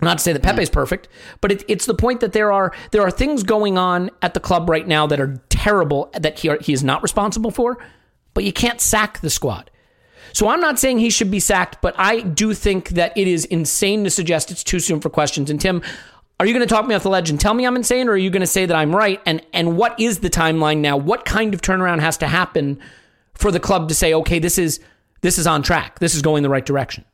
Not 0.00 0.18
to 0.18 0.24
say 0.24 0.32
that 0.32 0.42
Pepe's 0.42 0.70
mm. 0.70 0.72
perfect, 0.72 1.08
but 1.40 1.50
it, 1.50 1.64
it's 1.68 1.86
the 1.86 1.94
point 1.94 2.20
that 2.20 2.32
there 2.32 2.52
are 2.52 2.72
there 2.92 3.02
are 3.02 3.10
things 3.10 3.42
going 3.42 3.76
on 3.76 4.10
at 4.22 4.34
the 4.34 4.40
club 4.40 4.68
right 4.68 4.86
now 4.86 5.06
that 5.06 5.20
are 5.20 5.40
terrible 5.48 6.10
that 6.12 6.38
he, 6.38 6.50
he 6.60 6.72
is 6.72 6.84
not 6.84 7.02
responsible 7.02 7.50
for. 7.50 7.78
But 8.34 8.44
you 8.44 8.52
can't 8.52 8.80
sack 8.80 9.20
the 9.20 9.30
squad. 9.30 9.70
So 10.32 10.48
I'm 10.48 10.60
not 10.60 10.78
saying 10.78 10.98
he 10.98 11.10
should 11.10 11.30
be 11.30 11.40
sacked, 11.40 11.80
but 11.80 11.94
I 11.98 12.20
do 12.20 12.54
think 12.54 12.90
that 12.90 13.16
it 13.16 13.26
is 13.26 13.44
insane 13.46 14.04
to 14.04 14.10
suggest 14.10 14.50
it's 14.50 14.62
too 14.62 14.78
soon 14.78 15.00
for 15.00 15.10
questions. 15.10 15.50
And 15.50 15.60
Tim, 15.60 15.82
are 16.38 16.46
you 16.46 16.52
going 16.52 16.66
to 16.66 16.72
talk 16.72 16.86
me 16.86 16.94
off 16.94 17.02
the 17.02 17.10
ledge 17.10 17.30
and 17.30 17.40
tell 17.40 17.54
me 17.54 17.66
I'm 17.66 17.74
insane, 17.74 18.08
or 18.08 18.12
are 18.12 18.16
you 18.16 18.30
going 18.30 18.42
to 18.42 18.46
say 18.46 18.64
that 18.64 18.76
I'm 18.76 18.94
right? 18.94 19.20
And 19.26 19.44
and 19.52 19.76
what 19.76 19.98
is 19.98 20.20
the 20.20 20.30
timeline 20.30 20.78
now? 20.78 20.96
What 20.96 21.24
kind 21.24 21.54
of 21.54 21.62
turnaround 21.62 22.00
has 22.00 22.16
to 22.18 22.28
happen 22.28 22.78
for 23.34 23.50
the 23.50 23.58
club 23.58 23.88
to 23.88 23.94
say, 23.94 24.14
okay, 24.14 24.38
this 24.38 24.58
is 24.58 24.78
this 25.22 25.38
is 25.38 25.46
on 25.46 25.62
track, 25.62 25.98
this 25.98 26.14
is 26.14 26.22
going 26.22 26.44
the 26.44 26.48
right 26.48 26.64
direction? 26.64 27.04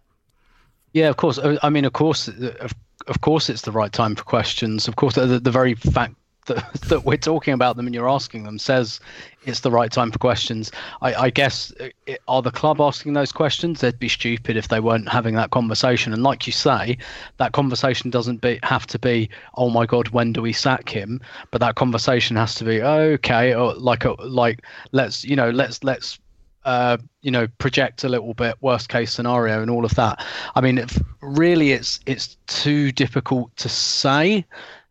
Yeah, 0.95 1.09
of 1.09 1.17
course. 1.17 1.41
I 1.63 1.69
mean, 1.71 1.85
of 1.85 1.93
course, 1.93 2.29
of, 2.29 3.21
course, 3.21 3.51
it's 3.51 3.63
the 3.63 3.73
right 3.73 3.93
time 3.93 4.15
for 4.15 4.23
questions. 4.23 4.87
Of 4.87 4.95
course, 4.95 5.17
the, 5.17 5.41
the 5.41 5.51
very 5.51 5.75
fact 5.75 6.15
that, 6.47 6.73
that 6.89 7.05
we're 7.05 7.17
talking 7.17 7.53
about 7.53 7.77
them 7.77 7.87
and 7.87 7.95
you're 7.95 8.09
asking 8.09 8.45
them 8.45 8.61
says 8.61 9.01
it's 9.45 9.61
the 9.61 9.73
right 9.73 9.91
time 9.91 10.13
for 10.13 10.21
questions. 10.21 10.71
I, 11.03 11.15
I 11.15 11.31
guess 11.31 11.73
uh, 11.81 11.89
it, 12.07 12.23
are 12.29 12.43
the 12.43 12.53
club 12.53 12.81
asking 12.81 13.15
those 13.15 13.33
questions? 13.33 13.81
They'd 13.81 13.99
be 13.99 14.09
stupid 14.09 14.57
if 14.57 14.69
they 14.69 14.79
weren't 14.79 15.09
having 15.09 15.35
that 15.35 15.51
conversation. 15.51 16.13
And 16.13 16.23
like 16.23 16.47
you 16.47 16.53
say, 16.53 16.97
that 17.39 17.51
conversation 17.51 18.11
doesn't 18.11 18.41
be, 18.41 18.61
have 18.63 18.87
to 18.87 18.99
be, 19.01 19.29
oh 19.57 19.71
my 19.71 19.87
god, 19.87 20.11
when 20.11 20.33
do 20.33 20.43
we 20.43 20.53
sack 20.53 20.89
him? 20.89 21.21
But 21.51 21.61
that 21.61 21.75
conversation 21.75 22.37
has 22.37 22.55
to 22.55 22.65
be 22.65 22.81
okay, 22.81 23.53
or 23.53 23.75
like 23.75 24.05
like 24.21 24.63
let's 24.93 25.25
you 25.25 25.35
know 25.35 25.51
let's 25.51 25.83
let's 25.83 26.21
uh, 26.65 26.97
you 27.23 27.31
know 27.31 27.47
project 27.59 28.05
a 28.05 28.09
little 28.09 28.35
bit 28.35 28.57
worst 28.61 28.89
case 28.89 29.13
scenario 29.13 29.61
and 29.61 29.71
all 29.71 29.85
of 29.85 29.95
that. 29.95 30.25
I 30.55 30.61
mean, 30.61 30.79
if, 30.79 31.01
really, 31.21 31.73
it's 31.73 32.01
it's 32.07 32.37
too 32.47 32.93
difficult 32.93 33.55
to 33.57 33.69
say 33.69 34.45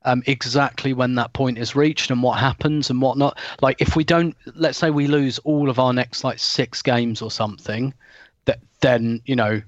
um, 0.05 0.23
exactly 0.27 0.93
when 0.93 1.15
that 1.15 1.33
point 1.33 1.57
is 1.57 1.75
reached 1.75 2.11
and 2.11 2.21
what 2.21 2.39
happens 2.39 2.89
and 2.89 3.01
whatnot. 3.01 3.37
Like 3.61 3.79
if 3.81 3.95
we 3.95 4.03
don't, 4.03 4.35
let's 4.55 4.77
say 4.77 4.89
we 4.89 5.07
lose 5.07 5.39
all 5.39 5.69
of 5.69 5.79
our 5.79 5.93
next 5.93 6.23
like 6.23 6.39
six 6.39 6.81
games 6.81 7.21
or 7.21 7.31
something, 7.31 7.93
that 8.45 8.59
then 8.81 9.21
you 9.25 9.35
know, 9.35 9.61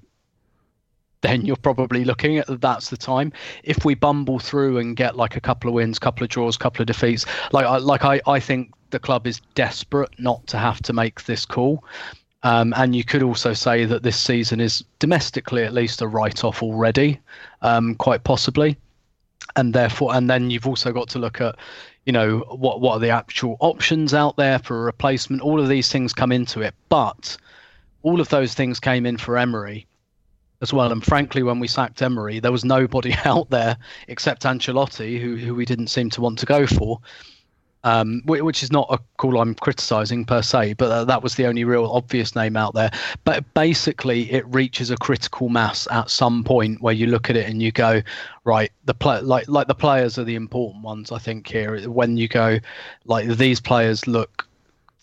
then 1.21 1.45
you're 1.45 1.55
probably 1.55 2.05
looking 2.05 2.37
at 2.37 2.61
that's 2.61 2.89
the 2.89 2.97
time. 2.97 3.31
If 3.63 3.83
we 3.85 3.95
bumble 3.95 4.39
through 4.39 4.77
and 4.77 4.95
get 4.95 5.15
like 5.15 5.35
a 5.35 5.41
couple 5.41 5.69
of 5.69 5.73
wins, 5.73 5.97
couple 5.97 6.23
of 6.23 6.29
draws, 6.29 6.57
couple 6.57 6.81
of 6.81 6.87
defeats, 6.87 7.25
like 7.51 7.65
I 7.65 7.77
like 7.77 8.03
I 8.03 8.21
I 8.27 8.39
think 8.39 8.74
the 8.95 8.99
club 8.99 9.27
is 9.27 9.41
desperate 9.55 10.17
not 10.17 10.47
to 10.47 10.57
have 10.57 10.81
to 10.81 10.93
make 10.93 11.25
this 11.25 11.45
call. 11.45 11.83
Um, 12.43 12.73
and 12.77 12.95
you 12.95 13.03
could 13.03 13.23
also 13.23 13.51
say 13.51 13.83
that 13.83 14.03
this 14.03 14.15
season 14.15 14.61
is 14.61 14.85
domestically 14.99 15.65
at 15.65 15.73
least 15.73 16.01
a 16.01 16.07
write 16.07 16.45
off 16.45 16.63
already, 16.63 17.19
um, 17.61 17.95
quite 17.95 18.23
possibly. 18.23 18.77
And 19.57 19.73
therefore 19.73 20.15
and 20.15 20.29
then 20.29 20.49
you've 20.49 20.65
also 20.65 20.93
got 20.93 21.09
to 21.09 21.19
look 21.19 21.41
at 21.41 21.57
you 22.05 22.13
know 22.13 22.39
what 22.47 22.79
what 22.79 22.93
are 22.93 22.99
the 22.99 23.09
actual 23.09 23.57
options 23.59 24.13
out 24.13 24.37
there 24.37 24.59
for 24.59 24.77
a 24.77 24.85
replacement? 24.85 25.41
All 25.41 25.59
of 25.59 25.67
these 25.67 25.91
things 25.91 26.13
come 26.13 26.31
into 26.31 26.61
it. 26.61 26.73
But 26.87 27.35
all 28.01 28.21
of 28.21 28.29
those 28.29 28.53
things 28.53 28.79
came 28.79 29.05
in 29.05 29.17
for 29.17 29.37
Emery 29.37 29.87
as 30.61 30.71
well. 30.71 30.93
And 30.93 31.03
frankly 31.03 31.43
when 31.43 31.59
we 31.59 31.67
sacked 31.67 32.01
Emery 32.01 32.39
there 32.39 32.53
was 32.53 32.63
nobody 32.63 33.13
out 33.25 33.49
there 33.49 33.75
except 34.07 34.43
Ancelotti 34.43 35.19
who 35.19 35.35
who 35.35 35.53
we 35.53 35.65
didn't 35.65 35.87
seem 35.87 36.09
to 36.11 36.21
want 36.21 36.39
to 36.39 36.45
go 36.45 36.65
for 36.65 37.01
um, 37.85 38.23
which 38.25 38.63
is 38.63 38.71
not 38.71 38.87
a 38.89 38.99
call 39.17 39.39
I'm 39.39 39.53
criticising 39.53 40.25
per 40.25 40.41
se, 40.41 40.73
but 40.73 40.91
uh, 40.91 41.05
that 41.05 41.21
was 41.21 41.35
the 41.35 41.45
only 41.45 41.63
real 41.63 41.85
obvious 41.85 42.35
name 42.35 42.57
out 42.57 42.73
there. 42.73 42.89
But 43.23 43.45
basically, 43.53 44.31
it 44.31 44.43
reaches 44.47 44.89
a 44.89 44.97
critical 44.97 45.49
mass 45.49 45.87
at 45.91 46.09
some 46.09 46.43
point 46.43 46.81
where 46.81 46.95
you 46.95 47.05
look 47.05 47.29
at 47.29 47.37
it 47.37 47.47
and 47.47 47.61
you 47.61 47.71
go, 47.71 48.01
right, 48.43 48.71
the 48.85 48.95
play 48.95 49.21
like 49.21 49.47
like 49.47 49.67
the 49.67 49.75
players 49.75 50.17
are 50.17 50.23
the 50.23 50.35
important 50.35 50.83
ones. 50.83 51.11
I 51.11 51.19
think 51.19 51.47
here 51.47 51.87
when 51.87 52.17
you 52.17 52.27
go, 52.27 52.57
like 53.05 53.27
these 53.27 53.61
players 53.61 54.07
look 54.07 54.47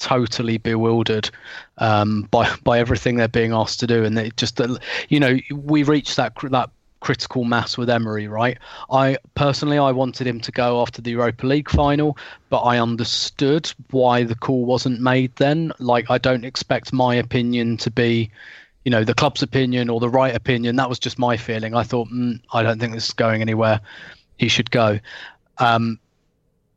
totally 0.01 0.59
bewildered 0.59 1.31
um, 1.79 2.27
by 2.33 2.53
by 2.65 2.81
everything 2.81 3.17
they're 3.17 3.29
being 3.29 3.53
asked 3.53 3.79
to 3.81 3.87
do, 3.87 4.03
and 4.03 4.19
they 4.19 4.31
just 4.37 4.61
you 5.09 5.21
know 5.21 5.39
we 5.55 5.85
reach 5.85 6.17
that 6.17 6.35
that 6.51 6.71
critical 7.03 7.43
mass 7.45 7.77
with 7.77 7.91
Emery, 7.91 8.29
right? 8.29 8.59
I 8.91 9.19
personally 9.35 9.77
I 9.77 9.91
wanted 9.91 10.27
him 10.27 10.41
to 10.41 10.53
go 10.53 10.81
after 10.81 11.03
the 11.03 11.11
Europa 11.11 11.47
League 11.47 11.69
final, 11.69 12.17
but 12.49 12.61
I 12.61 12.79
understood 12.79 13.71
why 13.91 14.23
the 14.23 14.37
call 14.37 14.65
wasn't 14.65 15.01
made 15.01 15.35
then. 15.37 15.73
Like 15.81 16.11
I 16.11 16.19
don't 16.19 16.45
expect 16.45 16.93
my 16.93 17.17
opinion 17.17 17.77
to 17.79 17.91
be 17.91 18.31
you 18.85 18.91
know 18.91 19.05
the 19.05 19.15
club's 19.15 19.43
opinion 19.43 19.89
or 19.89 20.01
the 20.01 20.09
right 20.09 20.35
opinion 20.35 20.77
that 20.77 20.89
was 20.89 20.99
just 20.99 21.17
my 21.17 21.37
feeling 21.37 21.73
i 21.73 21.85
thought 21.85 22.09
mm, 22.09 22.41
i 22.53 22.65
don't 22.65 22.81
think 22.81 22.93
this 22.93 23.07
is 23.07 23.13
going 23.13 23.41
anywhere 23.41 23.81
he 24.39 24.49
should 24.49 24.69
go 24.73 24.99
um, 25.59 26.01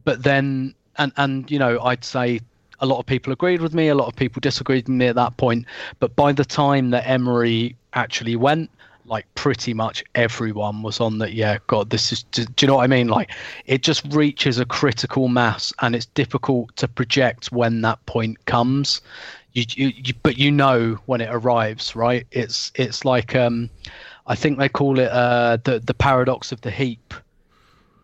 but 0.04 0.22
then 0.22 0.76
and 0.98 1.12
and 1.18 1.50
you 1.50 1.58
know 1.58 1.82
i'd 1.82 2.04
say 2.04 2.40
a 2.80 2.86
lot 2.86 3.00
of 3.00 3.08
people 3.08 3.34
agreed 3.34 3.60
with 3.60 3.74
me 3.74 3.88
a 3.88 3.96
lot 3.96 4.08
of 4.08 4.16
people 4.16 4.40
disagreed 4.40 4.88
with 4.88 4.96
me 4.96 5.08
at 5.08 5.16
that 5.16 5.36
point 5.38 5.66
but 6.00 6.16
by 6.16 6.32
the 6.32 6.46
time 6.46 6.92
that 6.92 7.08
emery 7.08 7.76
actually 7.94 8.36
went 8.36 8.70
like 9.08 9.26
pretty 9.36 9.74
much 9.74 10.04
everyone 10.16 10.82
was 10.82 11.00
on 11.00 11.20
that 11.20 11.34
yeah 11.34 11.58
god 11.68 11.90
this 11.90 12.12
is 12.12 12.24
do 12.24 12.46
you 12.62 12.68
know 12.68 12.76
what 12.76 12.84
i 12.84 12.88
mean? 12.88 13.08
Like 13.08 13.32
it 13.66 13.84
just 13.84 14.04
reaches 14.14 14.60
a 14.60 14.66
critical 14.66 15.28
mass 15.28 15.72
and 15.82 15.96
it's 15.96 16.08
difficult 16.08 16.76
to 16.78 16.88
project 16.88 17.52
when 17.52 17.82
that 17.82 18.04
point 18.06 18.46
comes. 18.46 19.02
You, 19.54 19.66
you, 19.70 19.88
you 19.96 20.14
but 20.24 20.38
you 20.38 20.52
know 20.52 20.98
when 21.06 21.22
it 21.22 21.30
arrives 21.32 21.96
right? 21.96 22.26
It's 22.32 22.72
it's 22.76 23.06
like 23.06 23.36
um 23.36 23.70
i 24.28 24.36
think 24.36 24.58
they 24.58 24.70
call 24.70 25.00
it 25.00 25.12
uh 25.12 25.58
the 25.64 25.80
the 25.80 25.94
paradox 25.94 26.52
of 26.52 26.62
the 26.62 26.72
heap 26.72 27.14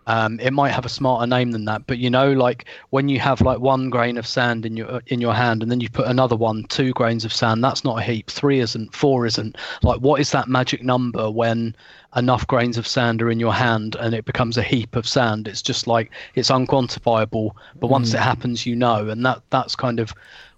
Um, 0.07 0.39
it 0.39 0.51
might 0.51 0.71
have 0.71 0.85
a 0.85 0.89
smarter 0.89 1.27
name 1.27 1.51
than 1.51 1.65
that, 1.65 1.85
but 1.85 1.99
you 1.99 2.09
know, 2.09 2.31
like 2.33 2.65
when 2.89 3.07
you 3.07 3.19
have 3.19 3.41
like 3.41 3.59
one 3.59 3.89
grain 3.89 4.17
of 4.17 4.25
sand 4.25 4.65
in 4.65 4.75
your 4.75 5.01
in 5.07 5.21
your 5.21 5.33
hand, 5.33 5.61
and 5.61 5.71
then 5.71 5.79
you 5.79 5.89
put 5.89 6.07
another 6.07 6.35
one, 6.35 6.63
two 6.65 6.91
grains 6.93 7.23
of 7.23 7.31
sand. 7.33 7.63
That's 7.63 7.83
not 7.83 7.99
a 7.99 8.01
heap. 8.01 8.29
Three 8.29 8.59
isn't. 8.59 8.95
Four 8.95 9.25
isn't. 9.25 9.57
Like, 9.83 9.99
what 9.99 10.19
is 10.19 10.31
that 10.31 10.47
magic 10.47 10.83
number 10.83 11.29
when 11.29 11.75
enough 12.15 12.45
grains 12.47 12.77
of 12.77 12.87
sand 12.87 13.21
are 13.21 13.31
in 13.31 13.39
your 13.39 13.53
hand 13.53 13.95
and 13.99 14.13
it 14.13 14.25
becomes 14.25 14.57
a 14.57 14.63
heap 14.63 14.95
of 14.95 15.07
sand? 15.07 15.47
It's 15.47 15.61
just 15.61 15.87
like 15.87 16.11
it's 16.35 16.49
unquantifiable. 16.49 17.51
But 17.79 17.87
once 17.87 18.13
it 18.13 18.19
happens, 18.19 18.65
you 18.65 18.75
know, 18.75 19.07
and 19.09 19.25
that 19.25 19.41
that's 19.51 19.75
kind 19.75 19.99
of 19.99 20.13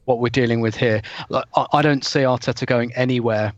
what 0.05 0.19
we're 0.19 0.29
dealing 0.29 0.61
with 0.61 0.75
here. 0.75 1.01
Like, 1.29 1.45
I, 1.55 1.65
I 1.73 1.81
don't 1.81 2.05
see 2.05 2.19
Arteta 2.19 2.65
going 2.65 2.93
anywhere 2.93 3.53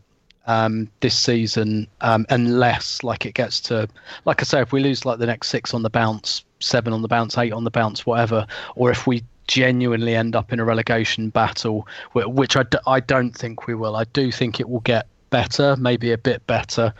um, 0.46 0.88
this 1.00 1.18
season 1.18 1.88
um, 2.00 2.26
unless 2.30 3.02
like 3.02 3.26
it 3.26 3.34
gets 3.34 3.60
to 3.60 3.88
like 4.24 4.40
I 4.40 4.44
say 4.44 4.60
if 4.60 4.72
we 4.72 4.80
lose 4.80 5.04
like 5.04 5.18
the 5.18 5.26
next 5.26 5.48
six 5.48 5.74
on 5.74 5.82
the 5.82 5.90
bounce 5.90 6.44
seven 6.60 6.92
on 6.92 7.02
the 7.02 7.08
bounce 7.08 7.36
eight 7.36 7.52
on 7.52 7.64
the 7.64 7.70
bounce 7.70 8.06
whatever 8.06 8.46
or 8.76 8.90
if 8.90 9.06
we 9.06 9.22
genuinely 9.48 10.14
end 10.14 10.34
up 10.34 10.52
in 10.52 10.60
a 10.60 10.64
relegation 10.64 11.30
battle 11.30 11.86
wh- 12.12 12.28
which 12.28 12.56
I, 12.56 12.62
d- 12.64 12.78
I 12.86 13.00
don't 13.00 13.32
think 13.32 13.66
we 13.66 13.74
will. 13.74 13.96
I 13.96 14.04
do 14.04 14.32
think 14.32 14.60
it 14.60 14.68
will 14.68 14.80
get 14.80 15.06
better 15.30 15.76
maybe 15.76 16.12
a 16.12 16.18
bit 16.18 16.46
better 16.46 16.94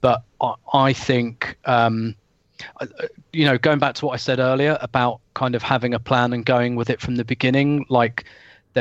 but 0.00 0.22
I, 0.40 0.54
I 0.72 0.92
think 0.92 1.56
um, 1.66 2.14
you 3.32 3.44
know 3.44 3.58
going 3.58 3.78
back 3.78 3.94
to 3.96 4.06
what 4.06 4.12
I 4.12 4.16
said 4.16 4.38
earlier 4.38 4.78
about 4.80 5.20
kind 5.34 5.54
of 5.54 5.62
having 5.62 5.92
a 5.92 5.98
plan 5.98 6.32
and 6.32 6.44
going 6.44 6.76
with 6.76 6.88
it 6.90 7.00
from 7.00 7.16
the 7.16 7.24
beginning 7.24 7.84
like 7.88 8.24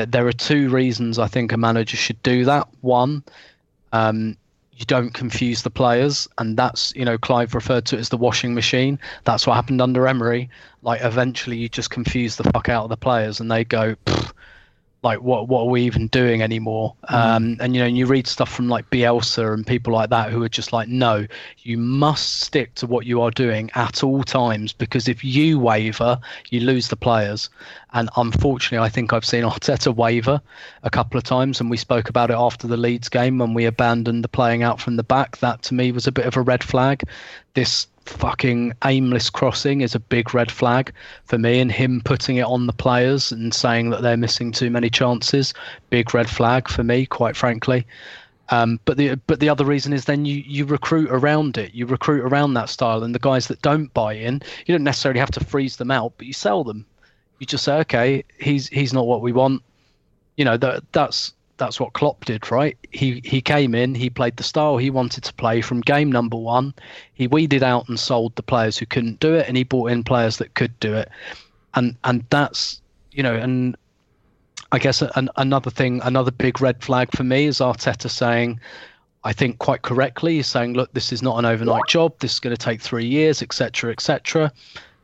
there 0.04 0.28
are 0.28 0.34
two 0.34 0.70
reasons 0.70 1.18
I 1.18 1.28
think 1.28 1.54
a 1.54 1.58
manager 1.58 1.96
should 1.96 2.22
do 2.22 2.44
that. 2.46 2.68
One 2.82 3.24
um, 3.96 4.36
you 4.74 4.86
don't 4.86 5.14
confuse 5.14 5.62
the 5.62 5.70
players, 5.70 6.28
and 6.38 6.58
that's 6.58 6.94
you 6.96 7.06
know 7.06 7.18
Clive 7.18 7.56
referred 7.56 7.86
to 7.86 7.96
it 7.96 8.00
as 8.00 8.10
the 8.10 8.18
washing 8.18 8.54
machine. 8.54 9.00
That's 9.24 9.48
what 9.48 9.54
happened 9.54 9.82
under 9.82 10.06
Emery. 10.06 10.50
Like 10.82 11.02
eventually, 11.02 11.56
you 11.58 11.70
just 11.70 11.90
confuse 11.90 12.36
the 12.36 12.44
fuck 12.44 12.68
out 12.68 12.84
of 12.84 12.90
the 12.90 12.98
players, 12.98 13.40
and 13.40 13.50
they 13.50 13.64
go, 13.64 13.96
"Pfft, 14.06 14.34
like 15.06 15.22
what 15.22 15.48
what 15.48 15.62
are 15.62 15.70
we 15.70 15.84
even 15.84 16.08
doing 16.08 16.42
anymore? 16.42 16.96
Um, 17.10 17.58
and 17.62 17.76
you 17.76 17.82
know, 17.82 17.88
and 17.88 17.98
you 17.98 18.08
read 18.08 18.26
stuff 18.26 18.52
from 18.52 18.68
like 18.68 18.90
Bielsa 18.90 19.54
and 19.54 19.66
people 19.66 19.94
like 19.94 20.10
that 20.10 20.32
who 20.32 20.44
are 20.44 20.50
just 20.50 20.74
like, 20.74 20.90
no, 20.90 21.28
you 21.60 21.78
must 21.78 22.42
stick 22.42 22.74
to 22.76 22.88
what 22.88 23.06
you 23.06 23.22
are 23.22 23.30
doing 23.30 23.70
at 23.76 24.04
all 24.04 24.24
times 24.24 24.74
because 24.74 25.08
if 25.08 25.24
you 25.24 25.60
waver, 25.60 26.20
you 26.50 26.60
lose 26.60 26.88
the 26.88 26.96
players. 26.96 27.50
And 27.94 28.10
unfortunately, 28.18 28.84
I 28.84 28.90
think 28.90 29.14
I've 29.14 29.24
seen 29.24 29.44
Arteta 29.54 29.96
waver 29.96 30.42
a 30.82 30.90
couple 30.90 31.20
of 31.20 31.24
times, 31.24 31.62
and 31.62 31.70
we 31.70 31.78
spoke 31.78 32.10
about 32.10 32.32
it 32.32 32.38
after 32.38 32.68
the 32.68 32.76
Leeds 32.76 33.08
game 33.08 33.38
when 33.38 33.54
we 33.54 33.66
abandoned 33.66 34.24
the 34.24 34.28
playing 34.28 34.64
out 34.64 34.82
from 34.82 34.96
the 34.96 35.04
back. 35.04 35.38
That 35.38 35.62
to 35.64 35.76
me 35.76 35.92
was 35.92 36.08
a 36.08 36.12
bit 36.12 36.26
of 36.26 36.36
a 36.36 36.42
red 36.42 36.64
flag. 36.64 37.04
This 37.54 37.86
fucking 38.06 38.74
aimless 38.84 39.30
crossing 39.30 39.82
is 39.82 39.96
a 39.96 40.00
big 40.00 40.34
red 40.34 40.52
flag 40.52 40.94
for 41.26 41.38
me 41.38 41.60
and 41.60 41.72
him 41.72 42.02
putting 42.04 42.38
it 42.38 42.46
on 42.46 42.68
the 42.68 42.74
players 42.74 43.32
and 43.32 43.54
saying 43.54 43.90
that 43.90 44.02
they're 44.02 44.18
missing 44.18 44.52
too 44.52 44.70
many 44.70 44.90
chances. 44.90 45.54
Big 45.90 46.14
red 46.14 46.30
flag 46.30 46.68
for 46.70 46.84
me 46.84 47.06
quite 47.06 47.36
frankly. 47.36 47.86
Um, 48.50 48.80
but 48.86 48.98
the 48.98 49.16
but 49.28 49.40
the 49.40 49.50
other 49.50 49.66
reason 49.66 49.92
is 49.92 50.06
then 50.06 50.26
you 50.26 50.44
you 50.46 50.66
recruit 50.66 51.10
around 51.10 51.58
it. 51.58 51.74
You 51.74 51.88
recruit 51.88 52.24
around 52.24 52.54
that 52.54 52.70
style 52.70 53.04
and 53.04 53.16
the 53.16 53.20
guys 53.20 53.48
that 53.48 53.62
don't 53.64 53.92
buy 53.94 54.14
in 54.14 54.42
you 54.66 54.74
don't 54.74 54.84
necessarily 54.84 55.20
have 55.20 55.32
to 55.32 55.44
freeze 55.44 55.78
them 55.78 55.90
out 55.92 56.14
but 56.18 56.28
you 56.28 56.34
sell 56.34 56.64
them. 56.64 56.86
You 57.40 57.48
just 57.48 57.64
say 57.64 57.78
okay 57.80 58.24
he's 58.40 58.68
he's 58.68 58.94
not 58.94 59.08
what 59.08 59.22
we 59.22 59.32
want. 59.32 59.64
You 60.38 60.46
know 60.46 60.58
that 60.58 60.84
that's 60.92 61.34
that's 61.58 61.80
what 61.80 61.94
Klopp 61.94 62.26
did, 62.26 62.52
right? 62.52 62.78
He 62.92 63.22
he 63.24 63.42
came 63.42 63.74
in, 63.76 63.96
he 63.96 64.10
played 64.10 64.38
the 64.38 64.44
style 64.44 64.78
he 64.78 64.90
wanted 64.90 65.24
to 65.24 65.34
play 65.34 65.62
from 65.62 65.82
game 65.82 66.12
number 66.12 66.38
one. 66.38 66.74
He 67.14 67.28
weeded 67.28 67.64
out 67.64 67.88
and 67.88 68.00
sold 68.00 68.36
the 68.36 68.44
players 68.44 68.78
who 68.78 68.86
couldn't 68.86 69.20
do 69.20 69.34
it, 69.36 69.48
and 69.48 69.56
he 69.56 69.64
brought 69.64 69.92
in 69.92 70.04
players 70.04 70.38
that 70.38 70.54
could 70.54 70.78
do 70.80 70.94
it. 70.94 71.10
And 71.74 71.96
and 72.04 72.26
that's 72.30 72.82
you 73.12 73.24
know, 73.24 73.36
and 73.36 73.76
I 74.72 74.80
guess 74.80 75.02
an, 75.02 75.30
another 75.38 75.72
thing, 75.72 76.02
another 76.04 76.32
big 76.32 76.60
red 76.60 76.84
flag 76.84 77.10
for 77.16 77.24
me 77.24 77.46
is 77.46 77.60
Arteta 77.60 78.10
saying, 78.10 78.60
I 79.24 79.32
think 79.32 79.60
quite 79.60 79.82
correctly, 79.82 80.36
he's 80.36 80.48
saying, 80.48 80.74
look, 80.74 80.92
this 80.94 81.14
is 81.14 81.22
not 81.22 81.40
an 81.40 81.46
overnight 81.46 81.88
job. 81.88 82.14
This 82.20 82.34
is 82.34 82.40
going 82.40 82.56
to 82.56 82.62
take 82.62 82.82
three 82.82 83.06
years, 83.06 83.42
etc., 83.42 83.92
etc. 83.92 84.52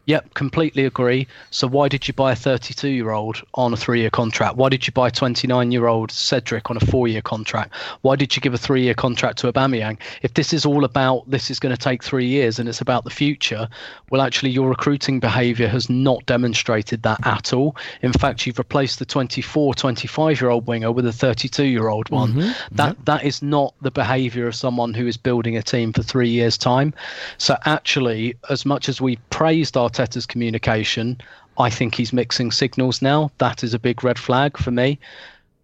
Yep, 0.06 0.34
completely 0.34 0.86
agree. 0.86 1.28
So 1.52 1.68
why 1.68 1.88
did 1.88 2.08
you 2.08 2.14
buy 2.14 2.32
a 2.32 2.36
32 2.36 2.90
year 2.90 3.12
old 3.12 3.42
on 3.54 3.74
a 3.74 3.78
three 3.78 4.02
year 4.02 4.10
contract? 4.10 4.58
Why 4.58 4.70
did 4.70 4.88
you 4.88 4.94
buy 4.94 5.10
29 5.10 5.72
year 5.72 5.88
old 5.88 6.12
Cedric 6.12 6.70
on 6.70 6.78
a 6.78 6.80
four 6.80 7.08
year 7.08 7.22
contract? 7.22 7.74
Why 8.02 8.16
did 8.16 8.36
you 8.36 8.42
give 8.42 8.54
a 8.54 8.58
three 8.58 8.82
year 8.84 8.94
contract 8.96 9.38
to 9.40 9.52
Aubameyang? 9.52 10.00
If 10.24 10.34
this 10.34 10.54
is 10.54 10.66
all 10.66 10.84
about 10.86 11.30
this 11.30 11.52
is 11.52 11.60
going 11.60 11.76
to 11.76 11.82
take 11.82 12.04
three 12.04 12.26
years 12.26 12.58
and 12.58 12.68
it's 12.68 12.82
about 12.82 13.04
the 13.04 13.10
future, 13.10 13.70
well, 14.10 14.22
actually, 14.22 14.52
your 14.52 14.70
recruiting 14.70 15.20
behaviour 15.20 15.68
has 15.68 15.90
not 15.90 16.26
demonstrated 16.26 17.04
that 17.04 17.26
at 17.26 17.54
all. 17.54 17.76
In 18.02 18.12
fact, 18.12 18.46
you've 18.46 18.60
replaced 18.60 19.00
the 19.00 19.06
24, 19.06 19.76
25 19.76 20.42
year 20.42 20.50
old 20.50 20.68
winger 20.68 20.92
with 20.92 21.06
a 21.06 21.14
32 21.14 21.64
year 21.64 21.90
old 21.90 22.10
one. 22.10 22.34
Mm-hmm. 22.34 22.76
That 22.76 23.06
that 23.06 23.24
is 23.24 23.42
not 23.42 23.74
the 23.82 23.92
behaviour 23.92 24.48
of 24.48 24.56
someone 24.56 24.94
who 24.94 25.06
is 25.08 25.18
building 25.18 25.58
a 25.58 25.64
team 25.64 25.94
for 25.94 26.02
three 26.02 26.30
years' 26.30 26.58
time. 26.58 26.94
So 27.38 27.58
actually, 27.66 28.36
as 28.50 28.66
much 28.66 28.90
as 28.90 29.00
we 29.00 29.18
praised 29.30 29.78
Arteta's 29.92 30.26
communication, 30.26 31.20
I 31.58 31.70
think 31.70 31.96
he's 31.96 32.14
mixing 32.14 32.52
signals 32.52 33.02
now. 33.02 33.32
That 33.38 33.64
is 33.64 33.74
a 33.74 33.80
big 33.80 34.04
red 34.04 34.18
flag 34.18 34.58
for 34.58 34.72
me. 34.72 35.00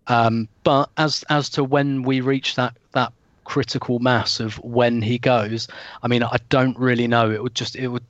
Um, 0.07 0.47
but 0.63 0.89
as 0.97 1.23
as 1.29 1.49
to 1.49 1.63
when 1.63 2.03
we 2.03 2.21
reach 2.21 2.55
that 2.55 2.75
that 2.93 3.11
critical 3.43 3.99
mass 3.99 4.39
of 4.39 4.55
when 4.63 5.01
he 5.01 5.17
goes, 5.17 5.67
I 6.03 6.07
mean, 6.07 6.23
I 6.23 6.37
don't 6.49 6.77
really 6.77 7.07
know. 7.07 7.31
It 7.31 7.43
would 7.43 7.55
just 7.55 7.75
it 7.75 7.87
would 7.87 8.03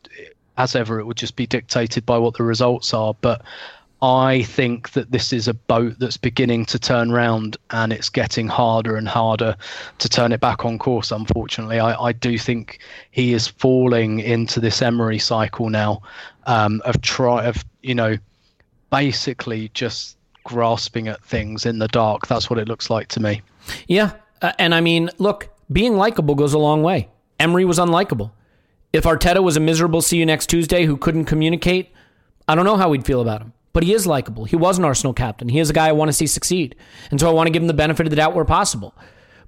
as 0.57 0.75
ever 0.75 0.99
it 0.99 1.05
would 1.05 1.17
just 1.17 1.35
be 1.35 1.47
dictated 1.47 2.05
by 2.05 2.17
what 2.17 2.35
the 2.35 2.43
results 2.43 2.93
are. 2.93 3.15
But 3.21 3.41
I 4.01 4.43
think 4.43 4.91
that 4.91 5.11
this 5.11 5.33
is 5.33 5.47
a 5.47 5.55
boat 5.55 5.95
that's 5.97 6.17
beginning 6.17 6.65
to 6.65 6.77
turn 6.77 7.11
round 7.11 7.57
and 7.71 7.91
it's 7.91 8.09
getting 8.09 8.47
harder 8.47 8.95
and 8.95 9.07
harder 9.07 9.55
to 9.97 10.09
turn 10.09 10.31
it 10.31 10.39
back 10.39 10.65
on 10.65 10.77
course, 10.77 11.11
unfortunately. 11.11 11.79
I, 11.79 11.99
I 11.99 12.11
do 12.11 12.37
think 12.37 12.79
he 13.09 13.33
is 13.33 13.47
falling 13.47 14.19
into 14.19 14.59
this 14.59 14.83
Emery 14.83 15.17
cycle 15.17 15.69
now 15.69 16.03
um, 16.45 16.81
of 16.85 17.01
try 17.01 17.45
of, 17.45 17.65
you 17.81 17.95
know, 17.95 18.17
basically 18.91 19.69
just 19.73 20.15
grasping 20.43 21.07
at 21.07 21.23
things 21.23 21.65
in 21.65 21.79
the 21.79 21.87
dark. 21.87 22.27
That's 22.27 22.51
what 22.51 22.59
it 22.59 22.67
looks 22.67 22.91
like 22.91 23.07
to 23.09 23.19
me. 23.19 23.41
Yeah. 23.87 24.11
Uh, 24.43 24.53
and 24.59 24.75
I 24.75 24.81
mean, 24.81 25.09
look, 25.17 25.49
being 25.71 25.97
likable 25.97 26.35
goes 26.35 26.53
a 26.53 26.59
long 26.59 26.83
way. 26.83 27.09
Emery 27.39 27.65
was 27.65 27.79
unlikable. 27.79 28.29
If 28.93 29.05
Arteta 29.05 29.41
was 29.41 29.57
a 29.57 29.59
miserable 29.59 30.03
see 30.03 30.17
you 30.17 30.25
next 30.25 30.47
Tuesday 30.47 30.85
who 30.85 30.97
couldn't 30.97 31.25
communicate, 31.25 31.89
I 32.47 32.53
don't 32.53 32.65
know 32.65 32.77
how 32.77 32.89
we'd 32.89 33.05
feel 33.05 33.21
about 33.21 33.41
him. 33.41 33.53
But 33.77 33.83
he 33.83 33.93
is 33.93 34.07
likable. 34.07 34.45
He 34.45 34.55
was 34.55 34.79
an 34.79 34.85
Arsenal 34.85 35.13
captain. 35.13 35.49
He 35.49 35.59
is 35.59 35.69
a 35.69 35.73
guy 35.73 35.87
I 35.87 35.91
want 35.91 36.09
to 36.09 36.13
see 36.13 36.25
succeed. 36.25 36.75
And 37.11 37.19
so 37.19 37.29
I 37.29 37.31
want 37.31 37.45
to 37.45 37.51
give 37.51 37.61
him 37.61 37.67
the 37.67 37.75
benefit 37.75 38.07
of 38.07 38.09
the 38.09 38.15
doubt 38.15 38.33
where 38.33 38.43
possible. 38.43 38.95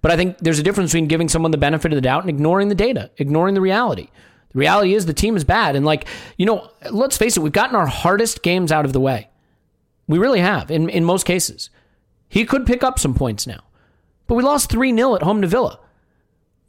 But 0.04 0.12
I 0.12 0.18
think 0.18 0.38
there's 0.38 0.60
a 0.60 0.62
difference 0.62 0.92
between 0.92 1.08
giving 1.08 1.28
someone 1.28 1.50
the 1.50 1.58
benefit 1.58 1.92
of 1.92 1.96
the 1.96 2.02
doubt 2.02 2.22
and 2.22 2.30
ignoring 2.30 2.68
the 2.68 2.76
data, 2.76 3.10
ignoring 3.18 3.56
the 3.56 3.62
reality. 3.62 4.10
The 4.52 4.60
reality 4.60 4.94
is 4.94 5.08
the 5.08 5.16
team 5.16 5.36
is 5.36 5.44
bad. 5.44 5.76
And 5.76 5.84
like, 5.84 6.08
you 6.38 6.46
know, 6.46 6.70
let's 6.92 7.18
face 7.18 7.38
it, 7.38 7.40
we've 7.40 7.52
gotten 7.52 7.76
our 7.76 7.88
hardest 7.88 8.44
games 8.44 8.72
out 8.72 8.86
of 8.86 8.94
the 8.94 9.00
way. 9.00 9.30
We 10.06 10.20
really 10.20 10.42
have 10.42 10.70
in, 10.70 10.90
in 10.90 11.06
most 11.06 11.26
cases. 11.26 11.72
He 12.28 12.46
could 12.46 12.68
pick 12.68 12.84
up 12.84 13.00
some 13.00 13.16
points 13.16 13.48
now. 13.48 13.64
But 14.28 14.36
we 14.36 14.44
lost 14.44 14.70
3 14.70 14.96
0 14.96 15.16
at 15.16 15.24
home 15.24 15.42
to 15.42 15.48
Villa. 15.48 15.80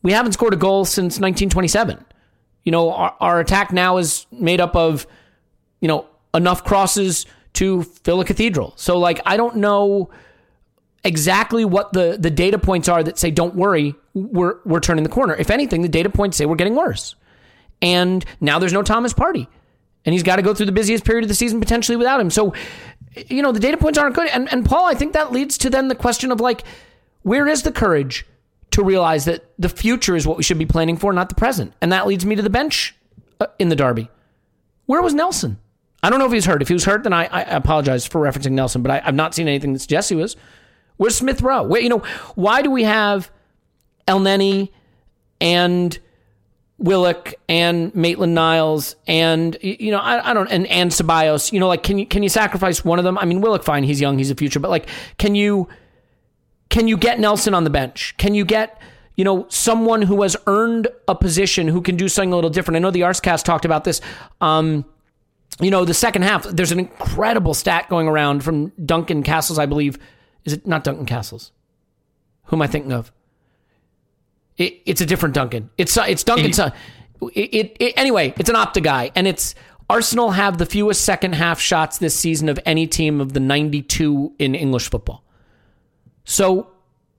We 0.02 0.12
haven't 0.12 0.32
scored 0.32 0.54
a 0.54 0.56
goal 0.56 0.86
since 0.86 1.20
1927. 1.20 2.06
You 2.64 2.72
know, 2.72 2.90
our, 2.90 3.14
our 3.20 3.38
attack 3.38 3.70
now 3.70 3.98
is 3.98 4.24
made 4.32 4.62
up 4.62 4.74
of, 4.74 5.06
you 5.82 5.88
know, 5.88 6.06
enough 6.32 6.64
crosses 6.64 7.26
to 7.54 7.82
fill 7.82 8.20
a 8.20 8.24
cathedral. 8.24 8.72
So, 8.76 8.98
like, 8.98 9.20
I 9.26 9.36
don't 9.36 9.56
know 9.56 10.10
exactly 11.04 11.64
what 11.64 11.92
the, 11.92 12.16
the 12.18 12.30
data 12.30 12.58
points 12.58 12.88
are 12.88 13.02
that 13.02 13.18
say, 13.18 13.30
don't 13.30 13.54
worry, 13.54 13.94
we're, 14.14 14.56
we're 14.64 14.80
turning 14.80 15.02
the 15.02 15.10
corner. 15.10 15.34
If 15.34 15.50
anything, 15.50 15.82
the 15.82 15.88
data 15.88 16.10
points 16.10 16.36
say 16.36 16.46
we're 16.46 16.56
getting 16.56 16.76
worse. 16.76 17.14
And 17.82 18.24
now 18.40 18.58
there's 18.58 18.72
no 18.72 18.82
Thomas 18.82 19.14
Partey. 19.14 19.46
And 20.04 20.12
he's 20.12 20.22
got 20.22 20.36
to 20.36 20.42
go 20.42 20.54
through 20.54 20.66
the 20.66 20.72
busiest 20.72 21.04
period 21.04 21.24
of 21.24 21.28
the 21.28 21.34
season 21.34 21.60
potentially 21.60 21.96
without 21.96 22.20
him. 22.20 22.30
So, 22.30 22.54
you 23.28 23.42
know, 23.42 23.52
the 23.52 23.60
data 23.60 23.76
points 23.76 23.98
aren't 23.98 24.14
good. 24.14 24.28
And, 24.28 24.50
and 24.52 24.64
Paul, 24.64 24.86
I 24.86 24.94
think 24.94 25.12
that 25.12 25.32
leads 25.32 25.58
to 25.58 25.70
then 25.70 25.88
the 25.88 25.94
question 25.94 26.32
of, 26.32 26.40
like, 26.40 26.64
where 27.22 27.46
is 27.46 27.62
the 27.62 27.72
courage 27.72 28.26
to 28.70 28.82
realize 28.82 29.24
that 29.26 29.44
the 29.58 29.68
future 29.68 30.16
is 30.16 30.26
what 30.26 30.36
we 30.36 30.42
should 30.42 30.58
be 30.58 30.66
planning 30.66 30.96
for, 30.96 31.12
not 31.12 31.28
the 31.28 31.34
present? 31.34 31.74
And 31.82 31.92
that 31.92 32.06
leads 32.06 32.24
me 32.24 32.34
to 32.36 32.42
the 32.42 32.50
bench 32.50 32.94
uh, 33.40 33.46
in 33.58 33.68
the 33.68 33.76
derby. 33.76 34.08
Where 34.86 35.02
was 35.02 35.14
Nelson? 35.14 35.58
I 36.02 36.10
don't 36.10 36.18
know 36.18 36.26
if 36.26 36.32
he's 36.32 36.46
hurt. 36.46 36.62
If 36.62 36.68
he 36.68 36.74
was 36.74 36.84
hurt, 36.84 37.02
then 37.02 37.12
I, 37.12 37.26
I 37.26 37.42
apologize 37.42 38.06
for 38.06 38.20
referencing 38.20 38.52
Nelson, 38.52 38.82
but 38.82 38.90
I, 38.90 39.00
have 39.00 39.14
not 39.14 39.34
seen 39.34 39.48
anything 39.48 39.72
that 39.74 39.80
suggests 39.80 40.08
he 40.08 40.16
was. 40.16 40.36
Where's 40.96 41.16
Smith 41.16 41.42
Rowe? 41.42 41.62
Where, 41.62 41.80
you 41.80 41.88
know, 41.88 42.02
why 42.34 42.62
do 42.62 42.70
we 42.70 42.84
have 42.84 43.30
Elneny 44.08 44.70
and 45.40 45.98
Willock 46.78 47.34
and 47.48 47.94
Maitland 47.94 48.34
Niles 48.34 48.96
and 49.06 49.56
you 49.60 49.90
know 49.90 49.98
I, 49.98 50.30
I 50.30 50.34
don't 50.34 50.48
and 50.48 50.66
and 50.66 50.90
Ceballos? 50.90 51.52
You 51.52 51.60
know, 51.60 51.68
like 51.68 51.82
can 51.82 51.98
you 51.98 52.06
can 52.06 52.22
you 52.22 52.28
sacrifice 52.30 52.84
one 52.84 52.98
of 52.98 53.04
them? 53.04 53.18
I 53.18 53.26
mean, 53.26 53.42
Willock, 53.42 53.62
fine, 53.62 53.84
he's 53.84 54.00
young, 54.00 54.16
he's 54.16 54.30
a 54.30 54.34
future, 54.34 54.60
but 54.60 54.70
like, 54.70 54.88
can 55.18 55.34
you 55.34 55.68
can 56.70 56.88
you 56.88 56.96
get 56.96 57.20
Nelson 57.20 57.52
on 57.54 57.64
the 57.64 57.70
bench? 57.70 58.14
Can 58.16 58.34
you 58.34 58.44
get 58.44 58.80
you 59.16 59.24
know, 59.24 59.44
someone 59.50 60.00
who 60.00 60.22
has 60.22 60.34
earned 60.46 60.88
a 61.06 61.14
position 61.14 61.68
who 61.68 61.82
can 61.82 61.94
do 61.94 62.08
something 62.08 62.32
a 62.32 62.34
little 62.34 62.48
different. 62.48 62.76
I 62.76 62.78
know 62.78 62.90
the 62.90 63.02
Arscast 63.02 63.44
talked 63.44 63.66
about 63.66 63.84
this. 63.84 64.00
Um, 64.40 64.86
you 65.58 65.70
know, 65.70 65.84
the 65.84 65.94
second 65.94 66.22
half, 66.22 66.44
there's 66.44 66.72
an 66.72 66.78
incredible 66.78 67.54
stat 67.54 67.88
going 67.88 68.08
around 68.08 68.44
from 68.44 68.72
Duncan 68.84 69.22
Castles, 69.22 69.58
I 69.58 69.66
believe. 69.66 69.98
Is 70.44 70.52
it 70.52 70.66
not 70.66 70.84
Duncan 70.84 71.06
Castles? 71.06 71.52
Who 72.44 72.56
am 72.56 72.62
I 72.62 72.66
thinking 72.66 72.92
of? 72.92 73.12
It, 74.56 74.80
it's 74.86 75.00
a 75.00 75.06
different 75.06 75.34
Duncan. 75.34 75.70
It's 75.78 75.96
uh, 75.96 76.04
it's 76.08 76.24
Duncan. 76.24 76.50
It, 77.34 77.54
it, 77.54 77.76
it, 77.78 77.94
anyway, 77.96 78.32
it's 78.38 78.48
an 78.48 78.56
Opta 78.56 78.82
guy, 78.82 79.10
and 79.14 79.26
it's 79.26 79.54
Arsenal 79.90 80.30
have 80.30 80.58
the 80.58 80.66
fewest 80.66 81.02
second 81.04 81.34
half 81.34 81.60
shots 81.60 81.98
this 81.98 82.18
season 82.18 82.48
of 82.48 82.58
any 82.64 82.86
team 82.86 83.20
of 83.20 83.32
the 83.32 83.40
92 83.40 84.34
in 84.38 84.54
English 84.54 84.88
football. 84.88 85.24
So 86.24 86.70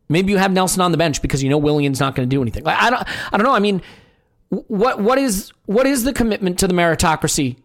maybe 0.09 0.31
you 0.31 0.37
have 0.37 0.51
Nelson 0.51 0.81
on 0.81 0.91
the 0.91 0.97
bench 0.97 1.21
because 1.21 1.43
you 1.43 1.49
know 1.49 1.57
Willian's 1.57 1.99
not 1.99 2.15
going 2.15 2.27
to 2.27 2.35
do 2.35 2.41
anything. 2.41 2.65
I 2.65 2.89
don't. 2.89 3.07
I 3.33 3.37
don't 3.37 3.45
know. 3.45 3.53
I 3.53 3.59
mean, 3.59 3.81
what 4.49 4.99
what 4.99 5.17
is 5.17 5.51
what 5.65 5.85
is 5.85 6.03
the 6.03 6.13
commitment 6.13 6.59
to 6.59 6.67
the 6.67 6.73
meritocracy 6.73 7.57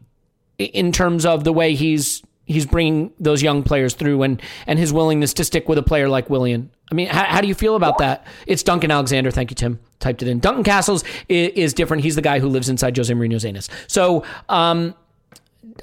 in 0.59 0.93
terms 0.93 1.27
of 1.27 1.45
the 1.45 1.53
way 1.53 1.75
he's 1.75 2.23
he's 2.45 2.65
bringing 2.65 3.13
those 3.19 3.43
young 3.43 3.63
players 3.63 3.95
through 3.95 4.23
and 4.23 4.41
and 4.67 4.79
his 4.79 4.93
willingness 4.93 5.35
to 5.35 5.45
stick 5.45 5.69
with 5.69 5.79
a 5.79 5.83
player 5.83 6.09
like 6.09 6.31
Willian. 6.31 6.71
I 6.91 6.95
mean, 6.95 7.09
how, 7.09 7.25
how 7.25 7.41
do 7.41 7.49
you 7.49 7.55
feel 7.55 7.75
about 7.75 7.99
that? 7.99 8.27
It's 8.47 8.63
Duncan 8.63 8.91
Alexander. 8.91 9.31
Thank 9.31 9.51
you, 9.51 9.57
Tim. 9.57 9.81
Typed 9.99 10.23
it 10.23 10.29
in. 10.29 10.39
Duncan 10.39 10.63
Castles 10.63 11.03
is, 11.29 11.51
is 11.55 11.75
different. 11.75 12.05
He's 12.05 12.15
the 12.15 12.23
guy 12.23 12.39
who 12.39 12.49
lives 12.49 12.69
inside 12.69 12.97
Jose 12.97 13.13
Mourinho's 13.13 13.45
anus. 13.45 13.69
So, 13.89 14.25
um, 14.49 14.95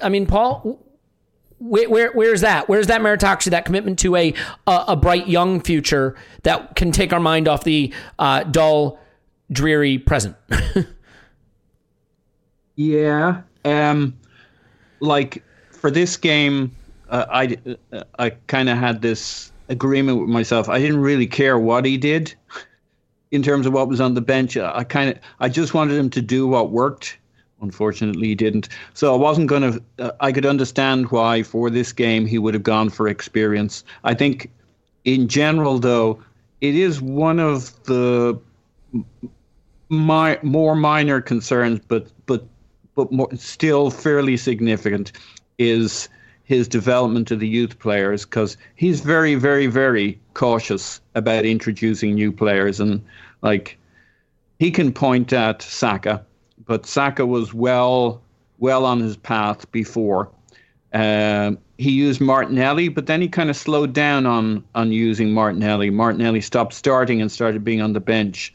I 0.00 0.08
mean, 0.08 0.24
Paul, 0.24 0.80
where, 1.58 1.90
where, 1.90 2.12
where's 2.12 2.40
that? 2.40 2.68
Where's 2.68 2.86
that 2.86 3.00
meritocracy, 3.00 3.50
that 3.50 3.64
commitment 3.66 3.98
to 4.00 4.16
a 4.16 4.34
a, 4.66 4.96
bright 4.96 5.28
young 5.28 5.60
future 5.60 6.16
that 6.42 6.74
can 6.74 6.90
take 6.90 7.12
our 7.12 7.20
mind 7.20 7.48
off 7.48 7.64
the 7.64 7.92
uh, 8.18 8.44
dull, 8.44 8.98
dreary 9.52 9.98
present? 9.98 10.36
yeah. 12.76 13.42
Um, 13.64 14.14
like 15.04 15.42
for 15.70 15.90
this 15.90 16.16
game, 16.16 16.74
uh, 17.08 17.26
I 17.30 17.56
uh, 17.92 18.04
I 18.18 18.30
kind 18.30 18.68
of 18.68 18.78
had 18.78 19.02
this 19.02 19.52
agreement 19.68 20.20
with 20.20 20.28
myself. 20.28 20.68
I 20.68 20.78
didn't 20.78 21.00
really 21.00 21.26
care 21.26 21.58
what 21.58 21.84
he 21.84 21.96
did 21.96 22.34
in 23.30 23.42
terms 23.42 23.66
of 23.66 23.72
what 23.72 23.88
was 23.88 24.00
on 24.00 24.14
the 24.14 24.20
bench. 24.20 24.56
I 24.56 24.84
kind 24.84 25.10
of 25.10 25.18
I 25.40 25.48
just 25.48 25.74
wanted 25.74 25.96
him 25.96 26.10
to 26.10 26.22
do 26.22 26.46
what 26.46 26.70
worked. 26.70 27.18
Unfortunately, 27.60 28.28
he 28.28 28.34
didn't. 28.34 28.68
So 28.94 29.14
I 29.14 29.16
wasn't 29.16 29.48
going 29.48 29.72
to. 29.72 29.82
Uh, 29.98 30.12
I 30.20 30.32
could 30.32 30.46
understand 30.46 31.10
why 31.10 31.42
for 31.42 31.70
this 31.70 31.92
game 31.92 32.26
he 32.26 32.38
would 32.38 32.54
have 32.54 32.62
gone 32.62 32.90
for 32.90 33.08
experience. 33.08 33.84
I 34.02 34.14
think, 34.14 34.50
in 35.04 35.28
general, 35.28 35.78
though, 35.78 36.22
it 36.60 36.74
is 36.74 37.00
one 37.00 37.38
of 37.38 37.82
the 37.84 38.38
my 39.88 40.38
more 40.42 40.74
minor 40.74 41.20
concerns, 41.20 41.80
but 41.88 42.08
but 42.26 42.46
but 42.94 43.10
more, 43.12 43.28
still 43.36 43.90
fairly 43.90 44.36
significant, 44.36 45.12
is 45.58 46.08
his 46.44 46.68
development 46.68 47.30
of 47.30 47.40
the 47.40 47.48
youth 47.48 47.78
players 47.78 48.24
because 48.24 48.56
he's 48.76 49.00
very, 49.00 49.34
very, 49.34 49.66
very 49.66 50.20
cautious 50.34 51.00
about 51.14 51.44
introducing 51.44 52.14
new 52.14 52.30
players. 52.30 52.80
And 52.80 53.02
like 53.42 53.78
he 54.58 54.70
can 54.70 54.92
point 54.92 55.32
at 55.32 55.62
Saka, 55.62 56.24
but 56.66 56.86
Saka 56.86 57.24
was 57.26 57.54
well, 57.54 58.22
well 58.58 58.84
on 58.84 59.00
his 59.00 59.16
path 59.16 59.70
before. 59.72 60.30
Um, 60.92 61.58
he 61.76 61.90
used 61.90 62.20
Martinelli, 62.20 62.88
but 62.88 63.06
then 63.06 63.20
he 63.20 63.28
kind 63.28 63.50
of 63.50 63.56
slowed 63.56 63.92
down 63.92 64.26
on 64.26 64.62
on 64.76 64.92
using 64.92 65.32
Martinelli. 65.32 65.90
Martinelli 65.90 66.40
stopped 66.40 66.72
starting 66.72 67.20
and 67.20 67.32
started 67.32 67.64
being 67.64 67.82
on 67.82 67.94
the 67.94 68.00
bench. 68.00 68.54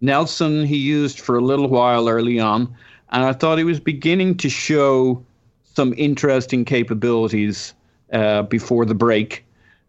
Nelson 0.00 0.64
he 0.64 0.76
used 0.76 1.18
for 1.18 1.38
a 1.38 1.40
little 1.40 1.68
while 1.68 2.08
early 2.08 2.38
on, 2.38 2.74
and 3.10 3.24
I 3.24 3.32
thought 3.32 3.58
he 3.58 3.64
was 3.64 3.80
beginning 3.80 4.36
to 4.38 4.48
show 4.48 5.24
some 5.64 5.94
interesting 5.96 6.64
capabilities 6.64 7.74
uh, 8.12 8.42
before 8.42 8.84
the 8.84 8.94
break. 8.94 9.44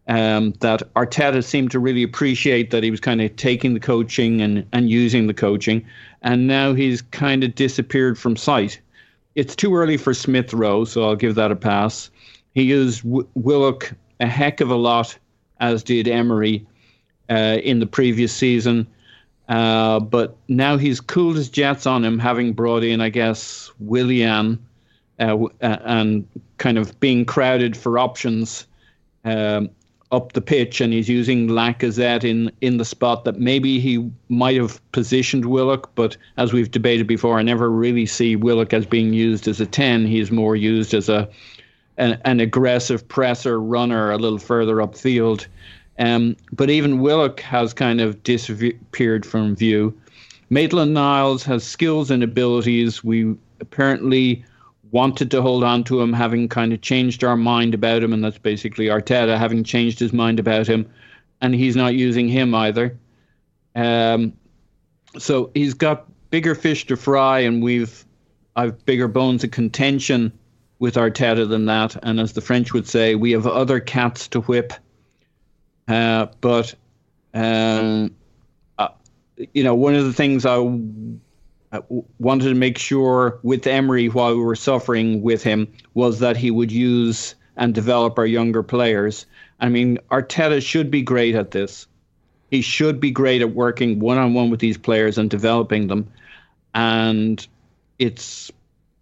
Um, 0.08 0.54
that 0.60 0.82
Arteta 0.94 1.44
seemed 1.44 1.70
to 1.70 1.78
really 1.78 2.02
appreciate 2.02 2.70
that 2.70 2.82
he 2.82 2.90
was 2.90 2.98
kind 2.98 3.20
of 3.20 3.36
taking 3.36 3.74
the 3.74 3.80
coaching 3.80 4.40
and, 4.40 4.66
and 4.72 4.90
using 4.90 5.28
the 5.28 5.34
coaching, 5.34 5.86
and 6.22 6.48
now 6.48 6.74
he's 6.74 7.00
kind 7.02 7.44
of 7.44 7.54
disappeared 7.54 8.18
from 8.18 8.34
sight. 8.34 8.80
It's 9.36 9.54
too 9.54 9.76
early 9.76 9.96
for 9.96 10.12
Smith 10.12 10.52
Rowe, 10.52 10.84
so 10.84 11.04
I'll 11.04 11.16
give 11.16 11.36
that 11.36 11.52
a 11.52 11.56
pass. 11.56 12.10
He 12.54 12.62
used 12.64 13.04
w- 13.04 13.28
Willock 13.34 13.92
a 14.18 14.26
heck 14.26 14.60
of 14.60 14.70
a 14.70 14.74
lot, 14.74 15.16
as 15.60 15.84
did 15.84 16.08
Emery 16.08 16.66
uh, 17.28 17.58
in 17.62 17.78
the 17.78 17.86
previous 17.86 18.32
season. 18.32 18.88
Uh, 19.50 19.98
but 19.98 20.36
now 20.46 20.76
he's 20.76 21.00
cooled 21.00 21.34
his 21.34 21.48
jets 21.48 21.84
on 21.84 22.04
him, 22.04 22.20
having 22.20 22.52
brought 22.52 22.84
in, 22.84 23.00
I 23.00 23.08
guess, 23.08 23.70
Willian 23.80 24.64
uh, 25.18 25.36
uh, 25.44 25.48
and 25.60 26.24
kind 26.58 26.78
of 26.78 26.98
being 27.00 27.24
crowded 27.24 27.76
for 27.76 27.98
options 27.98 28.64
um, 29.24 29.68
up 30.12 30.34
the 30.34 30.40
pitch. 30.40 30.80
And 30.80 30.92
he's 30.92 31.08
using 31.08 31.48
Lacazette 31.48 32.22
in, 32.22 32.52
in 32.60 32.76
the 32.76 32.84
spot 32.84 33.24
that 33.24 33.40
maybe 33.40 33.80
he 33.80 34.08
might 34.28 34.56
have 34.56 34.80
positioned 34.92 35.46
Willock. 35.46 35.90
But 35.96 36.16
as 36.36 36.52
we've 36.52 36.70
debated 36.70 37.08
before, 37.08 37.36
I 37.36 37.42
never 37.42 37.68
really 37.68 38.06
see 38.06 38.36
Willock 38.36 38.72
as 38.72 38.86
being 38.86 39.12
used 39.12 39.48
as 39.48 39.60
a 39.60 39.66
10. 39.66 40.06
He's 40.06 40.30
more 40.30 40.54
used 40.54 40.94
as 40.94 41.08
a 41.08 41.28
an, 41.96 42.20
an 42.24 42.38
aggressive 42.38 43.06
presser 43.08 43.60
runner 43.60 44.12
a 44.12 44.16
little 44.16 44.38
further 44.38 44.76
upfield. 44.76 45.46
Um, 46.00 46.36
but 46.50 46.70
even 46.70 47.00
Willock 47.00 47.40
has 47.40 47.72
kind 47.74 48.00
of 48.00 48.22
disappeared 48.22 49.24
from 49.26 49.54
view. 49.54 49.96
Maitland 50.48 50.94
Niles 50.94 51.44
has 51.44 51.62
skills 51.62 52.10
and 52.10 52.22
abilities. 52.22 53.04
We 53.04 53.36
apparently 53.60 54.44
wanted 54.90 55.30
to 55.30 55.42
hold 55.42 55.62
on 55.62 55.84
to 55.84 56.00
him, 56.00 56.12
having 56.12 56.48
kind 56.48 56.72
of 56.72 56.80
changed 56.80 57.22
our 57.22 57.36
mind 57.36 57.74
about 57.74 58.02
him, 58.02 58.12
and 58.12 58.24
that's 58.24 58.38
basically 58.38 58.86
Arteta 58.86 59.38
having 59.38 59.62
changed 59.62 60.00
his 60.00 60.12
mind 60.12 60.40
about 60.40 60.66
him, 60.66 60.88
and 61.40 61.54
he's 61.54 61.76
not 61.76 61.94
using 61.94 62.28
him 62.28 62.54
either. 62.54 62.98
Um, 63.76 64.32
so 65.18 65.50
he's 65.54 65.74
got 65.74 66.06
bigger 66.30 66.54
fish 66.54 66.86
to 66.86 66.96
fry, 66.96 67.40
and 67.40 67.62
we've 67.62 68.04
I've 68.56 68.84
bigger 68.84 69.06
bones 69.06 69.44
of 69.44 69.50
contention 69.52 70.32
with 70.80 70.96
Arteta 70.96 71.48
than 71.48 71.66
that. 71.66 71.96
And 72.02 72.18
as 72.18 72.32
the 72.32 72.40
French 72.40 72.72
would 72.72 72.88
say, 72.88 73.14
we 73.14 73.30
have 73.32 73.46
other 73.46 73.80
cats 73.80 74.26
to 74.28 74.40
whip. 74.40 74.72
Uh, 75.90 76.28
but 76.40 76.72
um, 77.34 78.14
uh, 78.78 78.88
you 79.52 79.64
know, 79.64 79.74
one 79.74 79.96
of 79.96 80.04
the 80.04 80.12
things 80.12 80.46
I 80.46 80.58
wanted 82.18 82.48
to 82.48 82.54
make 82.54 82.78
sure 82.78 83.40
with 83.42 83.66
Emery 83.66 84.08
while 84.08 84.36
we 84.36 84.40
were 84.40 84.54
suffering 84.54 85.20
with 85.20 85.42
him 85.42 85.72
was 85.94 86.20
that 86.20 86.36
he 86.36 86.52
would 86.52 86.70
use 86.70 87.34
and 87.56 87.74
develop 87.74 88.18
our 88.18 88.26
younger 88.26 88.62
players. 88.62 89.26
I 89.58 89.68
mean, 89.68 89.98
Arteta 90.12 90.62
should 90.62 90.92
be 90.92 91.02
great 91.02 91.34
at 91.34 91.50
this. 91.50 91.88
He 92.52 92.62
should 92.62 93.00
be 93.00 93.10
great 93.10 93.42
at 93.42 93.54
working 93.54 93.98
one 93.98 94.16
on 94.18 94.32
one 94.32 94.48
with 94.48 94.60
these 94.60 94.78
players 94.78 95.18
and 95.18 95.28
developing 95.28 95.88
them. 95.88 96.12
And 96.72 97.44
it's, 97.98 98.50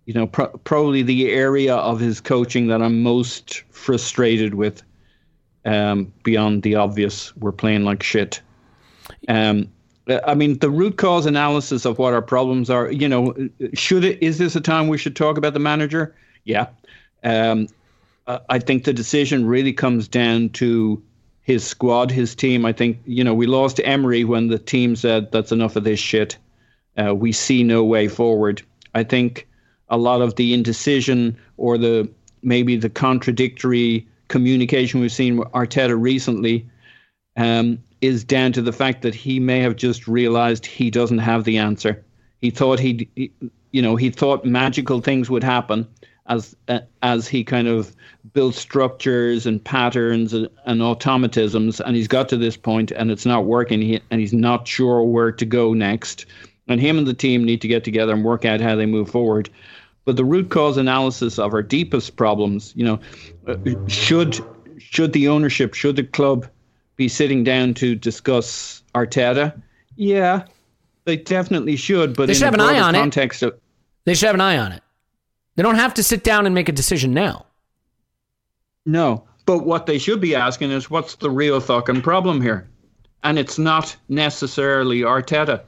you 0.07 0.15
know, 0.15 0.27
pro- 0.27 0.57
probably 0.65 1.03
the 1.03 1.31
area 1.33 1.77
of 1.77 2.01
his 2.01 2.21
coaching 2.21 2.69
that 2.69 2.81
I'm 2.81 3.03
most 3.03 3.63
frustrated 3.71 4.55
with 4.55 4.83
um, 5.65 6.13
beyond 6.23 6.63
the 6.63 6.75
obvious, 6.75 7.35
we're 7.37 7.53
playing 7.53 7.85
like 7.85 8.03
shit. 8.03 8.41
Um, 9.29 9.71
I 10.27 10.35
mean, 10.35 10.59
the 10.59 10.71
root 10.71 10.97
cause 10.97 11.27
analysis 11.27 11.85
of 11.85 11.99
what 11.99 12.15
our 12.15 12.23
problems 12.23 12.71
are. 12.71 12.91
You 12.91 13.09
know, 13.09 13.35
should 13.75 14.05
it 14.05 14.23
is 14.23 14.39
this 14.39 14.57
a 14.57 14.61
time 14.61 14.89
we 14.89 14.99
should 14.99 15.17
talk 15.17 15.37
about 15.37 15.53
the 15.53 15.61
manager? 15.61 16.15
Yeah, 16.45 16.69
um, 17.25 17.69
I 18.49 18.59
think 18.59 18.85
the 18.85 18.93
decision 18.93 19.47
really 19.47 19.73
comes 19.73 20.09
down 20.09 20.51
to 20.51 21.03
his 21.43 21.65
squad, 21.65 22.11
his 22.11 22.35
team. 22.35 22.65
I 22.65 22.73
think 22.73 22.99
you 23.05 23.23
know 23.23 23.35
we 23.35 23.47
lost 23.47 23.81
Emery 23.85 24.25
when 24.25 24.49
the 24.49 24.59
team 24.59 24.97
said 24.97 25.31
that's 25.33 25.53
enough 25.53 25.77
of 25.77 25.85
this 25.85 26.01
shit. 26.01 26.39
Uh, 26.97 27.15
we 27.15 27.33
see 27.33 27.63
no 27.63 27.85
way 27.85 28.09
forward. 28.09 28.63
I 28.95 29.05
think 29.05 29.47
a 29.89 29.99
lot 29.99 30.21
of 30.21 30.37
the 30.37 30.55
indecision 30.55 31.39
or 31.57 31.79
the 31.79 32.09
maybe 32.43 32.77
the 32.77 32.91
contradictory 32.91 34.07
communication 34.29 35.01
we've 35.01 35.13
seen 35.13 35.37
with 35.39 35.49
Arteta 35.49 36.01
recently 36.01 36.69
um, 37.37 37.79
is 38.01 38.25
down 38.25 38.53
to 38.53 38.63
the 38.63 38.73
fact 38.73 39.03
that 39.03 39.15
he 39.15 39.41
may 39.41 39.61
have 39.61 39.77
just 39.77 40.07
realized 40.07 40.67
he 40.67 40.91
doesn't 40.91 41.19
have 41.19 41.45
the 41.45 41.59
answer. 41.59 42.05
He 42.41 42.51
thought 42.51 42.79
he, 42.79 43.09
you 43.73 43.83
know, 43.83 43.97
he 43.97 44.11
thought 44.11 44.45
magical 44.45 45.01
things 45.01 45.29
would 45.29 45.43
happen 45.43 45.87
as 46.29 46.55
uh, 46.69 46.81
as 47.03 47.27
he 47.27 47.43
kind 47.43 47.67
of 47.69 47.95
built 48.33 48.55
structures 48.55 49.47
and 49.47 49.65
patterns 49.65 50.33
and, 50.33 50.49
and, 50.67 50.83
automatisms, 50.83 51.81
and 51.81 51.97
he's 51.97 52.09
got 52.09 52.29
to 52.29 52.37
this 52.37 52.57
point 52.57 52.91
and 52.91 53.11
it's 53.11 53.25
not 53.25 53.47
working, 53.47 53.81
he, 53.81 54.01
and 54.11 54.21
he's 54.21 54.35
not 54.35 54.69
sure 54.69 55.03
where 55.03 55.33
to 55.33 55.47
go 55.47 55.73
next. 55.73 56.27
And 56.69 56.81
him 56.81 56.99
and 56.99 57.07
the 57.07 57.15
team 57.15 57.45
need 57.45 57.63
to 57.63 57.69
get 57.69 57.85
together 57.85 58.13
and 58.13 58.25
work 58.25 58.45
out 58.45 58.61
how 58.61 58.77
they 58.77 58.85
move 58.85 59.11
forward. 59.11 59.49
But 60.09 60.17
the 60.17 60.25
root 60.25 60.49
cause 60.49 60.79
analysis 60.79 61.39
of 61.39 61.53
our 61.53 61.61
deepest 61.63 62.17
problems, 62.17 62.73
you 62.75 62.83
know, 62.83 62.99
uh, 63.47 63.57
should 63.89 64.41
should 64.79 65.13
the 65.13 65.29
ownership, 65.29 65.75
should 65.75 65.97
the 65.97 66.03
club 66.03 66.47
be 66.97 67.09
sitting 67.09 67.45
down 67.45 67.75
to 67.75 67.95
discuss 67.95 68.83
Arteta? 68.95 69.61
Yeah, 69.97 70.45
they 71.05 71.19
definitely 71.19 71.77
should. 71.77 72.17
But 72.17 72.29
They 72.29 72.33
should 72.33 72.45
have 72.45 72.55
an 72.55 72.61
eye 72.63 72.81
on 72.81 72.95
it. 72.95 73.43
Of, 73.43 73.61
They 74.07 74.15
should 74.15 74.25
have 74.29 74.35
an 74.35 74.41
eye 74.41 74.57
on 74.57 74.73
it. 74.73 74.83
They 75.57 75.63
don't 75.63 75.75
have 75.75 75.93
to 75.93 76.03
sit 76.03 76.25
down 76.25 76.47
and 76.47 76.55
make 76.55 76.71
a 76.71 76.73
decision 76.73 77.13
now. 77.13 77.45
no, 78.87 79.25
but 79.45 79.67
what 79.67 79.85
they 79.85 79.99
should 79.99 80.23
be 80.23 80.35
asking 80.35 80.71
is, 80.71 80.89
what's 80.89 81.17
the 81.17 81.29
real 81.29 81.61
fucking 81.61 82.01
problem 82.01 82.41
here? 82.41 82.67
And 83.25 83.39
it's 83.39 83.59
not 83.59 83.95
necessarily 84.09 85.01
Arteta, 85.03 85.61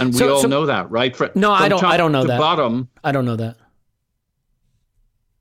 and 0.00 0.12
we 0.12 0.18
So- 0.18 0.34
all 0.34 0.42
so- 0.42 0.48
know 0.48 0.66
that, 0.66 0.90
right? 0.90 1.14
No, 1.36 1.52
I 1.52 1.68
don't- 1.68 1.84
I 1.84 1.96
don't 1.96 2.10
know 2.10 2.24
that. 2.24 2.40
Bottom, 2.40 2.88
I 3.04 3.12
don't 3.12 3.24
know 3.24 3.36
that. 3.36 3.56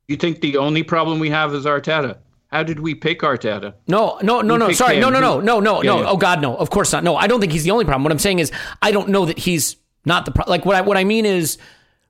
You 0.08 0.18
think 0.18 0.42
the 0.42 0.58
only 0.58 0.84
problem 0.84 1.20
we 1.20 1.30
have 1.30 1.54
is 1.54 1.66
Arteta? 1.66 2.18
How 2.52 2.62
did 2.62 2.80
we 2.80 2.94
pick 2.94 3.22
Arteta? 3.22 3.74
No, 3.88 4.20
no, 4.22 4.42
no, 4.42 4.58
no. 4.58 4.72
Sorry, 4.74 4.96
him. 4.96 5.02
no, 5.02 5.10
no, 5.10 5.20
no, 5.20 5.40
no, 5.40 5.60
no, 5.60 5.82
Yeah, 5.82 5.90
no. 5.92 6.02
yeah. 6.02 6.10
Oh 6.10 6.18
God, 6.18 6.42
no. 6.42 6.56
Of 6.56 6.70
course 6.70 6.92
not. 6.94 7.04
No, 7.04 7.16
I 7.16 7.26
don't 7.28 7.40
think 7.40 7.52
he's 7.52 7.64
the 7.64 7.72
only 7.72 7.86
problem. 7.86 8.04
What 8.04 8.12
I'm 8.12 8.20
saying 8.20 8.40
is, 8.40 8.52
I 8.82 8.92
don't 8.92 9.10
know 9.10 9.26
that 9.26 9.40
he's 9.40 9.76
not 10.06 10.26
the 10.26 10.32
pro- 10.32 10.46
like. 10.48 10.64
What 10.66 10.76
I 10.76 10.82
what 10.82 10.96
I 10.98 11.04
mean 11.04 11.26
is, 11.26 11.58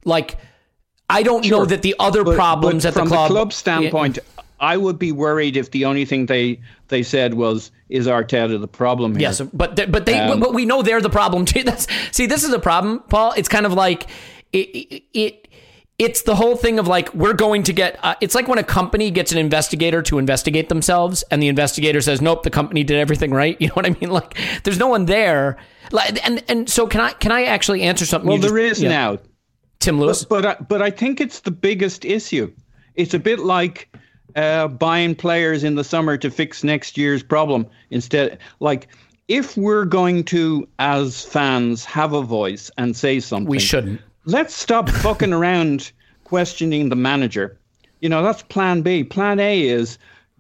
like, 0.04 0.38
I 1.10 1.24
don't 1.24 1.46
know 1.50 1.64
that 1.66 1.82
the 1.82 1.96
other 2.00 2.24
But- 2.26 2.36
problems 2.36 2.84
but 2.84 2.90
at 2.90 2.94
the 2.96 3.00
club. 3.06 3.10
from 3.10 3.24
the 3.24 3.28
club 3.40 3.54
standpoint, 3.54 4.20
I 4.60 4.76
would 4.76 5.00
be 5.00 5.12
worried 5.14 5.56
if 5.56 5.72
the 5.72 5.86
only 5.86 6.04
thing 6.04 6.26
they 6.26 6.60
they 6.90 7.04
said 7.04 7.36
was, 7.36 7.72
"Is 7.88 8.08
Arteta 8.08 8.60
the 8.60 8.68
problem 8.68 9.14
here?" 9.14 9.22
Yes, 9.22 9.40
but 9.54 9.78
they, 9.78 9.86
but 9.86 10.06
they 10.06 10.20
Um, 10.20 10.42
but 10.42 10.54
we 10.54 10.66
know 10.66 10.82
they're 10.82 11.00
the 11.02 11.10
problem 11.10 11.46
too. 11.46 11.64
That's 11.70 11.88
see, 12.12 12.26
this 12.26 12.44
is 12.44 12.52
a 12.52 12.60
problem, 12.60 13.02
Paul. 13.08 13.34
It's 13.38 13.48
kind 13.48 13.66
of 13.66 13.72
like 13.74 14.08
it. 14.52 14.58
it, 14.58 15.04
it 15.14 15.48
it's 16.04 16.24
the 16.24 16.36
whole 16.36 16.56
thing 16.56 16.80
of 16.80 16.88
like 16.88 17.14
we're 17.14 17.34
going 17.34 17.64
to 17.64 17.74
get. 17.74 18.00
Uh, 18.04 18.16
it's 18.22 18.36
like 18.36 18.48
when 18.48 18.60
a 18.60 18.64
company 18.64 19.12
gets 19.12 19.32
an 19.32 19.38
investigator 19.38 20.02
to 20.04 20.20
investigate 20.20 20.70
themselves, 20.70 21.24
and 21.32 21.42
the 21.42 21.48
investigator 21.48 22.02
says, 22.02 22.22
"Nope, 22.22 22.44
the 22.44 22.50
company 22.50 22.84
did 22.84 22.98
everything 22.98 23.32
right." 23.32 23.58
You 23.64 23.70
know 23.70 23.76
what 23.76 23.86
I 23.86 23.92
mean? 23.92 24.10
Like, 24.10 24.38
there's 24.64 24.78
no 24.78 24.88
one 24.88 25.06
there. 25.06 25.58
Like, 25.92 26.26
and 26.28 26.44
and 26.50 26.70
so 26.70 26.86
can 26.86 27.00
I 27.00 27.12
can 27.14 27.32
I 27.32 27.46
actually 27.46 27.84
answer 27.84 28.06
something? 28.06 28.28
Well, 28.28 28.38
you 28.38 28.44
just- 28.44 28.54
there 28.54 28.64
is 28.64 28.82
yeah. 28.82 28.90
now. 28.90 29.20
Tim 29.80 30.00
Lewis. 30.00 30.24
But 30.24 30.46
I, 30.46 30.56
but 30.56 30.82
I 30.82 30.90
think 30.90 31.20
it's 31.20 31.42
the 31.42 31.52
biggest 31.52 32.06
issue. 32.06 32.54
It's 32.96 33.14
a 33.14 33.20
bit 33.20 33.40
like 33.40 33.94
uh, 34.36 34.68
buying 34.70 35.16
players 35.16 35.64
in 35.64 35.76
the 35.76 35.84
summer 35.84 36.18
to 36.18 36.32
fix 36.32 36.64
next 36.64 36.98
year's 36.98 37.22
problem 37.22 37.68
instead. 37.90 38.40
Like 38.60 38.88
if 39.28 39.58
we're 39.58 39.86
going 39.86 40.24
to, 40.26 40.68
as 40.80 41.24
fans, 41.26 41.86
have 41.86 42.14
a 42.14 42.22
voice 42.22 42.72
and 42.78 42.96
say 42.96 43.20
something, 43.20 43.50
we 43.50 43.60
shouldn't. 43.60 44.02
Let's 44.26 44.54
stop 44.54 44.90
fucking 44.90 45.34
around 45.40 45.92
questioning 46.24 46.90
the 46.90 46.96
manager. 46.96 47.58
You 48.00 48.10
know, 48.10 48.24
that's 48.24 48.44
plan 48.44 48.82
B. 48.82 49.04
Plan 49.04 49.40
A 49.40 49.64
is 49.64 49.98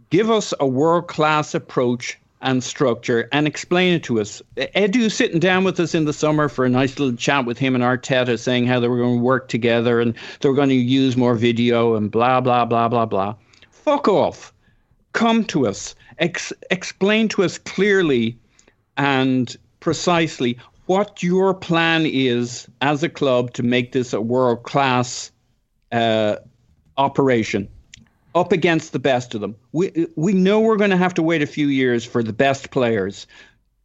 give 0.10 0.30
us 0.30 0.54
a 0.60 0.68
world 0.68 1.08
class 1.08 1.54
approach 1.54 2.18
and 2.42 2.62
structure 2.62 3.30
and 3.32 3.48
explain 3.48 3.94
it 3.94 4.04
to 4.04 4.20
us. 4.20 4.42
Edu 4.58 5.10
sitting 5.10 5.40
down 5.40 5.64
with 5.64 5.80
us 5.80 5.96
in 5.96 6.06
the 6.06 6.14
summer 6.14 6.50
for 6.50 6.66
a 6.66 6.70
nice 6.70 7.00
little 7.00 7.16
chat 7.16 7.46
with 7.46 7.58
him 7.58 7.74
and 7.74 7.84
Arteta 7.84 8.38
saying 8.38 8.68
how 8.68 8.80
they 8.80 8.90
were 8.90 8.98
going 8.98 9.18
to 9.18 9.24
work 9.24 9.48
together 9.48 10.02
and 10.02 10.14
they 10.42 10.50
were 10.50 10.56
going 10.56 10.70
to 10.70 10.76
use 10.76 11.16
more 11.16 11.36
video 11.36 11.96
and 11.96 12.12
blah, 12.12 12.42
blah, 12.42 12.66
blah, 12.66 12.90
blah, 12.90 13.06
blah. 13.06 13.36
Fuck 13.72 14.10
off. 14.10 14.54
Come 15.14 15.46
to 15.46 15.68
us. 15.68 15.96
Ex- 16.20 16.54
explain 16.70 17.30
to 17.30 17.44
us 17.44 17.58
clearly 17.58 18.38
and 18.98 19.56
precisely 19.80 20.58
what 20.94 21.24
your 21.24 21.56
plan 21.56 22.06
is 22.06 22.68
as 22.82 23.02
a 23.02 23.10
club 23.10 23.52
to 23.52 23.64
make 23.64 23.94
this 23.94 24.14
a 24.14 24.22
world 24.22 24.62
class 24.62 25.32
uh, 25.92 26.36
operation 26.98 27.68
up 28.36 28.52
against 28.52 28.94
the 28.94 29.00
best 29.00 29.34
of 29.34 29.42
them. 29.42 29.56
We 29.72 30.06
we 30.16 30.34
know 30.34 30.60
we're 30.60 30.78
going 30.78 30.92
to 30.92 30.98
have 30.98 31.16
to 31.16 31.24
wait 31.24 31.42
a 31.42 31.48
few 31.48 31.66
years 31.66 32.06
for 32.06 32.22
the 32.22 32.32
best 32.32 32.70
players 32.70 33.26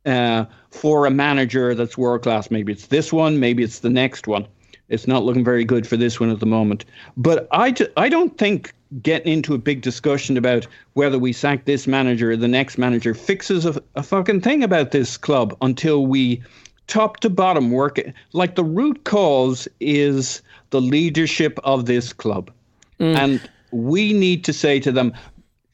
uh, 0.05 0.44
for 0.70 1.06
a 1.06 1.10
manager 1.10 1.74
that's 1.74 1.97
world 1.97 2.24
class. 2.24 2.51
Maybe 2.51 2.72
it's 2.72 2.89
this 2.89 3.10
one, 3.10 3.40
maybe 3.40 3.62
it's 3.62 3.78
the 3.78 3.89
next 3.89 4.26
one. 4.26 4.47
It's 4.90 5.06
not 5.06 5.24
looking 5.24 5.44
very 5.44 5.64
good 5.64 5.86
for 5.86 5.97
this 5.97 6.20
one 6.20 6.30
at 6.30 6.40
the 6.40 6.47
moment. 6.47 6.85
But 7.16 7.48
I, 7.52 7.74
I 7.97 8.10
don't 8.10 8.36
think 8.36 8.74
getting 9.02 9.32
into 9.32 9.55
a 9.55 9.59
big 9.59 9.80
discussion 9.80 10.36
about 10.36 10.66
whether 10.93 11.18
we 11.18 11.32
sack 11.32 11.64
this 11.64 11.86
manager 11.86 12.32
or 12.32 12.36
the 12.36 12.48
next 12.48 12.76
manager 12.76 13.14
fixes 13.14 13.64
a, 13.64 13.82
a 13.94 14.02
fucking 14.02 14.43
thing 14.43 14.62
about 14.62 14.90
this 14.90 15.16
club 15.16 15.56
until 15.62 16.06
we 16.06 16.43
top 16.89 17.20
to 17.20 17.31
bottom 17.31 17.70
work. 17.70 18.01
Like 18.32 18.56
the 18.56 18.65
root 18.65 19.05
cause 19.05 19.69
is 19.78 20.43
the 20.70 20.81
leadership 20.81 21.60
of 21.62 21.86
this 21.86 22.12
club. 22.12 22.51
And 23.01 23.48
we 23.70 24.12
need 24.12 24.43
to 24.44 24.52
say 24.52 24.81
to 24.81 24.90
them, 24.90 25.12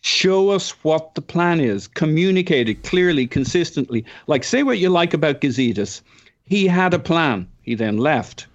show 0.03 0.51
us 0.51 0.71
what 0.85 1.15
the 1.15 1.23
plan 1.23 1.59
is, 1.59 1.89
communicate 1.89 2.69
it 2.69 2.83
clearly, 2.83 3.27
consistently. 3.27 4.05
Like, 4.27 4.45
say 4.45 4.63
what 4.63 4.79
you 4.79 4.91
like 4.91 5.15
about 5.15 5.41
Gazidis. 5.41 6.03
He 6.45 6.67
had 6.67 6.93
a 6.93 6.99
plan, 6.99 7.49
he 7.63 7.75
then 7.75 7.97
left. 7.97 8.47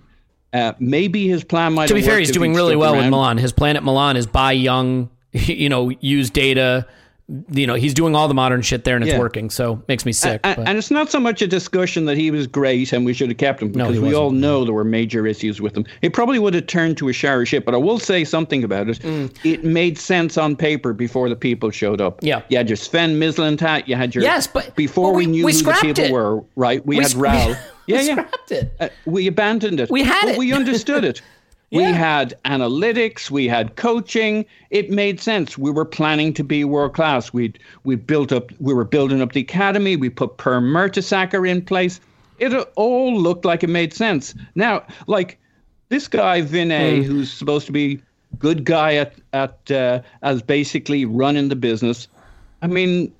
Uh, 0.53 0.73
maybe 0.79 1.27
his 1.27 1.43
plan 1.43 1.73
might 1.73 1.87
To 1.87 1.95
be 1.95 2.03
fair, 2.03 2.19
he's 2.19 2.31
doing 2.31 2.53
really 2.53 2.75
well 2.75 2.91
with 2.91 3.01
around. 3.01 3.11
Milan. 3.11 3.37
His 3.39 3.51
plan 3.51 3.75
at 3.75 3.83
Milan 3.83 4.17
is 4.17 4.27
buy 4.27 4.51
young, 4.51 5.09
you 5.31 5.69
know, 5.69 5.89
use 5.99 6.29
data. 6.29 6.85
You 7.51 7.67
know, 7.67 7.75
he's 7.75 7.93
doing 7.93 8.15
all 8.15 8.27
the 8.27 8.33
modern 8.33 8.61
shit 8.63 8.83
there, 8.85 8.95
and 8.95 9.03
it's 9.03 9.13
Yeah. 9.13 9.19
working. 9.19 9.49
So 9.51 9.81
makes 9.87 10.03
me 10.05 10.11
sick. 10.11 10.41
And, 10.43 10.67
and 10.67 10.77
it's 10.77 10.89
not 10.89 11.11
so 11.11 11.19
much 11.19 11.41
a 11.43 11.47
discussion 11.47 12.05
that 12.05 12.17
he 12.17 12.31
was 12.31 12.47
great 12.47 12.91
and 12.91 13.05
we 13.05 13.13
should 13.13 13.29
have 13.29 13.37
kept 13.37 13.61
him 13.61 13.71
because 13.71 13.93
he 13.95 13.99
we 13.99 14.15
all 14.15 14.31
know 14.31 14.63
there 14.65 14.73
were 14.73 14.83
major 14.83 15.27
issues 15.27 15.61
with 15.61 15.77
him. 15.77 15.85
It 16.01 16.13
probably 16.13 16.39
would 16.39 16.53
have 16.55 16.65
turned 16.67 16.97
to 16.97 17.09
a 17.09 17.13
shower 17.13 17.45
ship, 17.45 17.65
but 17.65 17.73
I 17.75 17.77
will 17.77 17.99
say 17.99 18.23
something 18.23 18.63
about 18.63 18.89
it. 18.89 18.99
Mm. 18.99 19.31
It 19.43 19.63
made 19.63 19.97
sense 19.99 20.37
on 20.37 20.55
paper 20.55 20.91
before 20.93 21.29
the 21.29 21.35
people 21.35 21.69
showed 21.71 22.01
up. 22.01 22.19
Yeah. 22.23 22.41
You 22.49 22.57
had 22.57 22.67
your 22.69 22.77
Sven 22.77 23.19
Mislintat, 23.19 23.87
you 23.87 23.95
had 23.95 24.15
your. 24.15 24.23
Yes, 24.23 24.47
but- 24.47 24.75
Before 24.75 25.11
but 25.11 25.17
we, 25.17 25.25
we- 25.27 25.31
knew 25.31 25.45
we 25.45 25.53
who 25.53 25.59
the 25.63 25.73
people 25.81 26.03
it. 26.05 26.11
were, 26.11 26.43
right? 26.55 26.83
We, 26.85 26.95
We 26.97 27.03
had 27.03 27.11
sc- 27.11 27.17
Raul. 27.17 27.47
we 27.87 27.93
yeah, 27.93 28.01
yeah. 28.01 28.11
scrapped 28.13 28.51
it. 28.51 28.73
Uh, 28.79 28.89
we 29.05 29.27
abandoned 29.27 29.79
it. 29.79 29.89
We 29.91 30.03
had 30.03 30.21
But 30.23 30.31
it. 30.31 30.37
We 30.39 30.53
understood 30.53 31.03
it. 31.03 31.21
We 31.71 31.81
Yeah. 31.81 31.91
had 31.91 32.33
analytics, 32.45 33.29
we 33.29 33.47
had 33.47 33.75
coaching. 33.75 34.45
It 34.71 34.89
made 34.89 35.19
sense. 35.19 35.57
We 35.57 35.69
were 35.69 35.85
planning 35.85 36.33
to 36.33 36.43
be 36.43 36.63
world 36.63 36.93
class. 36.93 37.31
We'd 37.31 37.59
we 37.83 37.95
built 37.95 38.31
up. 38.31 38.51
We 38.59 38.73
were 38.73 38.85
building 38.85 39.21
up 39.21 39.33
the 39.33 39.41
academy. 39.41 39.95
We 39.95 40.09
put 40.09 40.37
Per 40.37 40.59
Mertesacker 40.59 41.47
in 41.47 41.61
place. 41.61 41.99
It 42.39 42.53
all 42.75 43.19
looked 43.19 43.45
like 43.45 43.63
it 43.63 43.69
made 43.69 43.93
sense. 43.93 44.33
Now, 44.55 44.83
like 45.07 45.37
this 45.89 46.07
guy 46.07 46.41
Vinai, 46.41 47.03
who's 47.03 47.31
supposed 47.31 47.65
to 47.67 47.71
be 47.71 47.99
good 48.39 48.63
guy 48.63 48.95
at 48.95 49.13
at 49.33 49.69
uh, 49.71 50.01
as 50.23 50.41
basically 50.41 51.05
running 51.05 51.49
the 51.49 51.55
business. 51.55 52.07
I 52.61 52.67
mean, 52.67 53.11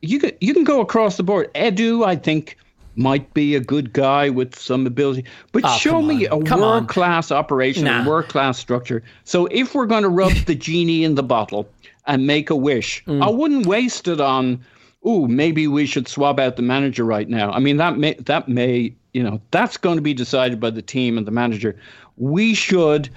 you 0.00 0.18
can 0.18 0.32
you 0.40 0.54
can 0.54 0.64
go 0.64 0.80
across 0.80 1.16
the 1.16 1.22
board. 1.22 1.52
Edu, 1.54 2.04
I 2.04 2.16
think, 2.16 2.56
might 2.96 3.32
be 3.34 3.54
a 3.54 3.60
good 3.60 3.92
guy 3.92 4.28
with 4.28 4.58
some 4.58 4.86
ability, 4.86 5.24
but 5.52 5.62
Oh, 5.64 5.76
show 5.78 6.02
me 6.02 6.26
a 6.26 6.36
world 6.36 6.88
class 6.88 7.30
operation, 7.32 7.84
Nah. 7.84 8.04
a 8.04 8.08
world 8.08 8.28
class 8.28 8.58
structure. 8.58 9.02
So 9.24 9.46
if 9.50 9.74
we're 9.74 9.86
going 9.86 10.02
to 10.02 10.08
rub 10.08 10.32
the 10.46 10.54
genie 10.54 11.04
in 11.04 11.14
the 11.14 11.22
bottle 11.22 11.68
and 12.06 12.26
make 12.26 12.50
a 12.50 12.56
wish, 12.56 13.02
Mm. 13.06 13.22
I 13.22 13.30
wouldn't 13.30 13.66
waste 13.66 14.08
it 14.08 14.20
on. 14.20 14.60
Ooh, 15.06 15.26
maybe 15.26 15.66
we 15.66 15.86
should 15.86 16.06
swap 16.06 16.38
out 16.38 16.56
the 16.56 16.62
manager 16.62 17.04
right 17.04 17.28
now. 17.28 17.50
I 17.50 17.58
mean, 17.58 17.76
that 17.78 17.98
may 17.98 18.14
that 18.14 18.48
may 18.48 18.94
you 19.12 19.22
know 19.22 19.40
that's 19.50 19.76
going 19.76 19.96
to 19.96 20.02
be 20.02 20.14
decided 20.14 20.60
by 20.60 20.70
the 20.70 20.82
team 20.82 21.18
and 21.18 21.26
the 21.26 21.32
manager. 21.32 21.76
We 22.18 22.54
should, 22.54 23.08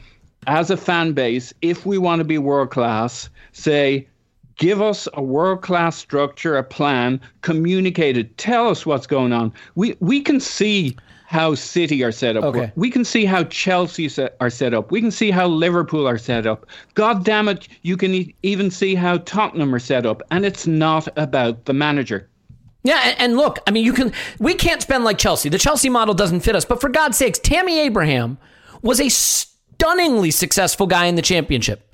as 0.48 0.72
a 0.72 0.78
fan 0.78 1.14
base, 1.14 1.54
if 1.62 1.86
we 1.86 1.98
want 2.00 2.20
to 2.22 2.24
be 2.24 2.38
world 2.40 2.72
class, 2.72 3.30
say 3.52 4.08
give 4.58 4.82
us 4.82 5.08
a 5.14 5.22
world 5.22 5.62
class 5.62 5.96
structure, 5.96 6.58
a 6.58 6.64
plan, 6.64 7.20
communicate 7.42 8.18
it, 8.18 8.38
tell 8.38 8.68
us 8.68 8.86
what's 8.86 9.08
going 9.08 9.34
on. 9.34 9.54
We 9.76 9.96
we 10.00 10.22
can 10.22 10.40
see 10.40 10.98
how 11.28 11.56
City 11.56 12.04
are 12.04 12.12
set 12.12 12.38
up. 12.38 12.44
Okay. 12.44 12.72
We 12.76 12.92
can 12.92 13.04
see 13.04 13.26
how 13.26 13.44
Chelsea 13.46 14.08
set, 14.10 14.38
are 14.40 14.50
set 14.50 14.74
up. 14.74 14.92
We 14.92 15.02
can 15.02 15.12
see 15.12 15.32
how 15.32 15.48
Liverpool 15.48 16.08
are 16.08 16.20
set 16.20 16.46
up. 16.46 16.68
God 16.94 17.26
damn 17.26 17.48
it, 17.48 17.68
you 17.82 17.98
can 17.98 18.14
e- 18.14 18.36
even 18.44 18.70
see 18.70 18.94
how 18.96 19.18
Tottenham 19.18 19.74
are 19.74 19.80
set 19.80 20.06
up. 20.06 20.22
And 20.30 20.46
it's 20.46 20.68
not 20.68 21.08
about 21.18 21.66
the 21.66 21.74
manager. 21.74 22.30
Yeah, 22.84 23.02
and, 23.04 23.20
and 23.20 23.38
look, 23.38 23.58
I 23.66 23.72
mean, 23.72 23.84
you 23.84 23.94
can. 23.94 24.14
We 24.40 24.54
can't 24.54 24.82
spend 24.82 25.04
like 25.04 25.18
Chelsea. 25.18 25.50
The 25.50 25.58
Chelsea 25.58 25.90
model 25.90 26.14
doesn't 26.14 26.42
fit 26.42 26.56
us. 26.56 26.66
But 26.66 26.80
for 26.80 26.90
God's 26.90 27.18
sakes, 27.18 27.40
Tammy 27.40 27.80
Abraham 27.80 28.38
was 28.84 29.02
a 29.02 29.10
stunningly 29.10 30.30
successful 30.30 30.86
guy 30.86 31.06
in 31.08 31.16
the 31.16 31.24
championship, 31.24 31.85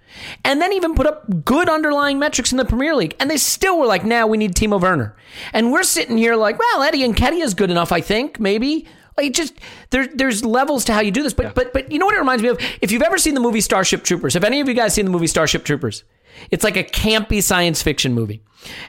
and 0.44 0.62
then 0.62 0.74
even 0.74 0.96
put 0.96 1.08
up 1.08 1.46
good 1.46 1.70
underlying 1.70 2.20
metrics 2.20 2.52
in 2.52 2.58
the 2.58 2.66
Premier 2.66 2.96
League. 2.96 3.16
And 3.20 3.30
they 3.30 3.38
still 3.38 3.80
were 3.80 3.86
like, 3.86 4.04
"Now 4.04 4.28
we 4.28 4.38
need 4.38 4.56
Timo 4.56 4.80
Werner." 4.80 5.16
And 5.54 5.72
we're 5.72 5.84
sitting 5.84 6.18
here 6.18 6.36
like, 6.36 6.60
"Well, 6.60 6.84
Eddie 6.84 7.08
Nketiah 7.08 7.44
is 7.44 7.54
good 7.54 7.72
enough, 7.72 7.92
I 7.92 8.02
think, 8.02 8.40
maybe." 8.40 8.88
Like 9.18 9.34
just 9.34 9.54
there, 9.90 10.08
there's 10.08 10.44
levels 10.46 10.86
to 10.86 10.94
how 10.94 11.02
you 11.02 11.12
do 11.12 11.22
this, 11.24 11.34
but 11.34 11.54
but 11.54 11.74
but 11.74 11.92
you 11.92 12.00
know 12.00 12.06
what 12.06 12.16
it 12.16 12.20
reminds 12.20 12.44
me 12.44 12.50
of? 12.50 12.60
If 12.82 12.92
you've 12.92 13.02
ever 13.02 13.18
seen 13.18 13.34
the 13.34 13.42
movie 13.42 13.62
Starship 13.62 14.04
Troopers, 14.04 14.34
have 14.34 14.44
any 14.44 14.62
of 14.62 14.68
you 14.68 14.74
guys 14.74 14.94
seen 14.94 15.06
the 15.06 15.12
movie 15.12 15.28
Starship 15.28 15.66
Troopers? 15.66 16.04
It's 16.50 16.64
like 16.64 16.78
a 16.78 16.84
campy 16.84 17.42
science 17.42 17.82
fiction 17.82 18.14
movie. 18.14 18.42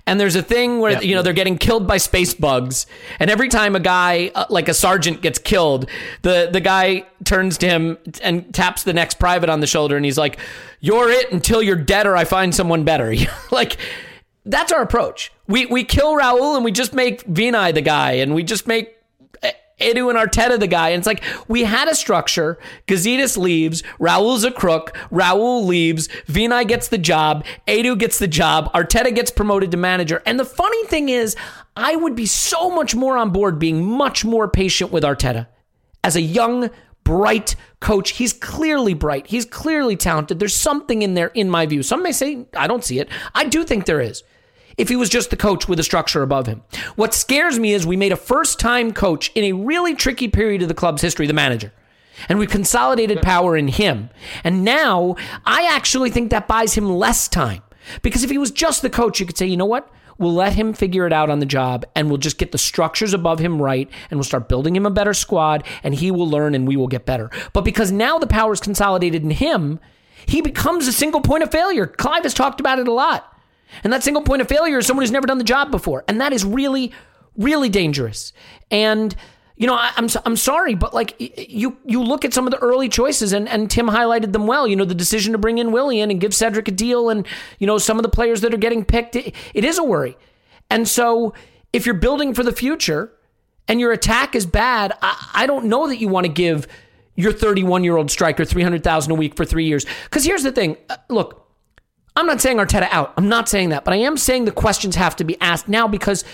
And 0.06 0.20
there's 0.20 0.36
a 0.36 0.42
thing 0.42 0.80
where 0.80 1.02
you 1.02 1.14
know 1.14 1.22
they're 1.22 1.32
getting 1.32 1.56
killed 1.56 1.86
by 1.86 1.96
space 1.96 2.34
bugs, 2.34 2.86
and 3.18 3.30
every 3.30 3.48
time 3.48 3.74
a 3.74 3.80
guy 3.80 4.30
uh, 4.34 4.44
like 4.50 4.68
a 4.68 4.74
sergeant 4.74 5.22
gets 5.22 5.38
killed, 5.38 5.88
the 6.20 6.50
the 6.52 6.60
guy 6.60 7.06
turns 7.24 7.56
to 7.58 7.66
him 7.66 7.96
and 8.22 8.52
taps 8.54 8.82
the 8.82 8.92
next 8.92 9.18
private 9.18 9.48
on 9.48 9.60
the 9.60 9.66
shoulder, 9.66 9.96
and 9.96 10.04
he's 10.04 10.18
like, 10.18 10.38
"You're 10.80 11.08
it 11.08 11.32
until 11.32 11.62
you're 11.62 11.76
dead, 11.76 12.06
or 12.06 12.16
I 12.16 12.24
find 12.24 12.54
someone 12.54 12.84
better." 12.84 13.14
like 13.50 13.78
that's 14.44 14.72
our 14.72 14.82
approach. 14.82 15.32
We 15.46 15.66
we 15.66 15.84
kill 15.84 16.14
Raul 16.14 16.54
and 16.56 16.64
we 16.64 16.72
just 16.72 16.92
make 16.92 17.24
Vinai 17.24 17.72
the 17.72 17.80
guy, 17.82 18.12
and 18.12 18.34
we 18.34 18.42
just 18.42 18.66
make 18.66 18.94
Edu 19.82 20.08
and 20.08 20.18
Arteta 20.18 20.58
the 20.58 20.66
guy. 20.66 20.90
And 20.90 21.00
it's 21.00 21.06
like 21.06 21.22
we 21.48 21.64
had 21.64 21.88
a 21.88 21.94
structure. 21.94 22.58
Gazidis 22.86 23.36
leaves. 23.36 23.82
Raul's 23.98 24.44
a 24.44 24.50
crook. 24.50 24.96
Raul 25.10 25.66
leaves. 25.66 26.08
Vinai 26.26 26.66
gets 26.66 26.88
the 26.88 26.98
job. 26.98 27.44
Edu 27.66 27.98
gets 27.98 28.18
the 28.18 28.28
job. 28.28 28.72
Arteta 28.72 29.14
gets 29.14 29.30
promoted 29.30 29.70
to 29.72 29.76
manager. 29.76 30.22
And 30.26 30.38
the 30.38 30.44
funny 30.44 30.84
thing 30.86 31.08
is, 31.08 31.36
I 31.76 31.96
would 31.96 32.14
be 32.14 32.26
so 32.26 32.70
much 32.70 32.94
more 32.94 33.16
on 33.16 33.30
board 33.30 33.58
being 33.58 33.84
much 33.84 34.24
more 34.24 34.48
patient 34.48 34.92
with 34.92 35.04
Arteta 35.04 35.46
as 36.04 36.16
a 36.16 36.20
young, 36.20 36.70
bright 37.04 37.56
coach. 37.80 38.10
He's 38.10 38.32
clearly 38.32 38.94
bright. 38.94 39.26
He's 39.26 39.44
clearly 39.44 39.96
talented. 39.96 40.38
There's 40.38 40.54
something 40.54 41.02
in 41.02 41.14
there, 41.14 41.28
in 41.28 41.50
my 41.50 41.66
view. 41.66 41.82
Some 41.82 42.02
may 42.02 42.12
say, 42.12 42.46
I 42.54 42.66
don't 42.66 42.84
see 42.84 42.98
it. 42.98 43.08
I 43.34 43.44
do 43.46 43.64
think 43.64 43.86
there 43.86 44.00
is. 44.00 44.22
If 44.76 44.88
he 44.88 44.96
was 44.96 45.08
just 45.08 45.30
the 45.30 45.36
coach 45.36 45.68
with 45.68 45.78
a 45.78 45.84
structure 45.84 46.22
above 46.22 46.46
him. 46.46 46.62
What 46.96 47.14
scares 47.14 47.58
me 47.58 47.72
is 47.72 47.86
we 47.86 47.96
made 47.96 48.12
a 48.12 48.16
first 48.16 48.58
time 48.58 48.92
coach 48.92 49.30
in 49.34 49.44
a 49.44 49.52
really 49.52 49.94
tricky 49.94 50.28
period 50.28 50.62
of 50.62 50.68
the 50.68 50.74
club's 50.74 51.02
history, 51.02 51.26
the 51.26 51.32
manager. 51.32 51.72
And 52.28 52.38
we 52.38 52.46
consolidated 52.46 53.22
power 53.22 53.56
in 53.56 53.68
him. 53.68 54.10
And 54.44 54.64
now 54.64 55.16
I 55.44 55.68
actually 55.72 56.10
think 56.10 56.30
that 56.30 56.48
buys 56.48 56.74
him 56.74 56.88
less 56.88 57.28
time. 57.28 57.62
Because 58.02 58.22
if 58.22 58.30
he 58.30 58.38
was 58.38 58.50
just 58.50 58.82
the 58.82 58.90
coach, 58.90 59.18
you 59.18 59.26
could 59.26 59.36
say, 59.36 59.46
you 59.46 59.56
know 59.56 59.66
what? 59.66 59.90
We'll 60.18 60.34
let 60.34 60.52
him 60.52 60.72
figure 60.72 61.06
it 61.06 61.12
out 61.12 61.30
on 61.30 61.40
the 61.40 61.46
job 61.46 61.84
and 61.96 62.08
we'll 62.08 62.18
just 62.18 62.38
get 62.38 62.52
the 62.52 62.58
structures 62.58 63.14
above 63.14 63.40
him 63.40 63.60
right 63.60 63.90
and 64.10 64.18
we'll 64.18 64.24
start 64.24 64.48
building 64.48 64.76
him 64.76 64.86
a 64.86 64.90
better 64.90 65.14
squad 65.14 65.64
and 65.82 65.94
he 65.94 66.10
will 66.10 66.28
learn 66.28 66.54
and 66.54 66.68
we 66.68 66.76
will 66.76 66.86
get 66.86 67.06
better. 67.06 67.30
But 67.52 67.64
because 67.64 67.90
now 67.90 68.18
the 68.18 68.26
power 68.26 68.52
is 68.52 68.60
consolidated 68.60 69.22
in 69.22 69.30
him, 69.30 69.80
he 70.26 70.40
becomes 70.40 70.86
a 70.86 70.92
single 70.92 71.22
point 71.22 71.42
of 71.42 71.50
failure. 71.50 71.86
Clive 71.86 72.22
has 72.22 72.34
talked 72.34 72.60
about 72.60 72.78
it 72.78 72.86
a 72.86 72.92
lot. 72.92 73.31
And 73.84 73.92
that 73.92 74.02
single 74.02 74.22
point 74.22 74.42
of 74.42 74.48
failure 74.48 74.78
is 74.78 74.86
someone 74.86 75.02
who's 75.02 75.10
never 75.10 75.26
done 75.26 75.38
the 75.38 75.44
job 75.44 75.70
before. 75.70 76.04
And 76.08 76.20
that 76.20 76.32
is 76.32 76.44
really, 76.44 76.92
really 77.36 77.68
dangerous. 77.68 78.32
And 78.70 79.14
you 79.56 79.66
know, 79.66 79.74
I, 79.74 79.92
am 79.96 80.08
I'm 80.24 80.36
sorry, 80.36 80.74
but 80.74 80.94
like 80.94 81.14
you 81.18 81.76
you 81.84 82.02
look 82.02 82.24
at 82.24 82.32
some 82.32 82.46
of 82.46 82.50
the 82.50 82.58
early 82.58 82.88
choices, 82.88 83.32
and 83.32 83.48
and 83.48 83.70
Tim 83.70 83.86
highlighted 83.86 84.32
them 84.32 84.46
well. 84.46 84.66
You 84.66 84.74
know, 84.74 84.84
the 84.84 84.94
decision 84.94 85.32
to 85.32 85.38
bring 85.38 85.58
in 85.58 85.72
Willian 85.72 86.10
and 86.10 86.20
give 86.20 86.34
Cedric 86.34 86.68
a 86.68 86.72
deal, 86.72 87.10
and 87.10 87.26
you 87.58 87.66
know 87.66 87.78
some 87.78 87.98
of 87.98 88.02
the 88.02 88.08
players 88.08 88.40
that 88.40 88.52
are 88.52 88.58
getting 88.58 88.84
picked, 88.84 89.14
it, 89.14 89.34
it 89.54 89.64
is 89.64 89.78
a 89.78 89.84
worry. 89.84 90.16
And 90.70 90.88
so, 90.88 91.34
if 91.72 91.84
you're 91.84 91.94
building 91.94 92.34
for 92.34 92.42
the 92.42 92.50
future, 92.50 93.12
and 93.68 93.78
your 93.78 93.92
attack 93.92 94.34
is 94.34 94.46
bad, 94.46 94.96
I, 95.02 95.30
I 95.34 95.46
don't 95.46 95.66
know 95.66 95.86
that 95.86 95.98
you 95.98 96.08
want 96.08 96.26
to 96.26 96.32
give 96.32 96.66
your 97.14 97.32
31 97.32 97.84
year 97.84 97.96
old 97.96 98.10
striker 98.10 98.44
300,000 98.44 99.12
a 99.12 99.14
week 99.14 99.36
for 99.36 99.44
three 99.44 99.66
years. 99.66 99.86
Because 100.04 100.24
here's 100.24 100.42
the 100.42 100.52
thing, 100.52 100.76
uh, 100.88 100.96
look, 101.08 101.41
I'm 102.14 102.26
not 102.26 102.40
saying 102.40 102.58
Arteta 102.58 102.88
out. 102.90 103.14
I'm 103.16 103.28
not 103.28 103.48
saying 103.48 103.70
that, 103.70 103.84
but 103.84 103.94
I 103.94 103.98
am 103.98 104.16
saying 104.16 104.44
the 104.44 104.52
questions 104.52 104.96
have 104.96 105.16
to 105.16 105.24
be 105.24 105.40
asked 105.40 105.68
now 105.68 105.88
because 105.88 106.24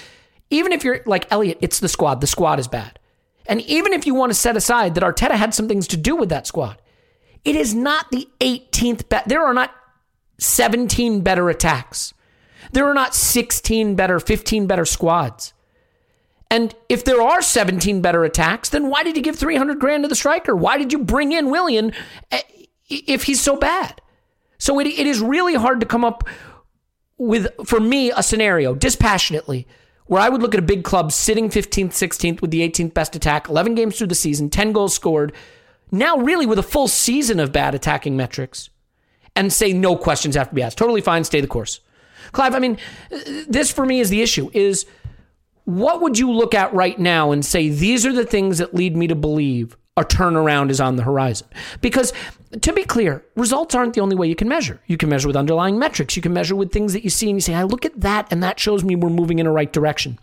even 0.50 0.72
if 0.72 0.82
you're 0.82 1.00
like 1.06 1.30
Elliot, 1.30 1.58
it's 1.60 1.80
the 1.80 1.88
squad. 1.88 2.20
The 2.20 2.26
squad 2.26 2.58
is 2.58 2.68
bad. 2.68 2.98
And 3.46 3.60
even 3.62 3.92
if 3.92 4.06
you 4.06 4.14
want 4.14 4.30
to 4.30 4.38
set 4.38 4.56
aside 4.56 4.94
that 4.94 5.04
Arteta 5.04 5.32
had 5.32 5.54
some 5.54 5.68
things 5.68 5.86
to 5.88 5.96
do 5.96 6.16
with 6.16 6.28
that 6.28 6.46
squad, 6.46 6.80
it 7.44 7.56
is 7.56 7.74
not 7.74 8.10
the 8.10 8.28
18th 8.40 9.08
best. 9.08 9.28
There 9.28 9.44
are 9.44 9.54
not 9.54 9.72
17 10.38 11.22
better 11.22 11.48
attacks. 11.48 12.12
There 12.72 12.86
are 12.86 12.94
not 12.94 13.14
16 13.14 13.94
better, 13.94 14.20
15 14.20 14.66
better 14.66 14.84
squads. 14.84 15.54
And 16.50 16.74
if 16.88 17.04
there 17.04 17.22
are 17.22 17.42
17 17.42 18.00
better 18.00 18.24
attacks, 18.24 18.70
then 18.70 18.88
why 18.88 19.02
did 19.02 19.16
you 19.16 19.22
give 19.22 19.36
300 19.36 19.78
grand 19.78 20.04
to 20.04 20.08
the 20.08 20.14
striker? 20.14 20.56
Why 20.56 20.78
did 20.78 20.92
you 20.92 20.98
bring 20.98 21.32
in 21.32 21.50
Willian 21.50 21.92
eh, 22.30 22.42
if 22.88 23.24
he's 23.24 23.40
so 23.40 23.56
bad? 23.56 24.00
So 24.58 24.78
it, 24.80 24.86
it 24.86 25.06
is 25.06 25.20
really 25.20 25.54
hard 25.54 25.80
to 25.80 25.86
come 25.86 26.04
up 26.04 26.28
with, 27.16 27.48
for 27.64 27.80
me, 27.80 28.10
a 28.10 28.22
scenario 28.22 28.74
dispassionately 28.74 29.66
where 30.06 30.22
I 30.22 30.28
would 30.28 30.42
look 30.42 30.54
at 30.54 30.60
a 30.60 30.62
big 30.62 30.84
club 30.84 31.12
sitting 31.12 31.48
15th, 31.50 31.90
16th 31.90 32.40
with 32.40 32.50
the 32.50 32.68
18th 32.68 32.94
best 32.94 33.14
attack, 33.14 33.48
11 33.48 33.74
games 33.74 33.98
through 33.98 34.06
the 34.06 34.14
season, 34.14 34.48
10 34.48 34.72
goals 34.72 34.94
scored, 34.94 35.32
now 35.90 36.16
really 36.16 36.46
with 36.46 36.58
a 36.58 36.62
full 36.62 36.88
season 36.88 37.38
of 37.38 37.52
bad 37.52 37.74
attacking 37.74 38.16
metrics, 38.16 38.70
and 39.36 39.52
say 39.52 39.72
no 39.72 39.96
questions 39.96 40.34
have 40.34 40.48
to 40.48 40.54
be 40.54 40.62
asked. 40.62 40.78
Totally 40.78 41.02
fine, 41.02 41.24
stay 41.24 41.40
the 41.40 41.46
course. 41.46 41.80
Clive, 42.32 42.54
I 42.54 42.58
mean, 42.58 42.78
this 43.46 43.70
for 43.70 43.84
me 43.84 44.00
is 44.00 44.10
the 44.10 44.22
issue 44.22 44.50
is 44.52 44.86
what 45.64 46.00
would 46.00 46.18
you 46.18 46.32
look 46.32 46.54
at 46.54 46.72
right 46.72 46.98
now 46.98 47.30
and 47.30 47.44
say 47.44 47.68
these 47.68 48.06
are 48.06 48.12
the 48.12 48.24
things 48.24 48.58
that 48.58 48.74
lead 48.74 48.96
me 48.96 49.06
to 49.06 49.14
believe 49.14 49.76
a 49.98 50.04
turnaround 50.04 50.70
is 50.70 50.80
on 50.80 50.96
the 50.96 51.02
horizon? 51.02 51.48
Because 51.80 52.12
to 52.60 52.72
be 52.72 52.84
clear, 52.84 53.24
results 53.36 53.74
aren't 53.74 53.94
the 53.94 54.00
only 54.00 54.16
way 54.16 54.28
you 54.28 54.36
can 54.36 54.48
measure. 54.48 54.80
You 54.86 54.96
can 54.96 55.08
measure 55.08 55.28
with 55.28 55.36
underlying 55.36 55.78
metrics. 55.78 56.16
You 56.16 56.22
can 56.22 56.32
measure 56.32 56.56
with 56.56 56.72
things 56.72 56.92
that 56.92 57.04
you 57.04 57.10
see 57.10 57.28
and 57.28 57.36
you 57.36 57.40
say, 57.40 57.54
I 57.54 57.64
look 57.64 57.84
at 57.84 58.00
that 58.00 58.28
and 58.30 58.42
that 58.42 58.58
shows 58.58 58.84
me 58.84 58.96
we're 58.96 59.10
moving 59.10 59.38
in 59.38 59.46
a 59.46 59.52
right 59.52 59.72
direction. 59.72 60.18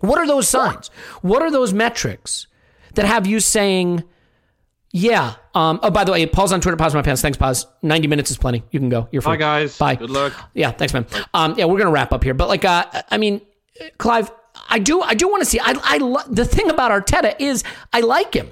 What 0.00 0.18
are 0.18 0.26
those 0.26 0.48
signs? 0.48 0.88
What 1.22 1.42
are 1.42 1.50
those 1.50 1.72
metrics 1.72 2.46
that 2.94 3.04
have 3.04 3.26
you 3.26 3.40
saying, 3.40 4.02
yeah. 4.92 5.34
Um, 5.54 5.78
oh, 5.82 5.90
by 5.90 6.04
the 6.04 6.12
way, 6.12 6.26
Paul's 6.26 6.52
on 6.52 6.60
Twitter. 6.60 6.76
Pause 6.76 6.94
my 6.94 7.02
pants. 7.02 7.22
Thanks, 7.22 7.38
pause. 7.38 7.66
90 7.82 8.08
minutes 8.08 8.30
is 8.30 8.38
plenty. 8.38 8.64
You 8.70 8.80
can 8.80 8.88
go. 8.88 9.08
You're 9.12 9.22
free. 9.22 9.32
Bye, 9.32 9.36
guys. 9.36 9.78
Bye. 9.78 9.94
Good 9.94 10.10
luck. 10.10 10.32
Yeah, 10.54 10.70
thanks, 10.72 10.92
man. 10.92 11.06
Um, 11.34 11.54
yeah, 11.56 11.66
we're 11.66 11.78
gonna 11.78 11.90
wrap 11.90 12.12
up 12.12 12.24
here, 12.24 12.34
but 12.34 12.48
like, 12.48 12.64
uh, 12.64 12.86
I 13.10 13.18
mean, 13.18 13.40
Clive, 13.98 14.30
I 14.68 14.78
do, 14.78 15.00
I 15.00 15.14
do 15.14 15.28
want 15.28 15.42
to 15.42 15.48
see. 15.48 15.60
I, 15.60 15.74
I, 15.82 15.98
lo- 15.98 16.22
the 16.28 16.44
thing 16.44 16.70
about 16.70 16.90
Arteta 16.90 17.34
is, 17.38 17.62
I 17.92 18.00
like 18.00 18.34
him, 18.34 18.48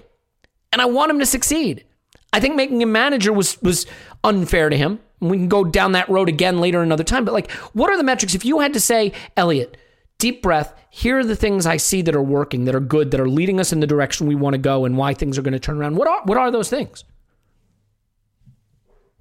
and 0.72 0.82
I 0.82 0.86
want 0.86 1.10
him 1.10 1.18
to 1.18 1.26
succeed. 1.26 1.84
I 2.32 2.40
think 2.40 2.56
making 2.56 2.82
him 2.82 2.92
manager 2.92 3.32
was 3.32 3.60
was 3.62 3.86
unfair 4.24 4.68
to 4.68 4.76
him. 4.76 5.00
We 5.20 5.36
can 5.36 5.48
go 5.48 5.64
down 5.64 5.92
that 5.92 6.08
road 6.08 6.28
again 6.28 6.60
later 6.60 6.82
another 6.82 7.04
time. 7.04 7.24
But 7.24 7.34
like, 7.34 7.50
what 7.72 7.90
are 7.90 7.96
the 7.96 8.04
metrics? 8.04 8.34
If 8.34 8.44
you 8.44 8.60
had 8.60 8.72
to 8.74 8.80
say, 8.80 9.12
Elliot, 9.36 9.76
deep 10.18 10.42
breath. 10.42 10.74
Here 10.90 11.18
are 11.18 11.24
the 11.24 11.36
things 11.36 11.66
I 11.66 11.76
see 11.76 12.02
that 12.02 12.14
are 12.14 12.22
working, 12.22 12.64
that 12.64 12.74
are 12.74 12.80
good, 12.80 13.10
that 13.10 13.20
are 13.20 13.28
leading 13.28 13.60
us 13.60 13.72
in 13.72 13.80
the 13.80 13.86
direction 13.86 14.26
we 14.26 14.34
want 14.34 14.54
to 14.54 14.58
go, 14.58 14.84
and 14.84 14.96
why 14.96 15.14
things 15.14 15.38
are 15.38 15.42
going 15.42 15.52
to 15.52 15.60
turn 15.60 15.78
around. 15.78 15.96
What 15.96 16.08
are 16.08 16.22
what 16.24 16.38
are 16.38 16.50
those 16.50 16.70
things? 16.70 17.04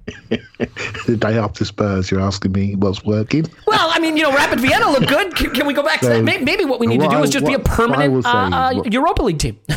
the 0.29 1.17
day 1.19 1.37
after 1.37 1.65
Spurs, 1.65 2.09
you're 2.09 2.21
asking 2.21 2.53
me 2.53 2.75
what's 2.75 3.03
working. 3.03 3.45
Well, 3.65 3.89
I 3.91 3.99
mean, 3.99 4.15
you 4.15 4.23
know, 4.23 4.31
Rapid 4.31 4.61
Vienna 4.61 4.89
look 4.89 5.07
good. 5.07 5.35
Can, 5.35 5.53
can 5.53 5.67
we 5.67 5.73
go 5.73 5.83
back 5.83 5.99
to 5.99 6.07
that? 6.07 6.23
Maybe, 6.23 6.45
maybe 6.45 6.65
what 6.65 6.79
we 6.79 6.87
need 6.87 7.01
to 7.01 7.09
do 7.09 7.21
is 7.23 7.29
just 7.29 7.45
be 7.45 7.53
a 7.53 7.59
permanent 7.59 8.25
uh, 8.25 8.29
uh, 8.29 8.83
Europa 8.85 9.23
League 9.23 9.39
team. 9.39 9.59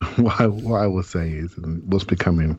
what 0.16 0.40
I, 0.40 0.46
what 0.46 0.80
I 0.80 0.86
will 0.86 1.02
say 1.02 1.28
is, 1.28 1.56
um, 1.58 1.82
what's 1.86 2.04
becoming, 2.04 2.56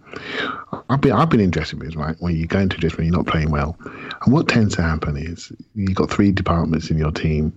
I've 0.90 0.99
been 0.99 1.14
I've 1.14 1.30
been 1.30 1.40
in 1.40 1.52
this 1.52 1.74
right 1.95 2.16
when 2.20 2.36
you 2.36 2.45
go 2.45 2.60
into 2.60 2.78
just 2.78 2.98
when 2.98 3.07
you're 3.07 3.16
not 3.16 3.28
playing 3.28 3.49
well, 3.49 3.78
and 3.86 4.34
what 4.34 4.49
tends 4.49 4.76
to 4.76 4.82
happen 4.82 5.16
is 5.16 5.52
you've 5.74 5.95
got 5.95 6.10
three 6.10 6.34
departments 6.34 6.90
in 6.90 6.98
your 6.98 7.11
team, 7.11 7.53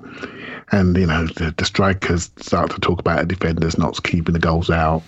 and 0.70 0.96
you 0.96 1.06
know 1.06 1.26
the, 1.26 1.52
the 1.56 1.64
strikers 1.64 2.30
start 2.36 2.70
to 2.70 2.78
talk 2.78 3.00
about 3.00 3.26
defenders 3.26 3.76
not 3.76 4.00
keeping 4.04 4.34
the 4.34 4.38
goals 4.38 4.70
out, 4.70 5.02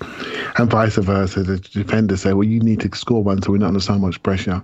and 0.59 0.68
vice 0.70 0.96
versa. 0.96 1.44
The 1.44 1.59
defenders 1.59 2.22
say, 2.22 2.32
well, 2.32 2.48
you 2.48 2.59
need 2.59 2.80
to 2.80 2.96
score 2.96 3.22
one 3.22 3.42
so 3.42 3.52
we're 3.52 3.59
not 3.59 3.68
under 3.68 3.80
so 3.80 3.96
much 3.96 4.20
pressure. 4.24 4.62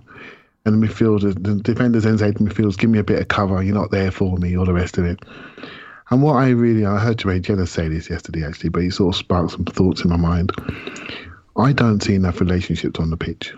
And 0.66 0.82
the 0.82 0.86
midfielders, 0.86 1.42
the 1.42 1.54
defenders 1.54 2.02
then 2.02 2.18
say 2.18 2.32
to 2.32 2.38
midfielders, 2.38 2.76
give 2.76 2.90
me 2.90 2.98
a 2.98 3.04
bit 3.04 3.20
of 3.20 3.28
cover. 3.28 3.62
You're 3.62 3.74
not 3.74 3.90
there 3.90 4.10
for 4.10 4.36
me, 4.36 4.58
all 4.58 4.66
the 4.66 4.74
rest 4.74 4.98
of 4.98 5.06
it. 5.06 5.20
And 6.10 6.22
what 6.22 6.34
I 6.34 6.50
really, 6.50 6.84
I 6.84 6.98
heard 6.98 7.24
Ray 7.24 7.38
Jenner 7.38 7.66
say 7.66 7.86
this 7.88 8.10
yesterday 8.10 8.44
actually, 8.44 8.70
but 8.70 8.82
he 8.82 8.90
sort 8.90 9.14
of 9.14 9.18
sparked 9.18 9.52
some 9.52 9.64
thoughts 9.64 10.02
in 10.02 10.10
my 10.10 10.16
mind. 10.16 10.50
I 11.56 11.72
don't 11.72 12.02
see 12.02 12.14
enough 12.14 12.40
relationships 12.40 12.98
on 12.98 13.10
the 13.10 13.16
pitch. 13.16 13.54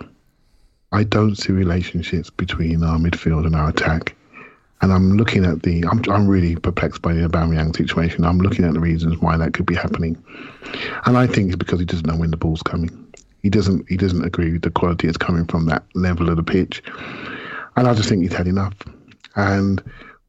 I 0.93 1.05
don't 1.05 1.37
see 1.37 1.53
relationships 1.53 2.29
between 2.29 2.85
our 2.85 2.99
midfield 2.99 3.47
and 3.47 3.57
our 3.57 3.71
attack. 3.71 4.15
And 4.83 4.93
I'm 4.93 5.17
looking 5.17 5.47
at 5.47 5.63
the, 5.63 5.85
I'm, 5.91 6.03
I'm 6.11 6.27
really 6.27 6.57
perplexed 6.57 7.01
by 7.01 7.15
the 7.15 7.27
Aubameyang 7.27 7.75
situation. 7.75 8.25
I'm 8.25 8.39
looking 8.39 8.65
at 8.67 8.75
the 8.75 8.81
reasons 8.81 9.19
why 9.21 9.37
that 9.39 9.55
could 9.55 9.65
be 9.65 9.77
happening. 9.77 10.23
And 11.07 11.17
I 11.17 11.27
think 11.27 11.49
it's 11.49 11.57
because 11.57 11.79
he 11.79 11.87
doesn't 11.87 12.07
know 12.07 12.17
when 12.17 12.33
the 12.33 12.37
ball's 12.37 12.63
coming. 12.63 12.91
He 13.43 13.49
doesn't, 13.49 13.89
he 13.89 13.97
doesn't 13.97 14.25
agree 14.25 14.53
with 14.53 14.63
the 14.63 14.71
quality 14.71 15.07
that's 15.07 15.17
coming 15.17 15.47
from 15.47 15.67
that 15.67 15.85
level 15.95 16.29
of 16.29 16.37
the 16.37 16.43
pitch. 16.43 16.83
And 17.77 17.89
I 17.89 17.95
just 17.95 18.09
think 18.09 18.23
he's 18.23 18.35
had 18.35 18.49
enough. 18.49 18.75
And 19.37 19.83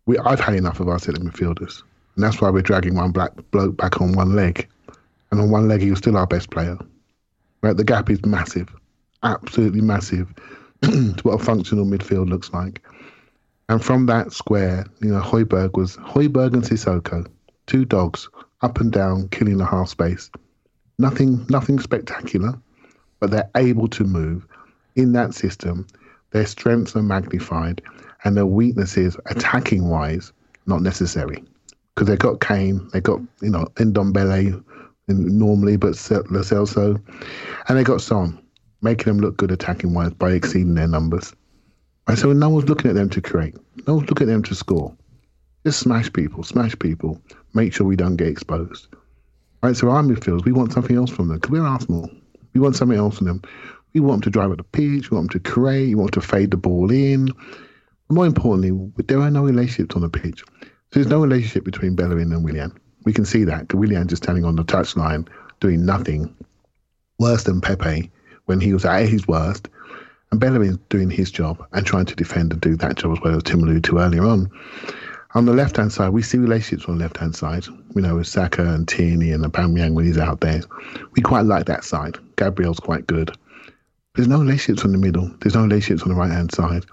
we, 0.05 0.17
I've 0.19 0.39
had 0.39 0.55
enough 0.55 0.79
of 0.79 0.87
our 0.87 0.99
centre 0.99 1.19
midfielders. 1.19 1.83
And 2.15 2.23
that's 2.23 2.39
why 2.39 2.49
we're 2.49 2.61
dragging 2.61 2.95
one 2.95 3.11
black 3.11 3.31
bloke 3.51 3.77
back 3.77 3.99
on 3.99 4.13
one 4.13 4.35
leg. 4.35 4.67
And 5.31 5.41
on 5.41 5.49
one 5.49 5.67
leg, 5.67 5.81
he 5.81 5.89
was 5.89 5.99
still 5.99 6.17
our 6.17 6.27
best 6.27 6.51
player. 6.51 6.77
Right? 7.61 7.75
The 7.75 7.83
gap 7.83 8.09
is 8.09 8.23
massive, 8.25 8.69
absolutely 9.23 9.81
massive 9.81 10.31
to 10.81 11.15
what 11.23 11.41
a 11.41 11.43
functional 11.43 11.85
midfield 11.85 12.29
looks 12.29 12.51
like. 12.53 12.81
And 13.69 13.83
from 13.83 14.05
that 14.07 14.31
square, 14.33 14.85
you 15.01 15.09
know, 15.09 15.21
Højbjerg 15.21 15.73
was 15.73 15.97
Højbjerg 15.97 16.53
and 16.53 16.63
Sissoko, 16.63 17.25
two 17.65 17.85
dogs 17.85 18.29
up 18.61 18.79
and 18.79 18.91
down, 18.91 19.29
killing 19.29 19.57
the 19.57 19.65
half 19.65 19.89
space. 19.89 20.29
Nothing, 20.99 21.45
nothing 21.49 21.79
spectacular, 21.79 22.59
but 23.19 23.31
they're 23.31 23.49
able 23.55 23.87
to 23.87 24.03
move 24.03 24.45
in 24.95 25.13
that 25.13 25.33
system. 25.33 25.87
Their 26.31 26.45
strengths 26.45 26.95
are 26.95 27.01
magnified, 27.01 27.81
and 28.23 28.37
their 28.37 28.45
weaknesses, 28.45 29.17
attacking 29.25 29.89
wise, 29.89 30.31
not 30.67 30.81
necessary 30.81 31.43
because 31.93 32.07
they 32.07 32.15
got 32.15 32.41
Kane, 32.41 32.87
they 32.93 33.01
got 33.01 33.19
you 33.41 33.49
know 33.49 33.65
Ndombele 33.75 34.63
normally, 35.07 35.77
but 35.77 35.89
Lo 36.29 36.41
Celso, 36.41 37.01
and 37.67 37.77
they 37.77 37.83
got 37.83 38.01
Son, 38.01 38.39
making 38.81 39.05
them 39.05 39.19
look 39.19 39.37
good 39.37 39.51
attacking 39.51 39.93
wise 39.93 40.13
by 40.13 40.31
exceeding 40.31 40.75
their 40.75 40.87
numbers. 40.87 41.33
And 42.07 42.17
so 42.17 42.33
no 42.33 42.49
one's 42.49 42.67
looking 42.69 42.89
at 42.89 42.95
them 42.95 43.09
to 43.09 43.21
create, 43.21 43.55
no 43.87 43.95
one's 43.95 44.09
looking 44.09 44.29
at 44.29 44.31
them 44.31 44.43
to 44.43 44.55
score. 44.55 44.95
Just 45.65 45.79
smash 45.79 46.11
people, 46.11 46.43
smash 46.43 46.77
people, 46.77 47.21
make 47.53 47.73
sure 47.73 47.87
we 47.87 47.95
don't 47.95 48.17
get 48.17 48.27
exposed. 48.27 48.87
Right, 49.61 49.77
so 49.77 49.89
our 49.89 50.03
midfielders, 50.03 50.43
we 50.43 50.51
want 50.51 50.73
something 50.73 50.97
else 50.97 51.09
from 51.09 51.29
them 51.29 51.37
because 51.37 51.51
we're 51.51 51.65
Arsenal. 51.65 52.09
We 52.53 52.59
want 52.59 52.75
something 52.75 52.97
else 52.97 53.17
from 53.17 53.27
them. 53.27 53.41
We 53.93 54.01
want 54.01 54.23
them 54.23 54.31
to 54.31 54.37
drive 54.37 54.51
at 54.51 54.57
the 54.57 54.63
pitch. 54.63 55.09
We 55.09 55.15
want 55.15 55.31
them 55.31 55.41
to 55.41 55.49
create. 55.49 55.87
We 55.87 55.95
want 55.95 56.11
them 56.11 56.21
to 56.21 56.27
fade 56.27 56.51
the 56.51 56.57
ball 56.57 56.91
in. 56.91 57.29
More 58.09 58.25
importantly, 58.25 58.91
there 59.05 59.21
are 59.21 59.31
no 59.31 59.43
relationships 59.43 59.95
on 59.95 60.01
the 60.01 60.09
pitch. 60.09 60.43
There's 60.93 61.07
no 61.07 61.21
relationship 61.21 61.63
between 61.63 61.95
Bellerin 61.95 62.31
and 62.31 62.43
Willian. 62.43 62.71
We 63.03 63.13
can 63.13 63.25
see 63.25 63.43
that. 63.45 63.73
Willian 63.73 64.07
just 64.07 64.23
standing 64.23 64.45
on 64.45 64.55
the 64.55 64.63
touchline 64.63 65.27
doing 65.59 65.85
nothing 65.85 66.33
worse 67.17 67.43
than 67.43 67.61
Pepe 67.61 68.11
when 68.45 68.59
he 68.59 68.73
was 68.73 68.85
at 68.85 69.09
his 69.09 69.27
worst. 69.27 69.69
And 70.31 70.39
Bellerin's 70.39 70.77
doing 70.89 71.09
his 71.09 71.31
job 71.31 71.65
and 71.73 71.85
trying 71.85 72.05
to 72.05 72.15
defend 72.15 72.53
and 72.53 72.61
do 72.61 72.75
that 72.75 72.97
job 72.97 73.13
as 73.13 73.23
well 73.23 73.35
as 73.35 73.43
Tim 73.43 73.63
alluded 73.63 73.83
to 73.85 73.97
earlier 73.97 74.23
on. 74.23 74.51
On 75.33 75.45
the 75.45 75.53
left 75.53 75.77
hand 75.77 75.91
side, 75.91 76.09
we 76.09 76.21
see 76.21 76.37
relationships 76.37 76.87
on 76.87 76.97
the 76.99 77.03
left 77.03 77.17
hand 77.17 77.35
side. 77.35 77.65
You 77.95 78.01
know, 78.01 78.17
with 78.17 78.27
Saka 78.27 78.63
and 78.63 78.87
Tierney 78.87 79.31
and 79.31 79.43
Aubameyang 79.43 79.95
when 79.95 80.05
he's 80.05 80.19
out 80.19 80.41
there. 80.41 80.61
We 81.13 81.23
quite 81.23 81.45
like 81.45 81.65
that 81.65 81.83
side. 81.83 82.17
Gabriel's 82.35 82.79
quite 82.79 83.07
good. 83.07 83.35
There's 84.13 84.27
no 84.27 84.41
relationships 84.41 84.85
in 84.85 84.91
the 84.91 84.99
middle. 84.99 85.31
There's 85.39 85.55
no 85.55 85.63
relationships 85.63 86.03
on 86.03 86.09
the 86.09 86.19
right 86.19 86.31
hand 86.31 86.53
side. 86.53 86.85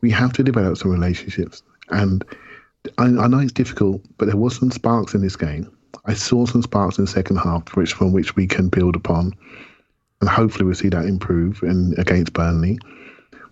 We 0.00 0.12
have 0.12 0.32
to 0.34 0.44
develop 0.44 0.76
some 0.78 0.92
relationships. 0.92 1.64
And 1.90 2.24
I, 2.98 3.04
I 3.04 3.26
know 3.26 3.38
it's 3.38 3.52
difficult, 3.52 4.02
but 4.16 4.26
there 4.26 4.36
was 4.36 4.56
some 4.56 4.70
sparks 4.70 5.14
in 5.14 5.20
this 5.20 5.36
game. 5.36 5.70
I 6.04 6.14
saw 6.14 6.46
some 6.46 6.62
sparks 6.62 6.98
in 6.98 7.04
the 7.04 7.10
second 7.10 7.36
half, 7.36 7.76
which 7.76 7.92
from 7.92 8.12
which 8.12 8.36
we 8.36 8.46
can 8.46 8.68
build 8.68 8.96
upon, 8.96 9.34
and 10.20 10.28
hopefully 10.28 10.64
we'll 10.64 10.74
see 10.74 10.88
that 10.88 11.04
improve 11.04 11.62
in 11.62 11.94
against 11.98 12.32
Burnley. 12.32 12.78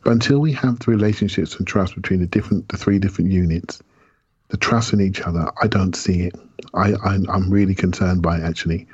But 0.03 0.13
until 0.13 0.39
we 0.39 0.53
have 0.53 0.79
the 0.79 0.91
relationships 0.91 1.57
and 1.57 1.67
trust 1.67 1.95
between 1.95 2.21
the 2.21 2.27
different, 2.27 2.69
the 2.69 2.77
three 2.77 2.99
different 2.99 3.33
units, 3.33 3.83
the 4.49 4.57
trust 4.57 4.93
in 4.93 5.01
each 5.01 5.21
other, 5.21 5.51
I 5.61 5.67
don't 5.67 5.97
see 5.97 6.23
it. 6.23 6.35
I, 6.75 6.93
I 6.93 7.19
I'm 7.29 7.51
really 7.51 7.75
concerned 7.75 8.23
by 8.23 8.39
it 8.39 8.45
actually, 8.45 8.87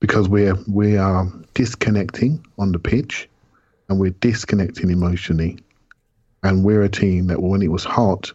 because 0.00 0.28
we're 0.28 0.56
we 0.68 0.96
are 0.96 1.26
disconnecting 1.54 2.44
on 2.58 2.72
the 2.72 2.78
pitch, 2.78 3.28
and 3.88 3.98
we're 3.98 4.10
disconnecting 4.10 4.90
emotionally, 4.90 5.58
and 6.42 6.64
we're 6.64 6.82
a 6.82 6.88
team 6.88 7.26
that 7.28 7.42
when 7.42 7.62
it 7.62 7.72
was 7.72 7.84
hot, 7.84 8.32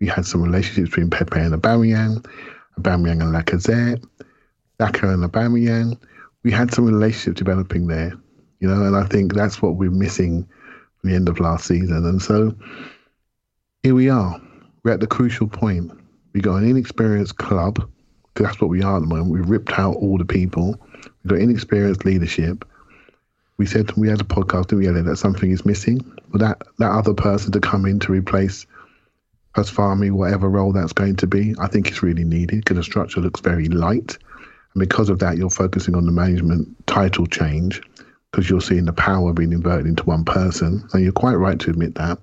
we 0.00 0.06
had 0.06 0.26
some 0.26 0.42
relationships 0.42 0.90
between 0.90 1.10
Pepe 1.10 1.38
and 1.38 1.54
Aubameyang, 1.54 2.26
Aubameyang 2.78 3.20
and 3.22 3.34
Lacazette, 3.34 4.04
Saka 4.80 5.10
and 5.10 5.30
Aubameyang. 5.30 5.98
We 6.42 6.50
had 6.50 6.72
some 6.72 6.86
relationship 6.86 7.34
developing 7.34 7.86
there, 7.86 8.14
you 8.60 8.68
know, 8.68 8.82
and 8.82 8.96
I 8.96 9.04
think 9.04 9.34
that's 9.34 9.60
what 9.60 9.76
we're 9.76 9.90
missing 9.90 10.48
from 11.00 11.10
the 11.10 11.16
end 11.16 11.28
of 11.28 11.38
last 11.38 11.66
season. 11.66 12.06
And 12.06 12.20
so 12.20 12.54
here 13.82 13.94
we 13.94 14.08
are. 14.08 14.40
We're 14.82 14.92
at 14.92 15.00
the 15.00 15.06
crucial 15.06 15.46
point. 15.48 15.92
We 16.32 16.40
got 16.40 16.56
an 16.56 16.68
inexperienced 16.68 17.36
club, 17.36 17.74
because 18.32 18.46
that's 18.46 18.60
what 18.60 18.70
we 18.70 18.82
are 18.82 18.96
at 18.96 19.00
the 19.00 19.06
moment. 19.06 19.30
We 19.30 19.40
ripped 19.40 19.78
out 19.78 19.96
all 19.96 20.16
the 20.16 20.24
people. 20.24 20.80
We've 20.94 21.30
got 21.30 21.40
inexperienced 21.40 22.06
leadership. 22.06 22.64
We 23.58 23.66
said 23.66 23.92
we 23.98 24.08
had 24.08 24.22
a 24.22 24.24
podcast, 24.24 24.68
didn't 24.68 24.78
we, 24.78 24.88
Elliot, 24.88 25.04
that 25.04 25.16
something 25.16 25.50
is 25.50 25.66
missing. 25.66 26.00
But 26.28 26.40
that, 26.40 26.62
that 26.78 26.90
other 26.90 27.12
person 27.12 27.52
to 27.52 27.60
come 27.60 27.84
in 27.84 27.98
to 28.00 28.12
replace 28.12 28.64
Pasfami, 29.54 30.12
whatever 30.12 30.48
role 30.48 30.72
that's 30.72 30.92
going 30.92 31.16
to 31.16 31.26
be, 31.26 31.54
I 31.58 31.66
think 31.66 31.88
it's 31.88 32.02
really 32.02 32.24
needed 32.24 32.60
because 32.60 32.76
the 32.76 32.84
structure 32.84 33.20
looks 33.20 33.40
very 33.40 33.68
light. 33.68 34.16
And 34.74 34.80
because 34.80 35.08
of 35.08 35.18
that, 35.18 35.36
you're 35.36 35.50
focusing 35.50 35.94
on 35.94 36.06
the 36.06 36.12
management 36.12 36.86
title 36.86 37.26
change 37.26 37.82
because 38.30 38.48
you're 38.48 38.60
seeing 38.60 38.84
the 38.84 38.92
power 38.92 39.32
being 39.32 39.52
inverted 39.52 39.86
into 39.86 40.04
one 40.04 40.24
person. 40.24 40.88
And 40.92 41.02
you're 41.02 41.12
quite 41.12 41.34
right 41.34 41.58
to 41.58 41.70
admit 41.70 41.96
that. 41.96 42.18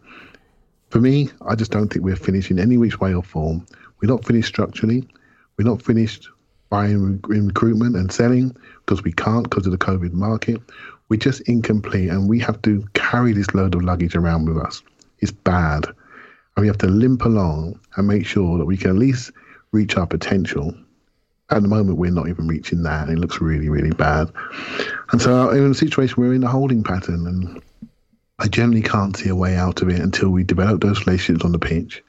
For 0.90 1.02
me, 1.02 1.30
I 1.46 1.56
just 1.56 1.72
don't 1.72 1.90
think 1.90 2.06
we're 2.06 2.16
finished 2.16 2.50
in 2.50 2.60
any 2.60 2.78
which 2.78 3.00
way 3.02 3.14
or 3.14 3.24
form. 3.24 3.66
We're 4.00 4.10
not 4.10 4.24
finished 4.24 4.48
structurally. 4.48 5.06
We're 5.58 5.68
not 5.68 5.82
finished 5.82 6.30
buying 6.70 7.22
in 7.30 7.48
recruitment 7.48 7.96
and 7.96 8.12
selling 8.12 8.56
because 8.86 9.04
we 9.04 9.12
can't 9.12 9.50
because 9.50 9.66
of 9.66 9.72
the 9.72 9.78
COVID 9.78 10.14
market. 10.14 10.62
We're 11.10 11.18
just 11.18 11.42
incomplete 11.42 12.10
and 12.10 12.30
we 12.30 12.40
have 12.40 12.62
to 12.64 12.86
carry 12.94 13.34
this 13.34 13.54
load 13.54 13.76
of 13.76 13.84
luggage 13.84 14.16
around 14.16 14.48
with 14.48 14.58
us. 14.58 14.82
It's 15.20 15.32
bad. 15.32 15.88
And 16.58 16.64
we 16.64 16.68
have 16.70 16.80
to 16.80 16.88
limp 16.88 17.24
along 17.24 17.80
and 17.96 18.08
make 18.08 18.26
sure 18.26 18.58
that 18.58 18.66
we 18.66 18.78
can 18.78 18.90
at 18.90 18.98
least 18.98 19.32
reach 19.74 19.96
our 19.96 20.08
potential. 20.08 20.74
At 21.52 21.62
the 21.62 21.68
moment, 21.68 22.00
we're 22.00 22.10
not 22.10 22.30
even 22.30 22.48
reaching 22.48 22.82
that. 22.82 23.10
It 23.10 23.20
looks 23.20 23.40
really, 23.40 23.70
really 23.70 23.92
bad. 23.92 24.32
And 25.12 25.22
so, 25.22 25.52
in 25.52 25.70
a 25.70 25.76
situation, 25.76 26.16
we're 26.18 26.34
in 26.34 26.44
a 26.44 26.50
holding 26.50 26.84
pattern. 26.84 27.28
And 27.28 27.62
I 28.40 28.48
generally 28.48 28.82
can't 28.82 29.16
see 29.16 29.30
a 29.30 29.36
way 29.36 29.56
out 29.56 29.84
of 29.84 29.90
it 29.90 30.00
until 30.00 30.30
we 30.30 30.44
develop 30.44 30.82
those 30.82 31.06
relationships 31.06 31.46
on 31.46 31.52
the 31.52 31.60
pitch 31.60 32.04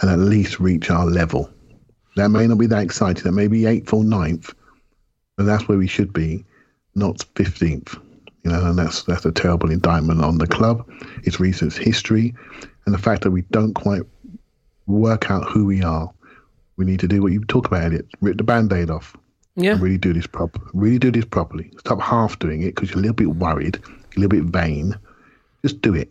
and 0.00 0.10
at 0.10 0.18
least 0.18 0.58
reach 0.58 0.88
our 0.88 1.04
level. 1.04 1.50
That 2.16 2.30
may 2.30 2.46
not 2.46 2.56
be 2.56 2.66
that 2.68 2.82
exciting. 2.82 3.24
That 3.24 3.32
may 3.32 3.46
be 3.46 3.66
eighth 3.66 3.92
or 3.92 4.04
ninth, 4.04 4.54
but 5.36 5.44
that's 5.44 5.68
where 5.68 5.76
we 5.76 5.86
should 5.86 6.14
be, 6.14 6.46
not 6.94 7.18
15th. 7.34 8.00
You 8.42 8.50
know, 8.50 8.70
and 8.70 8.78
that's 8.78 9.02
that's 9.04 9.26
a 9.26 9.30
terrible 9.30 9.70
indictment 9.70 10.24
on 10.24 10.38
the 10.38 10.48
club, 10.48 10.90
its 11.24 11.38
recent 11.38 11.74
history, 11.74 12.34
and 12.86 12.94
the 12.94 12.98
fact 12.98 13.22
that 13.22 13.30
we 13.30 13.42
don't 13.50 13.74
quite 13.74 14.02
work 14.86 15.30
out 15.30 15.44
who 15.50 15.64
we 15.66 15.82
are. 15.82 16.10
We 16.76 16.84
need 16.84 17.00
to 17.00 17.08
do 17.08 17.22
what 17.22 17.32
you 17.32 17.44
talk 17.44 17.66
about, 17.66 17.84
Elliot. 17.84 18.06
Rip 18.20 18.38
the 18.38 18.44
band-aid 18.44 18.90
off. 18.90 19.16
Yeah. 19.56 19.72
And 19.72 19.80
really 19.82 19.98
do 19.98 20.12
this 20.12 20.26
prop. 20.26 20.58
Really 20.72 20.98
do 20.98 21.12
this 21.12 21.24
properly. 21.26 21.70
Stop 21.78 22.00
half 22.00 22.38
doing 22.38 22.62
it 22.62 22.74
because 22.74 22.90
you're 22.90 22.98
a 22.98 23.02
little 23.02 23.14
bit 23.14 23.36
worried, 23.36 23.76
a 23.76 24.20
little 24.20 24.30
bit 24.30 24.44
vain. 24.44 24.94
Just 25.62 25.80
do 25.82 25.94
it. 25.94 26.10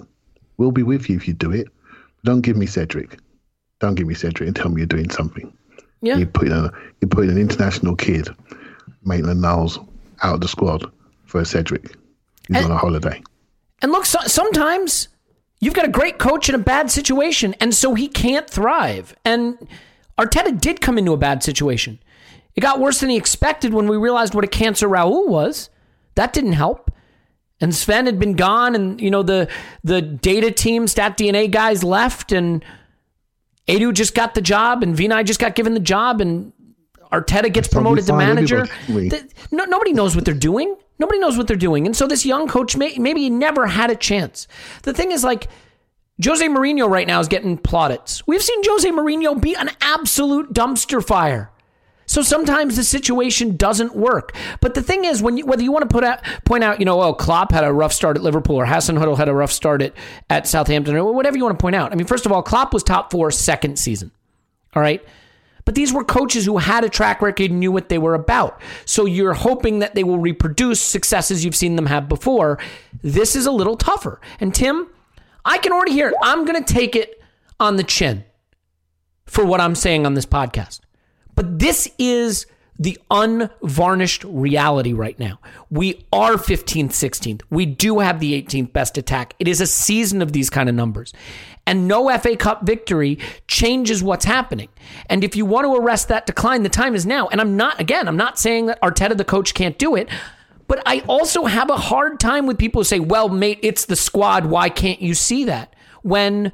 We'll 0.57 0.71
be 0.71 0.83
with 0.83 1.09
you 1.09 1.17
if 1.17 1.27
you 1.27 1.33
do 1.33 1.51
it. 1.51 1.67
But 2.17 2.23
don't 2.25 2.41
give 2.41 2.55
me 2.55 2.67
Cedric. 2.67 3.17
Don't 3.79 3.95
give 3.95 4.05
me 4.07 4.13
Cedric 4.13 4.47
and 4.47 4.55
tell 4.55 4.69
me 4.69 4.81
you're 4.81 4.87
doing 4.87 5.09
something. 5.09 5.51
Yeah. 6.01 6.17
You 6.17 6.27
put 6.27 6.47
in 6.47 6.69
you 7.01 7.07
put 7.07 7.27
an 7.29 7.37
international 7.37 7.95
kid, 7.95 8.29
Maitland 9.03 9.41
Niles, 9.41 9.79
out 10.21 10.35
of 10.35 10.41
the 10.41 10.47
squad 10.47 10.85
for 11.25 11.41
a 11.41 11.45
Cedric. 11.45 11.95
He's 12.47 12.57
And- 12.57 12.65
on 12.67 12.71
a 12.71 12.77
holiday. 12.77 13.21
And 13.81 13.91
look, 13.91 14.05
so, 14.05 14.19
sometimes 14.27 15.07
you've 15.61 15.73
got 15.73 15.85
a 15.85 15.91
great 15.91 16.17
coach 16.17 16.49
in 16.49 16.55
a 16.55 16.59
bad 16.59 16.91
situation, 16.91 17.55
and 17.61 17.73
so 17.73 17.93
he 17.93 18.09
can't 18.09 18.49
thrive. 18.49 19.15
And 19.23 19.57
Arteta 20.19 20.59
did 20.59 20.81
come 20.81 20.97
into 20.97 21.13
a 21.13 21.17
bad 21.17 21.41
situation. 21.43 21.99
It 22.55 22.61
got 22.61 22.79
worse 22.81 22.99
than 22.99 23.09
he 23.09 23.15
expected 23.15 23.73
when 23.73 23.87
we 23.87 23.95
realized 23.95 24.35
what 24.35 24.43
a 24.43 24.47
cancer 24.47 24.89
Raul 24.89 25.27
was. 25.29 25.69
That 26.15 26.33
didn't 26.33 26.53
help. 26.53 26.91
And 27.61 27.73
Sven 27.73 28.07
had 28.07 28.19
been 28.19 28.33
gone, 28.33 28.75
and 28.75 28.99
you 28.99 29.11
know 29.11 29.23
the 29.23 29.47
the 29.83 30.01
data 30.01 30.51
team, 30.51 30.87
Stat 30.87 31.15
DNA 31.17 31.49
guys 31.49 31.83
left, 31.83 32.31
and 32.31 32.65
Edu 33.67 33.93
just 33.93 34.15
got 34.15 34.33
the 34.33 34.41
job, 34.41 34.81
and 34.81 34.95
Vinai 34.97 35.23
just 35.23 35.39
got 35.39 35.53
given 35.53 35.75
the 35.75 35.79
job, 35.79 36.21
and 36.21 36.51
Arteta 37.11 37.53
gets 37.53 37.67
promoted 37.67 38.07
to 38.07 38.13
manager. 38.13 38.67
everybody. 38.87 39.09
Th- 39.09 39.23
no, 39.51 39.65
nobody 39.65 39.93
knows 39.93 40.15
what 40.15 40.25
they're 40.25 40.33
doing. 40.33 40.75
Nobody 41.01 41.17
knows 41.17 41.35
what 41.35 41.47
they're 41.47 41.57
doing. 41.57 41.87
And 41.87 41.95
so 41.95 42.05
this 42.05 42.27
young 42.27 42.47
coach, 42.47 42.77
may, 42.77 42.95
maybe 42.99 43.27
never 43.31 43.65
had 43.65 43.89
a 43.89 43.95
chance. 43.95 44.47
The 44.83 44.93
thing 44.93 45.11
is, 45.11 45.23
like, 45.23 45.47
Jose 46.23 46.47
Mourinho 46.47 46.87
right 46.87 47.07
now 47.07 47.19
is 47.19 47.27
getting 47.27 47.57
plaudits. 47.57 48.25
We've 48.27 48.43
seen 48.43 48.61
Jose 48.63 48.87
Mourinho 48.91 49.41
be 49.41 49.55
an 49.55 49.71
absolute 49.81 50.53
dumpster 50.53 51.03
fire. 51.03 51.49
So 52.05 52.21
sometimes 52.21 52.75
the 52.75 52.83
situation 52.83 53.57
doesn't 53.57 53.95
work. 53.95 54.35
But 54.59 54.75
the 54.75 54.83
thing 54.83 55.03
is, 55.05 55.23
when 55.23 55.37
you, 55.37 55.45
whether 55.47 55.63
you 55.63 55.71
want 55.71 55.89
to 55.89 55.91
put 55.91 56.03
out, 56.03 56.19
point 56.45 56.63
out, 56.63 56.79
you 56.79 56.85
know, 56.85 57.01
oh, 57.01 57.15
Klopp 57.15 57.51
had 57.51 57.63
a 57.63 57.73
rough 57.73 57.93
start 57.93 58.15
at 58.15 58.21
Liverpool 58.21 58.57
or 58.57 58.65
Hasenhüttl 58.65 59.17
had 59.17 59.27
a 59.27 59.33
rough 59.33 59.51
start 59.51 59.81
at, 59.81 59.93
at 60.29 60.45
Southampton 60.45 60.95
or 60.95 61.13
whatever 61.13 61.35
you 61.35 61.43
want 61.43 61.57
to 61.57 61.61
point 61.63 61.75
out. 61.75 61.91
I 61.91 61.95
mean, 61.95 62.05
first 62.05 62.27
of 62.27 62.31
all, 62.31 62.43
Klopp 62.43 62.73
was 62.73 62.83
top 62.83 63.09
four 63.09 63.31
second 63.31 63.79
season. 63.79 64.11
All 64.75 64.83
right. 64.83 65.03
But 65.65 65.75
these 65.75 65.93
were 65.93 66.03
coaches 66.03 66.45
who 66.45 66.57
had 66.57 66.83
a 66.83 66.89
track 66.89 67.21
record 67.21 67.51
and 67.51 67.59
knew 67.59 67.71
what 67.71 67.89
they 67.89 67.97
were 67.97 68.13
about. 68.13 68.61
So 68.85 69.05
you're 69.05 69.33
hoping 69.33 69.79
that 69.79 69.95
they 69.95 70.03
will 70.03 70.19
reproduce 70.19 70.81
successes 70.81 71.45
you've 71.45 71.55
seen 71.55 71.75
them 71.75 71.85
have 71.85 72.09
before. 72.09 72.59
This 73.01 73.35
is 73.35 73.45
a 73.45 73.51
little 73.51 73.77
tougher. 73.77 74.19
And 74.39 74.53
Tim, 74.53 74.87
I 75.45 75.57
can 75.57 75.71
already 75.71 75.93
hear 75.93 76.09
it. 76.09 76.15
I'm 76.21 76.45
going 76.45 76.63
to 76.63 76.73
take 76.73 76.95
it 76.95 77.21
on 77.59 77.77
the 77.77 77.83
chin 77.83 78.23
for 79.25 79.45
what 79.45 79.61
I'm 79.61 79.75
saying 79.75 80.05
on 80.05 80.13
this 80.13 80.25
podcast. 80.25 80.81
But 81.35 81.59
this 81.59 81.89
is 81.97 82.45
the 82.77 82.97
unvarnished 83.11 84.23
reality 84.23 84.91
right 84.91 85.17
now. 85.19 85.39
We 85.69 86.05
are 86.11 86.33
15th, 86.33 86.89
16th. 86.89 87.41
We 87.51 87.67
do 87.67 87.99
have 87.99 88.19
the 88.19 88.41
18th 88.41 88.73
best 88.73 88.97
attack. 88.97 89.35
It 89.37 89.47
is 89.47 89.61
a 89.61 89.67
season 89.67 90.21
of 90.21 90.31
these 90.31 90.49
kind 90.49 90.67
of 90.67 90.73
numbers. 90.73 91.13
And 91.71 91.87
no 91.87 92.09
FA 92.17 92.35
Cup 92.35 92.63
victory 92.63 93.17
changes 93.47 94.03
what's 94.03 94.25
happening. 94.25 94.67
And 95.05 95.23
if 95.23 95.37
you 95.37 95.45
want 95.45 95.63
to 95.63 95.73
arrest 95.73 96.09
that 96.09 96.25
decline, 96.25 96.63
the 96.63 96.69
time 96.69 96.95
is 96.95 97.05
now. 97.05 97.29
And 97.29 97.39
I'm 97.39 97.55
not, 97.55 97.79
again, 97.79 98.09
I'm 98.09 98.17
not 98.17 98.37
saying 98.37 98.65
that 98.65 98.81
Arteta, 98.81 99.15
the 99.15 99.23
coach, 99.23 99.53
can't 99.53 99.77
do 99.77 99.95
it. 99.95 100.09
But 100.67 100.83
I 100.85 100.99
also 101.07 101.45
have 101.45 101.69
a 101.69 101.77
hard 101.77 102.19
time 102.19 102.45
with 102.45 102.57
people 102.57 102.81
who 102.81 102.83
say, 102.83 102.99
well, 102.99 103.29
mate, 103.29 103.59
it's 103.61 103.85
the 103.85 103.95
squad. 103.95 104.47
Why 104.47 104.67
can't 104.67 105.01
you 105.01 105.13
see 105.13 105.45
that? 105.45 105.73
When 106.01 106.51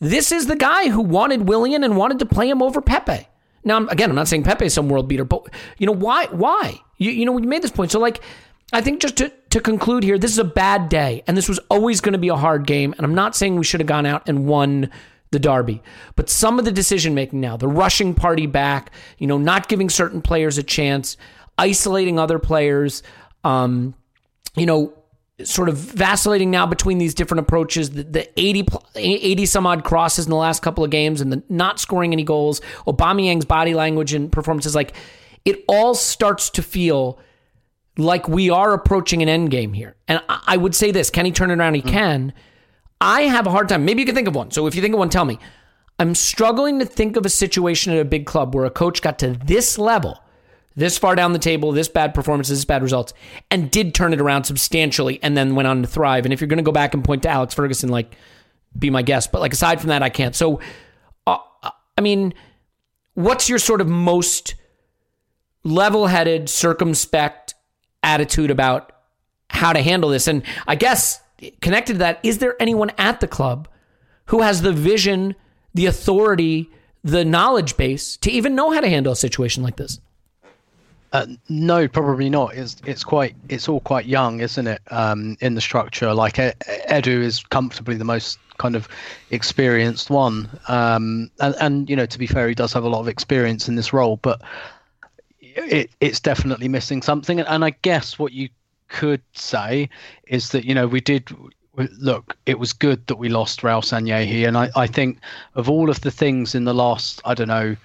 this 0.00 0.32
is 0.32 0.46
the 0.46 0.56
guy 0.56 0.88
who 0.88 1.02
wanted 1.02 1.46
Willian 1.46 1.84
and 1.84 1.98
wanted 1.98 2.18
to 2.20 2.26
play 2.26 2.48
him 2.48 2.62
over 2.62 2.80
Pepe. 2.80 3.28
Now, 3.64 3.86
again, 3.88 4.08
I'm 4.08 4.16
not 4.16 4.28
saying 4.28 4.44
Pepe 4.44 4.64
is 4.64 4.72
some 4.72 4.88
world 4.88 5.08
beater, 5.08 5.26
but 5.26 5.46
you 5.76 5.86
know 5.86 5.92
why? 5.92 6.24
Why? 6.30 6.80
You, 6.96 7.10
you 7.10 7.26
know, 7.26 7.32
we 7.32 7.42
made 7.42 7.60
this 7.60 7.70
point. 7.70 7.90
So, 7.92 8.00
like, 8.00 8.22
I 8.72 8.80
think 8.80 9.02
just 9.02 9.18
to, 9.18 9.30
to 9.54 9.60
conclude 9.60 10.02
here, 10.02 10.18
this 10.18 10.32
is 10.32 10.38
a 10.38 10.44
bad 10.44 10.88
day, 10.88 11.22
and 11.28 11.36
this 11.36 11.48
was 11.48 11.60
always 11.70 12.00
going 12.00 12.12
to 12.14 12.18
be 12.18 12.28
a 12.28 12.34
hard 12.34 12.66
game. 12.66 12.92
And 12.96 13.06
I'm 13.06 13.14
not 13.14 13.36
saying 13.36 13.54
we 13.54 13.62
should 13.62 13.78
have 13.78 13.86
gone 13.86 14.04
out 14.04 14.28
and 14.28 14.46
won 14.46 14.90
the 15.30 15.38
derby, 15.38 15.80
but 16.16 16.28
some 16.28 16.58
of 16.58 16.64
the 16.64 16.72
decision 16.72 17.14
making 17.14 17.40
now, 17.40 17.56
the 17.56 17.68
rushing 17.68 18.16
Partey 18.16 18.50
back, 18.50 18.90
you 19.16 19.28
know, 19.28 19.38
not 19.38 19.68
giving 19.68 19.88
certain 19.88 20.20
players 20.20 20.58
a 20.58 20.64
chance. 20.64 21.16
isolating 21.56 22.18
other 22.18 22.40
players, 22.40 23.04
um, 23.44 23.94
you 24.56 24.66
know, 24.66 24.92
sort 25.44 25.68
of 25.68 25.76
vacillating 25.76 26.50
now 26.50 26.66
between 26.66 26.98
these 26.98 27.14
different 27.14 27.38
approaches, 27.38 27.90
the, 27.90 28.02
the 28.02 28.40
80, 28.40 28.66
80 28.96 29.46
some 29.46 29.68
odd 29.68 29.84
crosses 29.84 30.26
in 30.26 30.30
the 30.30 30.36
last 30.36 30.62
couple 30.62 30.82
of 30.82 30.90
games 30.90 31.20
and 31.20 31.32
the 31.32 31.44
not 31.48 31.78
scoring 31.78 32.12
any 32.12 32.24
goals, 32.24 32.60
Aubameyang's 32.88 33.44
body 33.44 33.74
language 33.74 34.14
and 34.14 34.32
performances, 34.32 34.74
like 34.74 34.96
it 35.44 35.62
all 35.68 35.94
starts 35.94 36.50
to 36.50 36.62
feel 36.62 37.20
like 37.96 38.28
we 38.28 38.50
are 38.50 38.72
approaching 38.72 39.22
an 39.22 39.28
end 39.28 39.50
game 39.50 39.72
here. 39.72 39.96
And 40.08 40.20
I, 40.28 40.56
would 40.56 40.74
say 40.74 40.90
this, 40.90 41.10
can 41.10 41.24
he 41.24 41.32
turn 41.32 41.50
it 41.50 41.58
around? 41.58 41.74
He 41.74 41.82
mm. 41.82 41.90
can. 41.90 42.32
I 43.00 43.22
have 43.22 43.46
a 43.46 43.50
hard 43.50 43.68
time. 43.68 43.84
Maybe 43.84 44.02
you 44.02 44.06
can 44.06 44.14
think 44.14 44.28
of 44.28 44.34
one. 44.34 44.50
So 44.50 44.66
if 44.66 44.74
you 44.74 44.82
think 44.82 44.94
of 44.94 44.98
one, 44.98 45.10
tell 45.10 45.24
me. 45.24 45.38
I'm 45.98 46.14
struggling 46.14 46.80
to 46.80 46.84
think 46.84 47.16
of 47.16 47.24
a 47.24 47.28
situation 47.28 47.92
at 47.92 48.00
a 48.00 48.04
big 48.04 48.26
club 48.26 48.54
where 48.54 48.64
a 48.64 48.70
coach 48.70 49.00
got 49.00 49.18
to 49.20 49.30
this 49.44 49.78
level 49.78 50.20
this 50.76 50.98
far 50.98 51.14
down 51.14 51.32
the 51.32 51.38
table, 51.38 51.72
this 51.72 51.88
bad 51.88 52.14
performances, 52.14 52.58
this 52.58 52.64
bad 52.64 52.82
results, 52.82 53.14
and 53.50 53.70
did 53.70 53.94
turn 53.94 54.12
it 54.12 54.20
around 54.20 54.44
substantially 54.44 55.22
and 55.22 55.36
then 55.36 55.54
went 55.54 55.68
on 55.68 55.82
to 55.82 55.88
thrive. 55.88 56.26
And 56.26 56.32
if 56.32 56.40
you're 56.40 56.48
going 56.48 56.58
to 56.58 56.64
go 56.64 56.72
back 56.72 56.94
and 56.94 57.04
point 57.04 57.22
to 57.22 57.28
Alex 57.28 57.54
Ferguson, 57.54 57.90
like, 57.90 58.16
be 58.76 58.90
my 58.90 59.02
guest. 59.02 59.30
But 59.30 59.40
like, 59.40 59.52
aside 59.52 59.80
from 59.80 59.88
that, 59.88 60.02
I 60.02 60.08
can't. 60.08 60.34
So, 60.34 60.60
uh, 61.26 61.38
I 61.96 62.00
mean, 62.00 62.34
what's 63.14 63.48
your 63.48 63.60
sort 63.60 63.80
of 63.80 63.88
most 63.88 64.56
level 65.62 66.08
headed, 66.08 66.50
circumspect 66.50 67.43
attitude 68.04 68.50
about 68.50 68.92
how 69.50 69.72
to 69.72 69.82
handle 69.82 70.10
this? 70.10 70.28
And 70.28 70.42
I 70.66 70.76
guess 70.76 71.20
connected 71.60 71.94
to 71.94 71.98
that, 72.00 72.20
is 72.22 72.38
there 72.38 72.60
anyone 72.60 72.90
at 72.98 73.20
the 73.20 73.28
club 73.28 73.68
who 74.26 74.42
has 74.42 74.62
the 74.62 74.72
vision, 74.72 75.34
the 75.74 75.86
authority, 75.86 76.70
the 77.02 77.24
knowledge 77.24 77.76
base 77.76 78.16
to 78.18 78.30
even 78.30 78.54
know 78.54 78.70
how 78.70 78.80
to 78.80 78.88
handle 78.88 79.12
a 79.12 79.16
situation 79.16 79.62
like 79.62 79.76
this? 79.76 80.00
Uh, 81.12 81.26
no, 81.48 81.86
probably 81.86 82.28
not. 82.28 82.56
It's 82.56 82.76
it's 82.84 83.04
quite 83.04 83.36
it's 83.48 83.68
all 83.68 83.78
quite 83.78 84.06
young, 84.06 84.40
isn't 84.40 84.66
it? 84.66 84.82
Um, 84.90 85.36
in 85.40 85.54
the 85.54 85.60
structure, 85.60 86.12
like 86.12 86.34
Edu 86.34 87.22
is 87.22 87.44
comfortably 87.44 87.94
the 87.94 88.04
most 88.04 88.40
kind 88.58 88.74
of 88.74 88.88
experienced 89.30 90.10
one, 90.10 90.50
um, 90.66 91.30
and 91.38 91.54
and 91.60 91.88
you 91.88 91.94
know 91.94 92.04
to 92.06 92.18
be 92.18 92.26
fair, 92.26 92.48
he 92.48 92.54
does 92.54 92.72
have 92.72 92.82
a 92.82 92.88
lot 92.88 92.98
of 92.98 93.06
experience 93.06 93.68
in 93.68 93.76
this 93.76 93.92
role, 93.92 94.16
but 94.22 94.42
it 95.56 95.90
it's 96.00 96.20
definitely 96.20 96.68
missing 96.68 97.02
something. 97.02 97.40
And 97.40 97.64
I 97.64 97.70
guess 97.82 98.18
what 98.18 98.32
you 98.32 98.48
could 98.88 99.22
say 99.32 99.88
is 100.26 100.50
that 100.50 100.64
you 100.64 100.74
know 100.74 100.86
we 100.86 101.00
did 101.00 101.30
look, 101.98 102.36
it 102.46 102.58
was 102.58 102.72
good 102.72 103.06
that 103.06 103.16
we 103.16 103.28
lost 103.28 103.60
Raul 103.60 103.82
Sanllehi, 103.82 104.46
and 104.46 104.56
I, 104.56 104.70
I 104.76 104.86
think 104.86 105.18
of 105.54 105.68
all 105.68 105.90
of 105.90 106.00
the 106.02 106.10
things 106.10 106.54
in 106.54 106.64
the 106.64 106.74
last, 106.74 107.20
I 107.24 107.34
don't 107.34 107.48
know, 107.48 107.76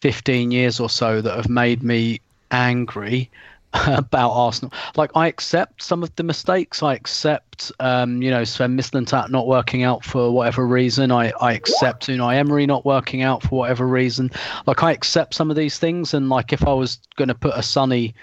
15 0.00 0.50
years 0.50 0.80
or 0.80 0.90
so 0.90 1.20
that 1.20 1.36
have 1.36 1.48
made 1.48 1.82
me 1.82 2.20
angry 2.50 3.30
about 3.86 4.30
Arsenal. 4.30 4.72
Like 4.96 5.10
I 5.14 5.28
accept 5.28 5.82
some 5.82 6.02
of 6.02 6.14
the 6.16 6.24
mistakes. 6.24 6.82
I 6.82 6.94
accept, 6.94 7.70
um, 7.78 8.20
you 8.20 8.30
know, 8.30 8.42
Sven 8.42 8.76
Mislintat 8.76 9.30
not 9.30 9.46
working 9.46 9.84
out 9.84 10.04
for 10.04 10.30
whatever 10.30 10.66
reason. 10.66 11.12
I, 11.12 11.32
I 11.40 11.52
accept 11.52 12.08
Unai 12.08 12.36
Emery 12.36 12.66
not 12.66 12.84
working 12.84 13.22
out 13.22 13.42
for 13.42 13.60
whatever 13.60 13.86
reason. 13.86 14.30
Like 14.66 14.82
I 14.82 14.90
accept 14.90 15.34
some 15.34 15.50
of 15.50 15.56
these 15.56 15.78
things. 15.78 16.14
And 16.14 16.28
like 16.28 16.52
if 16.52 16.66
I 16.66 16.72
was 16.72 16.98
going 17.16 17.28
to 17.28 17.34
put 17.34 17.52
a 17.54 17.62
sunny, 17.62 18.14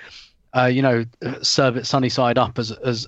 uh, 0.55 0.65
you 0.65 0.81
know, 0.81 1.05
serve 1.41 1.77
it 1.77 1.85
sunny 1.85 2.09
side 2.09 2.37
up 2.37 2.59
as 2.59 2.71
as 2.71 3.07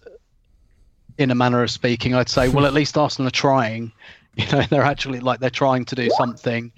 in 1.18 1.32
a 1.32 1.36
manner 1.36 1.62
of 1.62 1.70
speaking, 1.70 2.16
I'd 2.16 2.30
say, 2.30 2.48
well, 2.48 2.66
at 2.66 2.74
least 2.74 2.98
Arsenal 2.98 3.28
are 3.28 3.32
trying. 3.32 3.92
You 4.36 4.46
know, 4.54 4.62
they're 4.62 4.84
actually 4.84 5.20
like 5.20 5.42
they're 5.42 5.50
trying 5.50 5.84
to 5.86 5.96
do 5.96 6.10
something 6.12 6.72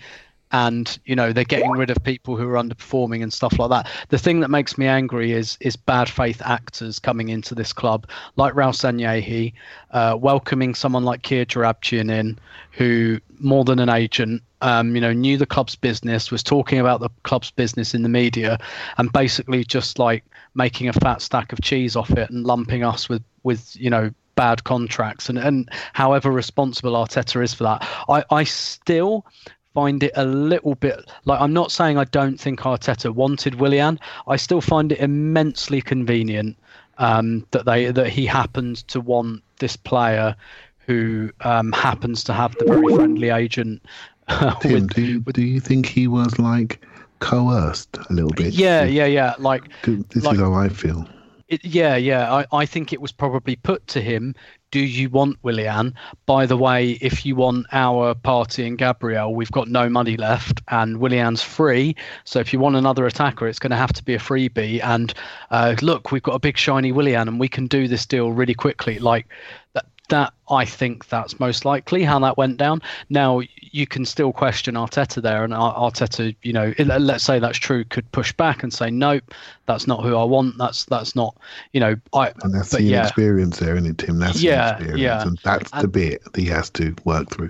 and 0.52 1.00
you 1.06 1.16
know 1.16 1.32
they're 1.32 1.44
getting 1.44 1.72
rid 1.72 1.90
of 1.90 1.98
people 2.04 2.36
who 2.36 2.48
are 2.48 2.62
underperforming 2.62 3.24
and 3.24 3.32
stuff 3.32 3.58
like 3.60 3.70
that. 3.70 3.90
The 4.10 4.18
thing 4.18 4.40
that 4.42 4.50
makes 4.50 4.78
me 4.78 4.88
angry 4.88 5.32
is 5.32 5.58
is 5.62 5.76
bad 5.76 6.10
faith 6.10 6.42
actors 6.44 7.00
coming 7.00 7.30
into 7.30 7.56
this 7.56 7.74
club, 7.74 8.08
like 8.36 8.54
Raul 8.54 8.74
Sanllehi, 8.74 9.54
uh, 9.92 10.18
welcoming 10.20 10.76
someone 10.76 11.04
like 11.04 11.22
Kia 11.22 11.46
Joorabchian 11.46 12.12
in, 12.12 12.40
who 12.72 13.20
more 13.40 13.64
than 13.64 13.80
an 13.80 13.90
agent, 13.90 14.44
um, 14.62 14.96
you 14.96 15.02
know, 15.02 15.14
knew 15.14 15.38
the 15.38 15.46
club's 15.46 15.76
business, 15.76 16.32
was 16.32 16.44
talking 16.44 16.80
about 16.80 17.00
the 17.00 17.10
club's 17.24 17.52
business 17.52 17.94
in 17.94 18.04
the 18.04 18.10
media, 18.10 18.60
and 18.98 19.12
basically 19.12 19.64
just 19.64 20.00
like 20.00 20.24
making 20.54 20.88
a 20.88 20.94
fat 20.94 21.22
stack 21.22 21.54
of 21.54 21.62
cheese 21.62 21.96
off 21.96 22.12
it 22.12 22.30
and 22.30 22.46
lumping 22.46 22.84
us 22.84 23.08
with 23.08 23.24
with 23.44 23.76
you 23.80 23.90
know 23.90 24.12
bad 24.36 24.64
contracts 24.64 25.30
and, 25.30 25.38
and 25.38 25.70
however 25.94 26.32
responsible 26.32 26.94
Arteta 26.94 27.44
is 27.44 27.54
for 27.54 27.64
that. 27.64 27.88
I, 28.10 28.24
I 28.32 28.44
still 28.44 29.26
find 29.74 30.04
it 30.04 30.12
a 30.16 30.26
little 30.26 30.76
bit 30.76 31.10
like 31.26 31.40
I'm 31.40 31.54
not 31.54 31.72
saying 31.72 31.98
I 31.98 32.06
don't 32.06 32.40
think 32.40 32.62
Arteta 32.62 33.14
wanted 33.14 33.56
Willian. 33.56 34.00
I 34.28 34.36
still 34.36 34.62
find 34.62 34.92
it 34.92 35.00
immensely 35.00 35.82
convenient 35.82 36.58
um, 36.98 37.46
that 37.52 37.66
they 37.66 37.92
that 37.92 38.10
he 38.10 38.26
happened 38.26 38.88
to 38.90 39.00
want 39.00 39.44
this 39.60 39.76
player 39.76 40.36
who 40.86 41.32
um, 41.42 41.72
happens 41.72 42.24
to 42.26 42.34
have 42.34 42.56
the 42.58 42.66
very 42.66 42.96
friendly 42.96 43.30
agent. 43.30 43.82
Uh, 44.28 44.54
Tim, 44.60 44.74
with, 44.74 44.94
do, 44.94 45.02
you, 45.02 45.20
with, 45.22 45.36
do 45.36 45.42
you 45.42 45.60
think 45.60 45.86
he 45.86 46.08
was 46.08 46.40
like 46.40 46.86
coerced 47.20 47.98
a 47.98 48.14
little 48.14 48.30
bit? 48.30 48.54
Yeah, 48.54 48.84
yeah, 48.84 49.08
yeah. 49.08 49.34
Like 49.40 49.64
this 49.84 50.24
like, 50.24 50.36
is 50.36 50.40
how 50.40 50.54
I 50.54 50.70
feel. 50.70 51.06
It, 51.52 51.66
yeah, 51.66 51.98
yeah. 51.98 52.34
I, 52.34 52.46
I 52.54 52.66
think 52.66 52.94
it 52.94 53.02
was 53.02 53.12
probably 53.12 53.58
put 53.58 53.86
to 53.88 54.02
him 54.02 54.36
do 54.72 54.80
you 54.80 55.10
want 55.10 55.38
Willian? 55.44 55.94
By 56.26 56.46
the 56.46 56.56
way, 56.56 56.92
if 57.02 57.26
you 57.26 57.36
want 57.36 57.68
our 57.74 58.16
Partey 58.16 58.66
and 58.66 58.78
Gabriel, 58.78 59.36
we've 59.36 59.52
got 59.52 59.68
no 59.68 59.90
money 59.90 60.16
left, 60.16 60.62
and 60.70 60.98
Willian's 60.98 61.42
free. 61.42 61.96
So 62.24 62.40
if 62.40 62.54
you 62.54 62.60
want 62.60 62.78
another 62.78 63.06
attacker, 63.06 63.50
it's 63.50 63.60
going 63.60 63.72
to 63.72 63.78
have 63.78 63.92
to 63.94 64.04
be 64.04 64.14
a 64.14 64.18
freebie. 64.18 64.82
And 64.82 65.14
uh, 65.52 65.76
look, 65.82 66.14
we've 66.14 66.24
got 66.24 66.36
a 66.36 66.40
big 66.40 66.58
shiny 66.58 66.94
Willian, 66.94 67.28
and 67.28 67.38
we 67.40 67.50
can 67.50 67.68
do 67.68 67.90
this 67.90 68.06
deal 68.06 68.32
really 68.32 68.54
quickly. 68.54 68.98
Like 68.98 69.28
that, 70.12 70.34
I 70.50 70.64
think 70.64 71.10
that's 71.10 71.40
most 71.40 71.66
likely 71.66 72.04
how 72.04 72.20
that 72.20 72.38
went 72.38 72.58
down. 72.58 72.82
Now 73.10 73.42
you 73.72 73.88
can 73.88 74.06
still 74.06 74.32
question 74.32 74.76
Arteta 74.76 75.22
there, 75.22 75.44
and 75.44 75.54
Arteta, 75.54 76.36
you 76.44 76.54
know, 76.54 76.74
let's 76.78 77.24
say 77.24 77.40
that's 77.40 77.58
true, 77.58 77.84
could 77.84 78.10
push 78.12 78.32
back 78.32 78.64
and 78.64 78.72
say, 78.72 78.92
nope, 78.92 79.24
that's 79.66 79.88
not 79.88 80.04
who 80.04 80.16
I 80.16 80.24
want. 80.24 80.58
That's 80.58 80.86
that's 80.86 81.16
not, 81.16 81.36
you 81.74 81.80
know, 81.80 81.96
I. 82.14 82.32
And 82.44 82.54
that's 82.54 82.70
the 82.70 82.84
yeah. 82.84 83.04
experience 83.04 83.58
there, 83.58 83.76
isn't 83.76 83.90
it, 83.90 83.98
Tim? 83.98 84.20
That's 84.20 84.42
yeah, 84.42 84.74
the 84.74 84.84
experience, 84.84 85.02
yeah. 85.02 85.22
and 85.24 85.38
that's 85.44 85.72
and, 85.74 85.84
the 85.84 85.88
bit 85.88 86.24
that 86.24 86.36
he 86.36 86.46
has 86.48 86.70
to 86.72 86.96
work 87.04 87.30
through. 87.32 87.50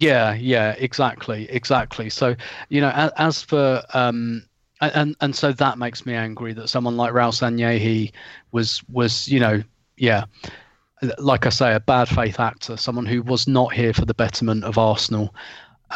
Yeah, 0.00 0.34
yeah, 0.34 0.74
exactly, 0.78 1.48
exactly. 1.50 2.10
So 2.10 2.36
you 2.68 2.80
know, 2.80 2.90
as, 2.90 3.10
as 3.16 3.42
for 3.42 3.82
um, 3.94 4.44
and 4.80 5.16
and 5.20 5.34
so 5.34 5.52
that 5.52 5.78
makes 5.78 6.04
me 6.04 6.14
angry 6.14 6.52
that 6.54 6.68
someone 6.68 6.96
like 6.96 7.12
Raul 7.12 7.32
Sanllehi 7.32 8.12
was 8.52 8.82
was 8.88 9.28
you 9.28 9.40
know 9.40 9.62
yeah 9.96 10.24
like 11.18 11.46
I 11.46 11.50
say, 11.50 11.74
a 11.74 11.80
bad 11.80 12.08
faith 12.08 12.40
actor, 12.40 12.76
someone 12.76 13.06
who 13.06 13.22
was 13.22 13.46
not 13.46 13.72
here 13.72 13.92
for 13.92 14.04
the 14.04 14.14
betterment 14.14 14.64
of 14.64 14.78
Arsenal. 14.78 15.34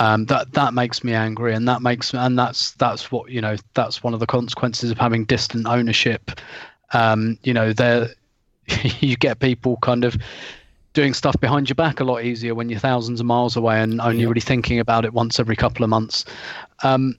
Um, 0.01 0.26
that 0.26 0.52
that 0.52 0.74
makes 0.74 1.02
me 1.02 1.12
angry, 1.14 1.55
and 1.55 1.66
that 1.66 1.82
makes 1.82 2.14
and 2.14 2.39
that's 2.39 2.72
that's 2.72 3.10
what 3.10 3.30
you 3.30 3.40
know. 3.40 3.56
That's 3.74 4.02
one 4.02 4.14
of 4.14 4.20
the 4.20 4.26
consequences 4.26 4.90
of 4.90 4.98
having 4.98 5.24
distant 5.24 5.66
ownership. 5.66 6.30
Um, 6.93 7.39
you 7.43 7.52
know, 7.52 7.72
there 7.72 8.10
you 9.01 9.16
get 9.16 9.40
people 9.40 9.78
kind 9.78 10.05
of 10.05 10.16
doing 10.93 11.14
stuff 11.14 11.39
behind 11.40 11.68
your 11.68 11.74
back 11.74 12.01
a 12.01 12.05
lot 12.05 12.24
easier 12.24 12.55
when 12.55 12.68
you're 12.68 12.80
thousands 12.80 13.20
of 13.20 13.26
miles 13.26 13.56
away 13.56 13.80
and 13.80 14.01
only 14.01 14.22
yeah. 14.22 14.28
really 14.28 14.40
thinking 14.40 14.80
about 14.80 15.05
it 15.05 15.12
once 15.12 15.39
every 15.39 15.56
couple 15.56 15.85
of 15.85 15.90
months. 15.90 16.24
Um, 16.82 17.16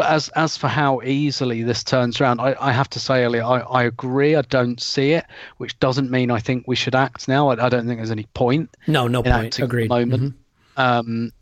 but 0.00 0.08
as 0.08 0.30
as 0.30 0.56
for 0.56 0.68
how 0.68 1.02
easily 1.02 1.62
this 1.62 1.84
turns 1.84 2.22
around, 2.22 2.40
I, 2.40 2.56
I 2.58 2.72
have 2.72 2.88
to 2.88 2.98
say, 2.98 3.22
Elliot, 3.22 3.44
I, 3.44 3.58
I 3.58 3.82
agree. 3.82 4.34
I 4.34 4.40
don't 4.40 4.80
see 4.80 5.12
it, 5.12 5.26
which 5.58 5.78
doesn't 5.78 6.10
mean 6.10 6.30
I 6.30 6.38
think 6.38 6.66
we 6.66 6.74
should 6.74 6.94
act 6.94 7.28
now. 7.28 7.50
I, 7.50 7.66
I 7.66 7.68
don't 7.68 7.86
think 7.86 7.98
there's 7.98 8.10
any 8.10 8.26
point. 8.32 8.74
No, 8.86 9.08
no 9.08 9.22
point. 9.22 9.58
Agreed. 9.58 9.90
moment. 9.90 10.22
Mm-hmm. 10.22 10.80
Um, 10.80 11.32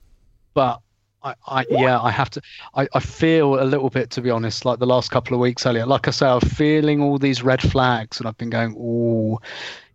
but 0.54 0.80
I, 1.22 1.36
I, 1.46 1.66
yeah, 1.70 2.00
I 2.00 2.10
have 2.10 2.30
to. 2.30 2.42
I, 2.74 2.88
I 2.94 2.98
feel 2.98 3.62
a 3.62 3.62
little 3.62 3.90
bit, 3.90 4.10
to 4.10 4.20
be 4.20 4.28
honest, 4.28 4.64
like 4.64 4.80
the 4.80 4.86
last 4.86 5.12
couple 5.12 5.34
of 5.34 5.40
weeks, 5.40 5.64
Elliot. 5.64 5.86
Like 5.86 6.08
I 6.08 6.10
say, 6.10 6.26
I'm 6.26 6.40
feeling 6.40 7.00
all 7.00 7.16
these 7.16 7.44
red 7.44 7.62
flags, 7.62 8.18
and 8.18 8.26
I've 8.26 8.38
been 8.38 8.50
going, 8.50 8.74
oh, 8.76 9.40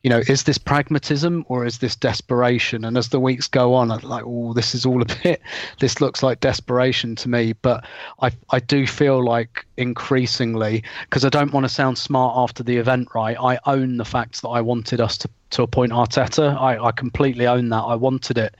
you 0.04 0.10
know, 0.10 0.20
is 0.28 0.44
this 0.44 0.58
pragmatism 0.58 1.46
or 1.48 1.66
is 1.66 1.80
this 1.80 1.96
desperation? 1.96 2.84
And 2.84 2.98
as 2.98 3.10
the 3.10 3.22
weeks 3.22 3.48
go 3.48 3.74
on, 3.74 3.90
I'm 3.90 4.02
like, 4.02 4.24
oh, 4.26 4.52
this 4.54 4.76
is 4.76 4.86
all 4.86 5.02
a 5.02 5.06
bit, 5.24 5.42
this 5.80 6.02
looks 6.02 6.22
like 6.22 6.42
desperation 6.42 7.16
to 7.16 7.30
me. 7.30 7.54
But 7.54 7.86
I, 8.22 8.32
I 8.50 8.60
do 8.60 8.86
feel 8.86 9.24
like 9.24 9.66
increasingly, 9.78 10.84
because 11.04 11.24
I 11.24 11.30
don't 11.30 11.54
want 11.54 11.64
to 11.64 11.70
sound 11.70 11.98
smart 11.98 12.34
after 12.38 12.64
the 12.64 12.76
event, 12.76 13.08
right? 13.16 13.38
I 13.40 13.58
own 13.66 13.96
the 13.96 14.06
fact 14.06 14.42
that 14.42 14.50
I 14.50 14.60
wanted 14.60 15.00
us 15.00 15.18
to, 15.20 15.30
to 15.52 15.64
appoint 15.64 15.94
Arteta. 15.94 16.60
I, 16.60 16.84
I 16.84 16.92
completely 16.92 17.48
own 17.48 17.70
that. 17.70 17.84
I 17.84 17.96
wanted 17.96 18.38
it. 18.38 18.56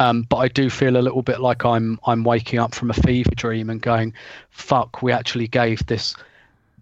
Um, 0.00 0.22
but 0.22 0.38
I 0.38 0.48
do 0.48 0.68
feel 0.68 0.96
a 0.96 1.00
little 1.00 1.22
bit 1.22 1.40
like 1.40 1.64
I'm 1.64 1.98
I'm 2.04 2.22
waking 2.22 2.58
up 2.58 2.74
from 2.74 2.90
a 2.90 2.92
fever 2.92 3.30
dream 3.34 3.70
and 3.70 3.80
going, 3.80 4.12
fuck, 4.50 5.00
we 5.00 5.10
actually 5.10 5.48
gave 5.48 5.86
this 5.86 6.14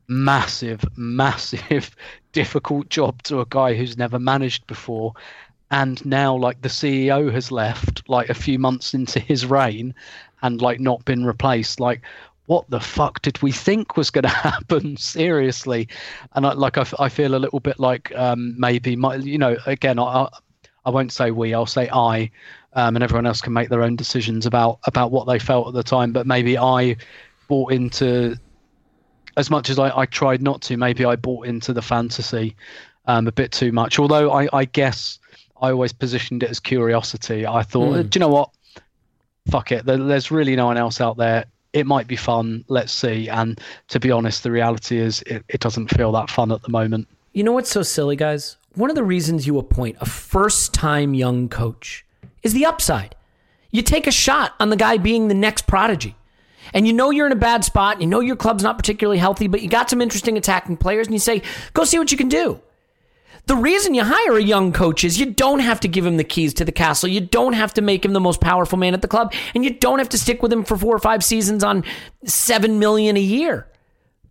massive, 0.08 0.84
massive, 0.96 1.94
difficult 2.32 2.88
job 2.88 3.22
to 3.24 3.40
a 3.40 3.46
guy 3.48 3.74
who's 3.74 3.96
never 3.96 4.18
managed 4.18 4.66
before. 4.66 5.12
And 5.70 6.04
now, 6.04 6.36
like, 6.36 6.60
the 6.62 6.68
CEO 6.68 7.32
has 7.32 7.50
left, 7.50 8.08
like, 8.08 8.28
a 8.28 8.34
few 8.34 8.58
months 8.58 8.94
into 8.94 9.18
his 9.18 9.46
reign 9.46 9.94
and, 10.42 10.60
like, 10.60 10.78
not 10.78 11.04
been 11.04 11.24
replaced. 11.24 11.80
Like, 11.80 12.02
what 12.46 12.68
the 12.68 12.80
fuck 12.80 13.22
did 13.22 13.40
we 13.42 13.52
think 13.52 13.96
was 13.96 14.10
going 14.10 14.22
to 14.24 14.28
happen? 14.28 14.96
Seriously, 14.96 15.88
and 16.34 16.46
I, 16.46 16.52
like 16.52 16.78
I, 16.78 16.86
I 16.98 17.08
feel 17.08 17.34
a 17.34 17.38
little 17.38 17.60
bit 17.60 17.78
like 17.80 18.14
um, 18.14 18.54
maybe 18.58 18.96
my, 18.96 19.16
you 19.16 19.38
know, 19.38 19.56
again, 19.66 19.98
I, 19.98 20.28
I 20.84 20.90
won't 20.90 21.12
say 21.12 21.30
we, 21.30 21.54
I'll 21.54 21.66
say 21.66 21.88
I, 21.90 22.30
um, 22.74 22.96
and 22.96 23.02
everyone 23.02 23.26
else 23.26 23.40
can 23.40 23.52
make 23.52 23.68
their 23.68 23.82
own 23.82 23.96
decisions 23.96 24.46
about 24.46 24.80
about 24.84 25.10
what 25.10 25.26
they 25.26 25.38
felt 25.38 25.68
at 25.68 25.74
the 25.74 25.82
time. 25.82 26.12
But 26.12 26.26
maybe 26.26 26.58
I 26.58 26.96
bought 27.48 27.72
into 27.72 28.36
as 29.36 29.50
much 29.50 29.70
as 29.70 29.78
I, 29.78 29.96
I 29.96 30.06
tried 30.06 30.42
not 30.42 30.60
to. 30.62 30.76
Maybe 30.76 31.04
I 31.04 31.16
bought 31.16 31.46
into 31.46 31.72
the 31.72 31.82
fantasy 31.82 32.56
um, 33.06 33.26
a 33.26 33.32
bit 33.32 33.52
too 33.52 33.72
much. 33.72 33.98
Although 33.98 34.30
I, 34.32 34.48
I 34.52 34.64
guess 34.64 35.18
I 35.60 35.70
always 35.70 35.92
positioned 35.92 36.42
it 36.42 36.50
as 36.50 36.60
curiosity. 36.60 37.46
I 37.46 37.62
thought, 37.62 37.94
Mm. 37.96 38.10
do 38.10 38.16
you 38.16 38.20
know 38.20 38.28
what? 38.28 38.50
Fuck 39.50 39.72
it. 39.72 39.84
There, 39.84 39.96
there's 39.98 40.30
really 40.30 40.56
no 40.56 40.66
one 40.66 40.76
else 40.78 41.00
out 41.00 41.16
there. 41.16 41.44
It 41.72 41.86
might 41.86 42.06
be 42.06 42.16
fun. 42.16 42.64
Let's 42.68 42.92
see. 42.92 43.28
And 43.28 43.60
to 43.88 44.00
be 44.00 44.10
honest, 44.10 44.42
the 44.42 44.50
reality 44.50 44.98
is 44.98 45.22
it, 45.22 45.44
it 45.48 45.60
doesn't 45.60 45.88
feel 45.88 46.12
that 46.12 46.30
fun 46.30 46.52
at 46.52 46.62
the 46.62 46.68
moment. 46.70 47.08
You 47.32 47.42
know 47.42 47.52
what's 47.52 47.70
so 47.70 47.82
silly, 47.82 48.16
guys? 48.16 48.56
One 48.74 48.90
of 48.90 48.96
the 48.96 49.02
reasons 49.04 49.46
you 49.46 49.58
appoint 49.58 49.96
a 50.00 50.06
first 50.06 50.72
time 50.72 51.14
young 51.14 51.48
coach 51.48 52.04
is 52.42 52.52
the 52.52 52.64
upside. 52.64 53.14
You 53.70 53.82
take 53.82 54.06
a 54.06 54.12
shot 54.12 54.54
on 54.60 54.70
the 54.70 54.76
guy 54.76 54.98
being 54.98 55.26
the 55.28 55.34
next 55.34 55.66
prodigy. 55.66 56.14
And 56.72 56.86
you 56.86 56.92
know 56.92 57.10
you're 57.10 57.26
in 57.26 57.32
a 57.32 57.36
bad 57.36 57.64
spot, 57.64 58.00
you 58.00 58.06
know 58.06 58.20
your 58.20 58.36
club's 58.36 58.62
not 58.62 58.78
particularly 58.78 59.18
healthy, 59.18 59.46
but 59.46 59.62
you 59.62 59.68
got 59.68 59.90
some 59.90 60.00
interesting 60.00 60.36
attacking 60.36 60.76
players, 60.76 61.06
and 61.06 61.14
you 61.14 61.20
say, 61.20 61.42
go 61.72 61.84
see 61.84 61.98
what 61.98 62.10
you 62.10 62.18
can 62.18 62.28
do. 62.28 62.60
The 63.46 63.56
reason 63.56 63.94
you 63.94 64.04
hire 64.04 64.38
a 64.38 64.42
young 64.42 64.72
coach 64.72 65.04
is 65.04 65.20
you 65.20 65.26
don't 65.26 65.58
have 65.58 65.78
to 65.80 65.88
give 65.88 66.06
him 66.06 66.16
the 66.16 66.24
keys 66.24 66.54
to 66.54 66.64
the 66.64 66.72
castle. 66.72 67.10
You 67.10 67.20
don't 67.20 67.52
have 67.52 67.74
to 67.74 67.82
make 67.82 68.02
him 68.02 68.14
the 68.14 68.20
most 68.20 68.40
powerful 68.40 68.78
man 68.78 68.94
at 68.94 69.02
the 69.02 69.08
club, 69.08 69.34
and 69.54 69.62
you 69.64 69.70
don't 69.70 69.98
have 69.98 70.08
to 70.10 70.18
stick 70.18 70.42
with 70.42 70.52
him 70.52 70.64
for 70.64 70.78
four 70.78 70.96
or 70.96 70.98
five 70.98 71.22
seasons 71.22 71.62
on 71.62 71.84
seven 72.24 72.78
million 72.78 73.18
a 73.18 73.20
year. 73.20 73.68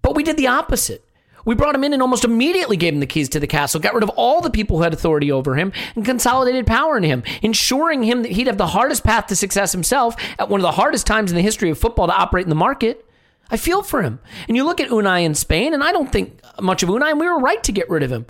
But 0.01 0.15
we 0.15 0.23
did 0.23 0.37
the 0.37 0.47
opposite. 0.47 1.05
We 1.45 1.55
brought 1.55 1.75
him 1.75 1.83
in 1.83 1.93
and 1.93 2.01
almost 2.01 2.23
immediately 2.23 2.77
gave 2.77 2.93
him 2.93 2.99
the 2.99 3.05
keys 3.05 3.29
to 3.29 3.39
the 3.39 3.47
castle, 3.47 3.79
got 3.79 3.93
rid 3.93 4.03
of 4.03 4.09
all 4.09 4.41
the 4.41 4.49
people 4.49 4.77
who 4.77 4.83
had 4.83 4.93
authority 4.93 5.31
over 5.31 5.55
him, 5.55 5.73
and 5.95 6.05
consolidated 6.05 6.65
power 6.65 6.97
in 6.97 7.03
him, 7.03 7.23
ensuring 7.41 8.03
him 8.03 8.23
that 8.23 8.31
he'd 8.31 8.47
have 8.47 8.57
the 8.57 8.67
hardest 8.67 9.03
path 9.03 9.27
to 9.27 9.35
success 9.35 9.71
himself 9.71 10.15
at 10.39 10.49
one 10.49 10.59
of 10.59 10.63
the 10.63 10.71
hardest 10.71 11.05
times 11.05 11.31
in 11.31 11.35
the 11.35 11.41
history 11.41 11.69
of 11.69 11.77
football 11.77 12.07
to 12.07 12.13
operate 12.13 12.45
in 12.45 12.49
the 12.49 12.55
market. 12.55 13.05
I 13.49 13.57
feel 13.57 13.83
for 13.83 14.01
him. 14.01 14.19
And 14.47 14.55
you 14.55 14.63
look 14.63 14.79
at 14.79 14.89
Unai 14.89 15.23
in 15.23 15.35
Spain, 15.35 15.73
and 15.73 15.83
I 15.83 15.91
don't 15.91 16.11
think 16.11 16.39
much 16.61 16.81
of 16.81 16.89
Unai, 16.89 17.11
and 17.11 17.19
we 17.19 17.27
were 17.27 17.39
right 17.39 17.63
to 17.63 17.71
get 17.71 17.89
rid 17.89 18.03
of 18.03 18.11
him. 18.11 18.25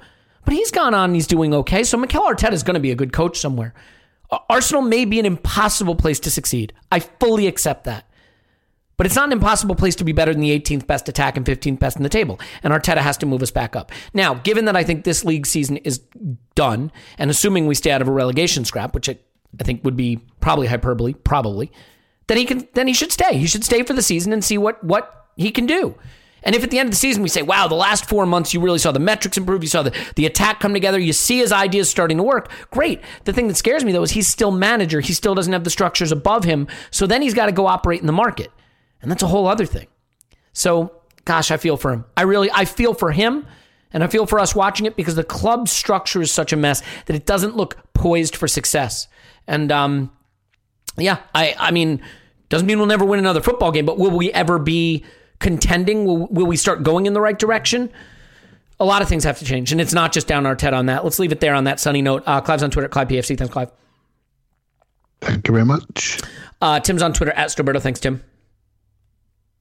But 0.46 0.54
he's 0.54 0.72
gone 0.72 0.94
on 0.94 1.12
and 1.12 1.16
he's 1.16 1.28
doing 1.28 1.54
okay. 1.54 1.84
So 1.84 1.98
Mikel 1.98 2.24
Arteta 2.24 2.52
is 2.52 2.64
going 2.64 2.74
to 2.74 2.82
be 2.82 2.92
a 2.92 2.96
good 2.96 3.14
coach 3.14 3.40
somewhere. 3.40 3.74
Arsenal 4.50 4.82
may 4.82 5.06
be 5.06 5.20
an 5.20 5.26
impossible 5.26 5.96
place 5.96 6.20
to 6.22 6.32
succeed. 6.32 6.74
I 6.92 7.00
fully 7.00 7.48
accept 7.48 7.86
that. 7.86 8.08
But 8.98 9.08
it's 9.08 9.16
not 9.16 9.26
an 9.26 9.34
impossible 9.34 9.76
place 9.76 9.96
to 9.96 10.04
be 10.04 10.12
better 10.12 10.34
than 10.34 10.42
the 10.42 10.58
18th 10.60 10.86
best 10.86 11.10
attack 11.10 11.36
and 11.36 11.46
15th 11.46 11.80
best 11.80 11.98
in 11.98 12.04
the 12.04 12.10
table. 12.10 12.40
And 12.62 12.74
Arteta 12.74 13.00
has 13.00 13.18
to 13.18 13.26
move 13.26 13.42
us 13.42 13.52
back 13.52 13.76
up. 13.76 13.92
Now, 14.14 14.36
given 14.36 14.66
that 14.66 14.76
I 14.76 14.84
think 14.84 15.04
this 15.04 15.26
league 15.26 15.48
season 15.48 15.78
is 15.78 16.02
done, 16.56 16.92
and 17.18 17.32
assuming 17.32 17.66
we 17.66 17.76
stay 17.76 17.92
out 17.92 18.02
of 18.02 18.08
a 18.08 18.12
relegation 18.12 18.66
scrap, 18.66 18.94
which 18.94 19.10
I, 19.10 19.18
I 19.60 19.64
think 19.64 19.84
would 19.84 19.98
be 19.98 20.20
probably 20.42 20.68
hyperbole, 20.68 21.14
probably, 21.14 21.72
then 22.28 22.38
he 22.38 22.46
can 22.46 22.68
then 22.74 22.88
he 22.88 22.94
should 22.94 23.12
stay. 23.12 23.38
He 23.38 23.48
should 23.48 23.66
stay 23.66 23.84
for 23.84 23.94
the 23.94 24.02
season 24.02 24.32
and 24.32 24.44
see 24.44 24.58
what 24.58 24.84
what 24.84 25.28
he 25.36 25.52
can 25.52 25.66
do. 25.66 25.96
And 26.44 26.56
if 26.56 26.64
at 26.64 26.72
the 26.72 26.80
end 26.80 26.88
of 26.88 26.92
the 26.92 26.98
season 26.98 27.24
we 27.24 27.30
say, 27.30 27.42
wow, 27.42 27.68
the 27.68 27.76
last 27.76 28.06
four 28.06 28.26
months 28.26 28.54
you 28.54 28.60
really 28.60 28.80
saw 28.80 28.92
the 28.92 29.00
metrics 29.00 29.38
improve, 29.38 29.64
you 29.64 29.70
saw 29.70 29.82
the, 29.82 29.96
the 30.16 30.26
attack 30.26 30.60
come 30.60 30.74
together, 30.74 31.00
you 31.00 31.14
see 31.14 31.38
his 31.38 31.54
ideas 31.54 31.90
starting 31.90 32.18
to 32.18 32.24
work, 32.24 32.52
great. 32.70 33.00
The 33.24 33.32
thing 33.32 33.48
that 33.48 33.56
scares 33.56 33.86
me 33.86 33.94
though 33.94 34.04
is 34.04 34.12
he's 34.12 34.28
still 34.28 34.52
manager. 34.52 35.00
He 35.00 35.14
still 35.14 35.36
doesn't 35.36 35.54
have 35.54 35.64
the 35.64 35.70
structures 35.70 36.12
above 36.12 36.44
him. 36.44 36.68
So 36.92 37.08
then 37.08 37.22
he's 37.22 37.34
got 37.34 37.46
to 37.46 37.54
go 37.54 37.66
operate 37.68 38.02
in 38.02 38.08
the 38.08 38.14
market. 38.14 38.52
And 39.04 39.12
that's 39.12 39.22
a 39.22 39.28
whole 39.28 39.46
other 39.46 39.66
thing. 39.66 39.88
So, 40.54 40.94
gosh, 41.26 41.52
I 41.52 41.58
feel 41.58 41.78
for 41.78 41.92
him. 41.92 42.06
I 42.18 42.24
really, 42.24 42.50
I 42.52 42.66
feel 42.66 42.94
for 42.94 43.12
him. 43.12 43.46
And 43.92 44.04
I 44.04 44.08
feel 44.08 44.26
for 44.26 44.40
us 44.40 44.56
watching 44.56 44.88
it 44.88 44.96
because 44.96 45.16
the 45.16 45.24
club 45.24 45.70
structure 45.70 46.20
is 46.20 46.32
such 46.32 46.52
a 46.52 46.58
mess 46.58 46.82
that 47.06 47.16
it 47.16 47.28
doesn't 47.28 47.56
look 47.56 47.78
poised 47.94 48.36
for 48.36 48.48
success. 48.48 49.08
And 49.46 49.72
um, 49.72 50.12
yeah, 50.98 51.20
I, 51.36 51.56
I 51.60 51.70
mean, 51.70 52.02
doesn't 52.50 52.66
mean 52.66 52.80
we'll 52.80 52.88
never 52.88 53.06
win 53.06 53.20
another 53.20 53.42
football 53.42 53.72
game, 53.72 53.86
but 53.86 54.00
will 54.00 54.18
we 54.18 54.32
ever 54.32 54.58
be 54.58 55.04
contending? 55.40 56.06
Will, 56.06 56.26
will 56.28 56.48
we 56.48 56.58
start 56.58 56.82
going 56.82 57.06
in 57.06 57.14
the 57.14 57.22
right 57.22 57.38
direction? 57.38 57.92
A 58.80 58.86
lot 58.86 59.04
of 59.04 59.08
things 59.08 59.24
have 59.26 59.38
to 59.40 59.46
change, 59.46 59.72
and 59.72 59.80
it's 59.80 59.94
not 59.94 60.12
just 60.12 60.26
down 60.26 60.44
Arteta 60.44 60.74
on 60.74 60.88
that. 60.88 61.04
Let's 61.04 61.20
leave 61.20 61.32
it 61.32 61.40
there 61.40 61.54
on 61.54 61.66
that 61.66 61.80
sunny 61.80 62.02
note. 62.02 62.24
Uh, 62.26 62.42
Clive's 62.42 62.64
on 62.64 62.72
Twitter, 62.72 62.90
Clive 62.90 63.08
PFC. 63.08 63.38
Thanks, 63.38 63.54
Clive. 63.54 63.72
Thank 65.22 65.48
you 65.48 65.54
very 65.54 65.66
much. 65.66 66.20
Uh, 66.62 66.80
Tim's 66.80 67.02
on 67.02 67.14
Twitter 67.14 67.32
at 67.32 67.50
Stillberto. 67.50 67.82
Thanks, 67.82 68.00
Tim. 68.00 68.24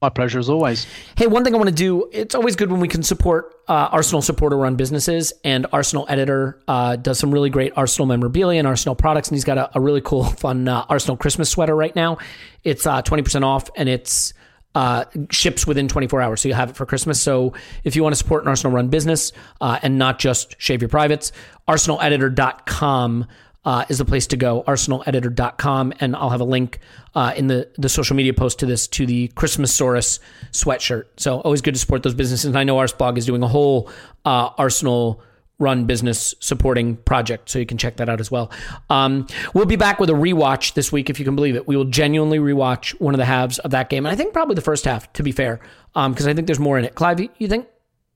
My 0.03 0.09
pleasure 0.09 0.37
as 0.37 0.49
always. 0.49 0.85
Hey, 1.15 1.27
one 1.27 1.45
thing 1.45 1.53
I 1.53 1.57
want 1.57 1.69
to 1.69 1.73
do, 1.73 2.09
it's 2.11 2.35
always 2.35 2.57
good 2.57 2.69
when 2.69 2.81
we 2.81 2.89
can 2.89 3.03
support 3.03 3.55
uh, 3.69 3.87
Arsenal 3.89 4.21
supporter 4.21 4.57
run 4.57 4.75
businesses. 4.75 5.31
And 5.45 5.65
Arsenal 5.71 6.05
Editor 6.09 6.59
uh, 6.67 6.97
does 6.97 7.17
some 7.17 7.33
really 7.33 7.49
great 7.49 7.71
Arsenal 7.77 8.05
memorabilia 8.05 8.59
and 8.59 8.67
Arsenal 8.67 8.95
products. 8.95 9.29
And 9.29 9.37
he's 9.37 9.45
got 9.45 9.57
a, 9.57 9.77
a 9.77 9.79
really 9.79 10.01
cool, 10.01 10.25
fun 10.41 10.67
uh, 10.67 10.85
Arsenal 10.89 11.15
Christmas 11.15 11.49
sweater 11.49 11.73
right 11.73 11.95
now. 11.95 12.17
It's 12.65 12.85
uh, 12.85 13.01
20% 13.01 13.45
off 13.45 13.69
and 13.77 13.87
it's 13.87 14.33
uh, 14.75 15.05
ships 15.31 15.65
within 15.65 15.87
24 15.87 16.21
hours. 16.21 16.41
So 16.41 16.49
you'll 16.49 16.57
have 16.57 16.71
it 16.71 16.75
for 16.75 16.85
Christmas. 16.85 17.21
So 17.21 17.53
if 17.85 17.95
you 17.95 18.03
want 18.03 18.11
to 18.11 18.17
support 18.17 18.43
an 18.43 18.49
Arsenal 18.49 18.75
run 18.75 18.89
business 18.89 19.31
uh, 19.61 19.79
and 19.81 19.97
not 19.97 20.19
just 20.19 20.57
shave 20.59 20.81
your 20.81 20.89
privates, 20.89 21.31
arsenaleditor.com 21.69 23.25
uh, 23.65 23.85
is 23.89 23.97
the 23.97 24.05
place 24.05 24.27
to 24.27 24.37
go, 24.37 24.63
arsenaleditor.com. 24.63 25.93
And 25.99 26.15
I'll 26.15 26.29
have 26.29 26.41
a 26.41 26.45
link 26.45 26.79
uh, 27.15 27.33
in 27.35 27.47
the, 27.47 27.69
the 27.77 27.89
social 27.89 28.15
media 28.15 28.33
post 28.33 28.59
to 28.59 28.65
this 28.65 28.87
to 28.89 29.05
the 29.05 29.29
Christmasaurus 29.29 30.19
sweatshirt. 30.51 31.05
So 31.17 31.39
always 31.41 31.61
good 31.61 31.73
to 31.73 31.79
support 31.79 32.03
those 32.03 32.13
businesses. 32.13 32.45
And 32.45 32.57
I 32.57 32.63
know 32.63 32.77
Arsblog 32.77 33.17
is 33.17 33.25
doing 33.25 33.43
a 33.43 33.47
whole 33.47 33.89
uh, 34.25 34.49
Arsenal 34.57 35.21
run 35.59 35.85
business 35.85 36.33
supporting 36.39 36.97
project. 36.97 37.49
So 37.49 37.59
you 37.59 37.65
can 37.65 37.77
check 37.77 37.97
that 37.97 38.09
out 38.09 38.19
as 38.19 38.29
well. 38.29 38.51
Um, 38.89 39.27
we'll 39.53 39.65
be 39.65 39.75
back 39.75 39.99
with 39.99 40.09
a 40.09 40.13
rewatch 40.13 40.73
this 40.73 40.91
week, 40.91 41.09
if 41.09 41.19
you 41.19 41.25
can 41.25 41.35
believe 41.35 41.55
it. 41.55 41.67
We 41.67 41.77
will 41.77 41.85
genuinely 41.85 42.39
rewatch 42.39 42.99
one 42.99 43.13
of 43.13 43.17
the 43.17 43.25
halves 43.25 43.59
of 43.59 43.71
that 43.71 43.89
game. 43.89 44.05
And 44.05 44.11
I 44.11 44.15
think 44.15 44.33
probably 44.33 44.55
the 44.55 44.61
first 44.61 44.83
half, 44.85 45.11
to 45.13 45.23
be 45.23 45.31
fair, 45.31 45.61
because 45.93 46.27
I 46.27 46.33
think 46.33 46.47
there's 46.47 46.59
more 46.59 46.77
in 46.77 46.85
it. 46.85 46.95
Clive, 46.95 47.21
you 47.37 47.47
think 47.47 47.67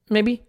maybe? 0.10 0.44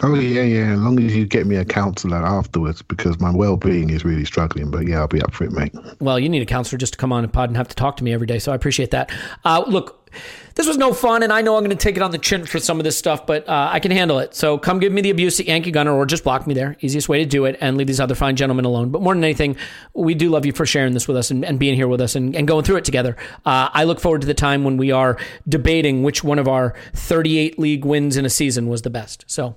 Oh 0.00 0.14
yeah, 0.14 0.42
yeah. 0.42 0.72
As 0.72 0.80
long 0.80 0.98
as 1.00 1.14
you 1.14 1.26
get 1.26 1.46
me 1.46 1.56
a 1.56 1.64
counsellor 1.64 2.24
afterwards, 2.24 2.80
because 2.80 3.20
my 3.20 3.30
well-being 3.30 3.90
is 3.90 4.04
really 4.04 4.24
struggling. 4.24 4.70
But 4.70 4.86
yeah, 4.88 5.00
I'll 5.00 5.08
be 5.08 5.20
up 5.20 5.34
for 5.34 5.44
it, 5.44 5.52
mate. 5.52 5.74
Well, 6.00 6.18
you 6.18 6.28
need 6.28 6.42
a 6.42 6.46
counselor 6.46 6.78
just 6.78 6.94
to 6.94 6.98
come 6.98 7.12
on 7.12 7.24
and 7.24 7.32
pod 7.32 7.50
and 7.50 7.56
have 7.56 7.68
to 7.68 7.76
talk 7.76 7.98
to 7.98 8.04
me 8.04 8.12
every 8.12 8.26
day. 8.26 8.38
So 8.38 8.52
I 8.52 8.54
appreciate 8.54 8.90
that. 8.92 9.12
Uh, 9.44 9.62
look, 9.66 10.10
this 10.54 10.66
was 10.66 10.76
no 10.76 10.92
fun, 10.92 11.22
and 11.22 11.32
I 11.32 11.40
know 11.42 11.56
I'm 11.56 11.64
going 11.64 11.76
to 11.76 11.82
take 11.82 11.96
it 11.96 12.02
on 12.02 12.10
the 12.10 12.18
chin 12.18 12.44
for 12.44 12.58
some 12.58 12.78
of 12.78 12.84
this 12.84 12.96
stuff, 12.96 13.26
but 13.26 13.48
uh, 13.48 13.70
I 13.72 13.80
can 13.80 13.90
handle 13.90 14.18
it. 14.18 14.34
So 14.34 14.58
come 14.58 14.78
give 14.78 14.92
me 14.92 15.00
the 15.00 15.10
abuse 15.10 15.40
at 15.40 15.46
Yankee 15.46 15.70
Gunner, 15.70 15.92
or 15.92 16.06
just 16.06 16.24
block 16.24 16.46
me 16.46 16.54
there. 16.54 16.76
Easiest 16.80 17.08
way 17.08 17.18
to 17.18 17.26
do 17.26 17.44
it, 17.44 17.56
and 17.60 17.76
leave 17.76 17.86
these 17.86 18.00
other 18.00 18.14
fine 18.14 18.36
gentlemen 18.36 18.64
alone. 18.64 18.90
But 18.90 19.02
more 19.02 19.14
than 19.14 19.24
anything, 19.24 19.56
we 19.94 20.14
do 20.14 20.30
love 20.30 20.46
you 20.46 20.52
for 20.52 20.66
sharing 20.66 20.94
this 20.94 21.08
with 21.08 21.16
us 21.16 21.30
and, 21.30 21.44
and 21.44 21.58
being 21.58 21.74
here 21.74 21.88
with 21.88 22.00
us 22.00 22.14
and, 22.14 22.34
and 22.36 22.46
going 22.46 22.64
through 22.64 22.76
it 22.76 22.84
together. 22.84 23.16
Uh, 23.44 23.68
I 23.72 23.84
look 23.84 24.00
forward 24.00 24.20
to 24.22 24.26
the 24.26 24.34
time 24.34 24.64
when 24.64 24.76
we 24.76 24.90
are 24.90 25.16
debating 25.48 26.02
which 26.02 26.22
one 26.22 26.38
of 26.38 26.48
our 26.48 26.74
38 26.94 27.58
league 27.58 27.84
wins 27.84 28.16
in 28.16 28.24
a 28.24 28.30
season 28.30 28.68
was 28.68 28.82
the 28.82 28.90
best. 28.90 29.24
So 29.26 29.56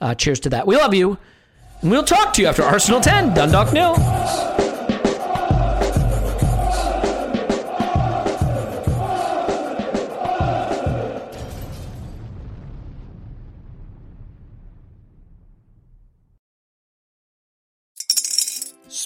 uh, 0.00 0.14
cheers 0.14 0.40
to 0.40 0.50
that. 0.50 0.66
We 0.66 0.76
love 0.76 0.94
you, 0.94 1.18
and 1.80 1.90
we'll 1.90 2.04
talk 2.04 2.32
to 2.34 2.42
you 2.42 2.48
after 2.48 2.62
Arsenal 2.62 3.00
10, 3.00 3.34
Dundalk 3.34 3.72
nil. 3.72 4.73